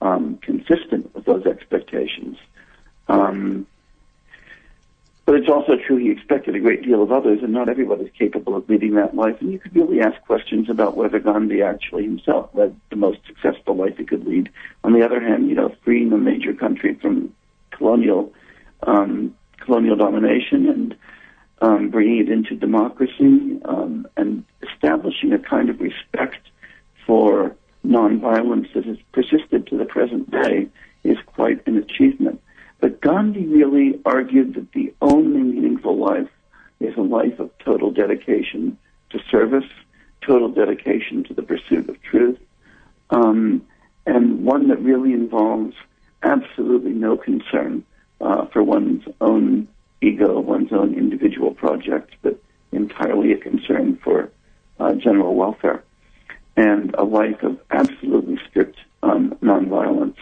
um, 0.00 0.38
consistent 0.42 1.14
with 1.14 1.24
those 1.24 1.46
expectations. 1.46 2.36
Um, 3.08 3.66
but 5.24 5.36
it's 5.36 5.48
also 5.48 5.76
true 5.76 5.96
he 5.96 6.10
expected 6.10 6.56
a 6.56 6.60
great 6.60 6.82
deal 6.82 7.02
of 7.02 7.12
others, 7.12 7.40
and 7.42 7.52
not 7.52 7.68
everybody's 7.68 8.10
capable 8.18 8.56
of 8.56 8.68
leading 8.68 8.94
that 8.94 9.14
life. 9.14 9.36
And 9.40 9.52
you 9.52 9.58
could 9.58 9.74
really 9.74 10.00
ask 10.00 10.20
questions 10.22 10.68
about 10.68 10.96
whether 10.96 11.20
Gandhi 11.20 11.62
actually 11.62 12.04
himself 12.04 12.50
led 12.54 12.78
the 12.90 12.96
most 12.96 13.20
successful 13.26 13.76
life 13.76 13.96
he 13.98 14.04
could 14.04 14.26
lead. 14.26 14.50
On 14.82 14.92
the 14.92 15.04
other 15.04 15.20
hand, 15.20 15.48
you 15.48 15.54
know, 15.54 15.74
freeing 15.84 16.12
a 16.12 16.18
major 16.18 16.52
country 16.52 16.94
from 16.94 17.32
colonial 17.70 18.32
um, 18.82 19.34
colonial 19.60 19.96
domination 19.96 20.68
and 20.68 20.96
um, 21.60 21.90
bringing 21.90 22.18
it 22.18 22.28
into 22.28 22.56
democracy 22.56 23.60
um, 23.64 24.06
and 24.16 24.44
establishing 24.62 25.32
a 25.32 25.38
kind 25.38 25.70
of 25.70 25.80
respect 25.80 26.40
for 27.06 27.54
nonviolence 27.86 28.72
that 28.74 28.84
has 28.84 28.96
persisted 29.12 29.66
to 29.68 29.76
the 29.76 29.84
present 29.84 30.30
day 30.30 30.68
is 31.04 31.16
quite 31.26 31.64
an 31.66 31.76
achievement. 31.76 32.40
But 32.82 33.00
Gandhi 33.00 33.46
really 33.46 34.00
argued 34.04 34.54
that 34.54 34.72
the 34.72 34.92
only 35.00 35.40
meaningful 35.40 35.96
life 35.96 36.28
is 36.80 36.96
a 36.96 37.00
life 37.00 37.38
of 37.38 37.56
total 37.58 37.92
dedication 37.92 38.76
to 39.10 39.20
service, 39.30 39.70
total 40.20 40.48
dedication 40.48 41.22
to 41.24 41.32
the 41.32 41.44
pursuit 41.44 41.88
of 41.88 42.02
truth, 42.02 42.40
um, 43.10 43.64
and 44.04 44.44
one 44.44 44.66
that 44.66 44.80
really 44.80 45.12
involves 45.12 45.76
absolutely 46.24 46.90
no 46.90 47.16
concern 47.16 47.84
uh, 48.20 48.46
for 48.46 48.64
one's 48.64 49.04
own 49.20 49.68
ego, 50.00 50.40
one's 50.40 50.72
own 50.72 50.92
individual 50.94 51.54
project, 51.54 52.16
but 52.22 52.36
entirely 52.72 53.30
a 53.32 53.36
concern 53.38 53.96
for 54.02 54.28
uh, 54.80 54.92
general 54.94 55.36
welfare 55.36 55.84
and 56.56 56.96
a 56.96 57.04
life 57.04 57.44
of 57.44 57.60
absolutely 57.70 58.40
strict 58.50 58.76
um, 59.04 59.38
nonviolence 59.40 60.16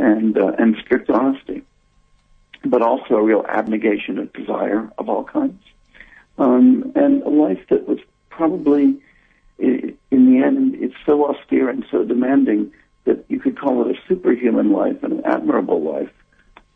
and 0.00 0.38
uh, 0.38 0.52
and 0.58 0.76
strict 0.84 1.10
honesty, 1.10 1.62
but 2.64 2.82
also 2.82 3.16
a 3.84 3.92
real 3.92 4.10
abnegation 4.10 4.18
of 4.18 4.32
desire 4.32 4.90
of 4.98 5.08
all 5.08 5.24
kinds, 5.24 5.62
um, 6.38 6.92
and 6.94 7.22
a 7.22 7.28
life 7.28 7.66
that 7.68 7.88
was 7.88 7.98
probably, 8.28 9.00
in 9.58 9.96
the 10.10 10.42
end, 10.44 10.74
it's 10.74 10.94
so 11.06 11.26
austere 11.26 11.68
and 11.68 11.84
so 11.90 12.04
demanding 12.04 12.72
that 13.04 13.24
you 13.28 13.40
could 13.40 13.58
call 13.58 13.88
it 13.88 13.96
a 13.96 14.00
superhuman 14.08 14.72
life 14.72 15.02
and 15.02 15.12
an 15.12 15.22
admirable 15.24 15.82
life, 15.82 16.10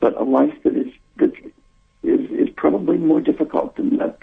but 0.00 0.16
a 0.20 0.24
life 0.24 0.54
that 0.62 0.76
is 0.76 0.92
that 1.16 1.32
is, 2.02 2.30
is 2.30 2.50
probably 2.56 2.98
more 2.98 3.20
difficult 3.20 3.76
than 3.76 3.96
that 3.98 4.18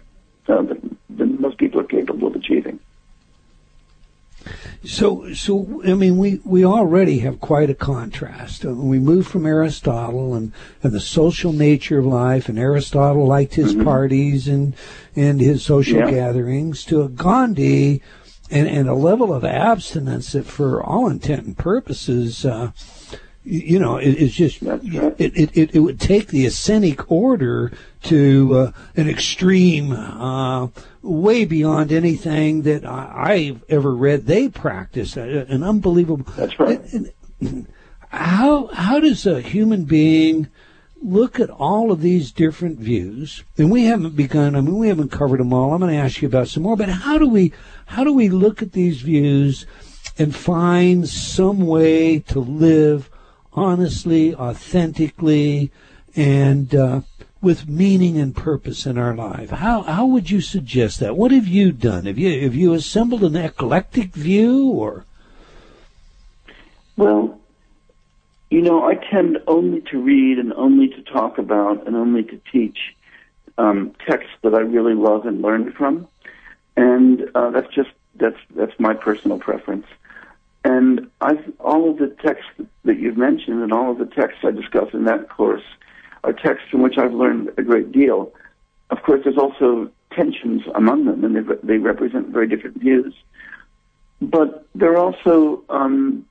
uh, 0.47 0.61
than, 0.61 0.97
than 1.09 1.41
most 1.41 1.57
people 1.57 1.79
are 1.79 1.85
capable 1.85 2.27
of 2.27 2.35
achieving. 2.35 2.79
So, 4.83 5.33
so 5.33 5.81
I 5.85 5.93
mean, 5.93 6.17
we, 6.61 6.65
already 6.65 7.19
have 7.19 7.39
quite 7.39 7.69
a 7.69 7.75
contrast. 7.75 8.65
Uh, 8.65 8.73
we 8.73 8.99
move 8.99 9.27
from 9.27 9.45
Aristotle 9.45 10.35
and, 10.35 10.51
and 10.83 10.93
the 10.93 10.99
social 10.99 11.53
nature 11.53 11.99
of 11.99 12.05
life, 12.05 12.49
and 12.49 12.59
Aristotle 12.59 13.25
liked 13.25 13.55
his 13.55 13.73
mm-hmm. 13.73 13.83
parties 13.83 14.47
and 14.47 14.75
and 15.15 15.41
his 15.41 15.65
social 15.65 15.99
yeah. 15.99 16.11
gatherings, 16.11 16.85
to 16.85 17.01
a 17.01 17.09
Gandhi 17.09 18.01
and, 18.51 18.67
and 18.67 18.87
a 18.87 18.93
level 18.93 19.33
of 19.33 19.43
abstinence 19.43 20.33
that, 20.33 20.45
for 20.45 20.83
all 20.83 21.09
intent 21.09 21.47
and 21.47 21.57
purposes, 21.57 22.45
uh, 22.45 22.71
you 23.43 23.79
know, 23.79 23.97
it, 23.97 24.09
it's 24.09 24.35
just 24.35 24.61
it, 24.61 25.19
it, 25.19 25.57
it, 25.57 25.75
it 25.75 25.79
would 25.79 25.99
take 25.99 26.27
the 26.27 26.45
ascetic 26.45 27.11
order 27.11 27.71
to 28.03 28.55
uh, 28.55 28.71
an 28.95 29.09
extreme, 29.09 29.91
uh, 29.91 30.67
way 31.01 31.45
beyond 31.45 31.91
anything 31.91 32.61
that 32.63 32.85
I, 32.85 33.37
have 33.39 33.63
ever 33.67 33.95
read. 33.95 34.27
They 34.27 34.49
practice 34.49 35.17
uh, 35.17 35.45
an 35.49 35.63
unbelievable. 35.63 36.25
That's 36.35 36.59
right. 36.59 36.81
how 38.09 38.67
how 38.67 38.99
does 38.99 39.25
a 39.25 39.41
human 39.41 39.85
being 39.85 40.47
look 41.01 41.39
at 41.39 41.49
all 41.49 41.91
of 41.91 42.01
these 42.01 42.31
different 42.31 42.77
views? 42.77 43.43
And 43.57 43.71
we 43.71 43.85
haven't 43.85 44.15
begun. 44.15 44.55
I 44.55 44.61
mean, 44.61 44.77
we 44.77 44.89
haven't 44.89 45.11
covered 45.11 45.39
them 45.39 45.53
all. 45.53 45.73
I'm 45.73 45.79
going 45.79 45.91
to 45.91 45.97
ask 45.97 46.21
you 46.21 46.27
about 46.27 46.47
some 46.47 46.63
more. 46.63 46.77
But 46.77 46.89
how 46.89 47.17
do 47.17 47.27
we 47.27 47.53
how 47.87 48.03
do 48.03 48.13
we 48.13 48.29
look 48.29 48.61
at 48.61 48.73
these 48.73 49.01
views 49.01 49.65
and 50.19 50.35
find 50.35 51.09
some 51.09 51.65
way 51.65 52.19
to 52.19 52.39
live? 52.39 53.10
Honestly, 53.53 54.35
authentically, 54.35 55.71
and 56.15 56.73
uh, 56.73 57.01
with 57.41 57.67
meaning 57.67 58.17
and 58.17 58.35
purpose 58.35 58.85
in 58.85 58.97
our 58.97 59.15
life. 59.15 59.49
How 59.49 59.81
how 59.81 60.05
would 60.05 60.29
you 60.29 60.41
suggest 60.41 60.99
that? 60.99 61.17
What 61.17 61.31
have 61.31 61.47
you 61.47 61.71
done? 61.71 62.05
Have 62.05 62.17
you 62.17 62.43
have 62.43 62.55
you 62.55 62.73
assembled 62.73 63.23
an 63.23 63.35
eclectic 63.35 64.13
view 64.13 64.67
or? 64.69 65.05
Well, 66.97 67.39
you 68.51 68.61
know, 68.61 68.85
I 68.85 68.95
tend 68.95 69.39
only 69.47 69.81
to 69.89 69.99
read 69.99 70.37
and 70.37 70.53
only 70.53 70.89
to 70.89 71.01
talk 71.01 71.37
about 71.37 71.87
and 71.87 71.95
only 71.95 72.23
to 72.23 72.39
teach 72.51 72.77
um, 73.57 73.93
texts 74.07 74.33
that 74.43 74.53
I 74.53 74.59
really 74.59 74.93
love 74.93 75.25
and 75.25 75.41
learn 75.41 75.71
from, 75.71 76.07
and 76.77 77.29
uh, 77.33 77.49
that's 77.49 77.73
just 77.73 77.89
that's 78.15 78.37
that's 78.55 78.77
my 78.79 78.93
personal 78.93 79.39
preference. 79.39 79.87
And 80.63 81.09
I've, 81.21 81.51
all 81.59 81.89
of 81.89 81.97
the 81.97 82.07
texts 82.23 82.51
that 82.83 82.99
you've 82.99 83.17
mentioned 83.17 83.63
and 83.63 83.73
all 83.73 83.91
of 83.91 83.97
the 83.97 84.05
texts 84.05 84.41
I 84.43 84.51
discuss 84.51 84.93
in 84.93 85.05
that 85.05 85.29
course 85.29 85.63
are 86.23 86.33
texts 86.33 86.69
from 86.69 86.81
which 86.81 86.97
I've 86.97 87.13
learned 87.13 87.49
a 87.57 87.63
great 87.63 87.91
deal. 87.91 88.31
Of 88.91 89.01
course, 89.03 89.21
there's 89.23 89.37
also 89.37 89.89
tensions 90.11 90.61
among 90.75 91.05
them, 91.05 91.23
and 91.23 91.35
they, 91.35 91.55
they 91.63 91.77
represent 91.77 92.27
very 92.27 92.47
different 92.47 92.77
views. 92.77 93.13
But 94.21 94.67
there 94.75 94.91
are 94.91 94.97
also, 94.97 95.63
um, 95.69 96.27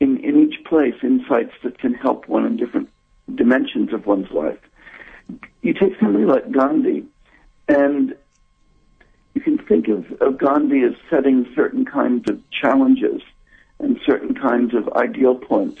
in, 0.00 0.18
in 0.18 0.42
each 0.42 0.62
place, 0.64 0.94
insights 1.02 1.52
that 1.62 1.78
can 1.78 1.94
help 1.94 2.28
one 2.28 2.44
in 2.44 2.56
different 2.58 2.90
dimensions 3.34 3.92
of 3.94 4.04
one's 4.06 4.30
life. 4.30 4.58
You 5.62 5.72
take 5.72 5.98
somebody 5.98 6.26
like 6.26 6.50
Gandhi, 6.50 7.06
and 7.68 8.14
you 9.34 9.40
can 9.40 9.56
think 9.58 9.88
of, 9.88 10.12
of 10.20 10.36
Gandhi 10.36 10.82
as 10.82 10.92
setting 11.08 11.50
certain 11.54 11.86
kinds 11.86 12.28
of 12.28 12.38
challenges 12.50 13.22
and 13.78 13.98
certain 14.04 14.34
kinds 14.34 14.74
of 14.74 14.88
ideal 14.94 15.34
points 15.34 15.80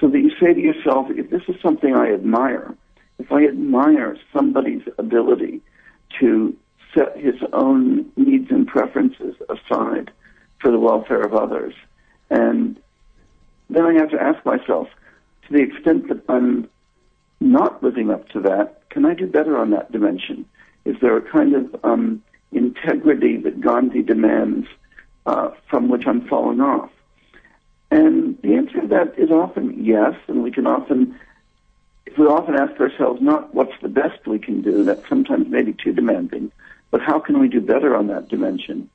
so 0.00 0.08
that 0.08 0.18
you 0.18 0.30
say 0.40 0.52
to 0.52 0.60
yourself, 0.60 1.06
if 1.10 1.30
this 1.30 1.42
is 1.48 1.60
something 1.62 1.94
I 1.94 2.12
admire, 2.12 2.74
if 3.18 3.30
I 3.30 3.44
admire 3.44 4.16
somebody's 4.32 4.82
ability 4.98 5.60
to 6.20 6.56
set 6.94 7.16
his 7.16 7.36
own 7.52 8.10
needs 8.16 8.50
and 8.50 8.66
preferences 8.66 9.34
aside 9.48 10.10
for 10.60 10.70
the 10.70 10.78
welfare 10.78 11.22
of 11.22 11.34
others, 11.34 11.74
and 12.30 12.78
then 13.70 13.84
I 13.84 13.94
have 13.94 14.10
to 14.10 14.20
ask 14.20 14.44
myself, 14.44 14.88
to 15.46 15.52
the 15.52 15.62
extent 15.62 16.08
that 16.08 16.22
I'm 16.28 16.68
not 17.40 17.82
living 17.82 18.10
up 18.10 18.28
to 18.30 18.40
that, 18.40 18.88
can 18.90 19.04
I 19.04 19.14
do 19.14 19.26
better 19.26 19.56
on 19.56 19.70
that 19.70 19.90
dimension? 19.90 20.44
Is 20.84 20.96
there 21.00 21.16
a 21.16 21.22
kind 21.22 21.54
of 21.54 21.84
um, 21.84 22.22
integrity 22.50 23.36
that 23.38 23.60
Gandhi 23.60 24.02
demands 24.02 24.66
uh, 25.26 25.50
from 25.68 25.88
which 25.88 26.06
I'm 26.06 26.26
falling 26.28 26.60
off? 26.60 26.90
And 27.92 28.40
the 28.40 28.54
answer 28.54 28.80
to 28.80 28.86
that 28.86 29.18
is 29.18 29.30
often 29.30 29.84
yes, 29.84 30.14
and 30.26 30.42
we 30.42 30.50
can 30.50 30.66
often, 30.66 31.14
if 32.06 32.16
we 32.16 32.24
often 32.24 32.54
ask 32.54 32.80
ourselves 32.80 33.20
not 33.20 33.54
what's 33.54 33.78
the 33.82 33.88
best 33.90 34.26
we 34.26 34.38
can 34.38 34.62
do, 34.62 34.82
that 34.84 35.06
sometimes 35.10 35.46
maybe 35.48 35.74
too 35.74 35.92
demanding, 35.92 36.50
but 36.90 37.02
how 37.02 37.18
can 37.18 37.38
we 37.38 37.48
do 37.48 37.60
better 37.60 37.94
on 37.94 38.06
that 38.06 38.28
dimension? 38.28 38.88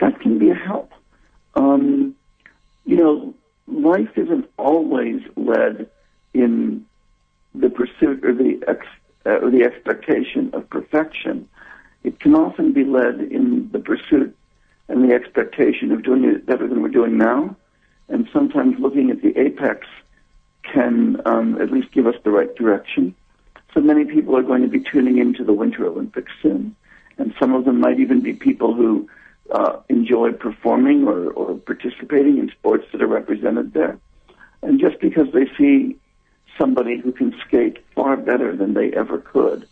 That 0.00 0.18
can 0.18 0.38
be 0.38 0.48
a 0.48 0.54
help. 0.54 0.92
Um, 1.56 2.14
you 2.86 2.96
know, 2.96 3.34
life 3.66 4.16
isn't 4.16 4.50
always 4.56 5.20
led 5.36 5.90
in 6.32 6.86
the 7.54 7.68
pursuit 7.68 8.24
or 8.24 8.32
the 8.32 8.64
ex, 8.66 8.86
uh, 9.26 9.40
or 9.42 9.50
the 9.50 9.62
expectation 9.62 10.48
of 10.54 10.70
perfection. 10.70 11.46
It 12.02 12.18
can 12.18 12.34
often 12.34 12.72
be 12.72 12.84
led 12.84 13.20
in 13.20 13.68
the 13.72 13.78
pursuit 13.78 14.34
and 14.88 15.06
the 15.06 15.14
expectation 15.14 15.92
of 15.92 16.02
doing 16.02 16.24
it 16.24 16.46
better 16.46 16.66
than 16.66 16.80
we're 16.80 16.88
doing 16.88 17.18
now 17.18 17.56
and 18.12 18.28
sometimes 18.32 18.78
looking 18.78 19.10
at 19.10 19.22
the 19.22 19.36
apex 19.38 19.86
can 20.62 21.20
um, 21.26 21.60
at 21.60 21.72
least 21.72 21.90
give 21.92 22.06
us 22.06 22.14
the 22.24 22.30
right 22.30 22.54
direction. 22.54 23.14
So 23.74 23.80
many 23.80 24.04
people 24.04 24.36
are 24.36 24.42
going 24.42 24.62
to 24.62 24.68
be 24.68 24.80
tuning 24.80 25.18
into 25.18 25.42
the 25.42 25.52
Winter 25.52 25.86
Olympics 25.86 26.30
soon, 26.42 26.76
and 27.18 27.34
some 27.40 27.54
of 27.54 27.64
them 27.64 27.80
might 27.80 27.98
even 27.98 28.20
be 28.20 28.34
people 28.34 28.74
who 28.74 29.08
uh, 29.50 29.80
enjoy 29.88 30.32
performing 30.32 31.08
or, 31.08 31.30
or 31.32 31.56
participating 31.56 32.38
in 32.38 32.50
sports 32.50 32.84
that 32.92 33.02
are 33.02 33.06
represented 33.06 33.72
there. 33.72 33.98
And 34.62 34.78
just 34.78 35.00
because 35.00 35.32
they 35.32 35.46
see 35.58 35.96
somebody 36.58 36.98
who 36.98 37.12
can 37.12 37.34
skate 37.46 37.78
far 37.94 38.16
better 38.16 38.54
than 38.54 38.74
they 38.74 38.92
ever 38.92 39.18
could, 39.18 39.66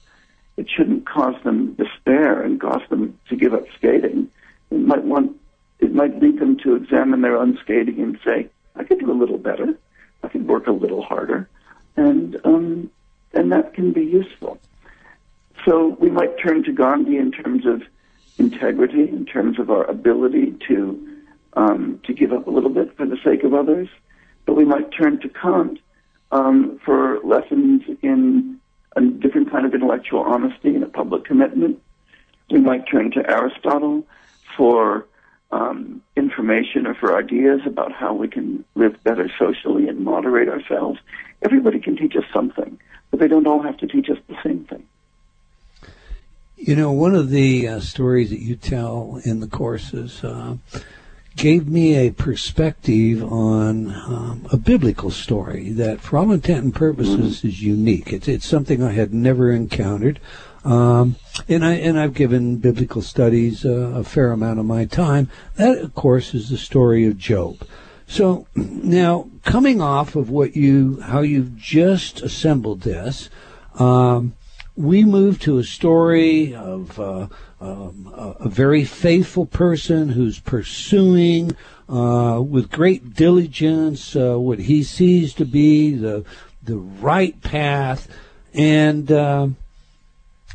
it 0.56 0.68
shouldn't 0.68 1.06
cause 1.06 1.36
them 1.44 1.74
despair 1.74 2.42
and 2.42 2.60
cause 2.60 2.82
them 2.88 3.18
to 3.28 3.36
give 3.36 3.54
up 3.54 3.64
skating. 3.76 4.30
It 4.70 4.80
might 4.80 5.04
want 5.04 5.39
it 5.81 5.94
might 5.94 6.20
lead 6.20 6.39
them 6.39 6.59
to 6.59 6.77
examine 6.77 7.23
their 7.23 7.36
own 7.36 7.59
skating 7.62 8.01
and 8.01 8.19
say, 8.24 8.48
I 8.77 8.85
could 8.85 9.01
do 9.01 9.11
a 9.11 9.12
little 9.12 9.39
better. 9.39 9.78
I 10.23 10.28
could 10.28 10.47
work 10.47 10.66
a 10.66 10.73
little 10.73 11.02
harder. 11.02 11.48
And, 11.97 12.39
um, 12.44 12.90
and 13.32 13.51
that 13.52 13.74
can 13.74 13.93
be 13.93 14.05
useful. 14.05 14.59
So 15.65 15.97
we 16.01 16.11
might 16.11 16.39
turn 16.39 16.65
to 16.65 16.73
Gandhi 16.73 17.16
in 17.16 17.32
terms 17.32 17.66
of 17.66 17.82
integrity, 18.39 19.02
in 19.02 19.27
terms 19.27 19.59
of 19.59 19.70
our 19.70 19.85
ability 19.85 20.55
to 20.69 21.07
um, 21.55 22.01
to 22.05 22.12
give 22.12 22.32
up 22.32 22.47
a 22.47 22.51
little 22.51 22.70
bit 22.70 22.97
for 22.97 23.05
the 23.05 23.19
sake 23.24 23.43
of 23.43 23.55
others. 23.55 23.89
But 24.47 24.55
we 24.55 24.65
might 24.65 24.93
turn 24.93 25.20
to 25.20 25.28
Kant 25.28 25.81
um, 26.31 26.78
for 26.85 27.19
lessons 27.24 27.82
in 28.02 28.61
a 28.97 29.01
different 29.01 29.51
kind 29.51 29.66
of 29.66 29.74
intellectual 29.74 30.20
honesty 30.20 30.74
and 30.74 30.85
a 30.85 30.89
public 30.89 31.24
commitment. 31.24 31.82
We 32.51 32.61
might 32.61 32.86
turn 32.89 33.11
to 33.12 33.28
Aristotle 33.28 34.07
for 34.57 35.07
um, 35.52 36.02
information 36.16 36.86
or 36.86 36.94
for 36.94 37.16
ideas 37.16 37.60
about 37.66 37.93
how 37.93 38.14
we 38.14 38.28
can 38.28 38.64
live 38.74 39.02
better 39.02 39.31
socially 39.39 39.89
and 39.89 40.01
moderate 40.01 40.48
ourselves. 40.48 41.01
Everybody 41.43 41.81
can 41.81 41.97
teach 41.97 42.14
us 42.16 42.24
something, 42.32 42.78
but 43.10 43.20
they 43.20 43.28
don't 43.28 43.47
all 43.47 43.62
have 43.62 43.77
to 43.78 43.86
teach 43.86 44.09
us 44.09 44.18
the 44.28 44.36
same 44.44 44.64
thing. 44.64 44.86
You 46.56 46.77
know, 46.77 46.93
one 46.93 47.14
of 47.14 47.31
the 47.31 47.66
uh, 47.66 47.81
stories 47.81 48.31
that 48.31 48.40
you 48.40 48.55
tell 48.55 49.20
in 49.24 49.40
the 49.40 49.47
courses 49.47 50.22
uh, 50.22 50.56
gave 51.35 51.66
me 51.66 51.94
a 51.94 52.10
perspective 52.10 53.24
on 53.24 53.90
um, 53.90 54.47
a 54.52 54.59
biblical 54.59 55.10
story 55.10 55.70
that, 55.70 56.01
for 56.01 56.18
all 56.18 56.31
intent 56.31 56.64
and 56.64 56.74
purposes, 56.74 57.39
mm-hmm. 57.39 57.48
is 57.48 57.62
unique. 57.62 58.12
It's 58.12 58.28
it's 58.28 58.47
something 58.47 58.82
I 58.82 58.93
had 58.93 59.14
never 59.14 59.51
encountered, 59.51 60.20
um, 60.64 61.16
and 61.48 61.64
I 61.64 61.74
and 61.74 61.98
I've 61.98 62.14
given 62.14 62.56
biblical 62.56 63.02
studies 63.02 63.64
uh, 63.64 63.92
a 63.94 64.04
fair 64.04 64.32
amount 64.32 64.58
of 64.58 64.66
my 64.66 64.84
time. 64.84 65.30
That, 65.56 65.78
of 65.78 65.94
course, 65.94 66.34
is 66.34 66.50
the 66.50 66.58
story 66.58 67.06
of 67.06 67.16
Job. 67.16 67.66
So 68.06 68.46
now, 68.54 69.30
coming 69.44 69.80
off 69.80 70.16
of 70.16 70.30
what 70.30 70.56
you 70.56 71.00
how 71.00 71.20
you've 71.20 71.56
just 71.56 72.22
assembled 72.22 72.82
this. 72.82 73.30
Um, 73.78 74.34
we 74.76 75.04
move 75.04 75.38
to 75.40 75.58
a 75.58 75.64
story 75.64 76.54
of 76.54 76.98
uh, 76.98 77.26
um, 77.60 78.12
a, 78.14 78.44
a, 78.44 78.48
very 78.48 78.84
faithful 78.84 79.44
person 79.44 80.08
who's 80.08 80.40
pursuing 80.40 81.54
uh, 81.88 82.40
with 82.42 82.70
great 82.70 83.14
diligence 83.14 84.16
uh, 84.16 84.38
what 84.38 84.60
he 84.60 84.82
sees 84.82 85.34
to 85.34 85.44
be 85.44 85.94
the 85.94 86.24
the 86.62 86.76
right 86.76 87.40
path 87.42 88.08
and 88.54 89.12
uh, 89.12 89.48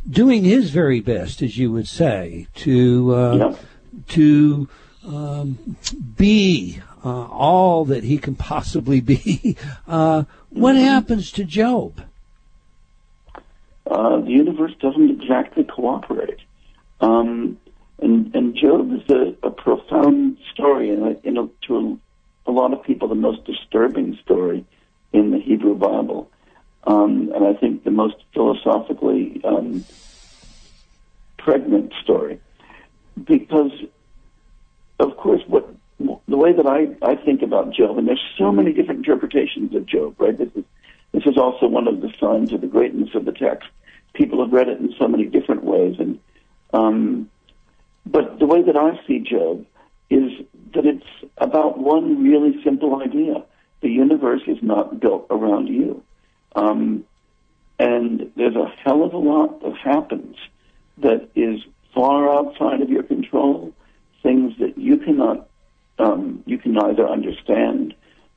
doing 0.09 0.43
his 0.43 0.69
very 0.71 0.99
best, 0.99 1.41
as 1.41 1.57
you 1.57 1.71
would 1.71 1.87
say, 1.87 2.47
to 2.55 3.15
uh, 3.15 3.35
yeah. 3.35 3.55
to 4.09 4.69
um, 5.05 5.77
be 6.17 6.81
uh, 7.03 7.27
all 7.27 7.85
that 7.85 8.03
he 8.03 8.17
can 8.17 8.35
possibly 8.35 9.01
be. 9.01 9.57
what 9.85 10.27
mm-hmm. 10.49 10.77
happens 10.77 11.31
to 11.33 11.43
Job? 11.43 12.01
uh, 13.89 14.19
the 14.19 14.31
universe 14.31 14.73
doesn't 14.79 15.21
exactly 15.21 15.63
cooperate. 15.63 16.39
Um, 17.01 17.57
and, 17.99 18.33
and 18.35 18.55
Job 18.55 18.91
is 18.93 19.09
a, 19.09 19.35
a 19.47 19.51
profound 19.51 20.37
story, 20.53 20.89
and 20.89 21.19
you 21.23 21.31
know, 21.31 21.51
to 21.67 21.99
a, 22.45 22.49
a, 22.49 22.51
lot 22.51 22.73
of 22.73 22.83
people, 22.83 23.07
the 23.07 23.15
most 23.15 23.45
disturbing 23.45 24.17
story 24.23 24.65
in 25.13 25.31
the 25.31 25.39
Hebrew 25.39 25.75
Bible, 25.75 26.29
um, 26.85 27.31
and 27.33 27.45
I 27.45 27.53
think 27.53 27.83
the 27.83 27.91
most 27.91 28.15
philosophically 28.33 29.41
um, 29.43 29.85
pregnant 31.37 31.93
story, 32.03 32.39
because, 33.23 33.71
of 34.99 35.17
course, 35.17 35.41
what 35.47 35.69
the 35.99 36.37
way 36.37 36.51
that 36.51 36.67
I, 36.67 36.87
I 37.01 37.15
think 37.15 37.41
about 37.41 37.73
Job, 37.73 37.97
and 37.97 38.07
there's 38.07 38.23
so 38.37 38.51
many 38.51 38.73
different 38.73 39.05
interpretations 39.05 39.73
of 39.75 39.85
Job, 39.85 40.15
right? 40.19 40.37
This 40.37 40.49
is 40.55 40.63
this 41.13 41.25
is 41.25 41.37
also 41.37 41.67
one 41.67 41.87
of 41.87 42.01
the 42.01 42.11
signs 42.19 42.51
of 42.51 42.59
the 42.59 42.67
greatness 42.67 43.15
of 43.15 43.23
the 43.23 43.31
text. 43.31 43.69
People 44.13 44.43
have 44.43 44.51
read 44.51 44.67
it 44.67 44.79
in 44.79 44.93
so 44.99 45.07
many 45.07 45.25
different 45.25 45.63
ways, 45.63 45.95
and 45.99 46.19
um, 46.73 47.29
but 48.05 48.39
the 48.39 48.45
way 48.45 48.61
that 48.61 48.75
I 48.75 48.99
see 49.07 49.19
Job 49.19 49.65
is 50.09 50.31
that 50.73 50.85
it's 50.85 51.05
about 51.37 51.79
one 51.79 52.23
really 52.23 52.61
simple 52.63 53.01
idea: 53.01 53.43
the 53.81 53.89
universe 53.89 54.41
is 54.47 54.57
not 54.61 54.99
built 54.99 55.27
around 55.29 55.67
you, 55.67 56.03
um, 56.55 57.03
and 57.79 58.31
there's 58.35 58.55
a 58.55 58.67
hell 58.83 59.03
of 59.03 59.13
a 59.13 59.17
lot 59.17 59.61
that 59.61 59.77
happens 59.77 60.37
that 60.99 61.29
is 61.35 61.61
far 61.93 62.29
outside 62.29 62.81
of 62.81 62.89
your 62.89 63.03
control, 63.03 63.73
things 64.23 64.53
that 64.59 64.77
you 64.77 64.97
cannot 64.97 65.47
um, 65.97 66.43
you 66.45 66.57
can 66.57 66.73
neither 66.73 67.07
understand 67.07 67.93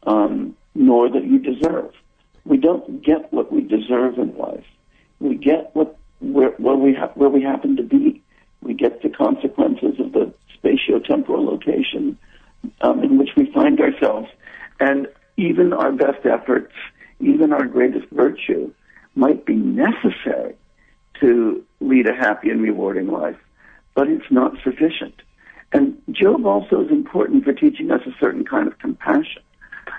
um, 0.06 0.56
nor 0.74 1.08
that 1.10 1.24
you 1.24 1.38
deserve 1.40 1.92
we 2.48 2.56
don't 2.56 3.04
get 3.04 3.32
what 3.32 3.52
we 3.52 3.60
deserve 3.60 4.18
in 4.18 4.36
life. 4.36 4.64
We 5.20 5.36
get 5.36 5.70
what 5.74 5.96
where, 6.20 6.50
where 6.52 6.76
we 6.76 6.94
ha- 6.94 7.12
where 7.14 7.28
we 7.28 7.42
happen 7.42 7.76
to 7.76 7.82
be. 7.82 8.22
We 8.62 8.74
get 8.74 9.02
the 9.02 9.10
consequences 9.10 10.00
of 10.00 10.12
the 10.12 10.32
spatio-temporal 10.56 11.44
location 11.44 12.18
um, 12.80 13.04
in 13.04 13.18
which 13.18 13.30
we 13.36 13.52
find 13.52 13.78
ourselves, 13.80 14.28
and 14.80 15.06
even 15.36 15.72
our 15.72 15.92
best 15.92 16.26
efforts, 16.26 16.72
even 17.20 17.52
our 17.52 17.66
greatest 17.66 18.08
virtue, 18.10 18.72
might 19.14 19.44
be 19.44 19.54
necessary 19.54 20.54
to 21.20 21.64
lead 21.80 22.06
a 22.06 22.14
happy 22.14 22.50
and 22.50 22.62
rewarding 22.62 23.08
life, 23.08 23.36
but 23.94 24.08
it's 24.08 24.30
not 24.30 24.54
sufficient. 24.62 25.14
And 25.72 26.00
Job 26.10 26.46
also 26.46 26.84
is 26.84 26.90
important 26.90 27.44
for 27.44 27.52
teaching 27.52 27.90
us 27.90 28.00
a 28.06 28.14
certain 28.18 28.44
kind 28.44 28.68
of 28.68 28.78
compassion. 28.78 29.42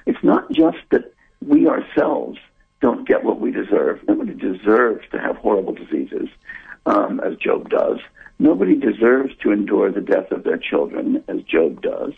It's 0.05 0.23
not 0.23 0.49
just 0.51 0.77
that 0.91 1.13
we 1.45 1.67
ourselves 1.67 2.39
don't 2.81 3.07
get 3.07 3.23
what 3.23 3.39
we 3.39 3.51
deserve. 3.51 3.99
Nobody 4.07 4.33
deserves 4.33 5.05
to 5.11 5.19
have 5.19 5.35
horrible 5.37 5.73
diseases, 5.73 6.29
um, 6.85 7.19
as 7.19 7.35
Job 7.35 7.69
does. 7.69 7.99
Nobody 8.39 8.75
deserves 8.75 9.35
to 9.43 9.51
endure 9.51 9.91
the 9.91 10.01
death 10.01 10.31
of 10.31 10.43
their 10.43 10.57
children, 10.57 11.23
as 11.27 11.41
Job 11.43 11.81
does. 11.81 12.13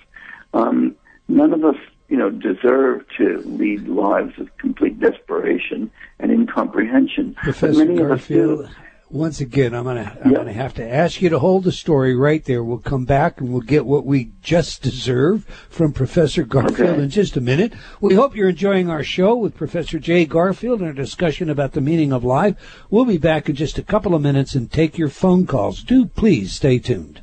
Um, 0.53 0.95
none 1.27 1.53
of 1.53 1.65
us, 1.65 1.77
you 2.11 2.17
know, 2.17 2.29
deserve 2.29 3.05
to 3.17 3.37
lead 3.45 3.87
lives 3.87 4.37
of 4.37 4.55
complete 4.57 4.99
desperation 4.99 5.89
and 6.19 6.29
incomprehension. 6.29 7.33
Professor 7.35 7.85
many 7.85 7.97
Garfield, 7.97 8.59
of 8.59 8.65
us 8.65 8.71
do 8.75 8.81
once 9.11 9.41
again, 9.41 9.73
I'm 9.73 9.83
gonna 9.83 10.17
I'm 10.23 10.33
gonna 10.33 10.53
have 10.53 10.73
to 10.75 10.89
ask 10.89 11.21
you 11.21 11.29
to 11.29 11.39
hold 11.39 11.65
the 11.65 11.71
story 11.71 12.15
right 12.15 12.43
there. 12.45 12.63
We'll 12.63 12.77
come 12.77 13.03
back 13.03 13.41
and 13.41 13.51
we'll 13.51 13.61
get 13.61 13.85
what 13.85 14.05
we 14.05 14.31
just 14.41 14.81
deserve 14.81 15.43
from 15.69 15.91
Professor 15.91 16.43
Garfield 16.43 16.91
okay. 16.91 17.03
in 17.03 17.09
just 17.09 17.35
a 17.35 17.41
minute. 17.41 17.73
We 17.99 18.15
hope 18.15 18.35
you're 18.35 18.49
enjoying 18.49 18.89
our 18.89 19.03
show 19.03 19.35
with 19.35 19.55
Professor 19.55 19.99
Jay 19.99 20.25
Garfield 20.25 20.79
and 20.79 20.87
our 20.87 20.93
discussion 20.93 21.49
about 21.49 21.73
the 21.73 21.81
meaning 21.81 22.13
of 22.13 22.23
life. 22.23 22.55
We'll 22.89 23.05
be 23.05 23.17
back 23.17 23.49
in 23.49 23.55
just 23.55 23.77
a 23.77 23.83
couple 23.83 24.15
of 24.15 24.21
minutes 24.21 24.55
and 24.55 24.71
take 24.71 24.97
your 24.97 25.09
phone 25.09 25.45
calls. 25.45 25.83
Do 25.83 26.05
please 26.05 26.53
stay 26.53 26.79
tuned. 26.79 27.21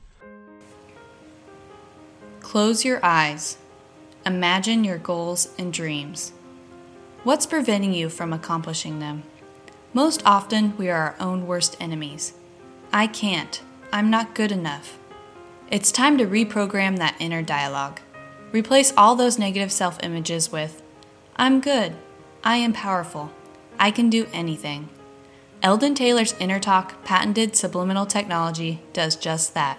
Close 2.41 2.85
your 2.85 3.01
eyes. 3.03 3.57
Imagine 4.29 4.85
your 4.85 4.99
goals 4.99 5.49
and 5.57 5.73
dreams. 5.73 6.35
What's 7.25 7.47
preventing 7.47 7.95
you 7.95 8.11
from 8.11 8.35
accomplishing 8.35 8.99
them? 8.99 9.23
Most 9.95 10.21
often, 10.27 10.77
we 10.77 10.91
are 10.91 10.99
our 10.99 11.17
own 11.19 11.47
worst 11.47 11.79
enemies. 11.81 12.35
I 12.93 13.07
can't. 13.07 13.63
I'm 13.91 14.11
not 14.11 14.35
good 14.35 14.53
enough. 14.53 14.99
It's 15.71 15.91
time 15.91 16.19
to 16.19 16.27
reprogram 16.27 16.99
that 16.99 17.17
inner 17.19 17.41
dialogue. 17.41 18.01
Replace 18.53 18.93
all 18.99 19.17
those 19.17 19.39
negative 19.39 19.73
self 19.73 19.99
images 20.03 20.53
with 20.53 20.83
I'm 21.37 21.63
good. 21.63 21.97
I 22.45 22.57
am 22.57 22.75
powerful. 22.75 23.31
I 23.79 23.91
can 23.91 24.11
do 24.11 24.27
anything. 24.35 24.91
Eldon 25.63 25.95
Taylor's 25.95 26.35
InnerTalk 26.35 27.03
patented 27.03 27.57
subliminal 27.57 28.05
technology 28.05 28.83
does 28.93 29.17
just 29.17 29.55
that. 29.55 29.79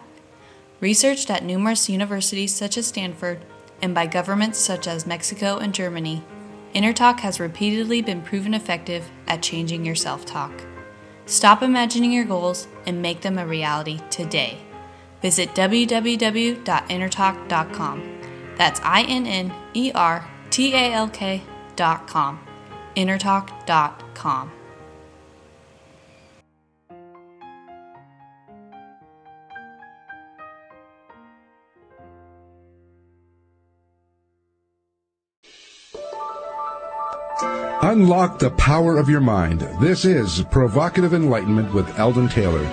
Researched 0.80 1.30
at 1.30 1.44
numerous 1.44 1.88
universities 1.88 2.56
such 2.56 2.80
as 2.80 2.88
Stanford 2.88 3.46
and 3.82 3.96
by 3.96 4.08
governments 4.08 4.60
such 4.60 4.88
as 4.88 5.08
Mexico 5.08 5.58
and 5.58 5.74
Germany, 5.74 6.22
InnerTalk 6.74 7.20
has 7.22 7.40
repeatedly 7.40 8.02
been 8.02 8.22
proven 8.22 8.54
effective 8.54 9.10
at 9.28 9.42
changing 9.42 9.86
your 9.86 9.96
self 9.96 10.26
talk. 10.26 10.52
Stop 11.26 11.64
imagining 11.64 12.12
your 12.12 12.26
goals 12.26 12.68
and 12.86 13.02
make 13.02 13.22
them 13.22 13.38
a 13.38 13.48
reality 13.48 14.02
today. 14.10 14.58
Visit 15.22 15.56
www.innertalk.com. 15.56 18.20
That's 18.58 18.82
I 18.84 19.04
N 19.04 19.26
N 19.26 19.54
E 19.74 19.94
R 19.94 20.30
T 20.50 20.74
A 20.74 20.92
L 20.94 21.08
K.com. 21.10 22.40
Innertalk.com. 22.96 24.59
Unlock 37.42 38.40
the 38.40 38.52
power 38.52 38.98
of 38.98 39.08
your 39.08 39.22
mind. 39.22 39.62
This 39.80 40.04
is 40.04 40.44
Provocative 40.52 41.14
Enlightenment 41.14 41.74
with 41.74 41.98
Eldon 41.98 42.28
Taylor. 42.28 42.66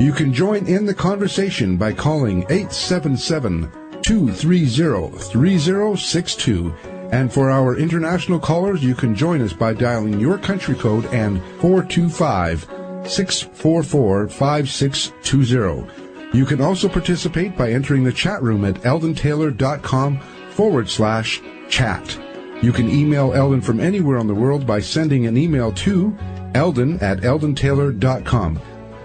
You 0.00 0.12
can 0.12 0.32
join 0.32 0.66
in 0.66 0.86
the 0.86 0.94
conversation 0.94 1.76
by 1.76 1.92
calling 1.92 2.42
877 2.44 3.70
230 4.02 5.18
3062. 5.18 6.74
And 7.12 7.32
for 7.32 7.50
our 7.50 7.76
international 7.76 8.40
callers, 8.40 8.82
you 8.82 8.94
can 8.94 9.14
join 9.14 9.42
us 9.42 9.52
by 9.52 9.74
dialing 9.74 10.18
your 10.18 10.38
country 10.38 10.74
code 10.74 11.04
and 11.06 11.42
425 11.60 12.62
644 13.06 14.28
5620. 14.28 16.36
You 16.36 16.46
can 16.46 16.62
also 16.62 16.88
participate 16.88 17.58
by 17.58 17.72
entering 17.72 18.04
the 18.04 18.12
chat 18.12 18.42
room 18.42 18.64
at 18.64 18.76
eldontaylor.com 18.76 20.18
forward 20.50 20.88
slash 20.88 21.42
chat. 21.68 22.23
You 22.62 22.72
can 22.72 22.88
email 22.90 23.34
Eldon 23.34 23.60
from 23.60 23.80
anywhere 23.80 24.18
on 24.18 24.26
the 24.26 24.34
world 24.34 24.66
by 24.66 24.80
sending 24.80 25.26
an 25.26 25.36
email 25.36 25.72
to 25.72 26.16
eldon 26.54 26.98
at 27.00 27.18
eldontaylor.com. 27.18 28.60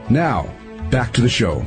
Now, 0.10 0.50
back 0.90 1.14
to 1.14 1.22
the 1.22 1.30
show. 1.30 1.66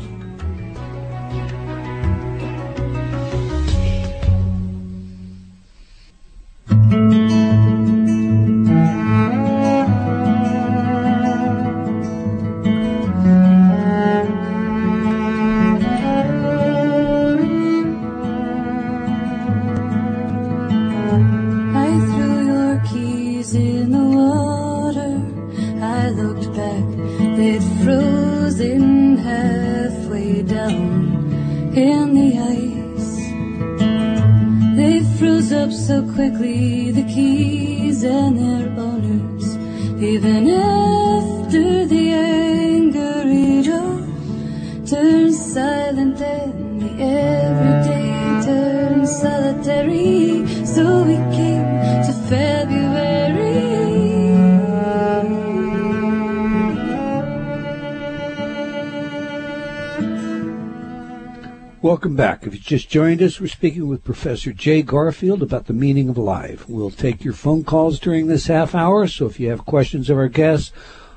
Welcome 62.12 62.26
back. 62.26 62.46
If 62.46 62.52
you 62.52 62.60
just 62.60 62.90
joined 62.90 63.22
us, 63.22 63.40
we're 63.40 63.46
speaking 63.46 63.88
with 63.88 64.04
Professor 64.04 64.52
Jay 64.52 64.82
Garfield 64.82 65.42
about 65.42 65.64
the 65.64 65.72
meaning 65.72 66.10
of 66.10 66.18
life. 66.18 66.68
We'll 66.68 66.90
take 66.90 67.24
your 67.24 67.32
phone 67.32 67.64
calls 67.64 67.98
during 67.98 68.26
this 68.26 68.48
half 68.48 68.74
hour, 68.74 69.08
so 69.08 69.24
if 69.24 69.40
you 69.40 69.48
have 69.48 69.64
questions 69.64 70.10
of 70.10 70.18
our 70.18 70.28
guests, 70.28 70.72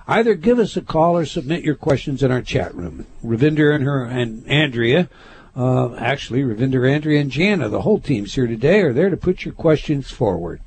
either 0.07 0.35
give 0.35 0.57
us 0.57 0.77
a 0.77 0.81
call 0.81 1.17
or 1.17 1.25
submit 1.25 1.65
your 1.65 1.75
questions 1.75 2.23
in 2.23 2.31
our 2.31 2.41
chat 2.41 2.73
room. 2.73 3.05
Ravinder 3.21 3.75
and 3.75 3.83
her 3.83 4.05
and 4.05 4.47
Andrea, 4.47 5.09
uh, 5.53 5.95
actually, 5.95 6.43
Ravinder, 6.43 6.89
Andrea, 6.89 7.19
and 7.19 7.29
Jana, 7.29 7.67
the 7.67 7.81
whole 7.81 7.99
team's 7.99 8.35
here 8.35 8.47
today, 8.47 8.79
are 8.79 8.93
there 8.93 9.09
to 9.09 9.17
put 9.17 9.43
your 9.43 9.53
questions 9.53 10.09
forward. 10.09 10.61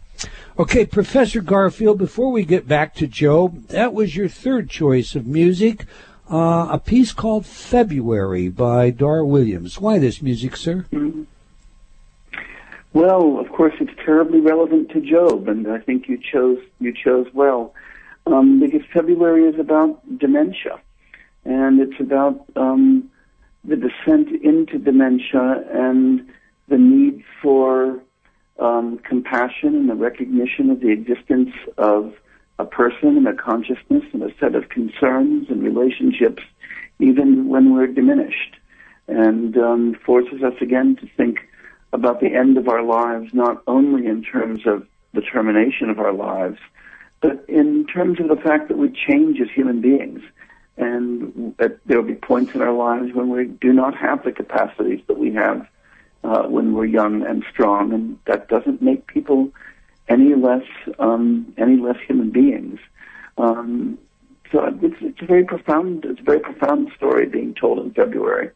Okay, 0.58 0.84
Professor 0.84 1.40
Garfield, 1.40 1.96
before 1.96 2.30
we 2.30 2.44
get 2.44 2.68
back 2.68 2.94
to 2.96 3.06
Job, 3.06 3.68
that 3.68 3.94
was 3.94 4.14
your 4.14 4.28
third 4.28 4.68
choice 4.68 5.14
of 5.14 5.26
music. 5.26 5.86
Uh, 6.30 6.68
a 6.70 6.78
piece 6.78 7.12
called 7.12 7.46
February 7.46 8.50
by 8.50 8.90
Dar 8.90 9.24
Williams. 9.24 9.80
Why 9.80 9.98
this 9.98 10.20
music, 10.20 10.56
sir? 10.56 10.84
Well, 12.92 13.38
of 13.38 13.50
course, 13.50 13.72
it's 13.80 13.92
terribly 14.04 14.40
relevant 14.40 14.90
to 14.90 15.00
Job, 15.00 15.48
and 15.48 15.66
I 15.68 15.78
think 15.78 16.06
you 16.06 16.18
chose 16.18 16.58
you 16.80 16.92
chose 16.92 17.26
well 17.32 17.74
um, 18.26 18.60
because 18.60 18.82
February 18.92 19.44
is 19.44 19.58
about 19.58 20.00
dementia, 20.18 20.78
and 21.44 21.80
it's 21.80 21.98
about 21.98 22.44
um, 22.56 23.10
the 23.64 23.76
descent 23.76 24.28
into 24.42 24.78
dementia 24.78 25.64
and 25.72 26.28
the 26.68 26.76
need 26.76 27.24
for 27.40 28.00
um, 28.58 28.98
compassion 28.98 29.74
and 29.74 29.88
the 29.88 29.94
recognition 29.94 30.68
of 30.70 30.80
the 30.80 30.88
existence 30.88 31.54
of 31.78 32.14
a 32.58 32.64
person 32.64 33.16
and 33.16 33.28
a 33.28 33.34
consciousness 33.34 34.04
and 34.12 34.22
a 34.22 34.34
set 34.40 34.54
of 34.54 34.68
concerns 34.68 35.48
and 35.48 35.62
relationships, 35.62 36.42
even 36.98 37.48
when 37.48 37.74
we're 37.74 37.86
diminished, 37.86 38.56
and 39.06 39.56
um, 39.56 39.94
forces 40.04 40.42
us 40.42 40.54
again 40.60 40.96
to 40.96 41.08
think 41.16 41.38
about 41.92 42.20
the 42.20 42.34
end 42.34 42.58
of 42.58 42.68
our 42.68 42.82
lives, 42.82 43.32
not 43.32 43.62
only 43.66 44.06
in 44.06 44.22
terms 44.22 44.66
of 44.66 44.86
the 45.14 45.22
termination 45.22 45.88
of 45.88 45.98
our 45.98 46.12
lives, 46.12 46.58
but 47.20 47.44
in 47.48 47.86
terms 47.86 48.20
of 48.20 48.28
the 48.28 48.36
fact 48.36 48.68
that 48.68 48.76
we 48.76 48.90
change 48.90 49.40
as 49.40 49.48
human 49.50 49.80
beings. 49.80 50.20
And 50.76 51.56
that 51.58 51.80
there 51.86 52.00
will 52.00 52.06
be 52.06 52.14
points 52.14 52.54
in 52.54 52.62
our 52.62 52.72
lives 52.72 53.12
when 53.12 53.30
we 53.30 53.46
do 53.46 53.72
not 53.72 53.96
have 53.96 54.22
the 54.22 54.30
capacities 54.30 55.00
that 55.08 55.18
we 55.18 55.34
have 55.34 55.66
uh, 56.22 56.44
when 56.44 56.72
we're 56.72 56.84
young 56.84 57.26
and 57.26 57.44
strong, 57.50 57.92
and 57.92 58.18
that 58.26 58.48
doesn't 58.48 58.80
make 58.80 59.06
people 59.08 59.50
any 60.08 60.34
less 60.34 60.64
um, 60.98 61.54
any 61.58 61.76
less 61.76 61.96
human 62.06 62.30
beings. 62.30 62.78
Um, 63.36 63.98
so 64.50 64.64
it's, 64.82 64.96
it's 65.00 65.22
a 65.22 65.26
very 65.26 65.44
profound 65.44 66.04
it's 66.04 66.20
a 66.20 66.22
very 66.24 66.40
profound 66.40 66.90
story 66.96 67.26
being 67.26 67.54
told 67.54 67.78
in 67.78 67.92
February. 67.92 68.50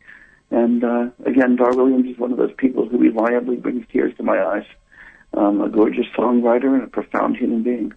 And 0.51 0.85
uh, 0.85 1.07
again, 1.25 1.57
Dar 1.57 1.75
Williams 1.75 2.07
is 2.11 2.19
one 2.19 2.31
of 2.31 2.39
those 2.39 2.53
people 2.59 2.87
who 2.87 2.99
reliably 2.99 3.57
brings 3.57 3.87
tears 3.91 4.15
to 4.19 4.23
my 4.23 4.43
eyes. 4.45 4.67
Um, 5.35 5.63
a 5.63 5.69
gorgeous 5.71 6.05
songwriter 6.15 6.75
and 6.75 6.83
a 6.83 6.89
profound 6.89 7.39
human 7.39 7.63
being. 7.63 7.95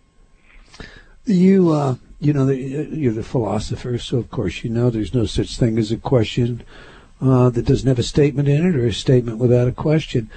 You, 1.26 1.73
uh, 1.73 1.95
you 2.22 2.32
know, 2.32 2.48
you're 2.48 3.11
the 3.11 3.23
philosopher, 3.23 3.98
so 3.98 4.18
of 4.18 4.30
course 4.30 4.64
you 4.64 4.69
know 4.69 4.90
there's 4.90 5.14
no 5.14 5.26
such 5.26 5.57
thing 5.57 5.77
as 5.77 5.91
a 5.91 5.98
question 5.98 6.64
uh, 7.22 7.49
that 7.49 7.65
doesn't 7.65 7.88
have 7.88 7.99
a 7.99 8.03
statement 8.03 8.48
in 8.48 8.65
it 8.65 8.76
or 8.76 8.86
a 8.86 8.94
statement 8.94 9.38
without 9.38 9.68
a 9.68 9.73
question. 9.73 10.30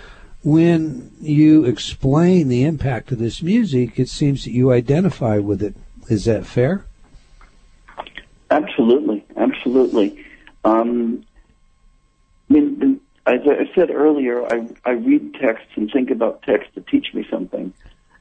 When 0.42 1.12
you 1.20 1.64
explain 1.64 2.48
the 2.48 2.64
impact 2.64 3.10
of 3.12 3.18
this 3.18 3.42
music, 3.42 3.98
it 3.98 4.08
seems 4.08 4.44
that 4.44 4.52
you 4.52 4.72
identify 4.72 5.38
with 5.38 5.62
it. 5.62 5.74
Is 6.08 6.24
that 6.26 6.46
fair? 6.46 6.86
Absolutely, 8.50 9.24
absolutely. 9.36 10.24
Um, 10.64 11.24
I 12.48 12.54
mean, 12.54 13.00
as 13.26 13.40
I 13.44 13.70
said 13.74 13.90
earlier, 13.90 14.46
I, 14.46 14.68
I 14.84 14.92
read 14.92 15.34
texts 15.34 15.72
and 15.74 15.90
think 15.90 16.10
about 16.10 16.42
texts 16.42 16.72
to 16.74 16.80
teach 16.80 17.12
me 17.12 17.26
something, 17.30 17.72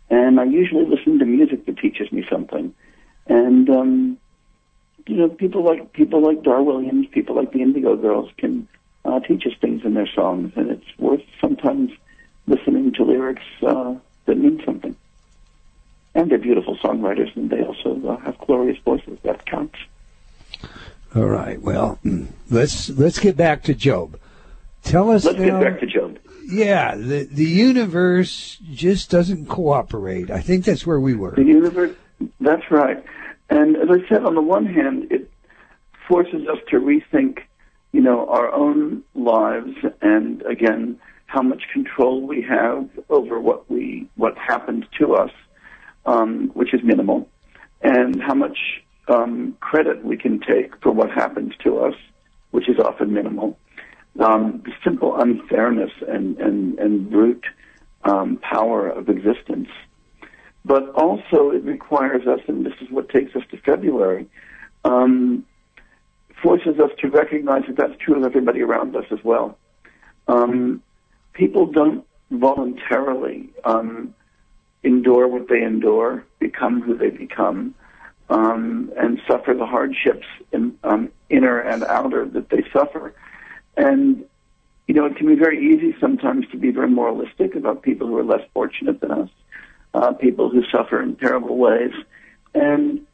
and 0.10 0.40
I 0.40 0.44
usually 0.44 0.86
listen 0.86 1.20
to 1.20 1.26
music 1.26 1.66
that 1.66 1.78
teaches 1.78 2.12
me 2.12 2.26
something. 2.30 2.74
And 3.28 3.70
um, 3.70 4.18
you 5.06 5.16
know, 5.16 5.30
people 5.30 5.64
like 5.64 5.94
people 5.94 6.22
like 6.22 6.44
Dar 6.44 6.62
Williams, 6.62 7.08
people 7.12 7.36
like 7.36 7.54
the 7.54 7.62
Indigo 7.62 7.96
Girls 7.96 8.30
can 8.38 8.68
uh, 9.06 9.22
teach 9.22 9.46
us 9.46 9.54
things 9.62 9.84
in 9.86 9.94
their 9.94 10.10
songs, 10.14 10.52
and 10.58 10.70
it's 10.70 11.00
worth 11.00 11.24
lyrics 13.38 13.64
uh, 13.64 13.96
that 14.26 14.38
mean 14.38 14.62
something. 14.66 14.96
And 16.16 16.32
they're 16.32 16.38
beautiful 16.38 16.78
songwriters, 16.78 17.36
and 17.36 17.50
they 17.50 17.62
also 17.64 18.02
uh, 18.08 18.18
have 18.18 18.38
glorious 18.40 18.78
voices. 18.84 19.20
That 19.24 19.46
counts. 19.46 19.78
All 21.16 21.26
right. 21.26 21.62
Well, 21.62 22.00
let's 22.50 22.90
let's 22.90 23.20
get 23.20 23.38
back 23.38 23.64
to 23.64 23.76
Job. 23.76 24.20
Tell 24.84 25.12
us. 25.12 25.26
Let's 25.26 25.38
now, 25.38 25.60
get 25.60 25.72
back 25.72 25.80
to 25.82 25.86
Job. 25.86 26.18
Yeah, 26.46 26.96
the 26.96 27.26
the 27.26 27.46
universe 27.46 28.58
just 28.72 29.12
doesn't 29.12 29.48
cooperate. 29.48 30.32
I 30.32 30.42
think 30.42 30.66
that's 30.66 30.88
where 30.88 31.00
we 31.00 31.14
were. 31.14 31.36
The 31.36 31.44
universe. 31.44 31.96
That's 32.40 32.72
right. 32.72 33.04
And 33.50 33.78
as 33.78 33.90
I 33.90 34.08
said, 34.10 34.26
on 34.26 34.34
the 34.34 34.42
one 34.42 34.66
hand, 34.66 35.12
it 35.12 35.32
forces 36.08 36.48
us 36.48 36.58
to 36.70 36.80
rethink, 36.80 37.40
you 37.92 38.02
know, 38.02 38.28
our 38.28 38.52
own 38.52 39.04
lives, 39.14 39.76
and 40.02 40.42
again, 40.44 41.00
how 41.28 41.42
much 41.42 41.64
control 41.72 42.26
we 42.26 42.42
have 42.42 42.90
over 43.10 43.40
what 43.40 43.70
we 43.70 44.10
what 44.16 44.38
happens 44.38 44.86
to 44.98 45.14
us, 45.14 45.32
um, 46.06 46.50
which 46.54 46.74
is 46.74 46.82
minimal, 46.84 47.30
and 47.82 48.22
how 48.22 48.34
much 48.34 48.58
um, 49.10 49.56
credit 49.60 50.04
we 50.04 50.18
can 50.18 50.40
take 50.40 50.82
for 50.82 50.92
what 50.92 51.12
happens 51.12 51.54
to 51.64 51.80
us, 51.80 51.96
which 52.52 52.68
is 52.68 52.80
often 52.80 53.14
minimal. 53.14 53.58
Um, 54.20 54.64
the 54.66 54.72
simple 54.84 55.16
unfairness 55.20 55.92
and 56.08 56.38
and 56.40 56.80
and 56.80 57.12
brute 57.12 57.46
um, 58.04 58.38
power 58.38 58.90
of 58.90 59.10
existence. 59.10 59.70
But 60.66 60.90
also, 60.96 61.52
it 61.52 61.64
requires 61.64 62.28
us, 62.28 62.40
and 62.48 62.66
this 62.66 62.74
is 62.82 62.90
what 62.90 63.10
takes 63.10 63.36
us 63.36 63.44
to 63.52 63.58
February, 63.58 64.28
um, 64.84 65.46
forces 66.42 66.80
us 66.80 66.92
to 67.00 67.08
recognize 67.10 67.64
that 67.68 67.78
that's 67.78 67.98
true 68.00 68.16
of 68.16 68.24
everybody 68.26 68.62
around 68.62 68.96
us 68.96 69.06
as 69.12 69.20
well. 69.24 69.58
Um, 70.28 70.84
people 71.38 71.68
don't 71.68 72.06
voluntarily 72.32 73.50
um, 73.64 74.14
endure 74.84 75.28
what 75.28 75.48
they 75.48 75.62
endure, 75.62 76.26
become 76.40 76.82
who 76.82 76.98
they 76.98 77.12
become, 77.12 77.74
um, 78.30 78.92
and 78.98 79.22
suffer 79.28 79.54
the 79.54 79.66
hardships, 79.66 80.28
in, 80.52 80.78
um, 80.84 81.10
inner 81.30 81.60
and 81.60 81.84
outer, 81.84 82.26
that 82.26 82.50
they 82.50 82.64
suffer. 82.74 83.14
And 83.78 84.26
you 84.88 84.94
know, 84.96 85.06
it 85.06 85.18
can 85.18 85.28
be 85.28 85.36
very 85.36 85.74
easy 85.74 85.96
sometimes 86.00 86.48
to 86.52 86.58
be 86.58 86.72
very 86.72 86.90
moralistic 86.90 87.56
about 87.56 87.82
people 87.82 88.08
who 88.08 88.18
are 88.18 88.24
less 88.24 88.46
fortunate 88.54 89.02
than 89.02 89.12
us, 89.12 89.30
uh, 89.94 90.14
people 90.14 90.50
who 90.50 90.64
suffer 90.72 91.02
in 91.02 91.16
terrible 91.18 91.58
ways. 91.58 91.92
And 92.54 93.06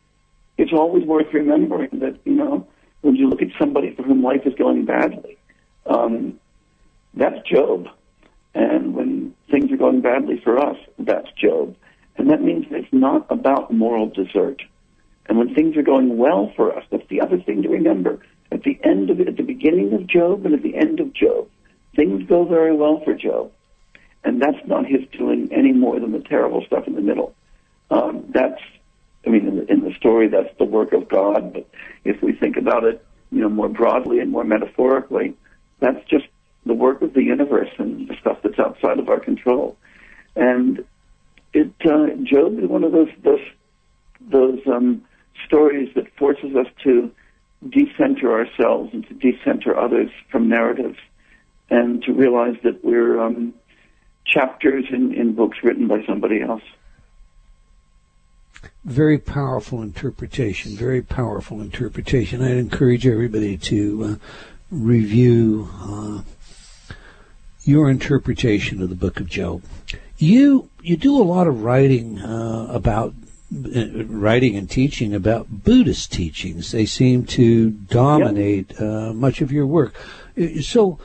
it's 0.57 0.71
always 0.71 1.03
worth 1.03 1.33
remembering 1.33 1.89
that, 1.93 2.19
you 2.25 2.33
know, 2.33 2.67
when 3.01 3.15
you 3.15 3.27
look 3.27 3.41
at 3.41 3.49
somebody 3.59 3.93
for 3.95 4.03
whom 4.03 4.21
life 4.21 4.41
is 4.45 4.53
going 4.53 4.85
badly, 4.85 5.37
um, 5.87 6.39
that's 7.15 7.41
Job. 7.47 7.89
And 8.53 8.93
when 8.93 9.33
things 9.49 9.71
are 9.71 9.77
going 9.77 10.01
badly 10.01 10.39
for 10.43 10.59
us, 10.59 10.77
that's 10.99 11.31
Job. 11.31 11.75
And 12.17 12.29
that 12.29 12.41
means 12.41 12.65
it's 12.69 12.91
not 12.91 13.25
about 13.29 13.73
moral 13.73 14.07
desert. 14.07 14.61
And 15.25 15.37
when 15.37 15.55
things 15.55 15.75
are 15.77 15.83
going 15.83 16.17
well 16.17 16.51
for 16.55 16.75
us, 16.77 16.83
that's 16.91 17.07
the 17.09 17.21
other 17.21 17.39
thing 17.39 17.63
to 17.63 17.69
remember. 17.69 18.19
At 18.51 18.63
the 18.63 18.79
end 18.83 19.09
of 19.09 19.19
it, 19.19 19.27
at 19.27 19.37
the 19.37 19.43
beginning 19.43 19.93
of 19.93 20.05
Job 20.05 20.45
and 20.45 20.53
at 20.53 20.61
the 20.61 20.75
end 20.75 20.99
of 20.99 21.13
Job, 21.13 21.49
things 21.95 22.27
go 22.27 22.45
very 22.45 22.75
well 22.75 23.01
for 23.03 23.13
Job. 23.15 23.51
And 24.23 24.41
that's 24.41 24.65
not 24.67 24.85
his 24.85 25.01
doing 25.17 25.49
any 25.51 25.73
more 25.73 25.99
than 25.99 26.11
the 26.11 26.19
terrible 26.19 26.63
stuff 26.65 26.87
in 26.87 26.95
the 26.95 27.01
middle. 27.01 27.35
Um, 27.89 28.25
that's, 28.29 28.61
I 29.25 29.29
mean, 29.29 29.47
in 29.47 29.55
the, 29.57 29.71
in 29.71 29.83
the 29.83 29.93
story, 29.95 30.27
that's 30.27 30.55
the 30.57 30.65
work 30.65 30.93
of 30.93 31.09
God. 31.09 31.53
But 31.53 31.67
if 32.03 32.21
we 32.21 32.33
think 32.33 32.57
about 32.57 32.83
it, 32.83 33.03
you 33.31 33.41
know, 33.41 33.49
more 33.49 33.69
broadly 33.69 34.19
and 34.19 34.31
more 34.31 34.43
metaphorically, 34.43 35.35
that's 35.79 36.07
just 36.07 36.25
the 36.65 36.73
work 36.73 37.01
of 37.01 37.13
the 37.13 37.23
universe 37.23 37.69
and 37.77 38.07
the 38.07 38.15
stuff 38.19 38.37
that's 38.43 38.59
outside 38.59 38.99
of 38.99 39.09
our 39.09 39.19
control. 39.19 39.77
And 40.35 40.83
it, 41.53 41.71
uh, 41.85 42.07
Job 42.23 42.59
is 42.59 42.69
one 42.69 42.83
of 42.83 42.91
those 42.91 43.09
those 43.23 43.41
those 44.21 44.59
um, 44.67 45.03
stories 45.45 45.89
that 45.95 46.05
forces 46.17 46.55
us 46.55 46.67
to 46.83 47.11
decenter 47.69 48.31
ourselves 48.31 48.93
and 48.93 49.07
to 49.07 49.13
decenter 49.13 49.77
others 49.77 50.09
from 50.31 50.49
narratives, 50.49 50.97
and 51.69 52.01
to 52.03 52.13
realize 52.13 52.55
that 52.63 52.83
we're 52.83 53.19
um, 53.21 53.53
chapters 54.25 54.85
in, 54.91 55.13
in 55.13 55.33
books 55.33 55.57
written 55.63 55.87
by 55.87 56.03
somebody 56.07 56.41
else. 56.41 56.63
Very 58.85 59.17
powerful 59.17 59.81
interpretation. 59.81 60.75
Very 60.75 61.01
powerful 61.01 61.61
interpretation. 61.61 62.41
I'd 62.41 62.57
encourage 62.57 63.05
everybody 63.05 63.57
to 63.57 64.03
uh, 64.03 64.15
review 64.71 65.69
uh, 65.81 66.21
your 67.63 67.89
interpretation 67.89 68.81
of 68.81 68.89
the 68.89 68.95
Book 68.95 69.19
of 69.19 69.27
Job. 69.27 69.63
You 70.17 70.69
you 70.81 70.97
do 70.97 71.17
a 71.17 71.23
lot 71.23 71.47
of 71.47 71.63
writing 71.63 72.19
uh, 72.19 72.67
about 72.69 73.13
uh, 73.53 74.05
writing 74.05 74.55
and 74.55 74.69
teaching 74.69 75.13
about 75.13 75.63
Buddhist 75.63 76.11
teachings. 76.11 76.71
They 76.71 76.85
seem 76.85 77.25
to 77.27 77.69
dominate 77.71 78.79
uh, 78.81 79.13
much 79.13 79.41
of 79.41 79.51
your 79.51 79.65
work. 79.65 79.95
Uh, 80.37 80.61
so, 80.61 80.99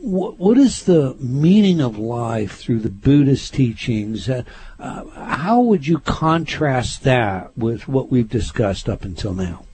what 0.00 0.58
is 0.58 0.84
the 0.84 1.14
meaning 1.18 1.80
of 1.80 1.98
life 1.98 2.58
through 2.58 2.80
the 2.80 2.90
Buddhist 2.90 3.54
teachings? 3.54 4.28
Uh, 4.28 4.42
uh, 4.78 5.04
how 5.10 5.60
would 5.60 5.86
you 5.86 5.98
contrast 5.98 7.04
that 7.04 7.56
with 7.56 7.88
what 7.88 8.10
we've 8.10 8.28
discussed 8.28 8.88
up 8.88 9.02
until 9.02 9.32
now? 9.32 9.64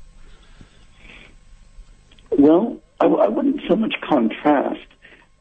Well, 2.30 2.78
I, 3.00 3.06
I 3.06 3.28
wouldn't 3.28 3.62
so 3.68 3.74
much 3.74 3.94
contrast 4.08 4.86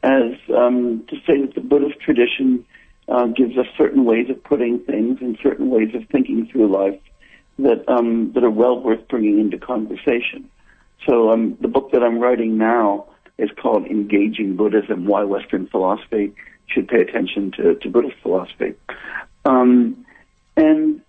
as 0.02 0.32
um, 0.56 1.04
to 1.08 1.16
say 1.26 1.40
that 1.40 1.54
the 1.54 1.60
Buddhist 1.60 2.00
tradition 2.00 2.64
uh, 3.08 3.26
gives 3.26 3.58
us 3.58 3.66
certain 3.76 4.04
ways 4.04 4.30
of 4.30 4.42
putting 4.44 4.78
things 4.80 5.18
and 5.20 5.38
certain 5.42 5.68
ways 5.68 5.94
of 5.94 6.06
thinking 6.08 6.46
through 6.46 6.68
life 6.68 7.00
that 7.58 7.86
um, 7.88 8.32
that 8.32 8.44
are 8.44 8.50
well 8.50 8.80
worth 8.80 9.06
bringing 9.08 9.38
into 9.38 9.58
conversation. 9.58 10.48
So 11.08 11.30
um, 11.30 11.56
the 11.60 11.68
book 11.68 11.92
that 11.92 12.02
I'm 12.02 12.18
writing 12.18 12.56
now 12.56 13.06
is 13.38 13.50
called 13.60 13.86
Engaging 13.86 14.56
Buddhism: 14.56 15.06
Why 15.06 15.24
Western 15.24 15.66
Philosophy 15.66 16.34
Should 16.66 16.88
Pay 16.88 17.00
Attention 17.00 17.50
to, 17.52 17.74
to 17.74 17.90
Buddhist 17.90 18.16
Philosophy. 18.22 18.74
Um, 19.44 20.06
and 20.56 21.02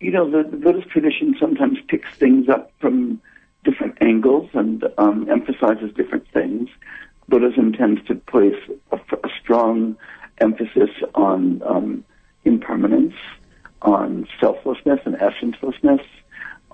you 0.00 0.10
know, 0.10 0.28
the, 0.28 0.48
the 0.48 0.56
Buddhist 0.56 0.88
tradition 0.88 1.36
sometimes 1.38 1.78
picks 1.88 2.10
things 2.16 2.48
up 2.48 2.72
from 2.80 3.20
different 3.64 3.96
angles 4.00 4.50
and 4.52 4.84
um, 4.98 5.30
emphasizes 5.30 5.94
different 5.94 6.26
things. 6.32 6.68
Buddhism 7.28 7.72
tends 7.72 8.04
to 8.06 8.14
place 8.14 8.56
a, 8.90 8.96
a 8.96 9.28
strong 9.40 9.96
emphasis 10.38 10.90
on 11.14 11.62
um, 11.64 12.04
impermanence, 12.44 13.14
on 13.82 14.26
selflessness 14.40 15.00
and 15.04 15.16
essencelessness, 15.16 16.04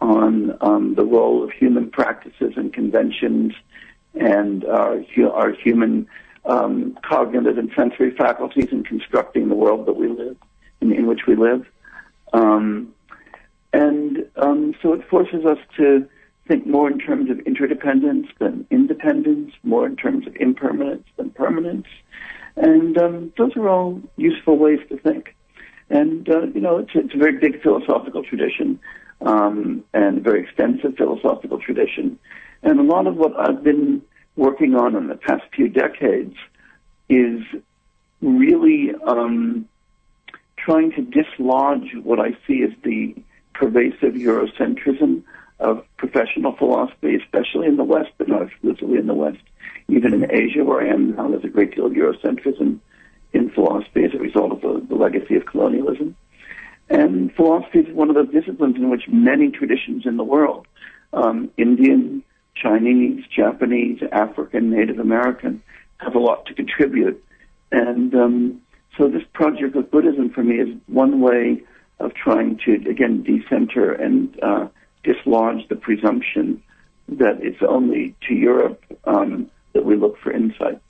on 0.01 0.57
um, 0.61 0.95
the 0.95 1.05
role 1.05 1.43
of 1.43 1.51
human 1.51 1.91
practices 1.91 2.55
and 2.57 2.73
conventions 2.73 3.53
and 4.15 4.65
our, 4.65 5.03
our 5.33 5.53
human 5.53 6.07
um, 6.45 6.97
cognitive 7.03 7.59
and 7.59 7.71
sensory 7.77 8.11
faculties 8.13 8.69
in 8.71 8.83
constructing 8.83 9.49
the 9.49 9.55
world 9.55 9.87
that 9.87 9.95
we 9.95 10.09
live, 10.09 10.37
in, 10.81 10.93
in 10.93 11.07
which 11.07 11.27
we 11.27 11.37
live. 11.37 11.67
Um, 12.33 12.95
and 13.73 14.27
um, 14.37 14.75
so 14.81 14.93
it 14.95 15.07
forces 15.09 15.45
us 15.45 15.59
to 15.77 16.09
think 16.49 16.67
more 16.67 16.91
in 16.91 16.99
terms 16.99 17.31
of 17.31 17.39
interdependence 17.41 18.27
than 18.41 18.67
independence, 18.71 19.53
more 19.63 19.87
in 19.87 19.95
terms 19.95 20.27
of 20.27 20.35
impermanence 20.37 21.05
than 21.17 21.31
permanence. 21.31 21.87
And 22.57 22.99
um, 22.99 23.33
those 23.39 23.55
are 23.57 23.69
all 23.69 24.01
useful 24.17 24.59
ways 24.59 24.81
to 24.89 24.97
think. 24.99 25.37
And, 25.91 26.29
uh, 26.29 26.47
you 26.55 26.61
know, 26.61 26.79
it's, 26.79 26.91
it's 26.95 27.15
a 27.15 27.19
very 27.19 27.39
big 27.39 27.63
philosophical 27.63 28.25
tradition 28.25 28.81
um, 29.21 29.85
and 29.95 30.19
a 30.19 30.21
very 30.21 30.43
extensive 30.43 30.97
philosophical 30.97 31.61
tradition. 31.61 32.19
And 32.63 32.81
a 32.81 32.83
lot 32.83 33.07
of 33.07 33.17
what 33.17 33.39
I've 33.39 33.63
been 33.63 34.03
working 34.37 34.75
on 34.75 34.97
in 34.97 35.07
the 35.07 35.17
past 35.17 35.45
few 35.55 35.69
decades 35.69 36.35
is 37.09 37.43
really 38.21 38.93
um, 39.07 39.69
trying 40.57 40.93
to 40.93 41.03
dislodge 41.03 41.95
what 42.03 42.19
I 42.19 42.37
see 42.47 42.63
as 42.63 42.71
the 42.83 43.15
pervasive 43.55 44.15
Eurocentrism 44.15 45.23
of 45.61 45.85
professional 45.97 46.55
philosophy, 46.57 47.17
especially 47.17 47.67
in 47.67 47.77
the 47.77 47.85
West, 47.85 48.11
but 48.19 48.29
not 48.29 48.43
exclusively 48.43 48.99
in 48.99 49.07
the 49.07 49.15
West. 49.15 49.39
Even 49.89 50.15
in 50.15 50.31
Asia, 50.31 50.65
where 50.65 50.87
I 50.87 50.93
am 50.93 51.17
now, 51.17 51.29
there's 51.29 51.45
a 51.45 51.49
great 51.49 51.75
deal 51.75 51.87
of 51.87 51.93
Eurocentrism 51.93 52.79
in 53.33 53.51
philosophy 53.51 54.05
as 54.05 54.15
a 54.15 54.19
result 54.19 54.53
of 54.53 54.61
the, 54.61 54.87
the 54.89 54.95
legacy 54.95 55.37
of 55.37 55.47
colonialism. 55.47 56.15
And 56.91 57.35
philosophy 57.35 57.81
is 57.81 57.95
one 57.95 58.09
of 58.09 58.15
those 58.15 58.33
disciplines 58.33 58.77
in 58.77 58.89
which 58.91 59.09
many 59.09 59.51
traditions 59.51 60.07
in 60.07 60.17
the 60.17 60.25
world, 60.25 60.67
um, 61.13 61.51
Indian, 61.57 62.23
Chinese, 62.55 63.25
Japanese, 63.35 64.01
African, 64.13 64.71
Native 64.71 64.99
American, 64.99 65.63
have 65.99 66.15
a 66.15 66.19
lot 66.19 66.47
to 66.47 66.55
contribute. 66.55 67.23
And 67.71 68.15
um, 68.15 68.63
so 68.97 69.09
this 69.09 69.23
project 69.33 69.77
of 69.77 69.91
Buddhism 69.91 70.31
for 70.31 70.43
me 70.43 70.57
is 70.57 70.69
one 70.87 71.21
way 71.21 71.63
of 72.01 72.15
trying 72.15 72.59
to, 72.65 72.75
again, 72.89 73.23
decenter 73.23 73.93
and 73.93 74.39
uh, 74.43 74.69
dislodge 75.09 75.69
the 75.69 75.77
presumption 75.77 76.63
that 77.09 77.43
it's 77.43 77.63
only 77.67 78.15
to 78.29 78.35
Europe 78.35 78.83
um, 79.05 79.51
that 79.73 79.85
we 79.85 79.97
look 79.97 80.19
for 80.19 80.31
insight. 80.31 80.81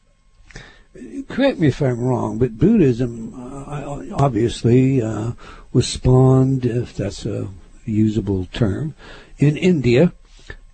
Correct 1.29 1.59
me 1.61 1.69
if 1.69 1.81
I'm 1.81 2.01
wrong, 2.01 2.39
but 2.39 2.59
Buddhism 2.59 3.33
uh, 3.35 4.03
obviously 4.15 5.01
uh, 5.01 5.33
was 5.73 5.87
spawned, 5.87 6.65
if 6.65 6.97
that's 6.97 7.25
a 7.25 7.49
usable 7.85 8.47
term, 8.47 8.95
in 9.39 9.57
India, 9.57 10.13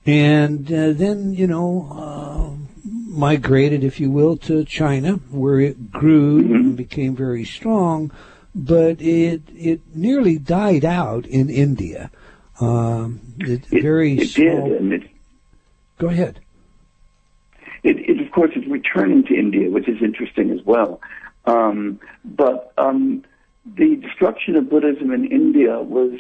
and 0.07 0.67
uh, 0.73 0.93
then 0.93 1.35
you 1.35 1.47
know 1.47 1.89
uh, 1.93 2.91
migrated, 3.09 3.85
if 3.85 4.01
you 4.01 4.11
will, 4.11 4.37
to 4.39 4.65
China, 4.65 5.15
where 5.31 5.61
it 5.61 5.91
grew 5.91 6.43
mm-hmm. 6.43 6.55
and 6.55 6.77
became 6.77 7.15
very 7.17 7.45
strong. 7.45 8.11
But 8.55 9.03
it 9.03 9.43
it 9.55 9.81
nearly 9.95 10.39
died 10.39 10.85
out 10.85 11.27
in 11.27 11.51
India. 11.51 12.11
Um, 12.61 13.21
it, 13.39 13.73
it, 13.73 13.83
very 13.83 14.19
it 14.19 14.29
small. 14.29 14.69
did, 14.69 14.81
and 14.81 14.93
it, 14.93 15.11
Go 15.99 16.09
ahead. 16.09 16.41
It, 17.83 17.99
it, 18.09 18.21
of 18.21 18.33
course, 18.33 18.53
is 18.57 18.67
returning 18.67 19.25
to 19.25 19.35
India, 19.35 19.71
which 19.71 19.89
is 19.89 20.03
interesting 20.03 20.51
as 20.51 20.65
well. 20.65 21.01
Um, 21.45 22.01
but 22.25 22.73
um, 22.79 23.25
the 23.77 23.97
destruction 23.97 24.57
of 24.57 24.71
Buddhism 24.71 25.13
in 25.13 25.27
India 25.27 25.81
was 25.81 26.19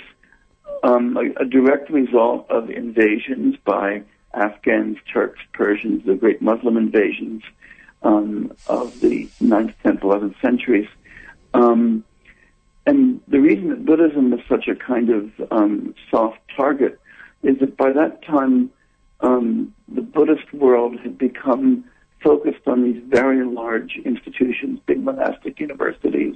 um, 0.83 1.17
a, 1.17 1.43
a, 1.43 1.45
direct 1.47 1.91
result 1.91 2.51
of 2.51 2.69
invasions 2.69 3.57
by 3.65 4.03
Afghans, 4.35 4.99
Turks, 5.11 5.41
Persians, 5.53 6.05
the 6.05 6.15
great 6.15 6.43
Muslim 6.43 6.77
invasions 6.77 7.43
um, 8.03 8.53
of 8.67 9.01
the 9.01 9.27
9th, 9.41 9.75
10th, 9.83 10.01
11th 10.01 10.41
centuries. 10.43 10.89
Um, 11.55 12.05
and 12.87 13.21
the 13.29 13.41
reason 13.41 13.69
that 13.71 13.85
Buddhism 13.85 14.33
is 14.33 14.41
such 14.49 14.69
a 14.69 14.75
kind 14.75 15.11
of 15.11 15.31
um, 15.51 15.95
soft 16.11 16.39
target 16.57 17.01
is 17.43 17.59
that 17.61 17.77
by 17.77 17.93
that 17.93 18.23
time, 18.25 18.71
um, 19.21 19.75
the 19.89 20.03
Buddhist 20.03 20.53
world 20.53 20.99
had 21.01 21.17
become 21.17 21.85
focused 22.23 22.67
on 22.67 22.83
these 22.83 23.03
very 23.09 23.45
large 23.45 23.97
institutions, 24.05 24.81
big 24.87 25.03
monastic 25.03 25.61
universities, 25.61 26.35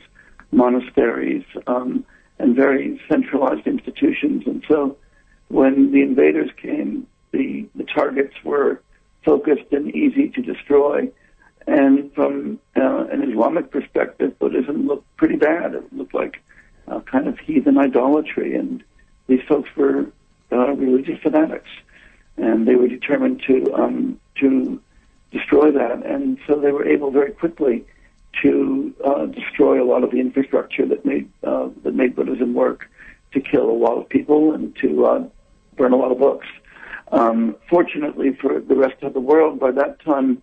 monasteries, 0.53 1.45
um, 1.67 2.05
and 2.39 2.55
very 2.55 3.01
centralized 3.11 3.67
institutions. 3.67 4.45
And 4.47 4.63
so 4.69 4.97
when 5.49 5.93
the 5.93 6.03
invaders 6.03 6.51
came, 6.61 7.07
the, 7.33 7.69
the 7.75 7.85
targets 7.85 8.35
were 8.45 8.81
focused 9.25 9.73
and 9.73 9.95
easy 9.95 10.29
to 10.31 10.43
destroy. 10.43 11.11
And 11.69 12.11
from 12.15 12.59
uh, 12.77 13.05
an 13.13 13.31
Islamic 13.31 13.71
perspective, 13.71 14.39
Buddhism 14.39 14.87
looked 14.87 15.15
pretty 15.19 15.37
bad. 15.37 15.75
It 15.75 15.93
looked 15.93 16.15
like 16.15 16.43
uh, 16.89 17.01
kind 17.01 17.29
of 17.29 17.39
heathen 17.39 17.77
idolatry, 17.77 18.57
and 18.57 18.83
these 19.27 19.43
folks 19.47 19.69
were 19.77 20.07
uh, 20.51 20.73
religious 20.73 21.21
fanatics, 21.21 21.69
and 22.39 22.67
they 22.67 22.75
were 22.75 22.89
determined 22.89 23.43
to 23.49 23.71
um, 23.75 24.19
to 24.37 24.81
destroy 25.31 25.71
that. 25.71 26.07
And 26.07 26.39
so 26.47 26.59
they 26.59 26.73
were 26.73 26.89
able 26.89 27.11
very 27.11 27.33
quickly 27.33 27.85
to 28.41 28.95
uh, 29.05 29.27
destroy 29.27 29.83
a 29.83 29.85
lot 29.85 30.05
of 30.05 30.11
the 30.11 30.21
infrastructure 30.21 30.87
that 30.87 31.05
made 31.05 31.29
uh, 31.45 31.69
that 31.83 31.95
made 31.95 32.17
Buddhism 32.17 32.55
work, 32.55 32.89
to 33.35 33.41
kill 33.43 33.69
a 33.69 33.79
lot 33.87 33.99
of 33.99 34.09
people 34.09 34.55
and 34.55 34.75
to 34.77 35.05
uh, 35.05 35.29
burn 35.77 35.93
a 35.93 35.97
lot 35.97 36.13
of 36.13 36.19
books. 36.19 36.47
Um, 37.13 37.57
fortunately 37.69 38.33
for 38.41 38.59
the 38.59 38.75
rest 38.75 39.03
of 39.03 39.13
the 39.13 39.21
world, 39.21 39.61
by 39.61 39.71
that 39.73 40.01
time, 40.01 40.43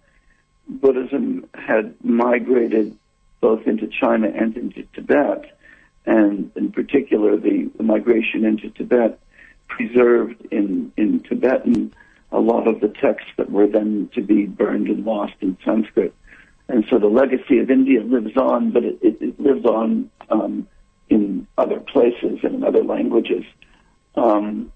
Buddhism 0.68 1.46
had 1.54 1.96
migrated 2.04 2.98
both 3.42 3.68
into 3.68 3.88
China 3.88 4.28
and 4.28 4.58
into 4.58 4.84
Tibet, 4.94 5.58
and 6.06 6.52
in 6.56 6.72
particular, 6.72 7.38
the, 7.38 7.70
the 7.78 7.84
migration 7.84 8.46
into 8.46 8.70
Tibet 8.70 9.20
preserved 9.68 10.42
in, 10.52 10.92
in 10.98 11.22
Tibetan 11.22 11.94
a 12.32 12.40
lot 12.40 12.68
of 12.68 12.80
the 12.82 12.88
texts 12.88 13.30
that 13.38 13.52
were 13.52 13.68
then 13.68 14.10
to 14.14 14.22
be 14.22 14.46
burned 14.46 14.88
and 14.88 15.06
lost 15.06 15.34
in 15.42 15.58
Sanskrit. 15.64 16.14
And 16.68 16.86
so 16.90 16.98
the 16.98 17.08
legacy 17.08 17.60
of 17.60 17.70
India 17.70 18.02
lives 18.02 18.36
on, 18.36 18.72
but 18.72 18.84
it, 18.84 18.98
it, 19.02 19.18
it 19.22 19.40
lives 19.40 19.66
on 19.66 20.10
um, 20.30 20.68
in 21.10 21.48
other 21.58 21.80
places 21.80 22.40
and 22.44 22.56
in 22.56 22.64
other 22.64 22.84
languages. 22.84 23.44
Um, 24.16 24.72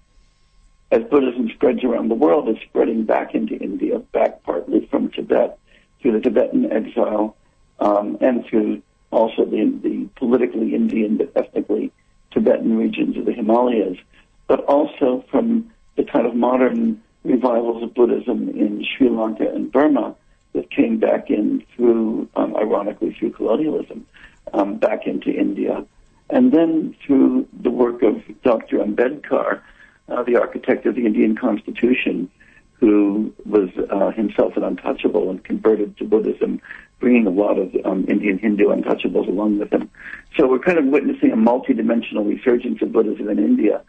as 0.92 1.02
Buddhism 1.04 1.50
spreads 1.54 1.84
around 1.84 2.08
the 2.08 2.14
world, 2.14 2.48
it's 2.48 2.60
spreading 2.62 3.04
back 3.04 3.34
into 3.34 3.56
India, 3.56 3.98
back 3.98 4.42
partly 4.42 4.86
from 4.86 5.10
Tibet 5.10 5.58
through 6.00 6.12
the 6.12 6.20
Tibetan 6.20 6.70
exile, 6.70 7.36
um, 7.78 8.18
and 8.20 8.44
through 8.46 8.82
also 9.10 9.44
the, 9.44 9.78
the 9.82 10.08
politically 10.16 10.74
Indian 10.74 11.16
but 11.16 11.32
ethnically 11.36 11.92
Tibetan 12.30 12.76
regions 12.76 13.16
of 13.16 13.24
the 13.24 13.32
Himalayas, 13.32 13.98
but 14.46 14.60
also 14.64 15.24
from 15.30 15.70
the 15.96 16.04
kind 16.04 16.26
of 16.26 16.34
modern 16.34 17.02
revivals 17.24 17.82
of 17.82 17.94
Buddhism 17.94 18.48
in 18.50 18.84
Sri 18.84 19.08
Lanka 19.08 19.48
and 19.48 19.70
Burma 19.70 20.14
that 20.52 20.70
came 20.70 20.98
back 20.98 21.30
in 21.30 21.64
through, 21.74 22.28
um, 22.36 22.56
ironically, 22.56 23.14
through 23.18 23.30
colonialism, 23.30 24.06
um, 24.52 24.76
back 24.76 25.06
into 25.06 25.30
India. 25.30 25.84
And 26.28 26.52
then 26.52 26.94
through 27.04 27.46
the 27.60 27.70
work 27.70 28.02
of 28.02 28.22
Dr. 28.42 28.78
Ambedkar, 28.78 29.60
uh, 30.08 30.22
the 30.22 30.36
architect 30.36 30.86
of 30.86 30.94
the 30.94 31.06
Indian 31.06 31.36
Constitution, 31.36 32.30
who 32.80 33.32
was 33.44 33.68
uh, 33.90 34.10
himself 34.10 34.56
an 34.56 34.64
untouchable 34.64 35.28
and 35.30 35.44
converted 35.44 35.96
to 35.98 36.04
Buddhism, 36.04 36.60
bringing 36.98 37.26
a 37.26 37.30
lot 37.30 37.58
of 37.58 37.74
um, 37.84 38.06
Indian 38.08 38.38
Hindu 38.38 38.68
untouchables 38.68 39.28
along 39.28 39.58
with 39.58 39.70
him. 39.70 39.90
So 40.36 40.48
we're 40.48 40.60
kind 40.60 40.78
of 40.78 40.86
witnessing 40.86 41.30
a 41.30 41.36
multidimensional 41.36 42.26
resurgence 42.26 42.80
of 42.80 42.90
Buddhism 42.92 43.28
in 43.28 43.38
India. 43.38 43.82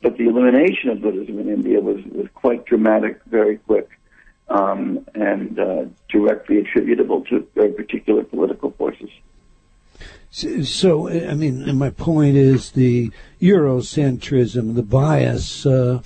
But 0.00 0.16
the 0.16 0.28
elimination 0.28 0.88
of 0.90 1.02
Buddhism 1.02 1.38
in 1.40 1.48
India 1.48 1.80
was, 1.80 2.02
was 2.06 2.26
quite 2.34 2.64
dramatic, 2.64 3.20
very 3.26 3.58
quick, 3.58 3.90
um, 4.48 5.06
and 5.14 5.58
uh, 5.58 5.84
directly 6.08 6.58
attributable 6.58 7.24
to 7.26 7.46
very 7.54 7.72
particular 7.72 8.24
political 8.24 8.70
forces. 8.70 9.10
So, 10.30 11.08
I 11.08 11.34
mean, 11.34 11.76
my 11.76 11.90
point 11.90 12.36
is 12.36 12.70
the 12.70 13.10
Eurocentrism, 13.42 14.74
the 14.74 14.82
bias 14.82 15.66
uh, 15.66 16.02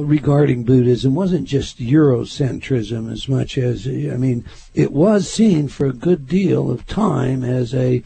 regarding 0.00 0.64
Buddhism 0.64 1.14
wasn't 1.14 1.46
just 1.46 1.78
Eurocentrism 1.78 3.10
as 3.10 3.28
much 3.28 3.58
as, 3.58 3.86
I 3.86 4.16
mean, 4.16 4.44
it 4.74 4.92
was 4.92 5.30
seen 5.30 5.68
for 5.68 5.86
a 5.86 5.92
good 5.92 6.26
deal 6.26 6.70
of 6.70 6.86
time 6.86 7.44
as 7.44 7.74
a 7.74 8.02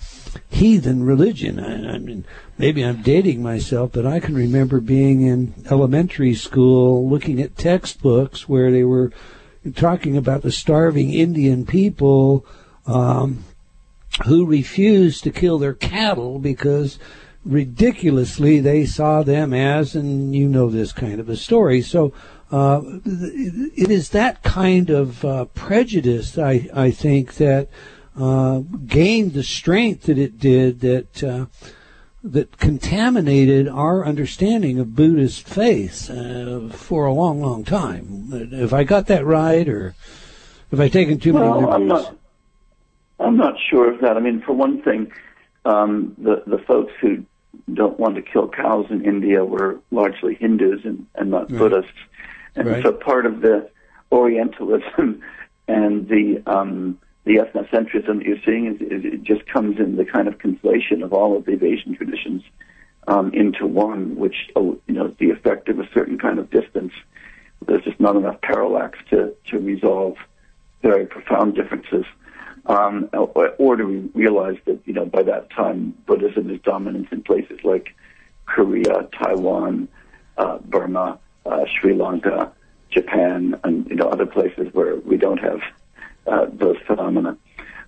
heathen 0.48 1.04
religion. 1.04 1.60
I, 1.60 1.94
I 1.94 1.98
mean, 1.98 2.24
maybe 2.58 2.84
I'm 2.84 3.02
dating 3.02 3.42
myself, 3.42 3.92
but 3.92 4.06
I 4.06 4.20
can 4.20 4.34
remember 4.34 4.80
being 4.80 5.22
in 5.22 5.54
elementary 5.70 6.34
school 6.34 7.08
looking 7.08 7.40
at 7.40 7.56
textbooks 7.56 8.48
where 8.48 8.70
they 8.70 8.84
were 8.84 9.12
talking 9.74 10.16
about 10.16 10.42
the 10.42 10.52
starving 10.52 11.12
Indian 11.12 11.66
people 11.66 12.46
um, 12.86 13.44
who 14.24 14.46
refused 14.46 15.24
to 15.24 15.30
kill 15.30 15.58
their 15.58 15.74
cattle 15.74 16.38
because 16.38 16.98
ridiculously 17.47 18.60
they 18.60 18.85
saw 18.85 19.23
them 19.23 19.55
as, 19.55 19.94
and 19.94 20.35
you 20.35 20.48
know 20.48 20.68
this 20.68 20.93
kind 20.93 21.20
of 21.20 21.28
a 21.28 21.36
story. 21.36 21.81
So 21.81 22.12
uh, 22.51 22.81
it 23.05 23.90
is 23.90 24.10
that 24.10 24.43
kind 24.43 24.90
of 24.90 25.24
uh, 25.24 25.44
prejudice, 25.47 26.36
I, 26.36 26.68
I 26.74 26.90
think, 26.90 27.35
that 27.35 27.68
uh, 28.18 28.60
gained 28.86 29.35
the 29.35 29.43
strength 29.43 30.05
that 30.05 30.18
it 30.18 30.39
did 30.39 30.81
that 30.81 31.24
uh, 31.24 31.47
that 32.24 32.59
contaminated 32.59 33.68
our 33.68 34.05
understanding 34.05 34.81
of 34.81 34.97
Buddhist 34.97 35.47
faith 35.47 36.10
uh, 36.10 36.68
for 36.70 37.06
a 37.06 37.12
long, 37.12 37.40
long 37.40 37.62
time. 37.62 38.31
If 38.32 38.73
I 38.73 38.82
got 38.82 39.06
that 39.06 39.24
right, 39.24 39.68
or 39.68 39.94
have 40.73 40.81
I 40.81 40.89
taken 40.89 41.20
too 41.20 41.35
well, 41.35 41.60
many 41.60 41.66
liberties? 41.66 41.74
I'm 41.74 41.86
not, 41.89 42.18
I'm 43.20 43.36
not 43.36 43.55
sure 43.70 43.93
of 43.93 44.01
that. 44.01 44.16
I 44.16 44.20
mean, 44.20 44.43
for 44.43 44.55
one 44.55 44.82
thing, 44.82 45.12
um, 45.64 46.14
the 46.18 46.43
the 46.47 46.59
folks 46.59 46.93
who 47.01 47.24
don't 47.72 47.98
want 47.98 48.16
to 48.16 48.22
kill 48.22 48.48
cows 48.48 48.86
in 48.90 49.05
India 49.05 49.44
were 49.44 49.80
largely 49.90 50.34
Hindus 50.34 50.84
and, 50.84 51.06
and 51.14 51.30
not 51.30 51.51
Right. 51.51 51.59
Buddhists, 51.59 51.98
and 52.55 52.68
Right. 52.68 52.82
so 52.82 52.93
part 52.93 53.26
of 53.26 53.40
the 53.40 53.68
Orientalism 54.12 55.20
and 55.68 56.09
the 56.09 56.43
um, 56.47 56.98
the 57.24 57.36
ethnocentrism 57.38 58.18
that 58.18 58.24
you're 58.24 58.40
seeing 58.44 58.66
is, 58.66 58.80
is 58.80 59.05
it 59.05 59.22
just 59.24 59.44
comes 59.47 59.80
in 59.80 59.97
the 59.97 60.05
kind 60.05 60.28
of 60.28 60.38
conflation 60.38 61.02
of 61.02 61.12
all 61.12 61.36
of 61.36 61.44
the 61.44 61.52
Asian 61.64 61.97
traditions 61.97 62.44
um, 63.09 63.34
into 63.34 63.66
one, 63.66 64.14
which 64.14 64.51
oh, 64.55 64.78
you 64.86 64.94
know 64.94 65.06
is 65.06 65.16
the 65.18 65.30
effect 65.30 65.68
of 65.68 65.80
a 65.80 65.88
certain 65.93 66.18
kind 66.18 66.38
of 66.38 66.51
distance. 66.51 66.93
There's 67.66 67.82
just 67.82 67.98
not 67.98 68.14
enough 68.14 68.40
parallax 68.43 68.98
to 69.10 69.34
to 69.48 69.59
resolve 69.59 70.16
very 70.82 71.05
profound 71.06 71.56
differences 71.56 72.05
um, 72.68 73.09
or, 73.12 73.76
do 73.76 73.86
we 73.86 73.98
realize 74.14 74.56
that 74.64 74.80
you 74.86 74.93
know 74.93 75.05
by 75.06 75.22
that 75.22 75.51
time 75.51 75.97
Buddhism 76.06 76.51
is 76.51 76.60
dominant 76.62 77.09
in 77.12 77.22
places 77.22 77.60
like 77.62 77.94
Korea, 78.47 79.09
Taiwan, 79.12 79.88
uh, 80.36 80.59
Burma, 80.59 81.18
uh, 81.44 81.64
Sri 81.66 81.94
Lanka, 81.94 82.52
Japan, 82.90 83.59
and 83.62 83.86
you 83.88 83.97
know 83.97 84.09
other 84.09 84.26
places 84.26 84.68
where 84.72 84.97
we 84.97 85.16
don't 85.16 85.38
have 85.38 85.60
uh, 86.26 86.47
those 86.52 86.76
phenomena. 86.86 87.36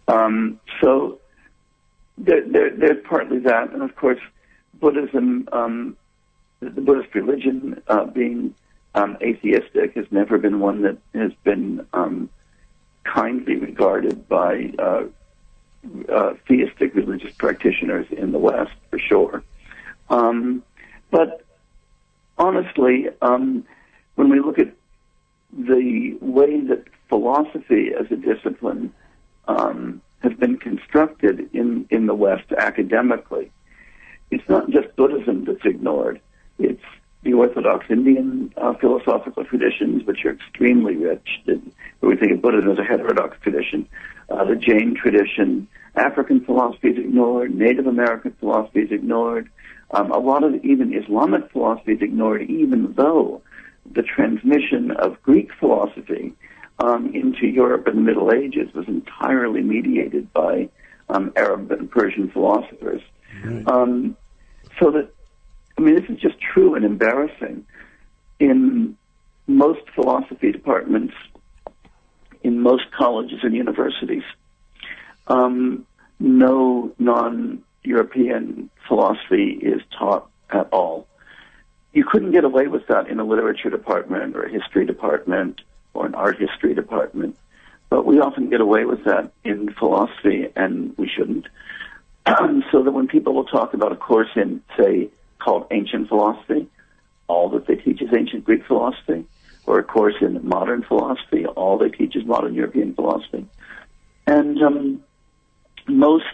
Um, 0.07 0.61
so 0.81 1.19
there, 2.17 2.43
there, 2.47 2.71
there's 2.71 3.05
partly 3.05 3.39
that, 3.41 3.73
and 3.73 3.83
of 3.83 3.95
course 3.97 4.21
Buddhism, 4.75 5.49
um, 5.53 5.97
the 6.61 6.71
Buddhist 6.71 7.15
religion 7.15 7.83
uh, 7.89 8.05
being 8.05 8.55
um, 8.95 9.17
atheistic, 9.23 9.95
has 9.95 10.07
never 10.11 10.39
been 10.39 10.61
one 10.61 10.83
that 10.83 10.99
has 11.15 11.33
been 11.45 11.87
um, 11.93 12.31
kindly 13.15 13.57
regarded 13.57 14.29
by 14.29 14.73
uh, 14.79 15.05
uh, 16.13 16.35
theistic 16.47 16.95
religious 16.95 17.33
practitioners 17.35 18.07
in 18.11 18.33
the 18.33 18.39
West, 18.39 18.73
for 18.91 18.99
sure. 18.99 19.43
Um, 20.11 20.63
but 21.11 21.45
honestly, 22.37 23.09
um, 23.23 23.65
when 24.17 24.29
we 24.29 24.41
look 24.41 24.59
at 24.59 24.73
the 25.53 26.17
way 26.21 26.61
that 26.61 26.85
philosophy 27.09 27.91
as 27.99 28.07
a 28.11 28.17
discipline 28.17 28.93
um, 29.47 30.03
has 30.21 30.35
been 30.35 30.59
constructed 30.59 31.49
in, 31.55 31.87
in 31.91 32.07
the 32.07 32.15
West 32.15 32.53
academically, 32.53 33.51
it's 34.31 34.47
not 34.49 34.69
just 34.71 34.95
Buddhism 34.97 35.45
that's 35.45 35.65
ignored. 35.65 36.21
It's 36.59 36.83
the 37.23 37.33
Orthodox 37.33 37.87
Indian 37.91 38.53
uh, 38.57 38.75
philosophical 38.75 39.45
traditions, 39.45 40.05
which 40.05 40.25
are 40.25 40.33
extremely 40.33 40.97
rich. 40.97 41.29
That, 41.47 41.61
we 42.01 42.17
think 42.17 42.33
of 42.33 42.43
Buddhism 42.43 42.71
as 42.71 42.79
a 42.79 42.85
heterodox 42.85 43.37
tradition. 43.43 43.89
Uh, 44.31 44.45
the 44.45 44.57
Jain 44.57 44.95
tradition, 44.95 45.67
African 45.97 46.45
philosophy 46.45 46.89
is 46.89 46.99
ignored. 46.99 47.55
Native 47.55 47.87
American 47.87 48.33
philosophy 48.39 48.81
is 48.81 48.93
ignored. 48.93 49.51
Um, 49.91 50.13
a 50.13 50.19
lot 50.19 50.45
of 50.45 50.55
even 50.65 50.95
Islamic 50.95 51.51
philosophy 51.51 51.93
is 51.93 52.03
ignored, 52.03 52.43
even 52.43 52.93
though 52.95 53.43
the 53.91 54.03
transmission 54.03 54.91
of 54.93 55.21
Greek 55.23 55.51
philosophy 55.59 56.35
um, 56.79 57.13
into 57.15 57.47
Europe 57.47 57.89
in 57.89 57.97
the 57.97 58.03
Middle 58.03 58.33
Ages 58.33 58.73
was 58.75 58.87
entirely 58.87 59.63
mediated 59.63 60.33
by 60.33 60.69
um, 61.09 61.33
Arab 61.37 61.71
and 61.73 61.91
Persian 61.91 62.31
philosophers. 62.31 63.03
Um, 63.67 64.17
so 64.79 64.91
that, 64.91 65.11
I 65.79 65.81
mean, 65.81 65.95
this 65.95 66.11
is 66.11 66.19
just 66.19 66.35
true 66.41 66.75
and 66.75 66.85
embarrassing. 66.85 67.65
In 68.41 68.97
most 69.47 69.81
philosophy 69.95 70.51
departments, 70.51 71.15
in 72.43 72.61
most 72.61 72.91
colleges 72.91 73.39
and 73.45 73.55
universities, 73.55 74.25
um, 75.29 75.87
no 76.19 76.93
non-European 76.99 78.71
philosophy 78.89 79.51
is 79.63 79.81
taught 79.97 80.29
at 80.51 80.69
all. 80.73 81.07
You 81.93 82.05
couldn't 82.05 82.33
get 82.33 82.45
away 82.45 82.67
with 82.67 82.89
that 82.89 83.07
in 83.07 83.21
a 83.21 83.25
literature 83.25 83.71
department 83.71 84.35
or 84.35 84.43
a 84.43 84.51
history 84.51 84.85
department 84.85 85.61
or 85.95 86.07
an 86.07 86.15
art 86.15 86.39
history 86.41 86.75
department, 86.75 87.37
but 87.89 88.05
we 88.05 88.19
often 88.19 88.51
get 88.51 88.61
away 88.61 88.85
with 88.85 89.05
that 89.05 89.33
in 89.45 89.73
philosophy, 89.75 90.49
and 90.57 90.97
we 90.99 91.09
shouldn't. 91.09 91.47
so 92.73 92.83
that 92.83 92.91
when 92.91 93.07
people 93.07 93.33
will 93.33 93.45
talk 93.45 93.75
about 93.75 93.93
a 93.93 93.97
course 93.97 94.29
in, 94.35 94.61
say, 94.77 95.11
called 95.39 95.67
ancient 95.71 96.09
philosophy, 96.09 96.69
all 97.27 97.49
that 97.51 97.67
they 97.67 97.77
teach 97.77 98.01
is 98.01 98.11
ancient 98.17 98.45
Greek 98.45 98.65
philosophy, 98.67 99.25
or 99.67 99.79
a 99.79 99.85
course 99.85 100.15
in 100.21 100.47
modern 100.49 100.83
philosophy, 100.83 101.45
all 101.47 101.77
they 101.77 101.91
teach 101.91 102.17
is 102.17 102.25
modern 102.25 102.55
European 102.55 102.95
philosophy. 102.95 103.47
And 104.27 104.63
um, 104.63 105.05
most 105.87 106.25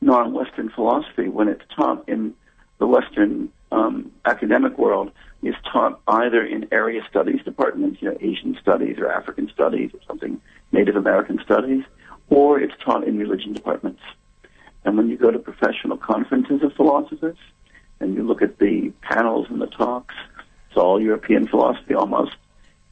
non-Western 0.00 0.70
philosophy, 0.70 1.28
when 1.28 1.48
it's 1.48 1.64
taught 1.74 2.08
in 2.08 2.34
the 2.78 2.86
Western 2.86 3.50
um, 3.72 4.12
academic 4.24 4.78
world, 4.78 5.10
is 5.42 5.54
taught 5.72 6.00
either 6.06 6.44
in 6.44 6.68
area 6.72 7.02
studies 7.10 7.40
departments, 7.44 8.00
you 8.00 8.08
know, 8.08 8.16
Asian 8.20 8.56
studies 8.60 8.98
or 8.98 9.10
African 9.10 9.48
studies 9.52 9.90
or 9.92 10.00
something, 10.06 10.40
Native 10.72 10.96
American 10.96 11.40
studies, 11.44 11.84
or 12.30 12.60
it's 12.60 12.74
taught 12.84 13.06
in 13.06 13.18
religion 13.18 13.52
departments. 13.52 14.02
And 14.84 14.96
when 14.96 15.08
you 15.08 15.16
go 15.16 15.30
to 15.30 15.38
professional 15.38 15.96
conferences 15.96 16.62
of 16.62 16.72
philosophers 16.74 17.36
and 18.00 18.14
you 18.14 18.22
look 18.22 18.42
at 18.42 18.58
the 18.58 18.92
panels 19.02 19.46
and 19.50 19.60
the 19.60 19.66
talks, 19.66 20.14
it's 20.68 20.76
all 20.76 21.00
European 21.00 21.46
philosophy 21.46 21.94
almost. 21.94 22.36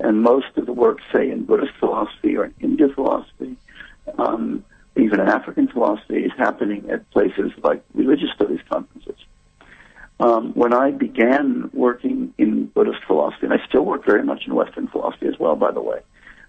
And 0.01 0.22
most 0.22 0.56
of 0.56 0.66
the 0.66 0.72
work, 0.72 0.98
say, 1.12 1.31
in 1.31 1.44
Buddhist 1.44 1.72
philosophy 1.78 2.36
or 2.36 2.47
in 2.47 2.55
Hindu 2.59 2.94
philosophy, 2.94 3.56
um, 4.18 4.64
even 4.97 5.20
in 5.20 5.28
African 5.28 5.68
philosophy, 5.68 6.24
is 6.24 6.32
happening 6.36 6.90
at 6.90 7.09
places 7.10 7.52
like 7.62 7.82
religious 7.94 8.31
studies 8.35 8.60
conferences. 8.70 9.16
Um, 10.20 10.52
when 10.55 10.72
I 10.72 10.90
began 10.90 11.70
working 11.72 12.32
in 12.39 12.66
Buddhist 12.66 13.01
philosophy, 13.06 13.47
and 13.47 13.52
I 13.52 13.64
still 13.68 13.85
work 13.85 14.05
very 14.06 14.22
much 14.22 14.47
in 14.47 14.55
Western 14.55 14.86
philosophy 14.89 15.26
as 15.26 15.39
well, 15.39 15.56
by 15.56 15.72
the 15.72 15.82
way, 15.82 16.01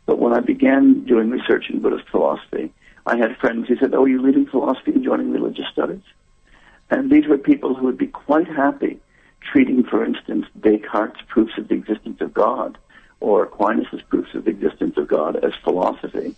but 0.05 0.19
when 0.19 0.33
I 0.33 0.39
began 0.39 1.03
doing 1.05 1.29
research 1.29 1.65
in 1.69 1.81
Buddhist 1.81 2.07
philosophy, 2.09 2.71
I 3.07 3.17
had 3.17 3.37
friends 3.37 3.67
who 3.67 3.75
said, 3.77 3.93
"Oh, 3.93 4.03
are 4.03 4.07
you 4.07 4.21
leaving 4.21 4.45
philosophy 4.45 4.91
and 4.91 5.03
joining 5.03 5.31
religious 5.31 5.65
studies?" 5.71 6.03
And 6.89 7.09
these 7.09 7.27
were 7.27 7.37
people 7.37 7.75
who 7.75 7.85
would 7.85 7.97
be 7.97 8.07
quite 8.07 8.47
happy 8.47 8.99
treating, 9.41 9.83
for 9.83 10.03
instance, 10.03 10.45
Descartes' 10.59 11.21
proofs 11.27 11.57
of 11.57 11.67
the 11.67 11.75
existence 11.75 12.21
of 12.21 12.33
God 12.33 12.77
or 13.19 13.43
Aquinas' 13.43 14.01
proofs 14.09 14.33
of 14.33 14.45
the 14.45 14.51
existence 14.51 14.97
of 14.97 15.07
God 15.07 15.35
as 15.37 15.53
philosophy, 15.63 16.35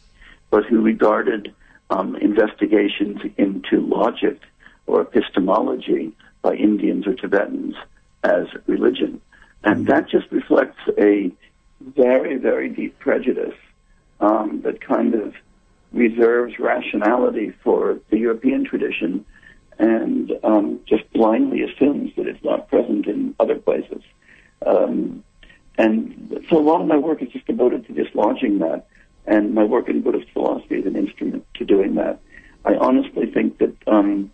but 0.49 0.65
who 0.65 0.82
regarded 0.82 1.53
um, 1.90 2.15
investigations 2.18 3.22
into 3.38 3.82
logic 3.82 4.40
or 4.86 5.02
epistemology 5.02 6.11
by 6.41 6.53
Indians 6.53 7.07
or 7.07 7.14
Tibetans 7.14 7.76
as 8.24 8.48
religion. 8.68 9.22
And 9.64 9.88
that 9.88 10.07
just 10.10 10.32
reflects 10.32 10.80
a 10.98 11.32
very, 11.82 12.38
very 12.38 12.69
deep 12.69 12.98
prejudice 12.99 13.56
um, 14.19 14.61
that 14.64 14.82
kind 14.82 15.14
of 15.14 15.34
reserves 15.91 16.60
rationality 16.60 17.53
for 17.64 17.99
the 18.10 18.18
European 18.18 18.65
tradition 18.65 19.26
and 19.80 20.32
um, 20.44 20.80
just 20.88 21.12
blindly 21.14 21.62
assumes 21.62 22.12
that 22.16 22.28
it's 22.28 22.44
not 22.44 22.68
present 22.68 23.08
in 23.08 23.36
other 23.40 23.56
places. 23.56 24.02
Um, 24.66 25.24
and 25.78 26.45
so 26.49 26.58
a 26.58 26.62
lot 26.62 26.82
of 26.82 26.88
my 26.88 26.98
work 26.98 27.22
is 27.22 27.30
just 27.30 27.45
devoted 27.45 27.86
to 27.88 27.94
dislodging 27.94 28.60
that, 28.60 28.88
and 29.26 29.54
my 29.54 29.64
work 29.64 29.90
in 29.90 30.02
Buddhist 30.02 30.32
philosophy 30.32 30.76
is 30.76 30.86
an 30.86 30.95
instrument 30.95 31.45
to 31.56 31.66
doing 31.66 31.95
that. 31.95 32.20
I 32.66 32.76
honestly 32.76 33.32
think 33.32 33.60
that 33.60 33.76
um, 33.88 34.32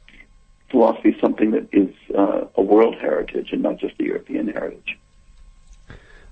philosophy 0.69 1.09
is 1.09 1.21
something 1.21 1.51
that 1.51 1.67
is 1.71 1.93
uh, 2.17 2.45
a 2.55 2.61
world 2.61 2.95
heritage 2.95 3.49
and 3.51 3.61
not 3.61 3.77
just 3.77 3.99
a 3.99 4.03
European 4.03 4.47
heritage. 4.47 4.97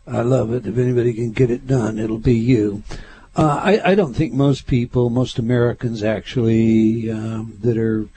I 0.08 0.22
love 0.22 0.52
it. 0.52 0.66
If 0.66 0.78
anybody 0.78 1.14
can 1.14 1.32
get 1.32 1.52
it 1.52 1.68
done, 1.68 2.00
it'll 2.00 2.18
be 2.18 2.36
you. 2.36 2.84
Uh, 3.36 3.62
I, 3.64 3.92
I, 3.92 3.96
don't 3.96 4.14
think 4.14 4.34
most 4.34 4.68
people, 4.68 5.10
most 5.10 5.40
Americans 5.40 6.04
actually, 6.04 7.10
um, 7.10 7.58
that 7.62 7.78
are 7.78 8.10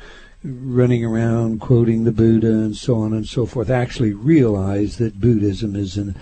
running 0.44 1.04
around 1.04 1.60
quoting 1.60 2.04
the 2.04 2.12
Buddha 2.12 2.48
and 2.48 2.76
so 2.76 2.96
on 2.96 3.12
and 3.12 3.26
so 3.26 3.46
forth, 3.46 3.70
actually 3.70 4.12
realize 4.12 4.98
that 4.98 5.20
Buddhism 5.20 5.74
is 5.74 5.96
an 5.96 6.16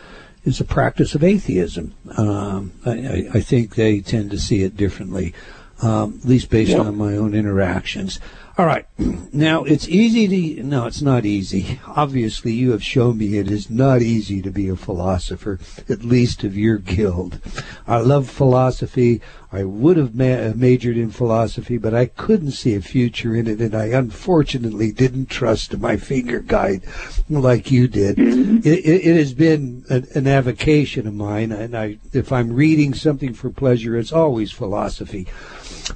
is 0.45 0.61
a 0.61 0.65
practice 0.65 1.15
of 1.15 1.23
atheism. 1.23 1.95
Um, 2.17 2.73
I, 2.85 3.29
I, 3.33 3.41
think 3.41 3.77
they 3.77 4.01
tend 4.01 4.33
to 4.33 4.41
see 4.41 4.65
it 4.65 4.77
differently, 4.77 5.35
um, 5.83 6.19
at 6.21 6.29
least 6.29 6.51
based 6.51 6.77
on 6.77 6.97
my 6.97 7.17
own 7.17 7.33
interactions. 7.33 8.19
All 8.59 8.67
right. 8.67 8.87
Now, 9.33 9.65
it's 9.65 9.89
easy 9.89 10.29
to, 10.29 10.63
no, 10.63 10.85
it's 10.85 11.01
not 11.01 11.25
easy. 11.25 11.81
Obviously, 11.87 12.53
you 12.53 12.73
have 12.73 12.85
shown 12.85 13.17
me 13.17 13.39
it 13.39 13.51
is 13.51 13.71
not 13.71 14.03
easy 14.03 14.43
to 14.43 14.51
be 14.51 14.69
a 14.69 14.77
philosopher, 14.77 15.59
at 15.89 16.05
least 16.05 16.45
of 16.45 16.57
your 16.57 16.77
guild. 16.77 17.41
I 17.87 18.01
love 18.01 18.29
philosophy. 18.29 19.23
I 19.51 19.65
would 19.65 19.97
have 19.97 20.15
ma- 20.15 20.53
majored 20.55 20.99
in 20.99 21.11
philosophy, 21.11 21.79
but 21.79 21.95
I 21.95 22.07
couldn't 22.07 22.51
see 22.51 22.75
a 22.75 22.83
future 22.83 23.35
in 23.35 23.47
it, 23.47 23.61
and 23.61 23.75
I 23.75 23.87
unfortunately 23.87 24.93
didn't 24.93 25.31
trust 25.31 25.79
my 25.79 25.97
finger 25.97 26.41
guide 26.41 26.83
like 27.31 27.71
you 27.71 27.89
did. 27.89 28.17
Mm-hmm. 28.17 28.59
It, 28.59 28.85
it, 28.85 29.07
it 29.07 29.17
has 29.17 29.33
been 29.33 29.87
an, 29.89 30.07
an 30.15 30.27
avocation 30.27 31.07
of 31.07 31.15
mine, 31.15 31.53
and 31.53 31.75
I, 31.75 31.99
if 32.13 32.31
I'm 32.31 32.53
reading 32.53 32.93
something 32.93 33.33
for 33.33 33.49
pleasure, 33.49 33.97
it's 33.97 34.13
always 34.13 34.53
philosophy. 34.53 35.27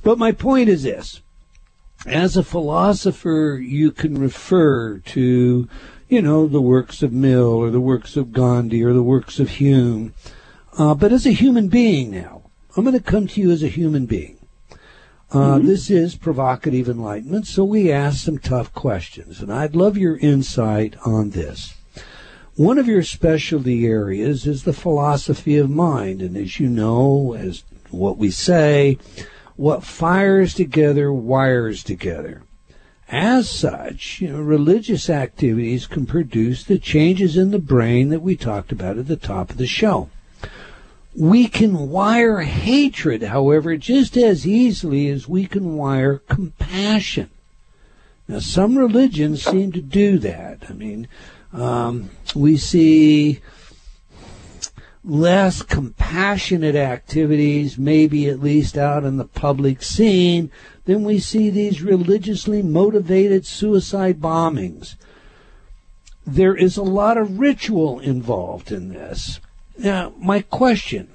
But 0.03 0.17
my 0.17 0.33
point 0.33 0.71
is 0.71 0.85
this 0.85 1.21
as 2.07 2.37
a 2.37 2.43
philosopher, 2.43 3.61
you 3.63 3.91
can 3.91 4.19
refer 4.19 4.99
to, 4.99 5.69
you 6.09 6.23
know, 6.23 6.47
the 6.47 6.61
works 6.61 7.03
of 7.03 7.13
Mill 7.13 7.53
or 7.53 7.71
the 7.71 7.81
works 7.81 8.17
of 8.17 8.33
Gandhi 8.33 8.83
or 8.83 8.93
the 8.93 9.03
works 9.03 9.41
of 9.41 9.51
Hume. 9.51 10.15
Uh, 10.79 10.95
but 10.95 11.13
as 11.13 11.27
a 11.27 11.33
human 11.33 11.69
being 11.69 12.11
now, 12.11 12.43
I'm 12.77 12.85
going 12.85 12.97
to 12.97 13.03
come 13.03 13.27
to 13.27 13.41
you 13.41 13.51
as 13.51 13.63
a 13.63 13.69
human 13.69 14.07
being. 14.07 14.39
Uh, 15.31 15.57
mm-hmm. 15.57 15.67
This 15.67 15.91
is 15.91 16.15
provocative 16.15 16.89
enlightenment, 16.89 17.47
so 17.47 17.65
we 17.65 17.91
ask 17.91 18.25
some 18.25 18.39
tough 18.39 18.73
questions, 18.73 19.41
and 19.41 19.53
I'd 19.53 19.75
love 19.75 19.97
your 19.97 20.17
insight 20.19 20.95
on 21.05 21.31
this. 21.31 21.75
One 22.55 22.79
of 22.79 22.87
your 22.87 23.03
specialty 23.03 23.87
areas 23.87 24.47
is 24.47 24.63
the 24.63 24.73
philosophy 24.73 25.57
of 25.57 25.69
mind, 25.69 26.23
and 26.23 26.37
as 26.37 26.61
you 26.61 26.69
know, 26.69 27.35
as 27.35 27.65
what 27.91 28.19
we 28.19 28.31
say, 28.31 28.99
what 29.57 29.85
fires 29.85 30.55
together 30.55 31.13
wires 31.13 31.83
together. 31.83 32.43
As 33.09 33.49
such, 33.49 34.21
you 34.21 34.29
know, 34.29 34.41
religious 34.41 35.09
activities 35.09 35.87
can 35.87 36.07
produce 36.07 36.65
the 36.65 36.79
changes 36.79 37.37
in 37.37 37.53
the 37.53 37.59
brain 37.59 38.09
that 38.09 38.23
we 38.23 38.37
talked 38.37 38.73
about 38.73 38.99
at 38.99 39.07
the 39.07 39.17
top 39.17 39.51
of 39.51 39.59
the 39.59 39.67
show. 39.67 40.11
We 41.15 41.49
can 41.49 41.89
wire 41.89 42.41
hatred, 42.41 43.23
however, 43.23 43.77
just 43.77 44.17
as 44.17 44.47
easily 44.47 45.09
as 45.09 45.29
we 45.29 45.47
can 45.47 45.77
wire 45.77 46.19
compassion. 46.19 47.31
Now, 48.29 48.41
some 48.41 48.77
religions 48.77 49.45
seem 49.45 49.71
to 49.73 49.81
do 49.81 50.19
that. 50.19 50.65
I 50.69 50.73
mean, 50.73 51.07
um, 51.53 52.11
we 52.35 52.57
see 52.57 53.41
less 55.07 55.63
compassionate 55.63 56.75
activities, 56.75 57.79
maybe 57.79 58.29
at 58.29 58.41
least 58.41 58.77
out 58.77 59.05
in 59.05 59.17
the 59.17 59.25
public 59.25 59.83
scene, 59.83 60.51
then 60.85 61.05
we 61.05 61.19
see 61.19 61.49
these 61.49 61.81
religiously 61.81 62.61
motivated 62.61 63.47
suicide 63.47 64.21
bombings. 64.21 64.97
There 66.27 66.57
is 66.57 66.77
a 66.77 66.83
lot 66.83 67.17
of 67.17 67.39
ritual 67.39 68.01
involved 68.01 68.73
in 68.73 68.89
this. 68.89 69.39
Now, 69.79 70.13
my 70.19 70.43
question, 70.43 71.09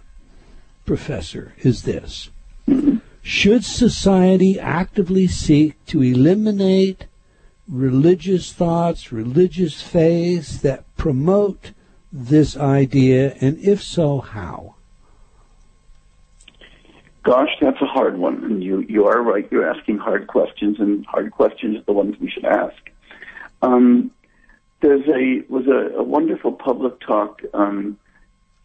Professor, 0.86 1.54
is 1.60 1.84
this. 1.84 2.30
Should 3.22 3.66
society 3.66 4.58
actively 4.58 5.28
seek 5.28 5.84
to 5.88 6.02
eliminate 6.02 7.08
religious 7.68 8.54
thoughts, 8.54 9.12
religious 9.12 9.82
faiths 9.82 10.58
that 10.62 10.86
promote 10.96 11.72
this 12.12 12.58
idea, 12.58 13.36
and 13.40 13.58
if 13.60 13.82
so, 13.82 14.20
how? 14.20 14.76
Gosh, 17.24 17.50
that's 17.62 17.82
a 17.82 17.86
hard 17.86 18.18
one. 18.18 18.44
And 18.44 18.64
you, 18.64 18.82
you 18.82 19.06
are 19.06 19.22
right. 19.22 19.48
You're 19.52 19.70
asking 19.70 20.00
hard 20.00 20.28
questions, 20.28 20.80
and 20.80 21.06
hard 21.06 21.32
questions 21.32 21.78
are 21.78 21.84
the 21.84 21.94
ones 21.94 22.16
we 22.20 22.30
should 22.30 22.46
ask. 22.46 22.78
Um, 23.62 24.12
there's 24.82 25.08
a 25.08 25.44
was 25.48 25.68
a, 25.68 25.98
a 25.98 26.04
wonderful 26.04 26.52
public 26.52 27.00
talk 27.00 27.42
um, 27.54 27.98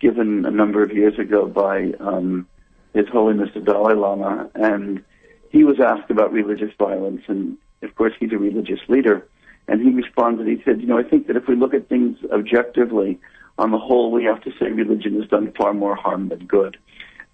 given 0.01 0.45
a 0.47 0.51
number 0.51 0.83
of 0.83 0.93
years 0.93 1.19
ago 1.19 1.47
by 1.47 1.93
um, 2.01 2.47
His 2.95 3.07
Holiness 3.09 3.51
the 3.55 3.61
Dalai 3.61 3.95
Lama, 3.95 4.49
and 4.55 5.05
he 5.51 5.65
was 5.65 5.79
asked 5.81 6.11
about 6.11 6.33
religious 6.33 6.73
violence, 6.79 7.23
and 7.29 7.59
of 7.83 7.95
course 7.95 8.15
he's 8.19 8.33
a 8.33 8.39
religious 8.39 8.81
leader, 8.89 9.27
and 9.69 9.81
he 9.81 9.91
responded. 9.91 10.47
He 10.47 10.63
said, 10.65 10.81
"You 10.81 10.87
know, 10.87 10.99
I 10.99 11.03
think 11.03 11.27
that 11.27 11.37
if 11.37 11.47
we 11.49 11.57
look 11.57 11.75
at 11.75 11.89
things 11.89 12.19
objectively, 12.33 13.19
on 13.59 13.71
the 13.71 13.79
whole, 13.79 14.11
we 14.11 14.25
have 14.25 14.43
to 14.43 14.51
say 14.59 14.71
religion 14.71 15.19
has 15.21 15.29
done 15.29 15.53
far 15.57 15.73
more 15.73 15.97
harm 15.97 16.29
than 16.29 16.47
good, 16.47 16.77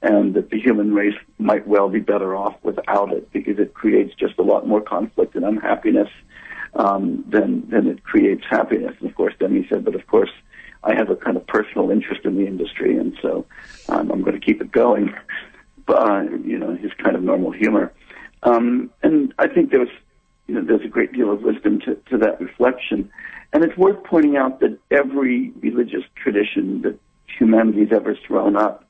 and 0.03 0.35
that 0.35 0.51
the 0.51 0.61
human 0.61 0.95
race 0.95 1.17
might 1.39 1.67
well 1.67 1.89
be 1.89 2.01
better 2.01 2.37
off 2.37 2.57
without 2.63 3.13
it 3.13 3.33
because 3.33 3.59
it 3.59 3.75
creates 3.75 4.15
just 4.15 4.39
a 4.39 4.43
lot 4.43 4.67
more 4.67 4.81
conflict 4.81 5.35
and 5.35 5.45
unhappiness 5.45 6.09
um, 6.75 7.25
than 7.29 7.69
than 7.71 7.89
it 7.89 8.05
creates 8.05 8.45
happiness. 8.49 8.95
And 9.01 9.09
of 9.11 9.17
course, 9.17 9.35
then 9.41 9.55
he 9.55 9.67
said, 9.69 9.85
but 9.85 9.95
of 9.95 10.07
course, 10.07 10.31
I 10.85 10.95
have 10.95 11.11
a 11.11 11.17
kind 11.17 11.37
of 11.37 11.47
personal 11.47 11.91
interest 11.91 12.25
in 12.25 12.37
the 12.37 12.47
industry, 12.47 12.97
and 12.97 13.17
so 13.21 13.47
um, 13.89 14.11
I'm 14.11 14.23
going 14.23 14.39
to 14.39 14.45
keep 14.45 14.61
it 14.61 14.71
going. 14.71 15.15
But 15.87 16.09
uh, 16.09 16.23
you 16.45 16.59
know, 16.59 16.77
his 16.77 16.93
kind 16.95 17.17
of 17.17 17.23
normal 17.23 17.51
humor. 17.51 17.93
Um, 18.45 18.91
and 19.03 19.35
I 19.39 19.49
think 19.49 19.71
there 19.71 19.81
was 19.81 19.89
you 20.47 20.55
know, 20.55 20.63
there's 20.63 20.85
a 20.85 20.89
great 20.89 21.13
deal 21.13 21.31
of 21.31 21.43
wisdom 21.43 21.81
to, 21.81 21.95
to 22.11 22.19
that 22.19 22.41
reflection. 22.41 23.11
And 23.53 23.65
it's 23.65 23.77
worth 23.77 24.03
pointing 24.05 24.37
out 24.37 24.61
that 24.61 24.79
every 24.91 25.51
religious 25.61 26.05
tradition 26.15 26.83
that 26.83 26.99
humanity's 27.27 27.93
ever 27.93 28.17
thrown 28.27 28.57
up 28.57 28.85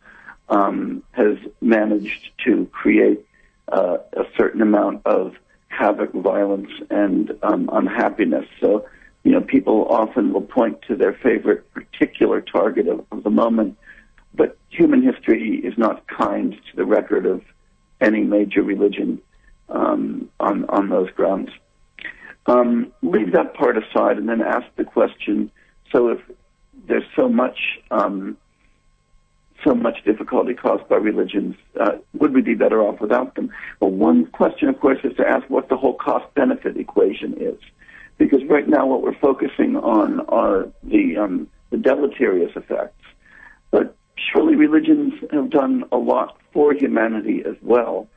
um, 0.48 1.02
has 1.12 1.36
managed 1.60 2.30
to 2.44 2.66
create 2.72 3.26
uh, 3.68 3.98
a 4.12 4.24
certain 4.36 4.62
amount 4.62 5.02
of 5.06 5.34
havoc, 5.68 6.12
violence, 6.12 6.70
and 6.90 7.32
um, 7.42 7.70
unhappiness. 7.72 8.46
So, 8.60 8.86
you 9.24 9.32
know, 9.32 9.40
people 9.40 9.86
often 9.88 10.32
will 10.32 10.42
point 10.42 10.82
to 10.82 10.96
their 10.96 11.14
favorite 11.14 11.72
particular 11.72 12.40
target 12.40 12.88
of, 12.88 13.04
of 13.10 13.22
the 13.22 13.30
moment, 13.30 13.78
but 14.34 14.58
human 14.68 15.02
history 15.02 15.60
is 15.64 15.76
not 15.78 16.06
kind 16.06 16.52
to 16.52 16.76
the 16.76 16.84
record 16.84 17.26
of 17.26 17.42
any 18.00 18.22
major 18.22 18.62
religion 18.62 19.20
um, 19.72 20.28
on 20.38 20.64
on 20.68 20.88
those 20.88 21.10
grounds. 21.10 21.50
Um, 22.46 22.92
leave 23.02 23.32
that 23.32 23.54
part 23.54 23.76
aside 23.76 24.18
and 24.18 24.28
then 24.28 24.42
ask 24.42 24.66
the 24.76 24.84
question: 24.84 25.50
So, 25.90 26.08
if 26.08 26.20
there's 26.86 27.04
so 27.16 27.28
much 27.28 27.58
um, 27.90 28.36
so 29.64 29.74
much 29.74 30.04
difficulty 30.04 30.54
caused 30.54 30.88
by 30.88 30.96
religions, 30.96 31.54
uh, 31.80 31.92
would 32.14 32.34
we 32.34 32.42
be 32.42 32.54
better 32.54 32.82
off 32.82 33.00
without 33.00 33.34
them? 33.34 33.50
Well, 33.80 33.90
one 33.90 34.26
question, 34.26 34.68
of 34.68 34.80
course, 34.80 34.98
is 35.04 35.16
to 35.16 35.26
ask 35.26 35.48
what 35.48 35.68
the 35.68 35.76
whole 35.76 35.94
cost-benefit 35.94 36.76
equation 36.76 37.34
is, 37.40 37.58
because 38.18 38.42
right 38.48 38.68
now 38.68 38.86
what 38.86 39.02
we're 39.02 39.18
focusing 39.18 39.76
on 39.76 40.20
are 40.26 40.68
the 40.82 41.16
um, 41.16 41.48
the 41.70 41.78
deleterious 41.78 42.52
effects, 42.56 43.04
but 43.70 43.96
surely 44.16 44.56
religions 44.56 45.14
have 45.30 45.50
done 45.50 45.84
a 45.90 45.96
lot 45.96 46.36
for 46.52 46.74
humanity 46.74 47.42
as 47.46 47.56
well, 47.62 48.08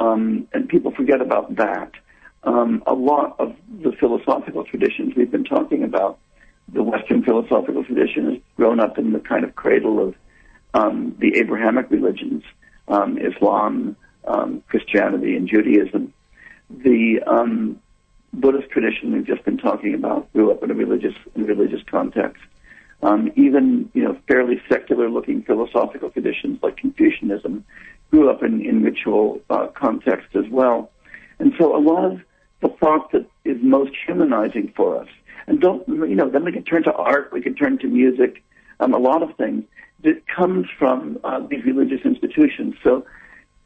um, 0.00 0.48
and 0.52 0.68
people 0.68 0.92
forget 0.92 1.20
about 1.20 1.56
that. 1.56 1.92
Um, 2.42 2.82
a 2.86 2.92
lot 2.94 3.36
of 3.38 3.54
the 3.82 3.92
philosophical 3.92 4.64
traditions 4.64 5.14
we've 5.16 5.30
been 5.30 5.44
talking 5.44 5.82
about, 5.82 6.18
the 6.72 6.82
Western 6.82 7.22
philosophical 7.22 7.84
tradition 7.84 8.32
has 8.32 8.42
grown 8.56 8.80
up 8.80 8.98
in 8.98 9.12
the 9.12 9.20
kind 9.20 9.44
of 9.44 9.54
cradle 9.54 10.08
of 10.08 10.14
um, 10.74 11.14
the 11.18 11.36
Abrahamic 11.38 11.90
religions, 11.90 12.42
um, 12.88 13.18
Islam, 13.18 13.96
um, 14.26 14.62
Christianity, 14.68 15.36
and 15.36 15.48
Judaism. 15.48 16.12
The 16.70 17.22
um, 17.26 17.80
Buddhist 18.32 18.70
tradition 18.70 19.12
we've 19.12 19.26
just 19.26 19.44
been 19.44 19.58
talking 19.58 19.94
about 19.94 20.30
grew 20.32 20.50
up 20.50 20.62
in 20.62 20.70
a 20.70 20.74
religious 20.74 21.14
in 21.34 21.42
a 21.42 21.46
religious 21.46 21.82
context. 21.86 22.42
Even 23.36 23.90
you 23.92 24.02
know 24.02 24.16
fairly 24.26 24.60
secular-looking 24.68 25.42
philosophical 25.42 26.10
traditions 26.10 26.58
like 26.62 26.76
Confucianism 26.78 27.64
grew 28.14 28.30
up 28.30 28.42
in, 28.42 28.64
in 28.64 28.82
ritual 28.82 29.40
uh, 29.50 29.66
context 29.74 30.36
as 30.36 30.48
well. 30.50 30.90
And 31.40 31.52
so 31.58 31.76
a 31.76 31.82
lot 31.82 32.04
of 32.04 32.20
the 32.60 32.68
thought 32.68 33.10
that 33.12 33.26
is 33.44 33.58
most 33.60 33.92
humanizing 34.06 34.72
for 34.76 35.00
us, 35.00 35.08
and 35.46 35.60
don't 35.60 35.86
you 35.88 36.14
know, 36.14 36.30
then 36.30 36.44
we 36.44 36.52
can 36.52 36.62
turn 36.62 36.84
to 36.84 36.92
art, 36.92 37.32
we 37.32 37.42
can 37.42 37.54
turn 37.54 37.78
to 37.78 37.88
music, 37.88 38.42
um, 38.80 38.94
a 38.94 38.98
lot 38.98 39.22
of 39.22 39.36
things 39.36 39.64
that 40.04 40.26
comes 40.28 40.66
from 40.78 41.18
uh, 41.24 41.40
these 41.50 41.64
religious 41.64 42.02
institutions. 42.04 42.74
So 42.82 43.04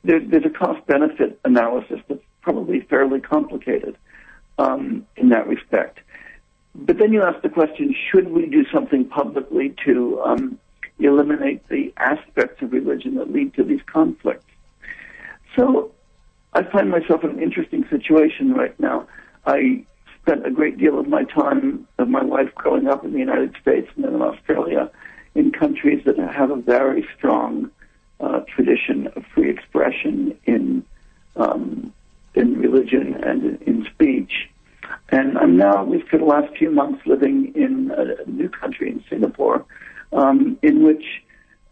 there, 0.02 0.20
there's 0.20 0.46
a 0.46 0.50
cost-benefit 0.50 1.40
analysis 1.44 2.00
that's 2.08 2.22
probably 2.40 2.80
fairly 2.80 3.20
complicated 3.20 3.96
um, 4.58 5.06
in 5.16 5.28
that 5.28 5.46
respect. 5.46 5.98
But 6.74 6.98
then 6.98 7.12
you 7.12 7.22
ask 7.22 7.42
the 7.42 7.50
question: 7.50 7.94
Should 8.10 8.28
we 8.30 8.46
do 8.46 8.64
something 8.72 9.04
publicly 9.04 9.74
to 9.84 10.20
um, 10.22 10.58
eliminate 11.06 11.68
the 11.68 11.92
aspects 11.96 12.62
of 12.62 12.72
religion 12.72 13.14
that 13.16 13.32
lead 13.32 13.54
to 13.54 13.64
these 13.64 13.80
conflicts? 13.86 14.44
So 15.56 15.92
I 16.52 16.62
find 16.62 16.90
myself 16.90 17.24
in 17.24 17.30
an 17.30 17.42
interesting 17.42 17.84
situation 17.88 18.54
right 18.54 18.78
now. 18.80 19.06
I 19.46 19.84
spent 20.22 20.46
a 20.46 20.50
great 20.50 20.78
deal 20.78 20.98
of 20.98 21.08
my 21.08 21.24
time 21.24 21.86
of 21.98 22.08
my 22.08 22.22
life 22.22 22.54
growing 22.54 22.86
up 22.86 23.04
in 23.04 23.12
the 23.12 23.18
United 23.18 23.56
States 23.60 23.88
and 23.96 24.04
then 24.04 24.14
in 24.14 24.22
Australia 24.22 24.90
in 25.34 25.52
countries 25.52 26.02
that 26.04 26.18
have 26.18 26.50
a 26.50 26.56
very 26.56 27.06
strong 27.16 27.70
uh, 28.20 28.40
tradition 28.40 29.06
of 29.14 29.24
free 29.34 29.48
expression 29.50 30.36
in 30.44 30.84
um, 31.36 31.92
in 32.34 32.58
religion 32.58 33.14
and 33.22 33.62
in, 33.62 33.86
speech. 33.94 34.48
And 35.10 35.38
I'm 35.38 35.56
now, 35.56 35.82
at 35.82 35.88
least 35.88 36.08
for 36.08 36.18
the 36.18 36.24
last 36.24 36.56
few 36.56 36.70
months, 36.70 37.04
living 37.06 37.52
in 37.54 37.90
a 37.90 38.28
new 38.30 38.48
country 38.48 38.90
in 38.90 39.02
Singapore, 39.08 39.64
um, 40.12 40.58
in 40.62 40.82
which 40.84 41.04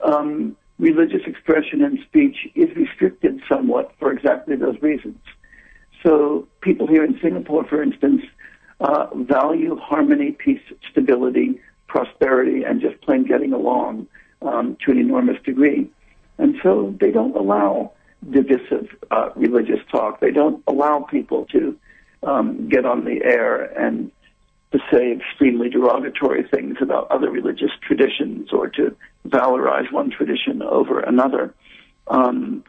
um, 0.01 0.57
religious 0.79 1.23
expression 1.27 1.83
and 1.83 1.99
speech 2.07 2.37
is 2.55 2.75
restricted 2.77 3.41
somewhat 3.49 3.93
for 3.99 4.13
exactly 4.13 4.57
those 4.57 4.81
reasons. 4.83 5.19
So 6.05 6.47
people 6.61 6.87
here 6.87 7.05
in 7.05 7.19
Singapore, 7.21 7.65
for 7.65 7.83
instance, 7.83 8.23
uh, 8.81 9.07
value 9.15 9.77
harmony, 9.77 10.33
peace, 10.33 10.61
stability, 10.91 11.61
prosperity 11.89 12.63
and 12.65 12.81
just 12.81 13.01
plain 13.01 13.25
getting 13.25 13.53
along 13.53 14.07
um, 14.43 14.77
to 14.85 14.91
an 14.91 14.99
enormous 14.99 15.41
degree. 15.43 15.89
And 16.39 16.57
so 16.63 16.95
they 17.01 17.11
don't 17.11 17.35
allow 17.35 17.93
divisive 18.31 18.89
uh, 19.11 19.31
religious 19.35 19.81
talk. 19.91 20.21
They 20.21 20.31
don't 20.31 20.63
allow 20.67 21.01
people 21.01 21.47
to 21.47 21.77
um, 22.23 22.69
get 22.69 22.85
on 22.85 23.05
the 23.05 23.23
air 23.25 23.63
and 23.81 24.11
to 24.73 24.79
say 24.93 25.13
extremely 25.13 25.69
derogatory 25.69 26.43
things 26.43 26.77
about 26.81 27.11
other 27.11 27.31
religious 27.31 27.71
traditions 27.81 28.53
or 28.53 28.69
to 28.69 28.95
valorize 29.29 29.91
one 29.93 30.11
tradition 30.11 30.63
over 30.63 31.01
another. 31.01 31.55
Um, 32.09 32.65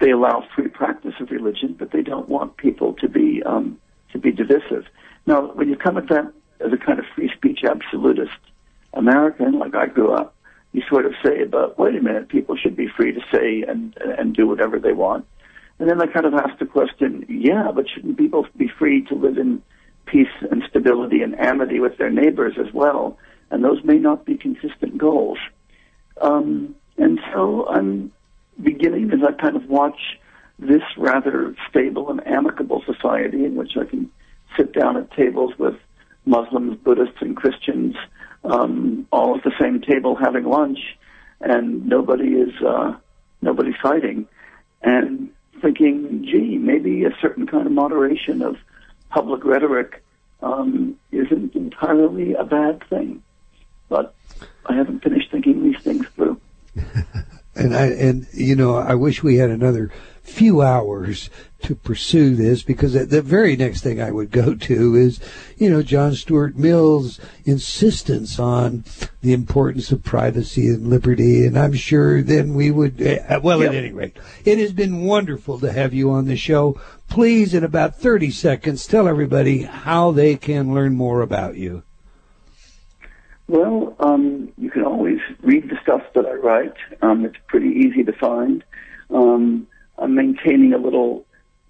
they 0.00 0.10
allow 0.10 0.46
free 0.54 0.68
practice 0.68 1.14
of 1.20 1.30
religion, 1.30 1.76
but 1.78 1.92
they 1.92 2.02
don't 2.02 2.28
want 2.28 2.56
people 2.56 2.94
to 2.94 3.08
be 3.08 3.42
um, 3.44 3.78
to 4.12 4.18
be 4.18 4.32
divisive. 4.32 4.86
Now, 5.26 5.52
when 5.52 5.68
you 5.68 5.76
come 5.76 5.96
at 5.96 6.08
that 6.08 6.32
as 6.60 6.72
a 6.72 6.76
kind 6.76 6.98
of 6.98 7.04
free 7.14 7.30
speech 7.34 7.60
absolutist, 7.64 8.38
American, 8.92 9.58
like 9.58 9.74
I 9.74 9.86
grew 9.86 10.12
up, 10.12 10.34
you 10.72 10.82
sort 10.88 11.06
of 11.06 11.14
say, 11.24 11.44
but 11.44 11.78
wait 11.78 11.94
a 11.94 12.02
minute, 12.02 12.28
people 12.28 12.56
should 12.56 12.76
be 12.76 12.88
free 12.88 13.12
to 13.12 13.20
say 13.32 13.62
and 13.62 13.96
and 13.96 14.34
do 14.34 14.46
whatever 14.46 14.78
they 14.78 14.92
want. 14.92 15.26
And 15.78 15.88
then 15.88 16.00
I 16.00 16.06
kind 16.06 16.26
of 16.26 16.34
ask 16.34 16.58
the 16.58 16.66
question, 16.66 17.26
yeah, 17.28 17.70
but 17.74 17.88
shouldn't 17.88 18.16
people 18.16 18.46
be 18.56 18.68
free 18.68 19.04
to 19.06 19.14
live 19.14 19.38
in 19.38 19.62
peace 20.06 20.28
and 20.50 20.62
stability 20.68 21.22
and 21.22 21.38
amity 21.38 21.80
with 21.80 21.96
their 21.98 22.10
neighbors 22.10 22.54
as 22.58 22.72
well? 22.72 23.18
And 23.50 23.64
those 23.64 23.82
may 23.84 23.98
not 23.98 24.24
be 24.24 24.36
consistent 24.36 24.98
goals. 24.98 25.38
Um, 26.20 26.74
and 26.96 27.20
so 27.32 27.66
I'm 27.68 28.12
beginning 28.62 29.10
as 29.12 29.20
I 29.26 29.32
kind 29.32 29.56
of 29.56 29.68
watch 29.68 30.18
this 30.58 30.82
rather 30.96 31.54
stable 31.68 32.10
and 32.10 32.24
amicable 32.26 32.82
society 32.86 33.44
in 33.44 33.56
which 33.56 33.72
I 33.76 33.84
can 33.84 34.10
sit 34.56 34.72
down 34.72 34.96
at 34.96 35.10
tables 35.12 35.52
with 35.58 35.74
Muslims, 36.26 36.78
Buddhists, 36.78 37.20
and 37.20 37.36
Christians 37.36 37.96
um, 38.44 39.06
all 39.10 39.36
at 39.36 39.44
the 39.44 39.52
same 39.60 39.80
table 39.80 40.16
having 40.16 40.44
lunch, 40.44 40.78
and 41.40 41.86
nobody 41.86 42.28
is 42.28 42.52
uh, 42.66 42.94
nobody's 43.42 43.74
fighting, 43.82 44.26
and 44.82 45.30
thinking, 45.60 46.24
gee, 46.24 46.58
maybe 46.58 47.04
a 47.04 47.10
certain 47.20 47.46
kind 47.46 47.66
of 47.66 47.72
moderation 47.72 48.42
of 48.42 48.56
public 49.14 49.44
rhetoric 49.44 50.02
um, 50.42 50.96
isn't 51.12 51.54
entirely 51.54 52.34
a 52.34 52.42
bad 52.44 52.82
thing. 52.90 53.22
But 53.88 54.12
I 54.66 54.74
haven't 54.74 55.04
finished 55.04 55.30
thinking 55.30 55.62
these 55.62 55.80
things 55.82 56.06
through. 56.08 56.40
and 57.54 57.76
I 57.76 57.86
and 57.86 58.26
you 58.32 58.56
know 58.56 58.74
I 58.74 58.94
wish 58.94 59.22
we 59.22 59.36
had 59.36 59.50
another 59.50 59.92
few 60.24 60.62
hours 60.62 61.30
to 61.62 61.74
pursue 61.74 62.34
this 62.34 62.62
because 62.62 62.92
the 62.92 63.22
very 63.22 63.56
next 63.56 63.82
thing 63.82 64.00
I 64.00 64.10
would 64.10 64.30
go 64.30 64.54
to 64.68 64.94
is, 64.94 65.20
you 65.56 65.70
know, 65.70 65.82
John 65.82 66.14
Stuart 66.14 66.56
Mill's 66.56 67.20
insistence 67.44 68.38
on 68.38 68.84
the 69.20 69.32
importance 69.32 69.92
of 69.92 70.02
privacy 70.02 70.68
and 70.68 70.88
liberty. 70.88 71.46
And 71.46 71.58
I'm 71.58 71.74
sure 71.74 72.22
then 72.22 72.54
we 72.54 72.70
would, 72.70 73.00
uh, 73.00 73.40
well, 73.42 73.60
yep. 73.60 73.70
at 73.70 73.76
any 73.76 73.92
rate, 73.92 74.16
it 74.44 74.58
has 74.58 74.72
been 74.72 75.02
wonderful 75.02 75.58
to 75.60 75.72
have 75.72 75.94
you 75.94 76.10
on 76.10 76.26
the 76.26 76.36
show. 76.36 76.80
Please, 77.08 77.54
in 77.54 77.64
about 77.64 77.96
30 77.96 78.30
seconds, 78.30 78.86
tell 78.86 79.06
everybody 79.06 79.62
how 79.62 80.10
they 80.10 80.36
can 80.36 80.74
learn 80.74 80.94
more 80.94 81.20
about 81.20 81.56
you. 81.56 81.82
Well, 83.46 83.94
um, 84.00 84.52
you 84.56 84.70
can 84.70 84.84
always 84.84 85.18
read 85.42 85.68
the 85.68 85.78
stuff 85.82 86.02
that 86.14 86.24
I 86.24 86.32
write. 86.32 86.74
Um, 87.02 87.26
it's 87.26 87.36
pretty 87.46 87.68
easy 87.68 88.02
to 88.04 88.12
find. 88.12 88.64
Um, 89.10 89.66
I'm 89.98 90.14
maintaining 90.14 90.72
a 90.72 90.78
little 90.78 91.24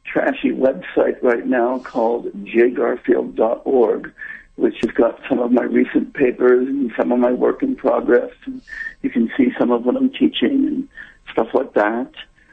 trashy 0.04 0.50
website 0.50 1.22
right 1.22 1.46
now 1.46 1.78
called 1.78 2.26
jgarfield.org, 2.44 4.12
which 4.56 4.76
has 4.82 4.90
got 4.92 5.20
some 5.28 5.40
of 5.40 5.50
my 5.50 5.64
recent 5.64 6.14
papers 6.14 6.68
and 6.68 6.92
some 6.96 7.12
of 7.12 7.18
my 7.18 7.32
work 7.32 7.62
in 7.62 7.76
progress. 7.76 8.30
And 8.46 8.62
you 9.02 9.10
can 9.10 9.30
see 9.36 9.48
some 9.58 9.70
of 9.70 9.84
what 9.84 9.96
I'm 9.96 10.10
teaching 10.10 10.66
and 10.66 10.88
stuff 11.32 11.48
like 11.54 11.74
that. 11.74 12.10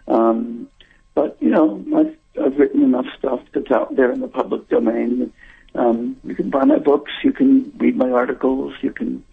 Um, 0.07 0.67
but, 1.13 1.37
you 1.39 1.49
know, 1.49 1.83
I've, 1.95 2.43
I've 2.43 2.57
written 2.57 2.83
enough 2.83 3.05
stuff 3.17 3.41
that's 3.53 3.71
out 3.71 3.95
there 3.95 4.11
in 4.11 4.21
the 4.21 4.27
public 4.27 4.67
domain. 4.69 5.31
Um, 5.75 6.17
you 6.23 6.35
can 6.35 6.49
buy 6.49 6.65
my 6.65 6.79
books, 6.79 7.11
you 7.23 7.31
can 7.31 7.71
read 7.77 7.95
my 7.95 8.09
articles, 8.09 8.73
you 8.81 8.91
can 8.91 9.23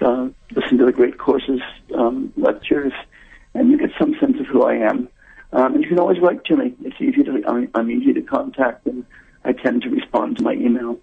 uh, 0.00 0.28
listen 0.54 0.78
to 0.78 0.86
the 0.86 0.92
great 0.92 1.18
courses, 1.18 1.60
um, 1.94 2.32
lectures, 2.36 2.92
and 3.54 3.70
you 3.70 3.78
get 3.78 3.90
some 3.98 4.14
sense 4.18 4.38
of 4.40 4.46
who 4.46 4.62
I 4.62 4.74
am. 4.76 5.08
Um, 5.54 5.74
and 5.74 5.82
you 5.82 5.88
can 5.88 6.00
always 6.00 6.20
write 6.20 6.44
to 6.46 6.56
me. 6.56 6.74
It's 6.82 7.00
easy 7.00 7.22
to 7.22 7.42
I'm, 7.46 7.70
I'm 7.74 7.90
easy 7.90 8.12
to 8.12 8.22
contact, 8.22 8.86
and 8.86 9.06
I 9.44 9.52
tend 9.52 9.82
to 9.82 9.88
respond 9.88 10.38
to 10.38 10.42
my 10.42 10.52
email. 10.52 10.98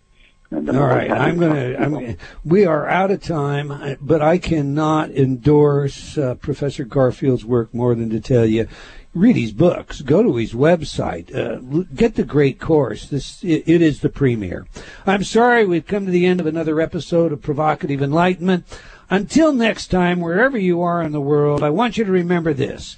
All 0.54 0.60
right, 0.60 1.10
I'm 1.10 1.40
going 1.40 1.54
to 1.54 1.78
to. 1.78 1.82
I'm, 1.82 2.18
we 2.44 2.66
are 2.66 2.86
out 2.86 3.10
of 3.10 3.24
time, 3.24 3.98
but 4.02 4.22
I 4.22 4.38
cannot 4.38 5.10
endorse 5.12 6.18
uh, 6.18 6.36
Professor 6.36 6.84
Garfield's 6.84 7.46
work 7.46 7.74
more 7.74 7.96
than 7.96 8.10
to 8.10 8.20
tell 8.20 8.46
you. 8.46 8.68
Read 9.14 9.38
his 9.38 9.54
books. 9.54 10.02
Go 10.02 10.22
to 10.22 10.36
his 10.36 10.54
website. 10.54 11.34
Uh, 11.34 11.86
get 11.96 12.16
the 12.16 12.26
great 12.26 12.60
course. 12.60 13.08
This 13.08 13.42
it, 13.46 13.64
it 13.66 13.82
is 13.82 14.02
the 14.02 14.10
premier. 14.10 14.68
I'm 15.06 15.24
sorry 15.24 15.66
we've 15.66 15.88
come 15.88 16.06
to 16.06 16.12
the 16.12 16.26
end 16.26 16.42
of 16.42 16.46
another 16.46 16.82
episode 16.82 17.32
of 17.32 17.42
Provocative 17.42 18.02
Enlightenment. 18.02 18.66
Until 19.10 19.54
next 19.54 19.88
time, 19.88 20.20
wherever 20.20 20.58
you 20.58 20.82
are 20.82 21.02
in 21.02 21.14
the 21.14 21.22
world, 21.22 21.64
I 21.64 21.70
want 21.70 21.98
you 21.98 22.04
to 22.04 22.12
remember 22.12 22.54
this: 22.54 22.98